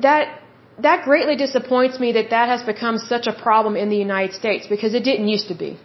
That, 0.00 0.40
that 0.78 1.04
greatly 1.04 1.36
disappoints 1.36 2.00
me 2.00 2.12
that 2.12 2.30
that 2.30 2.48
has 2.48 2.62
become 2.62 2.98
such 2.98 3.26
a 3.26 3.32
problem 3.32 3.76
in 3.76 3.90
the 3.90 3.96
United 3.96 4.34
States 4.34 4.66
because 4.66 4.94
it 4.94 5.04
didn't 5.04 5.28
used 5.28 5.48
to 5.48 5.54
be. 5.54 5.78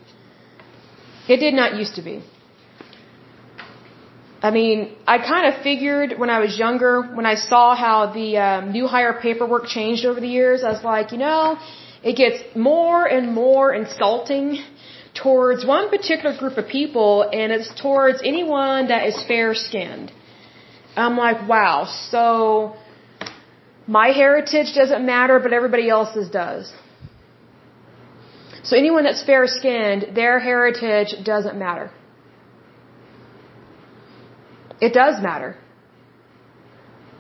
It 1.28 1.38
did 1.38 1.54
not 1.54 1.76
used 1.76 1.96
to 1.96 2.02
be. 2.02 2.24
I 4.48 4.52
mean, 4.52 4.96
I 5.08 5.18
kind 5.18 5.46
of 5.52 5.64
figured 5.64 6.20
when 6.20 6.30
I 6.30 6.40
was 6.40 6.58
younger, 6.58 7.02
when 7.02 7.26
I 7.26 7.36
saw 7.36 7.76
how 7.76 8.14
the 8.14 8.38
um, 8.38 8.72
new 8.72 8.86
hire 8.86 9.14
paperwork 9.20 9.66
changed 9.66 10.06
over 10.06 10.20
the 10.20 10.28
years, 10.28 10.64
I 10.64 10.70
was 10.72 10.84
like, 10.84 11.12
you 11.12 11.18
know, 11.18 11.58
it 12.04 12.16
gets 12.16 12.56
more 12.56 13.06
and 13.06 13.34
more 13.34 13.74
insulting 13.74 14.64
towards 15.16 15.66
one 15.66 15.90
particular 15.90 16.38
group 16.38 16.58
of 16.58 16.68
people, 16.68 17.28
and 17.40 17.52
it's 17.52 17.72
towards 17.82 18.20
anyone 18.24 18.90
that 18.90 19.08
is 19.08 19.16
fair 19.24 19.56
skinned. 19.56 20.12
I'm 20.96 21.18
like, 21.18 21.48
wow, 21.50 21.86
so 22.12 22.76
my 23.88 24.10
heritage 24.10 24.74
doesn't 24.76 25.06
matter, 25.06 25.40
but 25.40 25.54
everybody 25.54 25.90
else's 25.90 26.30
does. 26.30 26.72
So 28.66 28.76
anyone 28.76 29.04
that's 29.04 29.24
fair 29.24 29.46
skinned, 29.46 30.16
their 30.16 30.40
heritage 30.40 31.12
doesn't 31.24 31.58
matter. 31.58 31.92
It 34.82 34.94
does 34.94 35.22
matter. 35.22 35.52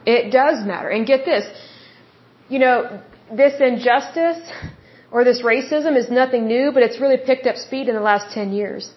It 0.05 0.31
does 0.31 0.65
matter. 0.65 0.89
And 0.89 1.05
get 1.05 1.25
this, 1.25 1.45
you 2.49 2.59
know, 2.59 2.99
this 3.31 3.53
injustice 3.59 4.41
or 5.11 5.23
this 5.23 5.41
racism 5.41 5.95
is 6.01 6.09
nothing 6.09 6.47
new, 6.47 6.71
but 6.73 6.81
it's 6.83 6.99
really 6.99 7.17
picked 7.29 7.45
up 7.47 7.57
speed 7.57 7.87
in 7.89 7.95
the 7.95 8.07
last 8.11 8.33
10 8.33 8.51
years. 8.51 8.91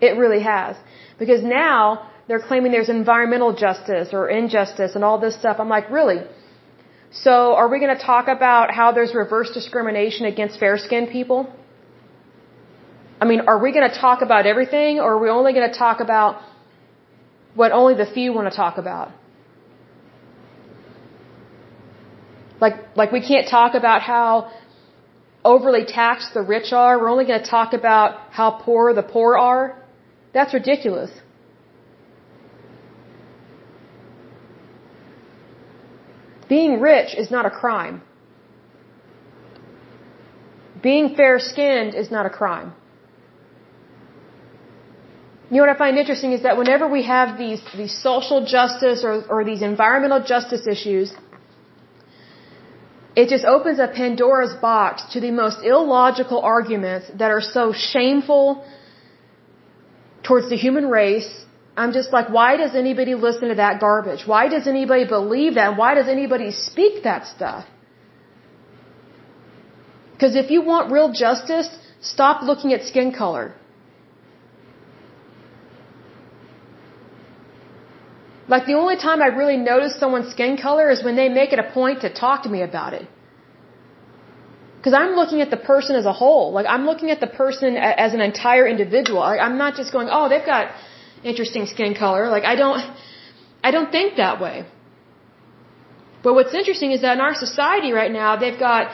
It 0.00 0.16
really 0.22 0.42
has. 0.42 0.76
Because 1.18 1.42
now 1.42 2.10
they're 2.28 2.46
claiming 2.50 2.70
there's 2.70 2.90
environmental 2.90 3.52
justice 3.54 4.10
or 4.12 4.28
injustice 4.28 4.94
and 4.94 5.02
all 5.02 5.18
this 5.18 5.34
stuff. 5.42 5.56
I'm 5.58 5.70
like, 5.70 5.90
really? 5.90 6.20
So 7.10 7.54
are 7.54 7.68
we 7.68 7.78
going 7.78 7.96
to 7.96 8.02
talk 8.02 8.28
about 8.28 8.72
how 8.72 8.92
there's 8.92 9.14
reverse 9.14 9.50
discrimination 9.52 10.26
against 10.26 10.58
fair 10.58 10.76
skinned 10.78 11.10
people? 11.10 11.52
I 13.20 13.24
mean, 13.24 13.40
are 13.46 13.58
we 13.58 13.72
going 13.72 13.88
to 13.88 13.96
talk 13.98 14.20
about 14.22 14.46
everything 14.46 15.00
or 15.00 15.14
are 15.14 15.18
we 15.18 15.30
only 15.30 15.52
going 15.52 15.70
to 15.70 15.78
talk 15.78 16.00
about 16.00 16.42
what 17.54 17.72
only 17.72 17.94
the 17.94 18.06
few 18.06 18.32
want 18.32 18.50
to 18.50 18.56
talk 18.56 18.76
about? 18.76 19.12
Like, 22.60 22.96
like 22.96 23.12
we 23.12 23.20
can't 23.20 23.48
talk 23.48 23.74
about 23.74 24.02
how 24.02 24.50
overly 25.44 25.84
taxed 25.84 26.34
the 26.34 26.42
rich 26.42 26.72
are. 26.72 26.98
We're 26.98 27.10
only 27.10 27.24
going 27.24 27.42
to 27.42 27.50
talk 27.50 27.72
about 27.72 28.18
how 28.30 28.50
poor 28.50 28.92
the 28.92 29.02
poor 29.02 29.36
are. 29.36 29.82
That's 30.34 30.52
ridiculous. 30.52 31.10
Being 36.48 36.80
rich 36.80 37.14
is 37.14 37.30
not 37.30 37.46
a 37.46 37.50
crime. 37.50 38.02
Being 40.82 41.14
fair 41.16 41.38
skinned 41.38 41.94
is 41.94 42.10
not 42.10 42.26
a 42.26 42.30
crime. 42.30 42.74
You 45.50 45.56
know 45.58 45.62
what 45.66 45.74
I 45.76 45.78
find 45.78 45.96
interesting 45.96 46.32
is 46.32 46.42
that 46.42 46.56
whenever 46.58 46.88
we 46.88 47.04
have 47.04 47.38
these, 47.38 47.60
these 47.76 47.96
social 48.02 48.44
justice 48.44 49.04
or, 49.04 49.24
or 49.30 49.44
these 49.44 49.62
environmental 49.62 50.22
justice 50.22 50.66
issues, 50.66 51.12
it 53.14 53.28
just 53.28 53.44
opens 53.44 53.78
a 53.78 53.86
Pandora's 53.86 54.54
box 54.54 55.04
to 55.12 55.20
the 55.20 55.30
most 55.30 55.64
illogical 55.64 56.40
arguments 56.40 57.06
that 57.14 57.30
are 57.30 57.40
so 57.40 57.72
shameful 57.72 58.66
towards 60.22 60.50
the 60.50 60.56
human 60.56 60.88
race. 60.88 61.45
I'm 61.76 61.92
just 61.92 62.12
like, 62.12 62.28
why 62.30 62.56
does 62.56 62.74
anybody 62.74 63.14
listen 63.14 63.48
to 63.50 63.56
that 63.56 63.80
garbage? 63.80 64.22
Why 64.26 64.48
does 64.48 64.66
anybody 64.66 65.04
believe 65.06 65.54
that? 65.56 65.76
Why 65.76 65.94
does 65.94 66.08
anybody 66.08 66.50
speak 66.50 67.02
that 67.04 67.26
stuff? 67.26 67.66
Because 70.12 70.36
if 70.36 70.50
you 70.50 70.62
want 70.62 70.90
real 70.90 71.12
justice, 71.12 71.68
stop 72.00 72.42
looking 72.42 72.72
at 72.72 72.84
skin 72.84 73.12
color. 73.12 73.54
Like 78.48 78.64
the 78.66 78.74
only 78.74 78.96
time 78.96 79.20
I 79.20 79.26
really 79.26 79.58
notice 79.58 79.98
someone's 79.98 80.30
skin 80.30 80.56
color 80.56 80.88
is 80.90 81.04
when 81.04 81.16
they 81.16 81.28
make 81.28 81.52
it 81.52 81.58
a 81.58 81.68
point 81.78 82.00
to 82.02 82.08
talk 82.08 82.44
to 82.44 82.48
me 82.48 82.62
about 82.62 82.94
it. 82.94 83.06
Because 84.78 84.94
I'm 84.94 85.14
looking 85.20 85.40
at 85.40 85.50
the 85.50 85.62
person 85.72 85.96
as 85.96 86.06
a 86.06 86.12
whole. 86.12 86.52
Like 86.52 86.66
I'm 86.74 86.86
looking 86.86 87.10
at 87.10 87.20
the 87.20 87.26
person 87.26 87.76
as 87.76 88.14
an 88.14 88.20
entire 88.20 88.66
individual. 88.66 89.20
I'm 89.22 89.58
not 89.58 89.74
just 89.74 89.92
going, 89.92 90.08
oh, 90.10 90.28
they've 90.28 90.46
got 90.46 90.70
interesting 91.24 91.66
skin 91.66 91.94
color. 91.94 92.28
Like 92.28 92.44
I 92.44 92.56
don't, 92.56 92.80
I 93.62 93.70
don't 93.70 93.90
think 93.90 94.16
that 94.16 94.40
way. 94.40 94.66
But 96.22 96.34
what's 96.34 96.54
interesting 96.54 96.92
is 96.92 97.02
that 97.02 97.14
in 97.14 97.20
our 97.20 97.34
society 97.34 97.92
right 97.92 98.10
now, 98.10 98.36
they've 98.36 98.58
got, 98.58 98.90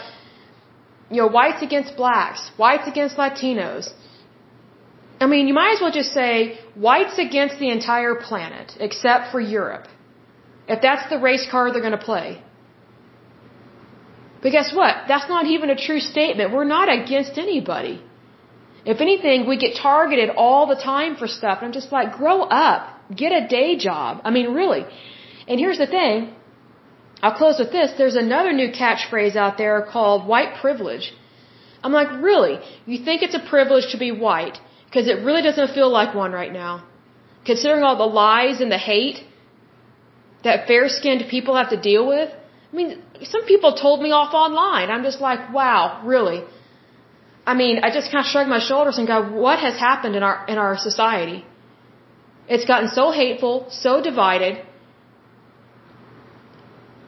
you 1.11 1.23
know, 1.23 1.29
whites 1.29 1.63
against 1.63 1.97
blacks, 1.97 2.51
whites 2.59 2.87
against 2.87 3.17
Latinos, 3.17 3.93
I 5.23 5.27
mean, 5.33 5.47
you 5.49 5.55
might 5.55 5.73
as 5.75 5.81
well 5.81 5.95
just 6.01 6.13
say 6.21 6.31
whites 6.87 7.17
against 7.27 7.59
the 7.63 7.71
entire 7.71 8.15
planet, 8.29 8.77
except 8.87 9.31
for 9.33 9.41
Europe. 9.41 9.87
If 10.75 10.79
that's 10.87 11.09
the 11.13 11.19
race 11.29 11.47
card 11.51 11.69
they're 11.73 11.87
going 11.89 11.99
to 12.01 12.07
play. 12.13 12.29
But 14.43 14.51
guess 14.57 14.71
what? 14.79 14.95
That's 15.11 15.29
not 15.35 15.47
even 15.55 15.71
a 15.71 15.79
true 15.87 16.01
statement. 16.01 16.53
We're 16.57 16.73
not 16.79 16.89
against 16.99 17.39
anybody. 17.39 17.95
If 18.85 19.01
anything, 19.01 19.47
we 19.47 19.57
get 19.57 19.77
targeted 19.77 20.31
all 20.31 20.67
the 20.67 20.77
time 20.77 21.17
for 21.17 21.27
stuff. 21.27 21.59
And 21.59 21.67
I'm 21.67 21.73
just 21.73 21.93
like, 21.93 22.13
grow 22.13 22.43
up. 22.43 22.89
Get 23.15 23.33
a 23.33 23.47
day 23.47 23.77
job. 23.77 24.21
I 24.25 24.31
mean, 24.31 24.55
really. 24.55 24.85
And 25.47 25.61
here's 25.61 25.79
the 25.79 25.87
thing. 25.87 26.35
I'll 27.23 27.37
close 27.43 27.59
with 27.59 27.71
this. 27.71 27.93
There's 27.97 28.17
another 28.17 28.53
new 28.53 28.71
catchphrase 28.73 29.37
out 29.37 29.57
there 29.57 29.87
called 29.93 30.27
white 30.27 30.55
privilege. 30.61 31.13
I'm 31.85 31.93
like, 31.93 32.11
really? 32.23 32.59
You 32.87 33.05
think 33.05 33.23
it's 33.23 33.35
a 33.35 33.45
privilege 33.55 33.93
to 33.93 33.99
be 33.99 34.11
white? 34.11 34.59
Because 34.87 35.07
it 35.07 35.25
really 35.25 35.43
doesn't 35.43 35.75
feel 35.75 35.91
like 35.91 36.15
one 36.15 36.33
right 36.33 36.53
now. 36.53 36.85
Considering 37.45 37.83
all 37.83 37.97
the 37.97 38.13
lies 38.23 38.61
and 38.61 38.71
the 38.71 38.79
hate 38.79 39.25
that 40.45 40.67
fair 40.67 40.89
skinned 40.89 41.25
people 41.29 41.57
have 41.57 41.71
to 41.71 41.81
deal 41.81 42.07
with. 42.07 42.31
I 42.73 42.77
mean, 42.77 43.03
some 43.23 43.45
people 43.45 43.75
told 43.75 44.03
me 44.03 44.11
off 44.11 44.35
online. 44.35 44.91
I'm 44.91 45.05
just 45.05 45.21
like, 45.21 45.53
wow, 45.53 46.03
really? 46.05 46.43
I 47.47 47.55
mean, 47.55 47.81
I 47.83 47.91
just 47.91 48.11
kind 48.13 48.25
of 48.25 48.31
shrug 48.31 48.49
my 48.49 48.61
shoulders 48.61 48.99
and 48.99 49.07
go, 49.07 49.23
what 49.47 49.59
has 49.59 49.75
happened 49.79 50.15
in 50.15 50.23
our, 50.23 50.45
in 50.47 50.59
our 50.59 50.77
society? 50.79 51.45
It's 52.49 52.65
gotten 52.65 52.89
so 52.89 53.11
hateful, 53.11 53.67
so 53.71 54.01
divided. 54.01 54.63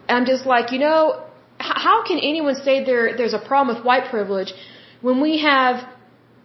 I'm 0.08 0.26
just 0.26 0.44
like, 0.44 0.72
you 0.72 0.78
know, 0.78 1.24
how 1.58 2.04
can 2.04 2.18
anyone 2.18 2.56
say 2.56 2.84
there, 2.84 3.16
there's 3.16 3.34
a 3.34 3.38
problem 3.38 3.76
with 3.76 3.84
white 3.84 4.10
privilege 4.10 4.52
when 5.00 5.20
we 5.20 5.38
have 5.38 5.86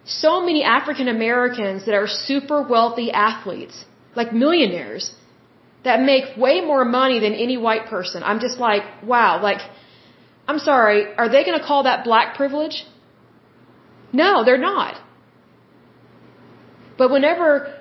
so 0.05 0.41
many 0.41 0.63
African 0.63 1.07
Americans 1.07 1.85
that 1.85 1.95
are 1.95 2.07
super 2.07 2.61
wealthy 2.61 3.11
athletes, 3.11 3.85
like 4.15 4.33
millionaires, 4.33 5.13
that 5.83 6.01
make 6.01 6.37
way 6.37 6.61
more 6.61 6.85
money 6.85 7.19
than 7.19 7.33
any 7.33 7.57
white 7.57 7.85
person. 7.87 8.23
I'm 8.23 8.39
just 8.39 8.59
like, 8.59 8.83
wow, 9.03 9.41
like, 9.41 9.61
I'm 10.47 10.59
sorry, 10.59 11.13
are 11.15 11.29
they 11.29 11.43
going 11.43 11.59
to 11.59 11.65
call 11.65 11.83
that 11.83 12.03
black 12.03 12.35
privilege? 12.35 12.85
No, 14.11 14.43
they're 14.43 14.57
not. 14.57 14.95
But 16.97 17.11
whenever 17.11 17.73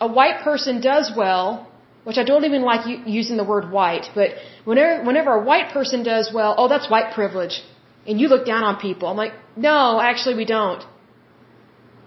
a 0.00 0.08
white 0.08 0.42
person 0.42 0.80
does 0.80 1.12
well, 1.16 1.70
which 2.04 2.18
I 2.18 2.24
don't 2.24 2.44
even 2.44 2.62
like 2.62 2.82
using 3.06 3.36
the 3.36 3.44
word 3.44 3.70
white, 3.70 4.10
but 4.14 4.30
whenever, 4.64 5.04
whenever 5.04 5.32
a 5.32 5.42
white 5.42 5.72
person 5.72 6.02
does 6.02 6.30
well, 6.32 6.54
oh, 6.56 6.68
that's 6.68 6.88
white 6.88 7.14
privilege. 7.14 7.62
And 8.06 8.20
you 8.20 8.28
look 8.28 8.46
down 8.46 8.62
on 8.62 8.76
people. 8.76 9.08
I'm 9.08 9.16
like, 9.16 9.34
no, 9.56 10.00
actually 10.00 10.36
we 10.36 10.44
don't. 10.44 10.84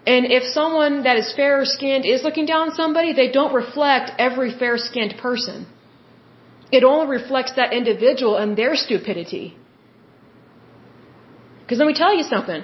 And 0.07 0.25
if 0.37 0.43
someone 0.43 1.03
that 1.03 1.17
is 1.17 1.33
fairer 1.35 1.65
skinned 1.65 2.05
is 2.05 2.23
looking 2.23 2.45
down 2.45 2.69
on 2.69 2.71
somebody, 2.75 3.11
they 3.13 3.29
don't 3.29 3.53
reflect 3.53 4.11
every 4.17 4.51
fair 4.57 4.77
skinned 4.77 5.15
person. 5.17 5.67
It 6.71 6.83
only 6.83 7.07
reflects 7.17 7.53
that 7.59 7.73
individual 7.73 8.37
and 8.37 8.57
their 8.57 8.75
stupidity. 8.75 9.57
Because 11.61 11.79
let 11.79 11.87
me 11.87 11.93
tell 11.93 12.15
you 12.15 12.23
something. 12.23 12.63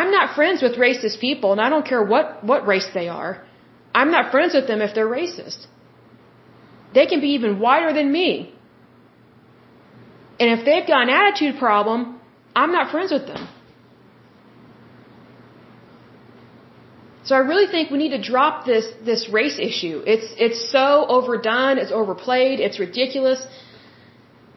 I'm 0.00 0.10
not 0.10 0.34
friends 0.34 0.62
with 0.62 0.74
racist 0.86 1.20
people, 1.20 1.52
and 1.52 1.60
I 1.60 1.68
don't 1.68 1.86
care 1.92 2.02
what, 2.02 2.42
what 2.42 2.66
race 2.66 2.88
they 2.94 3.08
are. 3.08 3.32
I'm 3.94 4.10
not 4.10 4.30
friends 4.30 4.54
with 4.54 4.66
them 4.66 4.80
if 4.80 4.94
they're 4.94 5.12
racist. 5.20 5.66
They 6.94 7.06
can 7.06 7.20
be 7.20 7.32
even 7.38 7.58
whiter 7.60 7.92
than 7.92 8.10
me. 8.10 8.54
And 10.40 10.58
if 10.58 10.64
they've 10.64 10.86
got 10.86 11.02
an 11.08 11.10
attitude 11.10 11.58
problem, 11.58 12.20
I'm 12.56 12.72
not 12.72 12.90
friends 12.90 13.12
with 13.12 13.26
them. 13.26 13.48
So 17.24 17.36
I 17.36 17.42
really 17.50 17.68
think 17.74 17.90
we 17.90 17.98
need 17.98 18.14
to 18.18 18.22
drop 18.30 18.66
this 18.66 18.86
this 19.04 19.28
race 19.28 19.58
issue. 19.58 20.02
It's 20.14 20.28
it's 20.46 20.60
so 20.76 21.06
overdone, 21.16 21.78
it's 21.78 21.92
overplayed, 21.92 22.58
it's 22.58 22.80
ridiculous. 22.80 23.46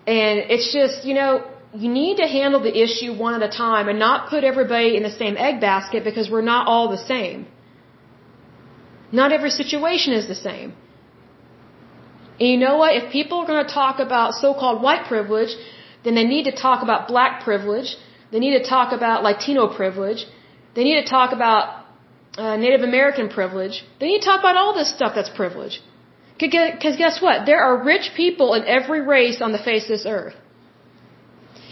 And 0.07 0.39
it's 0.53 0.71
just, 0.73 1.05
you 1.05 1.13
know, 1.13 1.43
you 1.83 1.89
need 1.89 2.17
to 2.17 2.27
handle 2.27 2.61
the 2.61 2.75
issue 2.85 3.11
one 3.25 3.33
at 3.39 3.43
a 3.49 3.51
time 3.57 3.89
and 3.91 3.99
not 3.99 4.29
put 4.29 4.43
everybody 4.43 4.95
in 4.97 5.03
the 5.03 5.15
same 5.21 5.35
egg 5.37 5.59
basket 5.61 6.03
because 6.03 6.29
we're 6.29 6.49
not 6.53 6.67
all 6.67 6.89
the 6.89 7.03
same. 7.13 7.47
Not 9.11 9.31
every 9.31 9.51
situation 9.61 10.13
is 10.13 10.27
the 10.27 10.35
same. 10.35 10.73
And 12.39 12.49
you 12.49 12.57
know 12.57 12.77
what? 12.77 12.95
If 12.95 13.11
people 13.11 13.39
are 13.39 13.47
going 13.47 13.65
to 13.65 13.73
talk 13.73 13.99
about 13.99 14.33
so-called 14.33 14.81
white 14.81 15.05
privilege, 15.13 15.53
then 16.03 16.15
they 16.15 16.25
need 16.25 16.45
to 16.51 16.55
talk 16.67 16.83
about 16.83 17.07
black 17.07 17.43
privilege. 17.43 17.95
They 18.31 18.39
need 18.39 18.57
to 18.61 18.67
talk 18.75 18.91
about 18.91 19.23
Latino 19.23 19.67
privilege. 19.81 20.25
They 20.75 20.83
need 20.83 20.99
to 21.03 21.09
talk 21.17 21.31
about 21.31 21.85
uh, 22.37 22.57
Native 22.57 22.81
American 22.81 23.29
privilege, 23.29 23.83
then 23.99 24.09
you 24.09 24.19
talk 24.19 24.39
about 24.39 24.57
all 24.57 24.73
this 24.73 24.93
stuff 24.93 25.13
that's 25.15 25.29
privilege. 25.29 25.81
Because 26.37 26.97
guess 26.97 27.21
what? 27.21 27.45
There 27.45 27.61
are 27.61 27.83
rich 27.83 28.11
people 28.15 28.53
in 28.55 28.65
every 28.65 29.01
race 29.01 29.41
on 29.41 29.53
the 29.53 29.57
face 29.57 29.83
of 29.83 29.89
this 29.89 30.05
earth. 30.05 30.35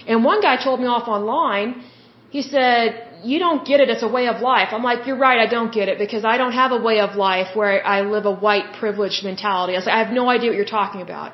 And 0.08 0.24
one 0.24 0.42
guy 0.42 0.56
told 0.64 0.80
me 0.80 0.88
off 0.88 1.08
online, 1.08 1.84
he 2.30 2.42
said, 2.42 2.86
you 3.24 3.40
don't 3.40 3.66
get 3.66 3.80
it, 3.80 3.90
it's 3.90 4.04
a 4.04 4.08
way 4.18 4.28
of 4.28 4.42
life. 4.42 4.70
I'm 4.72 4.84
like, 4.84 5.08
you're 5.08 5.22
right, 5.28 5.40
I 5.40 5.48
don't 5.48 5.74
get 5.74 5.88
it 5.88 5.98
because 5.98 6.26
I 6.26 6.38
don't 6.38 6.58
have 6.62 6.72
a 6.72 6.82
way 6.88 7.00
of 7.00 7.16
life 7.16 7.56
where 7.56 7.86
I 7.96 8.02
live 8.02 8.26
a 8.26 8.36
white 8.48 8.74
privileged 8.80 9.24
mentality. 9.24 9.74
I 9.74 9.78
was 9.78 9.86
like, 9.86 9.96
I 9.96 10.04
have 10.06 10.14
no 10.22 10.30
idea 10.30 10.50
what 10.50 10.58
you're 10.58 10.76
talking 10.80 11.02
about. 11.02 11.32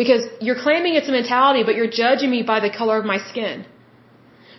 Because 0.00 0.24
you're 0.40 0.60
claiming 0.66 0.94
it's 0.94 1.08
a 1.08 1.16
mentality, 1.20 1.64
but 1.68 1.74
you're 1.74 1.94
judging 2.02 2.30
me 2.30 2.42
by 2.42 2.60
the 2.60 2.70
color 2.70 2.96
of 2.98 3.04
my 3.04 3.18
skin. 3.30 3.66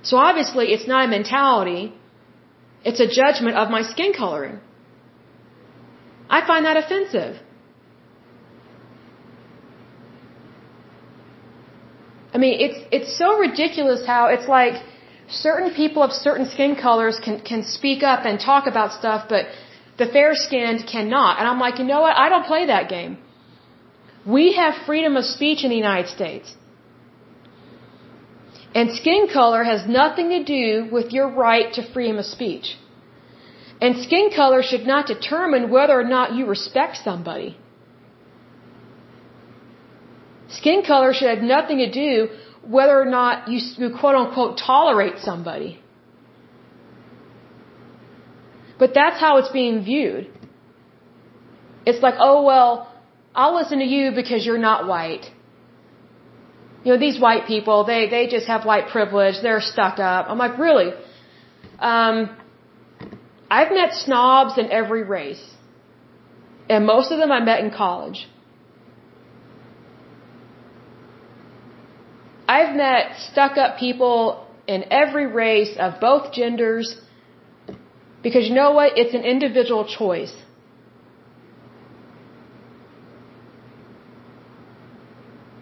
So 0.02 0.18
obviously 0.18 0.66
it's 0.74 0.88
not 0.88 1.06
a 1.06 1.08
mentality, 1.08 1.94
it's 2.84 3.00
a 3.00 3.08
judgment 3.08 3.56
of 3.56 3.70
my 3.70 3.82
skin 3.82 4.12
coloring. 4.14 4.60
I 6.30 6.46
find 6.46 6.66
that 6.66 6.78
offensive. 6.78 7.38
Mean, 12.42 12.56
it's 12.66 12.80
it's 12.98 13.12
so 13.22 13.30
ridiculous 13.48 14.02
how 14.14 14.22
it's 14.36 14.48
like 14.60 14.76
certain 15.46 15.70
people 15.82 16.02
of 16.08 16.12
certain 16.28 16.48
skin 16.56 16.76
colors 16.86 17.18
can 17.26 17.36
can 17.50 17.62
speak 17.78 18.04
up 18.12 18.26
and 18.30 18.40
talk 18.52 18.68
about 18.74 18.90
stuff, 19.00 19.22
but 19.34 19.44
the 20.02 20.08
fair 20.16 20.32
skinned 20.46 20.82
cannot. 20.94 21.40
And 21.40 21.48
I'm 21.48 21.60
like, 21.66 21.80
you 21.80 21.86
know 21.92 22.02
what? 22.06 22.16
I 22.24 22.30
don't 22.30 22.48
play 22.54 22.66
that 22.68 22.90
game. 22.96 23.18
We 24.26 24.46
have 24.62 24.74
freedom 24.86 25.16
of 25.22 25.26
speech 25.26 25.64
in 25.66 25.70
the 25.76 25.82
United 25.88 26.10
States. 26.18 26.56
And 28.80 28.92
skin 29.00 29.28
color 29.34 29.64
has 29.64 29.88
nothing 29.88 30.30
to 30.36 30.44
do 30.44 30.88
with 30.92 31.12
your 31.18 31.30
right 31.30 31.74
to 31.74 31.82
freedom 31.94 32.18
of 32.24 32.26
speech. 32.26 32.78
And 33.82 34.04
skin 34.06 34.30
color 34.36 34.62
should 34.62 34.86
not 34.86 35.08
determine 35.08 35.70
whether 35.76 35.96
or 36.00 36.04
not 36.04 36.34
you 36.34 36.46
respect 36.46 36.98
somebody. 36.98 37.58
Skin 40.50 40.84
color 40.84 41.14
should 41.14 41.30
have 41.30 41.44
nothing 41.44 41.78
to 41.78 41.92
do 41.92 42.30
whether 42.64 43.00
or 43.00 43.06
not 43.06 43.48
you, 43.48 43.60
you 43.78 43.90
quote 43.98 44.16
unquote 44.16 44.58
tolerate 44.58 45.20
somebody. 45.20 45.80
But 48.78 48.94
that's 48.94 49.20
how 49.20 49.38
it's 49.38 49.50
being 49.50 49.84
viewed. 49.84 50.30
It's 51.86 52.02
like, 52.02 52.16
oh 52.20 52.44
well, 52.44 52.92
I'll 53.36 53.56
listen 53.56 53.80
to 53.80 53.86
you 53.86 54.12
because 54.12 54.46
you're 54.46 54.64
not 54.72 54.88
white. 54.88 55.26
You 56.84 56.94
know, 56.94 57.00
these 57.00 57.20
white 57.20 57.46
people, 57.46 57.84
they, 57.84 58.10
they 58.10 58.28
just 58.28 58.48
have 58.48 58.66
white 58.66 58.88
privilege. 58.88 59.36
They're 59.42 59.62
stuck 59.62 60.00
up. 60.00 60.28
I'm 60.30 60.38
like, 60.38 60.58
really? 60.58 60.92
Um, 61.78 62.36
I've 63.52 63.72
met 63.72 63.94
snobs 63.94 64.58
in 64.58 64.72
every 64.72 65.04
race. 65.04 65.46
And 66.70 66.86
most 66.86 67.12
of 67.12 67.20
them 67.20 67.32
I 67.32 67.42
met 67.42 67.60
in 67.64 67.72
college. 67.72 68.28
I've 72.56 72.76
met 72.76 73.18
stuck 73.30 73.58
up 73.64 73.78
people 73.78 74.48
in 74.76 74.86
every 75.02 75.28
race 75.28 75.74
of 75.86 76.00
both 76.08 76.32
genders 76.38 76.88
because 78.24 78.48
you 78.50 78.56
know 78.56 78.72
what? 78.78 78.98
It's 79.02 79.14
an 79.14 79.26
individual 79.34 79.86
choice. 79.86 80.34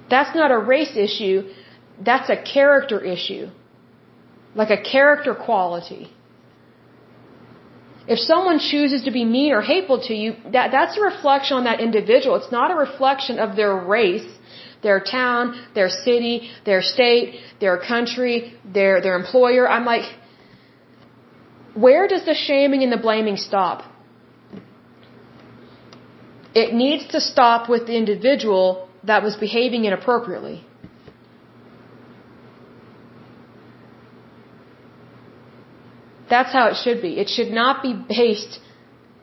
That's 0.09 0.33
not 0.35 0.51
a 0.51 0.59
race 0.75 0.95
issue. 0.95 1.37
That's 2.09 2.29
a 2.29 2.39
character 2.55 2.99
issue. 3.15 3.49
Like 4.55 4.69
a 4.69 4.81
character 4.81 5.35
quality. 5.35 6.03
If 8.07 8.19
someone 8.19 8.59
chooses 8.59 9.03
to 9.03 9.11
be 9.11 9.25
mean 9.25 9.51
or 9.51 9.61
hateful 9.61 9.99
to 10.07 10.13
you, 10.13 10.35
that, 10.53 10.71
that's 10.71 10.97
a 10.97 11.01
reflection 11.01 11.57
on 11.57 11.65
that 11.65 11.81
individual. 11.81 12.37
It's 12.37 12.53
not 12.59 12.71
a 12.71 12.75
reflection 12.75 13.39
of 13.39 13.57
their 13.57 13.75
race, 13.75 14.29
their 14.87 15.01
town, 15.17 15.43
their 15.79 15.89
city, 16.05 16.35
their 16.69 16.81
state, 16.93 17.27
their 17.63 17.77
country, 17.93 18.35
their, 18.77 18.93
their 19.05 19.15
employer. 19.21 19.63
I'm 19.75 19.87
like, 19.93 20.07
where 21.85 22.05
does 22.13 22.23
the 22.31 22.37
shaming 22.47 22.81
and 22.85 22.91
the 22.97 23.03
blaming 23.07 23.37
stop? 23.49 23.79
It 26.61 26.69
needs 26.83 27.03
to 27.15 27.19
stop 27.31 27.69
with 27.73 27.83
the 27.89 27.95
individual 28.03 28.67
that 29.09 29.21
was 29.27 29.35
behaving 29.47 29.83
inappropriately. 29.89 30.57
That's 36.33 36.51
how 36.57 36.65
it 36.71 36.77
should 36.83 37.01
be. 37.01 37.11
It 37.23 37.29
should 37.35 37.51
not 37.61 37.83
be 37.87 37.93
based 38.21 38.59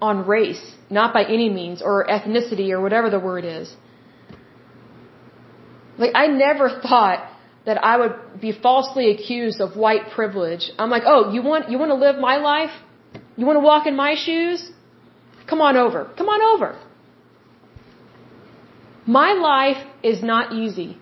on 0.00 0.26
race, 0.36 0.64
not 0.98 1.12
by 1.18 1.24
any 1.38 1.48
means, 1.60 1.82
or 1.88 2.06
ethnicity, 2.16 2.68
or 2.74 2.80
whatever 2.86 3.10
the 3.16 3.22
word 3.30 3.44
is. 3.44 3.74
Like, 5.98 6.12
I 6.14 6.26
never 6.26 6.68
thought 6.68 7.30
that 7.66 7.82
I 7.82 7.96
would 7.96 8.40
be 8.40 8.52
falsely 8.52 9.10
accused 9.10 9.60
of 9.60 9.76
white 9.76 10.10
privilege. 10.14 10.70
I'm 10.78 10.90
like, 10.90 11.04
oh, 11.06 11.32
you 11.32 11.42
want, 11.42 11.70
you 11.70 11.78
want 11.78 11.90
to 11.90 12.00
live 12.06 12.16
my 12.18 12.36
life? 12.36 12.70
You 13.36 13.46
want 13.46 13.56
to 13.56 13.60
walk 13.60 13.86
in 13.86 13.96
my 13.96 14.14
shoes? 14.14 14.70
Come 15.48 15.60
on 15.60 15.76
over. 15.76 16.10
Come 16.16 16.28
on 16.28 16.40
over. 16.54 16.78
My 19.06 19.32
life 19.32 19.82
is 20.02 20.22
not 20.22 20.52
easy. 20.52 20.98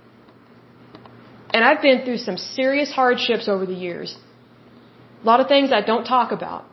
And 1.55 1.65
I've 1.65 1.83
been 1.83 2.05
through 2.05 2.19
some 2.19 2.37
serious 2.37 2.91
hardships 2.93 3.49
over 3.49 3.67
the 3.67 3.75
years. 3.75 4.17
A 5.23 5.27
lot 5.27 5.41
of 5.41 5.49
things 5.49 5.71
I 5.73 5.83
don't 5.83 6.05
talk 6.05 6.33
about. 6.33 6.65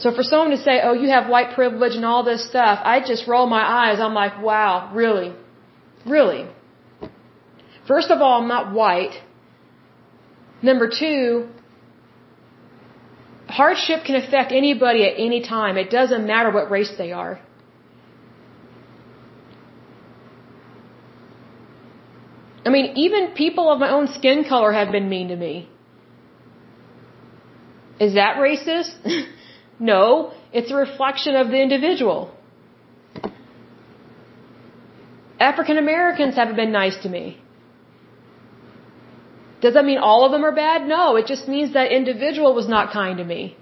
So 0.00 0.14
for 0.14 0.22
someone 0.22 0.50
to 0.50 0.62
say, 0.62 0.80
oh, 0.82 0.92
you 0.92 1.08
have 1.08 1.28
white 1.28 1.54
privilege 1.54 1.96
and 1.96 2.04
all 2.04 2.22
this 2.22 2.48
stuff, 2.48 2.78
I 2.84 3.00
just 3.00 3.26
roll 3.26 3.46
my 3.46 3.64
eyes. 3.80 3.98
I'm 3.98 4.14
like, 4.14 4.40
wow, 4.40 4.90
really? 4.94 5.34
Really? 6.06 6.46
First 7.88 8.10
of 8.10 8.20
all, 8.20 8.40
I'm 8.40 8.48
not 8.48 8.72
white. 8.72 9.14
Number 10.62 10.88
two, 10.88 11.48
hardship 13.48 14.04
can 14.04 14.14
affect 14.14 14.52
anybody 14.52 15.04
at 15.04 15.14
any 15.18 15.42
time. 15.42 15.76
It 15.76 15.90
doesn't 15.90 16.24
matter 16.26 16.52
what 16.52 16.70
race 16.70 16.92
they 16.96 17.10
are. 17.10 17.40
I 22.64 22.70
mean, 22.70 22.92
even 22.96 23.32
people 23.34 23.72
of 23.72 23.80
my 23.80 23.90
own 23.90 24.08
skin 24.08 24.44
color 24.48 24.72
have 24.72 24.92
been 24.92 25.08
mean 25.08 25.28
to 25.28 25.36
me. 25.36 25.68
Is 27.98 28.14
that 28.14 28.36
racist? 28.36 28.94
no, 29.78 30.32
it's 30.52 30.70
a 30.70 30.76
reflection 30.76 31.36
of 31.36 31.48
the 31.48 31.60
individual. 31.60 32.34
African 35.38 35.78
Americans 35.78 36.34
haven't 36.34 36.56
been 36.56 36.72
nice 36.72 36.96
to 37.04 37.08
me. 37.08 37.38
Does 39.60 39.74
that 39.74 39.84
mean 39.84 39.98
all 39.98 40.24
of 40.24 40.32
them 40.32 40.44
are 40.44 40.52
bad? 40.52 40.86
No, 40.86 41.16
it 41.16 41.26
just 41.26 41.48
means 41.48 41.72
that 41.74 41.92
individual 41.92 42.54
was 42.54 42.68
not 42.68 42.92
kind 42.92 43.18
to 43.18 43.24
me. 43.24 43.56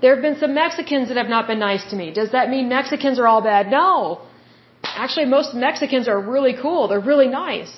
There 0.00 0.14
have 0.14 0.22
been 0.22 0.38
some 0.38 0.54
Mexicans 0.54 1.08
that 1.08 1.16
have 1.16 1.28
not 1.28 1.46
been 1.46 1.58
nice 1.58 1.84
to 1.90 1.96
me. 1.96 2.10
Does 2.12 2.30
that 2.32 2.48
mean 2.48 2.68
Mexicans 2.68 3.18
are 3.18 3.26
all 3.26 3.42
bad? 3.42 3.68
No. 3.68 4.20
Actually, 4.84 5.26
most 5.26 5.54
Mexicans 5.54 6.06
are 6.08 6.20
really 6.20 6.54
cool. 6.60 6.88
They're 6.88 7.08
really 7.12 7.28
nice. 7.28 7.72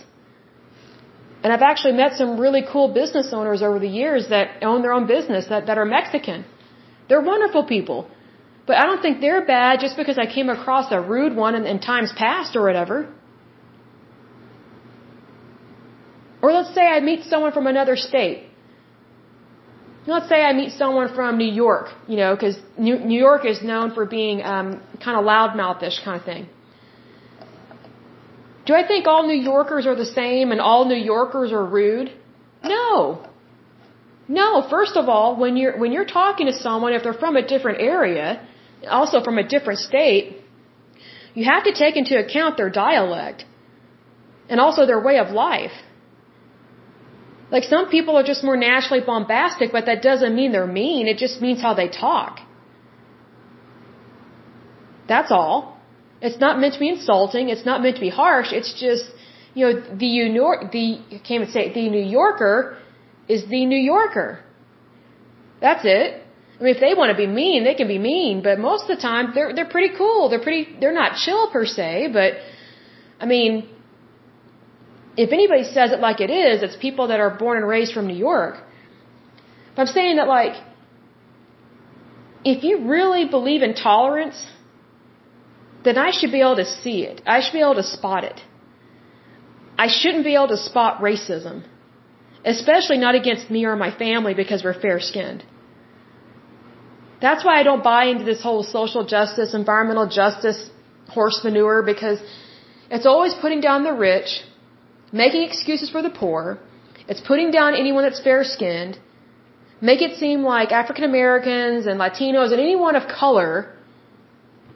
And 1.43 1.53
I've 1.53 1.62
actually 1.62 1.95
met 1.95 2.12
some 2.21 2.39
really 2.39 2.62
cool 2.71 2.89
business 3.01 3.29
owners 3.33 3.62
over 3.62 3.79
the 3.79 3.89
years 3.89 4.29
that 4.29 4.62
own 4.62 4.83
their 4.83 4.93
own 4.93 5.07
business 5.07 5.47
that, 5.49 5.67
that 5.67 5.79
are 5.79 5.87
Mexican. 5.87 6.45
They're 7.09 7.23
wonderful 7.23 7.65
people. 7.65 8.09
But 8.67 8.77
I 8.77 8.85
don't 8.85 9.01
think 9.01 9.21
they're 9.21 9.45
bad 9.45 9.81
just 9.81 9.97
because 9.97 10.19
I 10.19 10.27
came 10.27 10.49
across 10.49 10.93
a 10.93 11.01
rude 11.01 11.35
one 11.35 11.55
in, 11.55 11.65
in 11.65 11.81
times 11.81 12.12
past 12.17 12.57
or 12.57 12.62
whatever. 12.62 13.09
Or 16.43 16.53
let's 16.53 16.75
say 16.75 16.83
I 16.83 17.01
meet 17.01 17.25
someone 17.25 17.53
from 17.53 17.67
another 17.67 17.97
state. 17.97 18.47
Let's 20.07 20.29
say 20.29 20.43
I 20.43 20.53
meet 20.53 20.73
someone 20.73 21.15
from 21.15 21.37
New 21.37 21.53
York, 21.53 21.89
you 22.09 22.17
know, 22.17 22.35
because 22.35 22.57
New, 22.79 22.99
New 22.99 23.19
York 23.19 23.45
is 23.45 23.62
known 23.62 23.93
for 23.95 24.07
being 24.07 24.43
um, 24.43 24.81
kind 25.05 25.19
of 25.19 25.25
loudmouthish 25.25 26.03
kind 26.05 26.19
of 26.19 26.25
thing. 26.25 26.49
Do 28.71 28.77
I 28.77 28.87
think 28.91 29.09
all 29.11 29.23
New 29.27 29.41
Yorkers 29.53 29.85
are 29.91 29.97
the 30.01 30.11
same 30.19 30.53
and 30.53 30.61
all 30.61 30.83
New 30.91 31.03
Yorkers 31.13 31.51
are 31.51 31.65
rude? 31.79 32.09
No. 32.73 32.91
No, 34.29 34.49
first 34.75 34.97
of 35.01 35.09
all, 35.13 35.29
when 35.43 35.57
you're 35.61 35.77
when 35.83 35.91
you're 35.95 36.11
talking 36.21 36.47
to 36.51 36.53
someone 36.67 36.93
if 36.99 37.03
they're 37.03 37.21
from 37.25 37.35
a 37.41 37.45
different 37.53 37.81
area, 37.81 38.29
also 38.99 39.23
from 39.25 39.39
a 39.39 39.47
different 39.55 39.81
state, 39.81 40.37
you 41.35 41.47
have 41.53 41.65
to 41.65 41.73
take 41.73 41.97
into 42.03 42.15
account 42.25 42.57
their 42.61 42.71
dialect 42.71 43.45
and 44.49 44.61
also 44.61 44.87
their 44.93 45.03
way 45.09 45.19
of 45.25 45.31
life. 45.31 45.77
Like 47.51 47.65
some 47.65 47.89
people 47.97 48.17
are 48.21 48.27
just 48.33 48.45
more 48.51 48.57
naturally 48.69 49.03
bombastic, 49.13 49.73
but 49.73 49.87
that 49.87 50.01
doesn't 50.01 50.37
mean 50.41 50.53
they're 50.53 50.75
mean. 50.85 51.09
It 51.09 51.19
just 51.27 51.43
means 51.49 51.61
how 51.61 51.75
they 51.75 51.89
talk. 51.89 52.39
That's 55.09 55.33
all. 55.33 55.80
It's 56.21 56.39
not 56.39 56.61
meant 56.61 56.75
to 56.75 56.81
be 56.81 56.89
insulting. 56.89 57.49
It's 57.49 57.65
not 57.65 57.83
meant 57.83 57.97
to 57.97 58.01
be 58.01 58.11
harsh. 58.11 58.53
It's 58.53 58.73
just, 58.79 59.07
you 59.55 59.67
know, 59.67 59.81
the 59.81 60.11
New 60.29 60.43
York, 60.45 60.71
the, 60.73 60.99
I 61.17 61.19
can't 61.27 61.43
even 61.43 61.51
say 61.51 61.67
it, 61.69 61.75
the 61.75 61.89
New 61.89 62.05
Yorker 62.05 62.77
is 63.29 63.47
the 63.47 63.65
New 63.65 63.79
Yorker. 63.79 64.41
That's 65.61 65.85
it. 65.85 66.23
I 66.59 66.63
mean, 66.63 66.75
if 66.75 66.81
they 66.81 66.93
want 66.95 67.11
to 67.11 67.17
be 67.17 67.27
mean, 67.27 67.65
they 67.65 67.75
can 67.75 67.89
be 67.89 67.99
mean, 67.99 68.43
but 68.43 68.59
most 68.59 68.83
of 68.83 68.97
the 68.97 69.03
time 69.03 69.33
they're, 69.35 69.55
they're 69.55 69.73
pretty 69.77 69.97
cool. 69.97 70.29
They're 70.29 70.43
pretty, 70.43 70.77
they're 70.79 70.93
not 70.93 71.17
chill 71.17 71.51
per 71.51 71.65
se, 71.65 72.11
but, 72.13 72.35
I 73.19 73.25
mean, 73.25 73.69
if 75.17 75.33
anybody 75.33 75.65
says 75.65 75.93
it 75.93 76.01
like 76.01 76.21
it 76.21 76.31
is, 76.31 76.63
it's 76.63 76.77
people 76.77 77.09
that 77.09 77.21
are 77.21 77.31
born 77.31 77.57
and 77.59 77.67
raised 77.67 77.93
from 77.95 78.07
New 78.07 78.21
York. 78.31 78.57
But 79.75 79.83
I'm 79.83 79.89
saying 79.89 80.17
that 80.17 80.29
like, 80.29 80.55
if 82.45 82.63
you 82.65 82.89
really 82.89 83.27
believe 83.27 83.63
in 83.63 83.75
tolerance, 83.75 84.47
then 85.85 85.97
I 85.98 86.11
should 86.11 86.32
be 86.32 86.40
able 86.40 86.57
to 86.57 86.69
see 86.82 86.98
it. 87.11 87.23
I 87.27 87.40
should 87.40 87.52
be 87.52 87.61
able 87.61 87.81
to 87.82 87.89
spot 87.97 88.24
it. 88.24 88.40
I 89.85 89.86
shouldn't 89.89 90.24
be 90.24 90.35
able 90.35 90.48
to 90.48 90.59
spot 90.70 91.01
racism, 91.01 91.65
especially 92.44 92.98
not 92.98 93.15
against 93.15 93.51
me 93.51 93.65
or 93.65 93.77
my 93.77 93.90
family 94.05 94.35
because 94.35 94.62
we're 94.62 94.78
fair 94.78 95.01
skinned. 95.01 95.43
That's 97.24 97.44
why 97.44 97.55
I 97.61 97.62
don't 97.62 97.82
buy 97.82 98.05
into 98.12 98.24
this 98.24 98.43
whole 98.43 98.62
social 98.62 99.05
justice, 99.07 99.55
environmental 99.55 100.07
justice 100.20 100.70
horse 101.16 101.40
manure 101.44 101.82
because 101.82 102.19
it's 102.90 103.07
always 103.07 103.35
putting 103.35 103.61
down 103.61 103.85
the 103.85 103.93
rich, 103.93 104.31
making 105.12 105.43
excuses 105.43 105.90
for 105.90 106.02
the 106.02 106.11
poor. 106.11 106.59
It's 107.09 107.20
putting 107.20 107.51
down 107.51 107.74
anyone 107.74 108.05
that's 108.05 108.23
fair 108.28 108.43
skinned, 108.44 108.98
make 109.81 110.01
it 110.02 110.19
seem 110.19 110.43
like 110.43 110.73
African 110.73 111.05
Americans 111.05 111.86
and 111.86 111.98
Latinos 111.98 112.52
and 112.52 112.61
anyone 112.61 112.97
of 112.97 113.09
color 113.09 113.74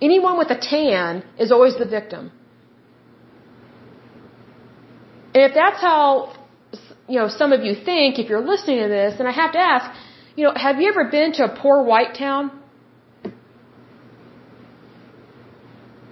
Anyone 0.00 0.38
with 0.38 0.50
a 0.50 0.58
tan 0.58 1.24
is 1.38 1.52
always 1.52 1.76
the 1.76 1.86
victim. 1.86 2.32
And 5.34 5.42
if 5.42 5.54
that's 5.54 5.80
how, 5.80 6.34
you 7.08 7.18
know, 7.18 7.28
some 7.28 7.52
of 7.52 7.64
you 7.64 7.74
think, 7.74 8.18
if 8.18 8.28
you're 8.28 8.44
listening 8.44 8.80
to 8.82 8.88
this, 8.88 9.14
then 9.18 9.26
I 9.26 9.32
have 9.32 9.52
to 9.52 9.58
ask, 9.58 9.90
you 10.36 10.44
know, 10.44 10.52
have 10.54 10.80
you 10.80 10.88
ever 10.88 11.04
been 11.10 11.32
to 11.34 11.44
a 11.44 11.56
poor 11.56 11.82
white 11.82 12.14
town? 12.16 12.50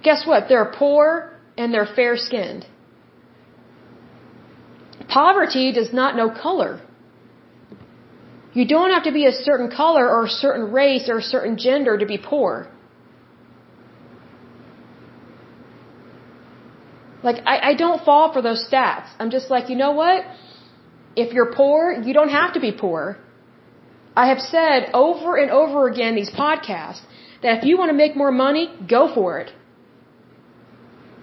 Guess 0.03 0.27
what? 0.27 0.49
They're 0.49 0.71
poor 0.77 1.31
and 1.57 1.73
they're 1.73 1.91
fair 1.95 2.17
skinned. 2.17 2.65
Poverty 5.07 5.71
does 5.71 5.93
not 5.93 6.15
know 6.15 6.29
color. 6.29 6.81
You 8.53 8.67
don't 8.67 8.91
have 8.91 9.03
to 9.03 9.11
be 9.11 9.25
a 9.25 9.31
certain 9.31 9.69
color 9.71 10.07
or 10.09 10.25
a 10.25 10.29
certain 10.29 10.71
race 10.71 11.09
or 11.09 11.17
a 11.19 11.21
certain 11.21 11.57
gender 11.57 11.97
to 11.97 12.05
be 12.05 12.17
poor. 12.17 12.67
Like, 17.23 17.37
I, 17.45 17.55
I 17.69 17.73
don't 17.75 18.03
fall 18.03 18.33
for 18.33 18.41
those 18.41 18.61
stats. 18.69 19.07
I'm 19.19 19.31
just 19.37 19.49
like, 19.49 19.69
you 19.69 19.77
know 19.83 19.91
what? 19.91 20.25
If 21.15 21.33
you're 21.33 21.51
poor, 21.53 21.91
you 22.07 22.13
don't 22.13 22.29
have 22.29 22.53
to 22.53 22.59
be 22.59 22.71
poor. 22.71 23.17
I 24.15 24.27
have 24.27 24.39
said 24.39 24.89
over 24.93 25.37
and 25.37 25.49
over 25.49 25.87
again 25.87 26.15
these 26.15 26.31
podcasts 26.31 27.01
that 27.41 27.59
if 27.59 27.63
you 27.63 27.77
want 27.77 27.89
to 27.89 27.97
make 28.03 28.15
more 28.15 28.31
money, 28.31 28.65
go 28.95 29.01
for 29.13 29.39
it. 29.39 29.51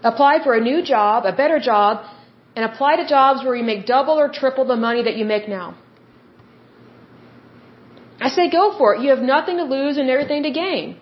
Apply 0.02 0.42
for 0.42 0.54
a 0.54 0.60
new 0.60 0.82
job, 0.82 1.26
a 1.26 1.32
better 1.32 1.58
job, 1.58 2.06
and 2.56 2.64
apply 2.64 2.96
to 2.96 3.06
jobs 3.06 3.44
where 3.44 3.54
you 3.54 3.62
make 3.62 3.86
double 3.86 4.18
or 4.18 4.28
triple 4.28 4.64
the 4.64 4.76
money 4.76 5.02
that 5.02 5.16
you 5.16 5.24
make 5.24 5.48
now. 5.48 5.76
I 8.20 8.28
say 8.28 8.50
go 8.50 8.76
for 8.76 8.94
it. 8.94 9.02
You 9.02 9.10
have 9.10 9.20
nothing 9.20 9.56
to 9.58 9.64
lose 9.64 9.96
and 9.98 10.10
everything 10.10 10.42
to 10.42 10.50
gain. 10.50 10.96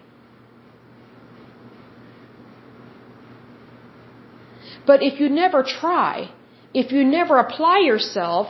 But 4.88 5.02
if 5.08 5.20
you 5.20 5.28
never 5.28 5.62
try, 5.62 6.30
if 6.82 6.92
you 6.92 7.04
never 7.04 7.38
apply 7.46 7.78
yourself, 7.90 8.48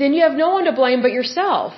then 0.00 0.12
you 0.14 0.22
have 0.26 0.36
no 0.44 0.48
one 0.56 0.64
to 0.66 0.72
blame 0.80 1.02
but 1.06 1.12
yourself. 1.18 1.72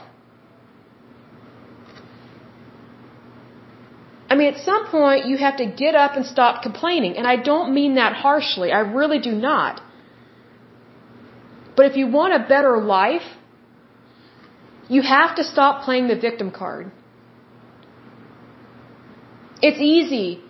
I 4.30 4.34
mean, 4.38 4.48
at 4.54 4.58
some 4.70 4.86
point, 4.88 5.26
you 5.26 5.36
have 5.38 5.56
to 5.62 5.66
get 5.66 5.94
up 5.94 6.16
and 6.16 6.26
stop 6.26 6.62
complaining. 6.62 7.16
And 7.16 7.26
I 7.34 7.36
don't 7.50 7.72
mean 7.78 7.94
that 7.94 8.12
harshly. 8.24 8.72
I 8.72 8.80
really 8.80 9.20
do 9.20 9.32
not. 9.32 9.80
But 11.76 11.86
if 11.86 11.96
you 11.96 12.08
want 12.18 12.34
a 12.34 12.42
better 12.54 12.76
life, 12.78 13.28
you 14.88 15.02
have 15.02 15.36
to 15.36 15.44
stop 15.44 15.84
playing 15.84 16.08
the 16.08 16.20
victim 16.28 16.50
card. 16.50 16.90
It's 19.62 19.80
easy 19.80 20.40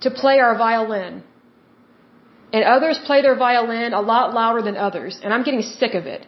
to 0.00 0.10
play 0.10 0.38
our 0.40 0.56
violin. 0.56 1.24
And 2.52 2.64
others 2.64 2.98
play 3.08 3.20
their 3.22 3.36
violin 3.36 3.92
a 3.92 4.00
lot 4.00 4.34
louder 4.34 4.62
than 4.62 4.76
others. 4.76 5.20
And 5.22 5.34
I'm 5.34 5.42
getting 5.42 5.62
sick 5.62 5.94
of 5.94 6.06
it. 6.06 6.26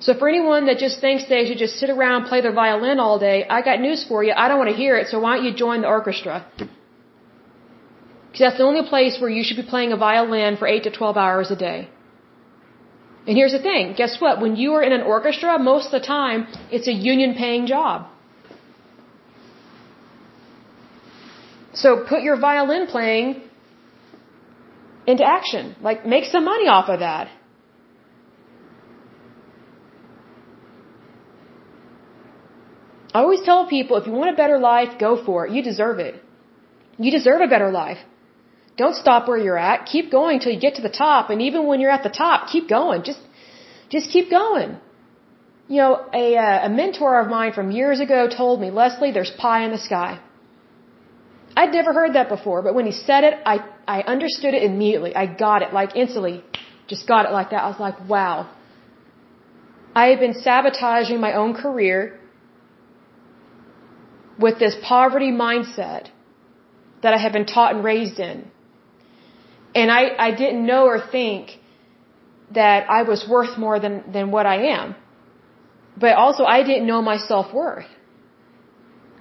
So 0.00 0.14
for 0.18 0.28
anyone 0.28 0.66
that 0.66 0.78
just 0.78 1.00
thinks 1.00 1.28
they 1.28 1.44
should 1.46 1.58
just 1.58 1.78
sit 1.78 1.90
around 1.90 2.22
and 2.22 2.26
play 2.26 2.40
their 2.40 2.56
violin 2.64 2.98
all 2.98 3.18
day, 3.18 3.46
I 3.56 3.60
got 3.60 3.80
news 3.80 4.02
for 4.08 4.24
you. 4.24 4.32
I 4.34 4.48
don't 4.48 4.58
want 4.58 4.70
to 4.70 4.76
hear 4.76 4.96
it, 4.96 5.08
so 5.08 5.20
why 5.20 5.36
don't 5.36 5.44
you 5.44 5.54
join 5.54 5.82
the 5.82 5.88
orchestra? 5.88 6.46
Because 6.56 8.40
that's 8.44 8.58
the 8.58 8.64
only 8.64 8.88
place 8.88 9.20
where 9.20 9.28
you 9.28 9.42
should 9.44 9.58
be 9.58 9.68
playing 9.74 9.92
a 9.92 9.98
violin 9.98 10.56
for 10.56 10.66
8 10.66 10.84
to 10.84 10.90
12 10.90 11.16
hours 11.18 11.50
a 11.50 11.56
day. 11.56 11.90
And 13.26 13.36
here's 13.36 13.52
the 13.52 13.60
thing, 13.60 13.94
guess 13.94 14.20
what? 14.20 14.40
When 14.40 14.56
you 14.56 14.72
are 14.76 14.82
in 14.82 14.92
an 14.92 15.02
orchestra, 15.02 15.58
most 15.58 15.86
of 15.86 15.92
the 16.00 16.06
time, 16.06 16.46
it's 16.70 16.88
a 16.88 16.92
union 16.92 17.34
paying 17.34 17.66
job. 17.66 18.06
So 21.82 22.04
put 22.12 22.22
your 22.28 22.38
violin 22.38 22.86
playing 22.94 23.28
into 25.06 25.24
action. 25.24 25.76
Like, 25.88 26.06
make 26.14 26.24
some 26.34 26.44
money 26.44 26.68
off 26.76 26.88
of 26.94 27.00
that. 27.00 27.28
I 33.14 33.18
always 33.22 33.40
tell 33.48 33.66
people 33.66 33.96
if 33.96 34.06
you 34.06 34.12
want 34.12 34.30
a 34.34 34.36
better 34.42 34.58
life, 34.58 34.90
go 35.06 35.10
for 35.26 35.46
it. 35.46 35.52
You 35.52 35.62
deserve 35.70 35.98
it. 36.08 36.14
You 36.98 37.10
deserve 37.10 37.40
a 37.40 37.48
better 37.54 37.70
life. 37.70 37.98
Don't 38.76 38.94
stop 38.94 39.26
where 39.28 39.40
you're 39.46 39.62
at. 39.70 39.86
Keep 39.86 40.12
going 40.18 40.38
till 40.40 40.52
you 40.52 40.60
get 40.60 40.76
to 40.76 40.82
the 40.82 40.94
top. 41.06 41.30
And 41.30 41.42
even 41.48 41.66
when 41.66 41.80
you're 41.80 41.96
at 41.98 42.04
the 42.04 42.14
top, 42.24 42.48
keep 42.52 42.68
going. 42.68 43.02
Just, 43.02 43.20
just 43.88 44.10
keep 44.10 44.30
going. 44.30 44.76
You 45.66 45.78
know, 45.82 45.92
a, 46.22 46.36
uh, 46.36 46.66
a 46.66 46.68
mentor 46.68 47.20
of 47.20 47.28
mine 47.28 47.52
from 47.52 47.70
years 47.70 48.00
ago 48.00 48.28
told 48.28 48.60
me, 48.60 48.70
Lesley, 48.70 49.10
there's 49.12 49.32
pie 49.44 49.64
in 49.64 49.72
the 49.72 49.78
sky. 49.78 50.20
I'd 51.60 51.72
never 51.78 51.92
heard 51.98 52.12
that 52.18 52.28
before, 52.36 52.58
but 52.66 52.72
when 52.78 52.86
he 52.90 52.94
said 53.08 53.22
it, 53.28 53.34
I, 53.52 53.56
I 53.96 53.98
understood 54.14 54.54
it 54.58 54.62
immediately. 54.70 55.12
I 55.22 55.26
got 55.44 55.58
it, 55.64 55.70
like 55.78 55.90
instantly. 56.02 56.36
Just 56.92 57.06
got 57.12 57.22
it 57.26 57.32
like 57.38 57.50
that. 57.50 57.60
I 57.66 57.68
was 57.74 57.80
like, 57.86 57.98
wow. 58.14 58.36
I 60.02 60.04
have 60.10 60.20
been 60.26 60.36
sabotaging 60.46 61.20
my 61.20 61.32
own 61.40 61.52
career 61.64 62.18
with 64.38 64.58
this 64.64 64.74
poverty 64.92 65.32
mindset 65.46 66.04
that 67.02 67.12
I 67.16 67.18
have 67.24 67.32
been 67.38 67.48
taught 67.54 67.74
and 67.74 67.84
raised 67.92 68.18
in. 68.18 68.38
And 69.74 69.90
I, 69.98 70.02
I 70.28 70.30
didn't 70.42 70.64
know 70.70 70.84
or 70.92 70.98
think 71.18 71.58
that 72.60 72.88
I 72.98 73.02
was 73.02 73.20
worth 73.28 73.58
more 73.58 73.78
than, 73.84 73.94
than 74.14 74.30
what 74.30 74.46
I 74.46 74.58
am. 74.78 74.96
But 76.04 76.14
also 76.24 76.44
I 76.44 76.62
didn't 76.62 76.86
know 76.86 77.02
my 77.02 77.18
self-worth. 77.18 77.84
I 77.84 77.99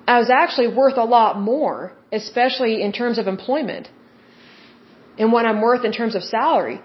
Uh, 0.09 0.17
was 0.23 0.31
actually 0.41 0.69
worth 0.81 0.97
a 1.05 1.07
lot 1.17 1.39
more, 1.39 1.77
especially 2.19 2.73
in 2.85 2.91
terms 2.99 3.17
of 3.21 3.25
employment 3.27 3.89
and 5.19 5.31
what 5.35 5.45
I'm 5.49 5.61
worth 5.61 5.83
in 5.89 5.93
terms 5.99 6.15
of 6.19 6.23
salary. 6.23 6.77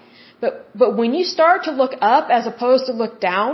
But, 0.43 0.53
but 0.83 0.91
when 1.01 1.15
you 1.19 1.25
start 1.37 1.65
to 1.69 1.73
look 1.83 1.95
up 2.15 2.29
as 2.39 2.47
opposed 2.53 2.85
to 2.89 2.93
look 3.03 3.15
down, 3.21 3.53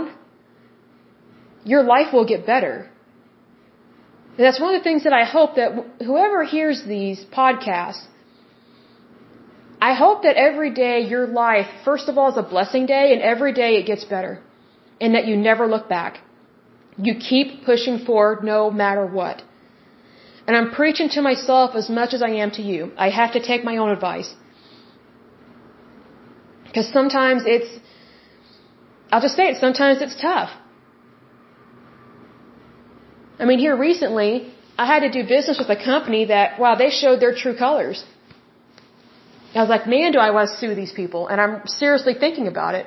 your 1.63 1.83
life 1.83 2.09
will 2.15 2.27
get 2.33 2.45
better. 2.45 2.75
And 4.37 4.45
that's 4.45 4.59
one 4.59 4.73
of 4.75 4.79
the 4.81 4.83
things 4.89 5.03
that 5.05 5.13
I 5.13 5.23
hope 5.35 5.55
that 5.55 5.69
whoever 6.07 6.43
hears 6.43 6.83
these 6.95 7.23
podcasts, 7.39 8.05
I 9.89 9.93
hope 9.93 10.23
that 10.23 10.35
every 10.35 10.71
day 10.71 10.95
your 11.13 11.27
life, 11.27 11.69
first 11.85 12.09
of 12.09 12.17
all, 12.17 12.29
is 12.31 12.37
a 12.37 12.47
blessing 12.55 12.87
day 12.87 13.05
and 13.13 13.21
every 13.21 13.53
day 13.53 13.71
it 13.75 13.85
gets 13.85 14.03
better. 14.03 14.33
And 14.99 15.15
that 15.15 15.25
you 15.29 15.37
never 15.37 15.65
look 15.75 15.87
back. 15.87 16.19
You 16.97 17.15
keep 17.29 17.63
pushing 17.69 17.99
forward 18.09 18.43
no 18.43 18.69
matter 18.69 19.05
what. 19.05 19.43
And 20.47 20.57
I'm 20.57 20.71
preaching 20.71 21.09
to 21.15 21.21
myself 21.21 21.75
as 21.75 21.89
much 21.89 22.13
as 22.13 22.21
I 22.21 22.31
am 22.43 22.51
to 22.51 22.61
you. 22.61 22.91
I 22.97 23.09
have 23.09 23.33
to 23.33 23.41
take 23.49 23.63
my 23.63 23.77
own 23.77 23.89
advice. 23.89 24.33
Because 26.65 26.87
sometimes 26.91 27.43
it's, 27.45 27.69
I'll 29.11 29.21
just 29.21 29.35
say 29.35 29.49
it, 29.51 29.57
sometimes 29.59 30.01
it's 30.01 30.15
tough. 30.29 30.49
I 33.39 33.45
mean, 33.45 33.59
here 33.59 33.75
recently, 33.75 34.31
I 34.77 34.85
had 34.85 35.01
to 35.07 35.11
do 35.11 35.27
business 35.27 35.57
with 35.59 35.69
a 35.69 35.79
company 35.91 36.25
that, 36.25 36.59
wow, 36.59 36.75
they 36.75 36.89
showed 36.89 37.19
their 37.19 37.35
true 37.35 37.55
colors. 37.57 38.03
I 39.53 39.61
was 39.61 39.69
like, 39.69 39.85
man, 39.85 40.11
do 40.13 40.19
I 40.19 40.29
want 40.31 40.49
to 40.49 40.57
sue 40.57 40.73
these 40.75 40.93
people? 40.93 41.27
And 41.27 41.41
I'm 41.41 41.67
seriously 41.67 42.13
thinking 42.23 42.47
about 42.47 42.75
it. 42.75 42.85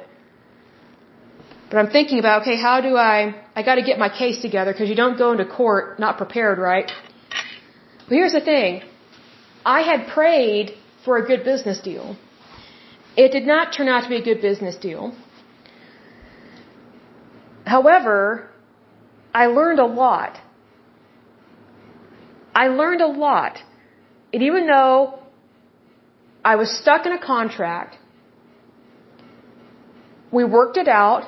But 1.69 1.79
I'm 1.79 1.91
thinking 1.91 2.19
about, 2.19 2.43
okay, 2.43 2.57
how 2.57 2.81
do 2.81 2.97
I, 2.97 3.35
I 3.55 3.63
got 3.63 3.75
to 3.75 3.83
get 3.83 3.99
my 3.99 4.09
case 4.09 4.41
together 4.41 4.73
because 4.73 4.89
you 4.89 4.95
don't 4.95 5.19
go 5.19 5.33
into 5.33 5.45
court 5.45 5.99
not 5.99 6.17
prepared, 6.17 6.59
right? 6.59 6.91
But 8.09 8.17
here's 8.17 8.33
the 8.33 8.41
thing. 8.41 8.83
I 9.65 9.81
had 9.81 10.09
prayed 10.09 10.73
for 11.05 11.17
a 11.17 11.27
good 11.27 11.45
business 11.45 11.81
deal. 11.81 12.17
It 13.17 13.33
did 13.33 13.47
not 13.47 13.73
turn 13.73 13.89
out 13.89 14.03
to 14.05 14.09
be 14.09 14.17
a 14.17 14.25
good 14.31 14.43
business 14.43 14.77
deal. 14.77 15.15
However, 17.65 18.51
I 19.33 19.47
learned 19.47 19.79
a 19.79 19.87
lot. 19.87 20.39
I 22.55 22.69
learned 22.69 23.01
a 23.01 23.07
lot. 23.07 23.59
And 24.33 24.43
even 24.43 24.67
though 24.67 25.19
I 26.45 26.57
was 26.57 26.71
stuck 26.83 27.07
in 27.07 27.13
a 27.13 27.19
contract, 27.19 27.97
we 30.31 30.45
worked 30.45 30.77
it 30.77 30.89
out, 30.89 31.25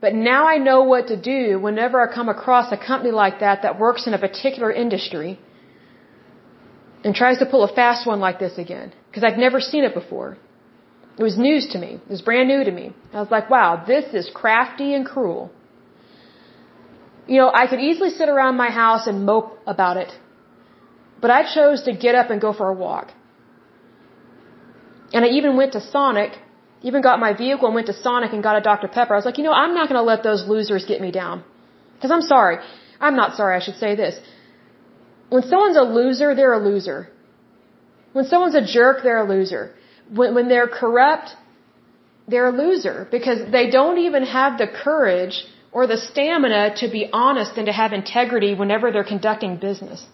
but 0.00 0.14
now 0.14 0.46
I 0.46 0.56
know 0.56 0.82
what 0.84 1.08
to 1.08 1.16
do 1.16 1.58
whenever 1.58 2.00
I 2.00 2.12
come 2.12 2.28
across 2.28 2.72
a 2.72 2.76
company 2.76 3.10
like 3.10 3.40
that 3.40 3.62
that 3.62 3.78
works 3.78 4.06
in 4.06 4.14
a 4.14 4.18
particular 4.18 4.72
industry 4.72 5.38
and 7.04 7.14
tries 7.14 7.38
to 7.38 7.46
pull 7.46 7.62
a 7.64 7.72
fast 7.80 8.06
one 8.06 8.20
like 8.20 8.38
this 8.38 8.58
again. 8.58 8.92
Because 9.08 9.24
I've 9.24 9.38
never 9.38 9.60
seen 9.60 9.84
it 9.84 9.94
before. 9.94 10.36
It 11.18 11.22
was 11.22 11.36
news 11.36 11.68
to 11.72 11.78
me. 11.78 11.92
It 12.06 12.10
was 12.10 12.22
brand 12.22 12.48
new 12.48 12.62
to 12.64 12.70
me. 12.70 12.92
I 13.12 13.20
was 13.20 13.30
like, 13.30 13.50
wow, 13.50 13.84
this 13.86 14.14
is 14.14 14.30
crafty 14.32 14.94
and 14.94 15.04
cruel. 15.04 15.50
You 17.26 17.38
know, 17.40 17.50
I 17.52 17.66
could 17.66 17.80
easily 17.80 18.10
sit 18.10 18.28
around 18.28 18.56
my 18.56 18.70
house 18.70 19.06
and 19.06 19.24
mope 19.24 19.58
about 19.66 19.96
it 19.96 20.12
but 21.20 21.30
I 21.30 21.42
chose 21.54 21.82
to 21.82 21.92
get 21.92 22.14
up 22.14 22.30
and 22.30 22.40
go 22.40 22.52
for 22.52 22.68
a 22.68 22.74
walk. 22.74 23.12
And 25.12 25.24
I 25.24 25.28
even 25.28 25.56
went 25.56 25.72
to 25.72 25.80
Sonic, 25.80 26.32
even 26.82 27.02
got 27.02 27.18
my 27.20 27.32
vehicle 27.36 27.66
and 27.66 27.74
went 27.74 27.88
to 27.88 27.92
Sonic 27.92 28.32
and 28.32 28.42
got 28.42 28.56
a 28.56 28.60
Dr. 28.60 28.88
Pepper. 28.88 29.14
I 29.14 29.16
was 29.16 29.24
like, 29.24 29.38
you 29.38 29.44
know, 29.44 29.52
I'm 29.52 29.74
not 29.74 29.88
going 29.88 30.00
to 30.00 30.08
let 30.12 30.22
those 30.22 30.46
losers 30.46 30.84
get 30.86 31.00
me 31.00 31.10
down. 31.10 31.44
Because 31.94 32.10
I'm 32.10 32.22
sorry. 32.22 32.58
I'm 33.00 33.16
not 33.16 33.36
sorry, 33.36 33.56
I 33.56 33.60
should 33.60 33.76
say 33.76 33.94
this. 33.96 34.18
When 35.30 35.42
someone's 35.50 35.76
a 35.84 35.86
loser, 35.98 36.34
they're 36.34 36.58
a 36.60 36.64
loser. 36.70 37.08
When 38.12 38.26
someone's 38.32 38.56
a 38.62 38.66
jerk, 38.76 39.02
they're 39.04 39.24
a 39.26 39.28
loser. 39.36 39.62
when, 40.18 40.34
when 40.34 40.48
they're 40.52 40.68
corrupt, 40.80 41.36
they're 42.28 42.50
a 42.54 42.56
loser 42.64 42.96
because 43.10 43.40
they 43.56 43.66
don't 43.70 43.98
even 43.98 44.24
have 44.38 44.58
the 44.62 44.68
courage 44.84 45.36
or 45.72 45.86
the 45.86 45.96
stamina 45.96 46.62
to 46.76 46.88
be 46.96 47.02
honest 47.12 47.52
and 47.56 47.66
to 47.66 47.72
have 47.72 47.92
integrity 47.92 48.54
whenever 48.54 48.90
they're 48.92 49.10
conducting 49.16 49.56
business. 49.56 50.06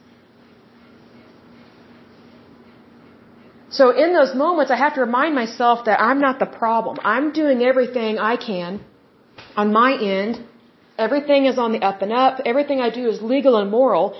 So 3.78 3.90
in 4.04 4.12
those 4.18 4.34
moments, 4.34 4.70
I 4.70 4.76
have 4.76 4.94
to 4.94 5.00
remind 5.00 5.34
myself 5.34 5.84
that 5.86 6.00
I'm 6.00 6.20
not 6.20 6.38
the 6.38 6.46
problem. 6.46 6.98
I'm 7.04 7.32
doing 7.32 7.62
everything 7.62 8.18
I 8.18 8.36
can 8.36 8.80
on 9.56 9.72
my 9.72 9.90
end. 10.18 10.42
Everything 11.06 11.46
is 11.46 11.58
on 11.58 11.72
the 11.72 11.82
up 11.90 12.00
and 12.00 12.12
up. 12.12 12.40
Everything 12.52 12.80
I 12.80 12.90
do 12.90 13.08
is 13.08 13.20
legal 13.20 13.58
and 13.58 13.70
moral. 13.70 14.14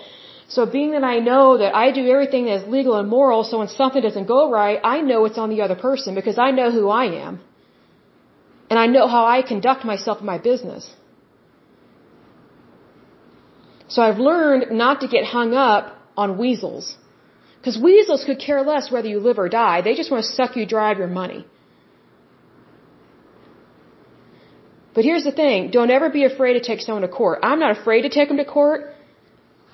So 0.48 0.64
being 0.64 0.92
that 0.92 1.04
I 1.04 1.18
know 1.18 1.58
that 1.58 1.74
I 1.74 1.90
do 1.90 2.08
everything 2.08 2.44
that 2.46 2.62
is 2.62 2.68
legal 2.68 2.94
and 2.96 3.08
moral, 3.08 3.42
so 3.42 3.58
when 3.58 3.68
something 3.68 4.02
doesn't 4.02 4.26
go 4.26 4.50
right, 4.50 4.78
I 4.84 5.00
know 5.00 5.24
it's 5.24 5.38
on 5.38 5.50
the 5.50 5.62
other 5.62 5.74
person 5.74 6.14
because 6.14 6.38
I 6.38 6.50
know 6.52 6.70
who 6.70 6.88
I 6.88 7.06
am. 7.26 7.40
And 8.70 8.78
I 8.78 8.86
know 8.86 9.08
how 9.08 9.24
I 9.26 9.42
conduct 9.42 9.84
myself 9.84 10.20
in 10.20 10.26
my 10.26 10.38
business. 10.38 10.88
So 13.88 14.02
I've 14.02 14.18
learned 14.18 14.70
not 14.70 15.00
to 15.00 15.08
get 15.08 15.24
hung 15.24 15.54
up 15.54 15.96
on 16.16 16.38
weasels. 16.38 16.96
Because 17.58 17.76
weasels 17.82 18.24
could 18.24 18.38
care 18.38 18.62
less 18.62 18.90
whether 18.90 19.08
you 19.08 19.20
live 19.20 19.38
or 19.38 19.48
die. 19.48 19.82
They 19.82 19.94
just 19.94 20.10
want 20.10 20.24
to 20.24 20.30
suck 20.30 20.56
you 20.56 20.66
dry 20.66 20.92
of 20.92 20.98
your 20.98 21.08
money. 21.08 21.44
But 24.94 25.04
here's 25.04 25.24
the 25.24 25.32
thing. 25.32 25.70
Don't 25.70 25.90
ever 25.90 26.08
be 26.08 26.24
afraid 26.24 26.54
to 26.54 26.60
take 26.60 26.80
someone 26.80 27.02
to 27.02 27.08
court. 27.08 27.40
I'm 27.42 27.58
not 27.58 27.78
afraid 27.78 28.02
to 28.02 28.08
take 28.08 28.28
them 28.28 28.38
to 28.38 28.44
court. 28.44 28.95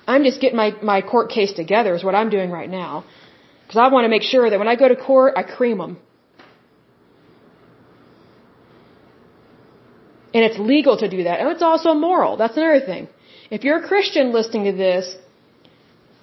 I'm 0.07 0.23
just 0.23 0.41
getting 0.41 0.57
my, 0.57 0.73
my 0.81 1.01
court 1.01 1.29
case 1.29 1.53
together 1.53 1.95
is 1.95 2.03
what 2.03 2.15
I'm 2.15 2.29
doing 2.29 2.51
right 2.51 2.69
now. 2.69 3.05
Because 3.63 3.77
I 3.77 3.87
want 3.93 4.05
to 4.05 4.09
make 4.09 4.23
sure 4.23 4.49
that 4.49 4.59
when 4.59 4.67
I 4.67 4.75
go 4.75 4.87
to 4.87 4.95
court, 4.95 5.33
I 5.37 5.43
cream 5.43 5.77
them. 5.77 5.97
And 10.33 10.43
it's 10.43 10.59
legal 10.59 10.97
to 10.97 11.07
do 11.07 11.23
that. 11.23 11.39
And 11.39 11.49
it's 11.49 11.61
also 11.61 11.93
moral. 11.93 12.37
That's 12.37 12.57
another 12.57 12.85
thing. 12.85 13.07
If 13.51 13.63
you're 13.63 13.79
a 13.83 13.87
Christian 13.87 14.33
listening 14.33 14.65
to 14.65 14.71
this, 14.71 15.15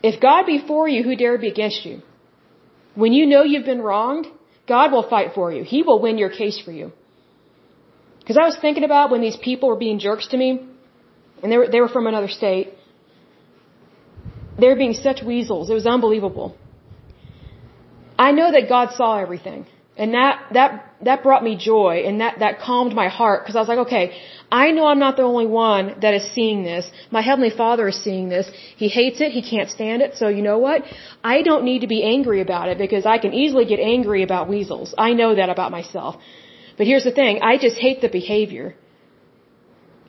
if 0.02 0.20
God 0.20 0.46
be 0.46 0.58
for 0.66 0.88
you, 0.88 1.02
who 1.02 1.14
dare 1.16 1.38
be 1.38 1.48
against 1.48 1.84
you? 1.84 2.02
When 2.94 3.12
you 3.12 3.26
know 3.26 3.42
you've 3.42 3.70
been 3.72 3.82
wronged, 3.82 4.26
God 4.66 4.92
will 4.92 5.08
fight 5.08 5.30
for 5.34 5.52
you. 5.52 5.62
He 5.62 5.82
will 5.82 6.00
win 6.00 6.18
your 6.18 6.30
case 6.30 6.58
for 6.64 6.72
you. 6.72 6.92
Because 8.18 8.36
I 8.36 8.44
was 8.50 8.56
thinking 8.60 8.84
about 8.84 9.10
when 9.10 9.20
these 9.20 9.36
people 9.36 9.68
were 9.68 9.76
being 9.76 9.98
jerks 9.98 10.26
to 10.28 10.36
me, 10.36 10.48
and 11.42 11.50
they 11.50 11.58
were, 11.58 11.68
they 11.68 11.80
were 11.80 11.88
from 11.88 12.06
another 12.06 12.28
state. 12.28 12.68
They 14.60 14.68
were 14.68 14.80
being 14.84 14.94
such 14.94 15.22
weasels. 15.22 15.70
It 15.70 15.74
was 15.74 15.86
unbelievable. 15.86 16.56
I 18.26 18.32
know 18.32 18.48
that 18.52 18.68
God 18.68 18.90
saw 18.98 19.10
everything. 19.18 19.66
And 19.96 20.14
that, 20.14 20.34
that, 20.52 20.70
that 21.08 21.22
brought 21.22 21.42
me 21.48 21.54
joy 21.56 22.04
and 22.06 22.20
that, 22.22 22.38
that 22.38 22.60
calmed 22.60 22.94
my 22.94 23.08
heart 23.08 23.42
because 23.42 23.56
I 23.56 23.60
was 23.64 23.68
like, 23.72 23.82
okay, 23.86 24.04
I 24.50 24.70
know 24.70 24.86
I'm 24.86 24.98
not 24.98 25.16
the 25.16 25.24
only 25.32 25.46
one 25.46 25.96
that 26.02 26.14
is 26.14 26.24
seeing 26.36 26.62
this. 26.62 26.90
My 27.10 27.22
Heavenly 27.28 27.50
Father 27.50 27.88
is 27.88 27.98
seeing 28.02 28.28
this. 28.28 28.50
He 28.82 28.88
hates 28.88 29.20
it. 29.20 29.32
He 29.32 29.42
can't 29.42 29.68
stand 29.68 30.00
it. 30.00 30.16
So 30.20 30.28
you 30.28 30.42
know 30.42 30.58
what? 30.58 30.84
I 31.22 31.42
don't 31.42 31.64
need 31.64 31.80
to 31.80 31.90
be 31.96 32.02
angry 32.02 32.40
about 32.40 32.68
it 32.68 32.78
because 32.78 33.04
I 33.04 33.18
can 33.18 33.34
easily 33.34 33.66
get 33.66 33.80
angry 33.80 34.22
about 34.22 34.48
weasels. 34.48 34.94
I 34.96 35.12
know 35.12 35.34
that 35.34 35.50
about 35.50 35.70
myself. 35.70 36.16
But 36.78 36.86
here's 36.86 37.04
the 37.04 37.16
thing. 37.20 37.40
I 37.42 37.58
just 37.58 37.76
hate 37.76 38.00
the 38.00 38.08
behavior. 38.08 38.76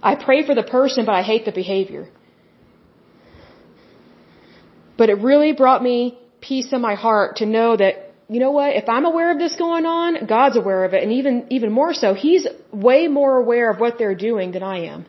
I 0.01 0.15
pray 0.15 0.45
for 0.45 0.55
the 0.55 0.63
person, 0.63 1.05
but 1.05 1.15
I 1.15 1.23
hate 1.31 1.43
the 1.43 1.51
behavior. 1.51 2.07
But 5.01 5.09
it 5.09 5.19
really 5.29 5.51
brought 5.61 5.81
me 5.81 5.97
peace 6.41 6.71
in 6.71 6.79
my 6.79 6.93
heart 6.93 7.37
to 7.37 7.45
know 7.47 7.69
that 7.75 7.93
you 8.33 8.39
know 8.39 8.51
what? 8.51 8.75
If 8.81 8.87
I'm 8.95 9.05
aware 9.11 9.29
of 9.31 9.39
this 9.43 9.55
going 9.55 9.87
on, 9.87 10.27
God's 10.27 10.57
aware 10.57 10.83
of 10.87 10.93
it. 10.93 11.01
And 11.05 11.11
even, 11.19 11.47
even 11.49 11.71
more 11.71 11.93
so, 12.01 12.13
He's 12.13 12.45
way 12.71 13.07
more 13.07 13.33
aware 13.43 13.71
of 13.71 13.79
what 13.83 13.97
they're 13.97 14.19
doing 14.29 14.51
than 14.51 14.61
I 14.61 14.77
am. 14.93 15.07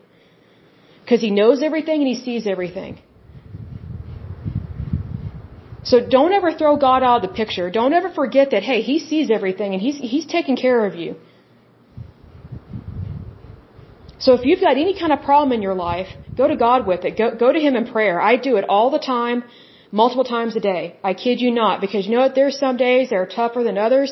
Because 1.01 1.21
He 1.21 1.29
knows 1.29 1.61
everything 1.61 1.97
and 2.01 2.07
He 2.13 2.15
sees 2.15 2.47
everything. 2.47 2.93
So 5.83 5.99
don't 6.17 6.33
ever 6.33 6.51
throw 6.59 6.75
God 6.87 7.03
out 7.03 7.17
of 7.23 7.29
the 7.29 7.35
picture. 7.41 7.69
Don't 7.69 7.93
ever 7.93 8.09
forget 8.21 8.49
that, 8.49 8.63
hey, 8.63 8.81
He 8.81 8.97
sees 8.97 9.29
everything 9.29 9.73
and 9.73 9.81
He's, 9.87 9.99
He's 10.13 10.25
taking 10.25 10.55
care 10.55 10.87
of 10.87 10.95
you. 10.95 11.17
So 14.17 14.33
if 14.33 14.43
you've 14.43 14.61
got 14.69 14.75
any 14.85 14.95
kind 14.99 15.13
of 15.13 15.21
problem 15.21 15.51
in 15.51 15.61
your 15.61 15.75
life, 15.75 16.07
go 16.35 16.47
to 16.47 16.55
God 16.55 16.87
with 16.87 17.05
it. 17.05 17.15
Go, 17.15 17.35
go 17.35 17.51
to 17.53 17.59
Him 17.59 17.75
in 17.75 17.85
prayer. 17.95 18.19
I 18.19 18.37
do 18.37 18.55
it 18.55 18.65
all 18.67 18.89
the 18.89 19.05
time 19.17 19.43
multiple 20.01 20.27
times 20.35 20.55
a 20.61 20.63
day. 20.73 20.83
I 21.09 21.13
kid 21.23 21.39
you 21.45 21.51
not, 21.61 21.79
because 21.85 22.05
you 22.05 22.11
know 22.15 22.23
what? 22.25 22.35
There's 22.39 22.57
some 22.65 22.77
days 22.77 23.09
that 23.09 23.17
are 23.23 23.31
tougher 23.39 23.61
than 23.67 23.77
others. 23.87 24.11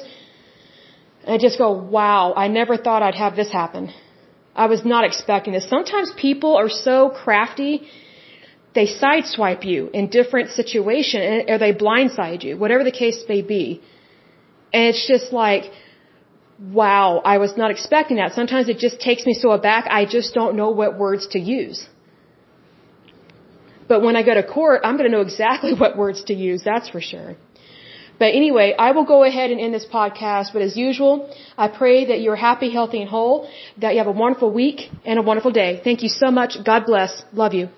And 1.23 1.31
I 1.35 1.37
just 1.47 1.57
go, 1.63 1.69
wow, 1.97 2.33
I 2.43 2.47
never 2.59 2.77
thought 2.85 3.01
I'd 3.07 3.21
have 3.25 3.35
this 3.41 3.51
happen. 3.61 3.83
I 4.63 4.67
was 4.73 4.81
not 4.93 5.03
expecting 5.09 5.53
this. 5.53 5.67
Sometimes 5.75 6.13
people 6.27 6.55
are 6.61 6.69
so 6.69 6.95
crafty, 7.23 7.73
they 8.77 8.87
sideswipe 9.03 9.63
you 9.71 9.89
in 9.99 10.09
different 10.19 10.49
situations, 10.59 11.45
or 11.51 11.57
they 11.57 11.73
blindside 11.73 12.43
you, 12.47 12.57
whatever 12.63 12.83
the 12.83 12.97
case 13.03 13.19
may 13.33 13.41
be. 13.41 13.65
And 14.73 14.83
it's 14.91 15.05
just 15.13 15.33
like, 15.33 15.63
wow, 16.81 17.21
I 17.33 17.37
was 17.45 17.57
not 17.61 17.71
expecting 17.71 18.17
that. 18.17 18.33
Sometimes 18.33 18.69
it 18.69 18.77
just 18.77 18.99
takes 18.99 19.25
me 19.25 19.33
so 19.33 19.51
aback, 19.51 19.87
I 19.89 20.05
just 20.17 20.33
don't 20.39 20.55
know 20.55 20.69
what 20.69 20.99
words 21.05 21.27
to 21.35 21.39
use. 21.39 21.79
But 23.87 24.01
when 24.01 24.15
I 24.15 24.23
go 24.23 24.33
to 24.33 24.43
court, 24.43 24.81
I'm 24.83 24.97
going 24.97 25.09
to 25.09 25.15
know 25.15 25.21
exactly 25.21 25.73
what 25.81 25.97
words 25.97 26.23
to 26.25 26.33
use, 26.33 26.61
that's 26.63 26.89
for 26.89 27.01
sure. 27.01 27.35
But 28.21 28.35
anyway, 28.35 28.75
I 28.77 28.91
will 28.91 29.05
go 29.05 29.23
ahead 29.23 29.49
and 29.49 29.59
end 29.59 29.73
this 29.73 29.85
podcast. 29.85 30.53
But 30.53 30.61
as 30.61 30.77
usual, 30.77 31.33
I 31.57 31.67
pray 31.67 32.05
that 32.05 32.21
you're 32.21 32.35
happy, 32.35 32.69
healthy, 32.71 33.01
and 33.01 33.09
whole, 33.09 33.49
that 33.79 33.93
you 33.93 33.97
have 33.97 34.07
a 34.07 34.11
wonderful 34.11 34.51
week 34.51 34.91
and 35.05 35.17
a 35.17 35.23
wonderful 35.23 35.51
day. 35.51 35.81
Thank 35.83 36.03
you 36.03 36.09
so 36.09 36.29
much. 36.29 36.51
God 36.63 36.85
bless. 36.85 37.23
Love 37.33 37.55
you. 37.55 37.69